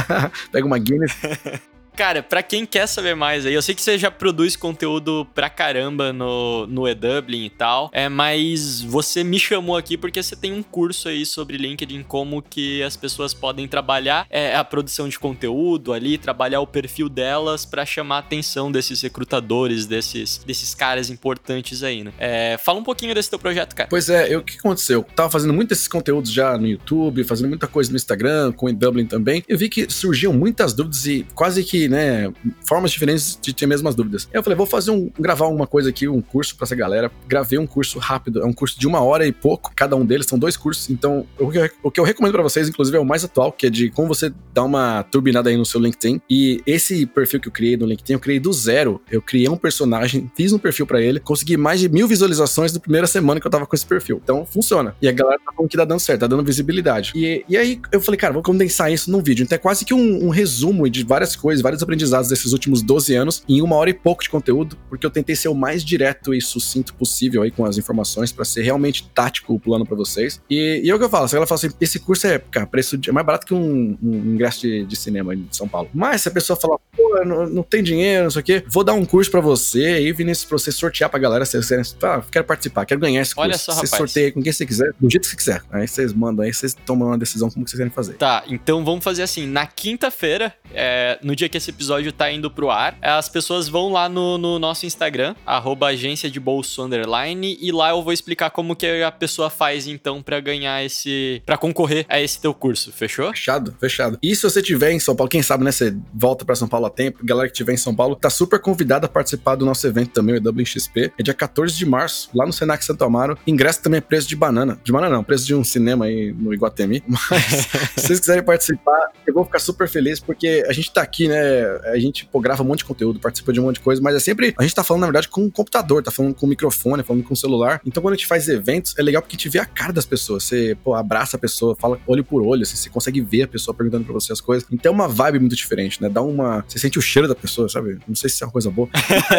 Pega 0.50 0.66
uma 0.66 0.78
Guinness. 0.78 1.12
Cara, 1.98 2.22
pra 2.22 2.44
quem 2.44 2.64
quer 2.64 2.86
saber 2.86 3.16
mais 3.16 3.44
aí, 3.44 3.52
eu 3.52 3.60
sei 3.60 3.74
que 3.74 3.82
você 3.82 3.98
já 3.98 4.08
produz 4.08 4.54
conteúdo 4.54 5.26
pra 5.34 5.50
caramba 5.50 6.12
no, 6.12 6.64
no 6.68 6.86
eDublin 6.86 7.46
e 7.46 7.50
tal, 7.50 7.90
é, 7.92 8.08
mas 8.08 8.80
você 8.80 9.24
me 9.24 9.36
chamou 9.36 9.76
aqui 9.76 9.96
porque 9.96 10.22
você 10.22 10.36
tem 10.36 10.52
um 10.52 10.62
curso 10.62 11.08
aí 11.08 11.26
sobre 11.26 11.56
LinkedIn, 11.56 12.04
como 12.04 12.40
que 12.40 12.84
as 12.84 12.96
pessoas 12.96 13.34
podem 13.34 13.66
trabalhar 13.66 14.28
é, 14.30 14.54
a 14.54 14.62
produção 14.62 15.08
de 15.08 15.18
conteúdo 15.18 15.92
ali, 15.92 16.16
trabalhar 16.18 16.60
o 16.60 16.68
perfil 16.68 17.08
delas 17.08 17.64
pra 17.66 17.84
chamar 17.84 18.14
a 18.14 18.18
atenção 18.20 18.70
desses 18.70 19.02
recrutadores, 19.02 19.84
desses, 19.84 20.38
desses 20.46 20.76
caras 20.76 21.10
importantes 21.10 21.82
aí, 21.82 22.04
né? 22.04 22.12
É, 22.16 22.56
fala 22.58 22.78
um 22.78 22.84
pouquinho 22.84 23.12
desse 23.12 23.28
teu 23.28 23.40
projeto, 23.40 23.74
cara. 23.74 23.88
Pois 23.90 24.08
é, 24.08 24.32
eu- 24.32 24.38
o 24.38 24.44
que 24.44 24.56
aconteceu? 24.56 25.00
Eu 25.00 25.14
tava 25.16 25.30
fazendo 25.30 25.52
muito 25.52 25.70
desses 25.70 25.88
conteúdos 25.88 26.30
já 26.30 26.56
no 26.56 26.68
YouTube, 26.68 27.24
fazendo 27.24 27.48
muita 27.48 27.66
coisa 27.66 27.90
no 27.90 27.96
Instagram, 27.96 28.52
com 28.52 28.66
o 28.66 28.72
Dublin 28.72 29.04
também. 29.04 29.42
Eu 29.48 29.58
vi 29.58 29.68
que 29.68 29.90
surgiam 29.92 30.32
muitas 30.32 30.72
dúvidas 30.72 31.04
e 31.04 31.26
quase 31.34 31.64
que 31.64 31.87
né, 31.88 32.32
formas 32.66 32.90
diferentes 32.90 33.38
de 33.40 33.52
ter 33.52 33.64
as 33.64 33.68
mesmas 33.68 33.94
dúvidas. 33.94 34.28
Eu 34.32 34.42
falei, 34.42 34.56
vou 34.56 34.66
fazer 34.66 34.90
um, 34.90 35.10
gravar 35.18 35.46
uma 35.46 35.66
coisa 35.66 35.90
aqui, 35.90 36.08
um 36.08 36.20
curso 36.20 36.56
pra 36.56 36.64
essa 36.64 36.74
galera. 36.74 37.10
Gravei 37.26 37.58
um 37.58 37.66
curso 37.66 37.98
rápido, 37.98 38.42
é 38.42 38.44
um 38.44 38.52
curso 38.52 38.78
de 38.78 38.86
uma 38.86 39.00
hora 39.00 39.26
e 39.26 39.32
pouco, 39.32 39.72
cada 39.74 39.96
um 39.96 40.04
deles, 40.04 40.26
são 40.26 40.38
dois 40.38 40.56
cursos. 40.56 40.90
Então, 40.90 41.26
o 41.38 41.50
que 41.50 41.58
eu, 41.58 41.70
o 41.82 41.90
que 41.90 42.00
eu 42.00 42.04
recomendo 42.04 42.32
pra 42.32 42.42
vocês, 42.42 42.68
inclusive, 42.68 42.96
é 42.96 43.00
o 43.00 43.04
mais 43.04 43.24
atual, 43.24 43.52
que 43.52 43.66
é 43.66 43.70
de 43.70 43.90
como 43.90 44.08
você 44.08 44.32
dar 44.52 44.64
uma 44.64 45.02
turbinada 45.04 45.50
aí 45.50 45.56
no 45.56 45.64
seu 45.64 45.80
LinkedIn. 45.80 46.20
E 46.28 46.62
esse 46.66 47.06
perfil 47.06 47.40
que 47.40 47.48
eu 47.48 47.52
criei 47.52 47.76
no 47.76 47.86
LinkedIn, 47.86 48.14
eu 48.14 48.20
criei 48.20 48.40
do 48.40 48.52
zero. 48.52 49.00
Eu 49.10 49.22
criei 49.22 49.48
um 49.48 49.56
personagem, 49.56 50.30
fiz 50.36 50.52
um 50.52 50.58
perfil 50.58 50.86
pra 50.86 51.00
ele, 51.00 51.20
consegui 51.20 51.56
mais 51.56 51.80
de 51.80 51.88
mil 51.88 52.06
visualizações 52.06 52.72
na 52.72 52.80
primeira 52.80 53.06
semana 53.06 53.40
que 53.40 53.46
eu 53.46 53.50
tava 53.50 53.66
com 53.66 53.74
esse 53.74 53.86
perfil. 53.86 54.20
Então, 54.22 54.44
funciona. 54.44 54.94
E 55.00 55.08
a 55.08 55.12
galera 55.12 55.38
tá 55.44 55.52
falando 55.52 55.70
que 55.70 55.76
tá 55.76 55.84
dando 55.84 56.00
certo, 56.00 56.20
tá 56.20 56.26
dando 56.26 56.44
visibilidade. 56.44 57.12
E, 57.14 57.44
e 57.48 57.56
aí, 57.56 57.80
eu 57.92 58.00
falei, 58.00 58.18
cara, 58.18 58.32
vou 58.32 58.42
condensar 58.42 58.92
isso 58.92 59.10
num 59.10 59.22
vídeo. 59.22 59.42
Então, 59.44 59.56
é 59.56 59.58
quase 59.58 59.84
que 59.84 59.94
um, 59.94 60.26
um 60.26 60.28
resumo 60.28 60.88
de 60.88 61.04
várias 61.04 61.34
coisas, 61.36 61.62
aprendizados 61.82 62.28
desses 62.28 62.52
últimos 62.52 62.82
12 62.82 63.14
anos 63.14 63.42
em 63.48 63.60
uma 63.60 63.76
hora 63.76 63.90
e 63.90 63.94
pouco 63.94 64.22
de 64.22 64.30
conteúdo, 64.30 64.76
porque 64.88 65.04
eu 65.04 65.10
tentei 65.10 65.36
ser 65.36 65.48
o 65.48 65.54
mais 65.54 65.84
direto 65.84 66.34
e 66.34 66.40
sucinto 66.40 66.94
possível 66.94 67.42
aí 67.42 67.50
com 67.50 67.64
as 67.64 67.78
informações 67.78 68.32
para 68.32 68.44
ser 68.44 68.62
realmente 68.62 69.08
tático 69.14 69.54
o 69.54 69.60
plano 69.60 69.86
para 69.86 69.96
vocês. 69.96 70.40
E, 70.48 70.80
e 70.84 70.90
é 70.90 70.94
o 70.94 70.98
que 70.98 71.04
eu 71.04 71.10
falo, 71.10 71.28
se 71.28 71.36
ela 71.36 71.46
fala 71.46 71.58
assim, 71.58 71.70
esse 71.80 71.98
curso 71.98 72.26
é, 72.26 72.38
cara, 72.38 72.66
preço 72.66 72.96
de, 72.96 73.10
é 73.10 73.12
mais 73.12 73.26
barato 73.26 73.46
que 73.46 73.54
um, 73.54 73.96
um 74.02 74.14
ingresso 74.34 74.60
de, 74.62 74.84
de, 74.84 74.96
cinema 74.96 75.34
em 75.34 75.46
São 75.50 75.68
Paulo. 75.68 75.88
Mas 75.92 76.22
se 76.22 76.28
a 76.28 76.32
pessoa 76.32 76.58
falar, 76.58 76.78
pô, 76.96 77.24
não, 77.24 77.46
não 77.48 77.62
tem 77.62 77.82
dinheiro, 77.82 78.24
não 78.24 78.30
sei 78.30 78.40
o 78.40 78.44
quê, 78.44 78.64
vou 78.68 78.84
dar 78.84 78.94
um 78.94 79.04
curso 79.04 79.30
para 79.30 79.40
você 79.40 79.84
aí, 79.84 80.12
Vinícius, 80.12 80.46
pra 80.46 80.58
você 80.58 80.72
sortear 80.72 81.10
pra 81.10 81.18
galera, 81.18 81.44
se 81.44 81.56
você 81.56 81.80
ah, 82.02 82.22
quero 82.30 82.44
participar, 82.44 82.84
quero 82.84 83.00
ganhar 83.00 83.22
esse 83.22 83.34
curso. 83.34 83.48
Olha 83.48 83.58
só, 83.58 83.72
você 83.72 83.86
rapaz. 83.86 83.96
sorteia 83.96 84.32
com 84.32 84.42
quem 84.42 84.52
você 84.52 84.66
quiser, 84.66 84.92
do 84.98 85.10
jeito 85.10 85.22
que 85.22 85.30
você 85.30 85.36
quiser. 85.36 85.62
Aí 85.70 85.86
vocês 85.86 86.12
mandam 86.12 86.44
aí, 86.44 86.52
vocês 86.52 86.74
tomam 86.74 87.08
uma 87.08 87.18
decisão 87.18 87.50
como 87.50 87.64
que 87.64 87.70
vocês 87.70 87.78
querem 87.78 87.92
fazer. 87.92 88.14
Tá, 88.14 88.44
então 88.48 88.84
vamos 88.84 89.04
fazer 89.04 89.22
assim, 89.22 89.46
na 89.46 89.66
quinta-feira, 89.66 90.54
é, 90.72 91.18
no 91.22 91.34
dia 91.34 91.48
que 91.48 91.56
esse 91.58 91.70
episódio 91.70 92.12
tá 92.12 92.30
indo 92.32 92.50
pro 92.50 92.70
ar, 92.70 92.96
as 93.02 93.28
pessoas 93.28 93.68
vão 93.68 93.92
lá 93.92 94.08
no, 94.08 94.38
no 94.38 94.58
nosso 94.58 94.86
Instagram, 94.86 95.34
arroba 95.44 95.88
agência 95.88 96.30
de 96.30 96.40
bolso 96.40 96.82
underline, 96.82 97.58
e 97.60 97.70
lá 97.70 97.90
eu 97.90 98.02
vou 98.02 98.12
explicar 98.12 98.50
como 98.50 98.74
que 98.74 99.02
a 99.02 99.12
pessoa 99.12 99.50
faz 99.50 99.86
então 99.86 100.22
para 100.22 100.40
ganhar 100.40 100.84
esse, 100.84 101.42
para 101.44 101.58
concorrer 101.58 102.06
a 102.08 102.20
esse 102.20 102.40
teu 102.40 102.54
curso, 102.54 102.92
fechou? 102.92 103.30
Fechado, 103.30 103.74
fechado. 103.78 104.18
E 104.22 104.34
se 104.34 104.42
você 104.42 104.62
tiver 104.62 104.92
em 104.92 105.00
São 105.00 105.14
Paulo, 105.14 105.28
quem 105.28 105.42
sabe, 105.42 105.64
né, 105.64 105.72
você 105.72 105.94
volta 106.14 106.44
para 106.44 106.54
São 106.54 106.68
Paulo 106.68 106.86
a 106.86 106.90
tempo, 106.90 107.24
galera 107.24 107.48
que 107.48 107.54
tiver 107.54 107.72
em 107.72 107.76
São 107.76 107.94
Paulo, 107.94 108.16
tá 108.16 108.30
super 108.30 108.60
convidada 108.60 109.06
a 109.06 109.08
participar 109.08 109.56
do 109.56 109.66
nosso 109.66 109.86
evento 109.86 110.10
também, 110.10 110.36
o 110.36 110.48
WXP, 110.48 111.12
é 111.18 111.22
dia 111.22 111.34
14 111.34 111.76
de 111.76 111.84
março, 111.84 112.30
lá 112.34 112.46
no 112.46 112.52
Senac 112.52 112.84
Santo 112.84 113.04
Amaro, 113.04 113.38
ingresso 113.46 113.82
também 113.82 113.98
é 113.98 114.00
preço 114.00 114.28
de 114.28 114.36
banana, 114.36 114.78
de 114.82 114.92
banana 114.92 115.16
não, 115.16 115.24
preço 115.24 115.46
de 115.46 115.54
um 115.54 115.64
cinema 115.64 116.06
aí 116.06 116.32
no 116.32 116.54
Iguatemi, 116.54 117.02
mas 117.08 117.68
se 117.96 118.06
vocês 118.06 118.20
quiserem 118.20 118.44
participar, 118.44 119.10
eu 119.26 119.34
vou 119.34 119.44
ficar 119.44 119.58
super 119.58 119.88
feliz, 119.88 120.20
porque 120.20 120.64
a 120.68 120.72
gente 120.72 120.92
tá 120.92 121.02
aqui, 121.02 121.28
né, 121.28 121.47
a 121.84 121.98
gente 121.98 122.26
pô, 122.26 122.40
grava 122.40 122.62
um 122.62 122.66
monte 122.66 122.78
de 122.78 122.84
conteúdo, 122.84 123.18
participa 123.20 123.52
de 123.52 123.60
um 123.60 123.64
monte 123.64 123.76
de 123.76 123.80
coisa, 123.80 124.00
mas 124.02 124.14
é 124.14 124.20
sempre, 124.20 124.54
a 124.58 124.62
gente 124.62 124.74
tá 124.74 124.84
falando, 124.84 125.02
na 125.02 125.06
verdade, 125.06 125.28
com 125.28 125.44
o 125.44 125.50
computador, 125.50 126.02
tá 126.02 126.10
falando 126.10 126.34
com 126.34 126.46
o 126.46 126.48
microfone, 126.48 127.02
falando 127.02 127.24
com 127.24 127.34
o 127.34 127.36
celular, 127.36 127.80
então 127.84 128.02
quando 128.02 128.14
a 128.14 128.16
gente 128.16 128.26
faz 128.26 128.48
eventos, 128.48 128.94
é 128.98 129.02
legal 129.02 129.22
porque 129.22 129.36
a 129.36 129.38
gente 129.38 129.48
vê 129.48 129.58
a 129.58 129.66
cara 129.66 129.92
das 129.92 130.06
pessoas, 130.06 130.44
você, 130.44 130.76
pô, 130.82 130.94
abraça 130.94 131.36
a 131.36 131.40
pessoa, 131.40 131.76
fala 131.76 131.98
olho 132.06 132.24
por 132.24 132.42
olho, 132.42 132.62
assim, 132.62 132.76
você 132.76 132.88
consegue 132.88 133.20
ver 133.20 133.42
a 133.42 133.48
pessoa 133.48 133.74
perguntando 133.74 134.04
pra 134.04 134.14
você 134.14 134.32
as 134.32 134.40
coisas, 134.40 134.66
então 134.70 134.92
é 134.92 134.94
uma 134.94 135.08
vibe 135.08 135.40
muito 135.40 135.56
diferente, 135.56 136.00
né, 136.02 136.08
dá 136.08 136.22
uma, 136.22 136.64
você 136.66 136.78
sente 136.78 136.98
o 136.98 137.02
cheiro 137.02 137.28
da 137.28 137.34
pessoa, 137.34 137.68
sabe, 137.68 137.98
não 138.06 138.14
sei 138.14 138.30
se 138.30 138.42
é 138.42 138.46
uma 138.46 138.52
coisa 138.52 138.70
boa. 138.70 138.88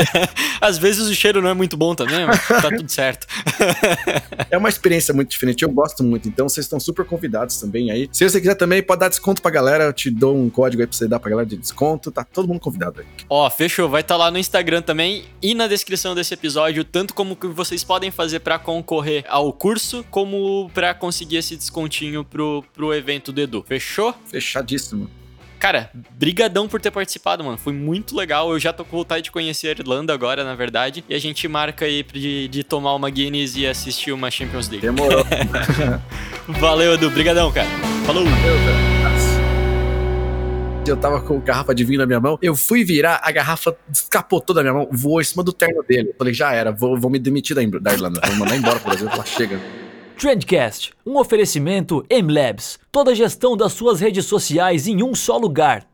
Às 0.62 0.78
vezes 0.78 1.07
o 1.07 1.16
cheiro 1.16 1.41
não 1.41 1.49
é 1.49 1.53
muito 1.53 1.78
bom 1.78 1.95
também, 1.95 2.26
mas 2.26 2.47
tá 2.47 2.70
tudo 2.70 2.89
certo. 2.89 3.28
é 4.49 4.57
uma 4.57 4.70
experiência 4.70 5.14
muito 5.14 5.30
diferente, 5.30 5.64
eu 5.64 5.70
gosto 5.70 6.03
muito, 6.03 6.28
então 6.28 6.47
vocês 6.47 6.66
estão 6.66 6.80
super 6.80 7.05
convidados 7.05 7.57
também 7.57 7.91
aí. 7.91 8.10
Se 8.12 8.28
você 8.28 8.39
quiser 8.39 8.55
também, 8.55 8.82
pode 8.82 8.99
dar 8.99 9.10
desconto 9.10 9.41
pra 9.41 9.51
galera, 9.51 9.86
eu 9.86 9.93
te 9.93 10.10
dou 10.10 10.36
um 10.36 10.49
código 10.49 10.82
aí 10.82 10.88
pra 10.88 10.95
você 10.95 11.07
dar 11.07 11.20
pra 11.20 11.30
galera 11.30 11.47
de 11.47 11.57
desconto, 11.57 11.98
tá 11.99 12.23
todo 12.23 12.47
mundo 12.47 12.59
convidado 12.59 13.01
aí. 13.01 13.07
Ó, 13.29 13.49
fechou, 13.49 13.89
vai 13.89 14.01
estar 14.01 14.15
tá 14.15 14.17
lá 14.17 14.31
no 14.31 14.37
Instagram 14.37 14.81
também 14.81 15.25
e 15.41 15.53
na 15.53 15.67
descrição 15.67 16.15
desse 16.15 16.33
episódio, 16.33 16.83
tanto 16.83 17.13
como 17.13 17.35
que 17.35 17.47
vocês 17.47 17.83
podem 17.83 18.11
fazer 18.11 18.39
para 18.39 18.57
concorrer 18.57 19.25
ao 19.27 19.51
curso, 19.51 20.05
como 20.09 20.69
para 20.73 20.93
conseguir 20.93 21.37
esse 21.37 21.55
descontinho 21.55 22.23
pro, 22.23 22.63
pro 22.73 22.93
evento 22.93 23.31
do 23.31 23.41
Edu. 23.41 23.63
Fechou? 23.67 24.13
Fechadíssimo. 24.25 25.09
Cara, 25.59 25.89
brigadão 26.11 26.69
por 26.69 26.79
ter 26.79 26.89
participado, 26.89 27.43
mano. 27.43 27.57
Foi 27.57 27.73
muito 27.73 28.15
legal. 28.15 28.49
Eu 28.51 28.59
já 28.59 28.71
tô 28.71 28.85
com 28.85 28.95
vontade 28.95 29.23
de 29.23 29.31
conhecer 29.31 29.67
a 29.67 29.71
Irlanda 29.71 30.13
agora, 30.13 30.43
na 30.43 30.55
verdade. 30.55 31.03
E 31.09 31.13
a 31.13 31.19
gente 31.19 31.45
marca 31.49 31.83
aí 31.83 32.01
de, 32.01 32.47
de 32.47 32.63
tomar 32.63 32.95
uma 32.95 33.09
Guinness 33.09 33.57
e 33.57 33.67
assistir 33.67 34.13
uma 34.13 34.31
Champions 34.31 34.69
League. 34.69 34.87
Demorou. 34.87 35.25
Valeu, 36.47 36.93
Edu. 36.93 37.11
Brigadão, 37.11 37.51
cara. 37.51 37.67
Falou. 38.05 38.23
Valeu, 38.23 38.57
velho. 38.57 38.88
Eu 40.88 40.97
tava 40.97 41.21
com 41.21 41.39
garrafa 41.39 41.75
de 41.75 41.84
vinho 41.84 41.99
na 41.99 42.05
minha 42.05 42.19
mão. 42.19 42.39
Eu 42.41 42.55
fui 42.55 42.84
virar, 42.84 43.19
a 43.23 43.32
garrafa 43.32 43.77
escapotou 43.91 44.55
da 44.55 44.61
minha 44.61 44.73
mão, 44.73 44.88
voou 44.91 45.21
em 45.21 45.23
cima 45.23 45.43
do 45.43 45.53
terno 45.53 45.84
dele. 45.84 46.13
Falei, 46.17 46.34
já 46.34 46.51
era, 46.51 46.71
vou, 46.71 46.97
vou 46.97 47.11
me 47.11 47.19
demitir 47.19 47.55
da, 47.55 47.61
da 47.80 47.93
Irlanda. 47.93 48.21
Vou 48.25 48.36
mandar 48.38 48.55
embora 48.55 48.80
pro 48.80 48.89
Brasil. 48.89 49.09
Falar, 49.09 49.25
chega. 49.25 49.59
Trendcast, 50.17 50.91
um 51.05 51.17
oferecimento 51.17 52.03
M-Labs. 52.09 52.80
Toda 52.91 53.11
a 53.11 53.15
gestão 53.15 53.55
das 53.55 53.73
suas 53.73 53.99
redes 53.99 54.25
sociais 54.25 54.88
em 54.88 55.03
um 55.03 55.13
só 55.13 55.38
lugar. 55.38 55.88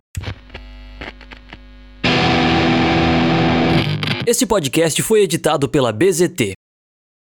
Esse 4.25 4.45
podcast 4.47 4.99
foi 5.03 5.21
editado 5.21 5.69
pela 5.69 5.91
BZT, 5.91 6.53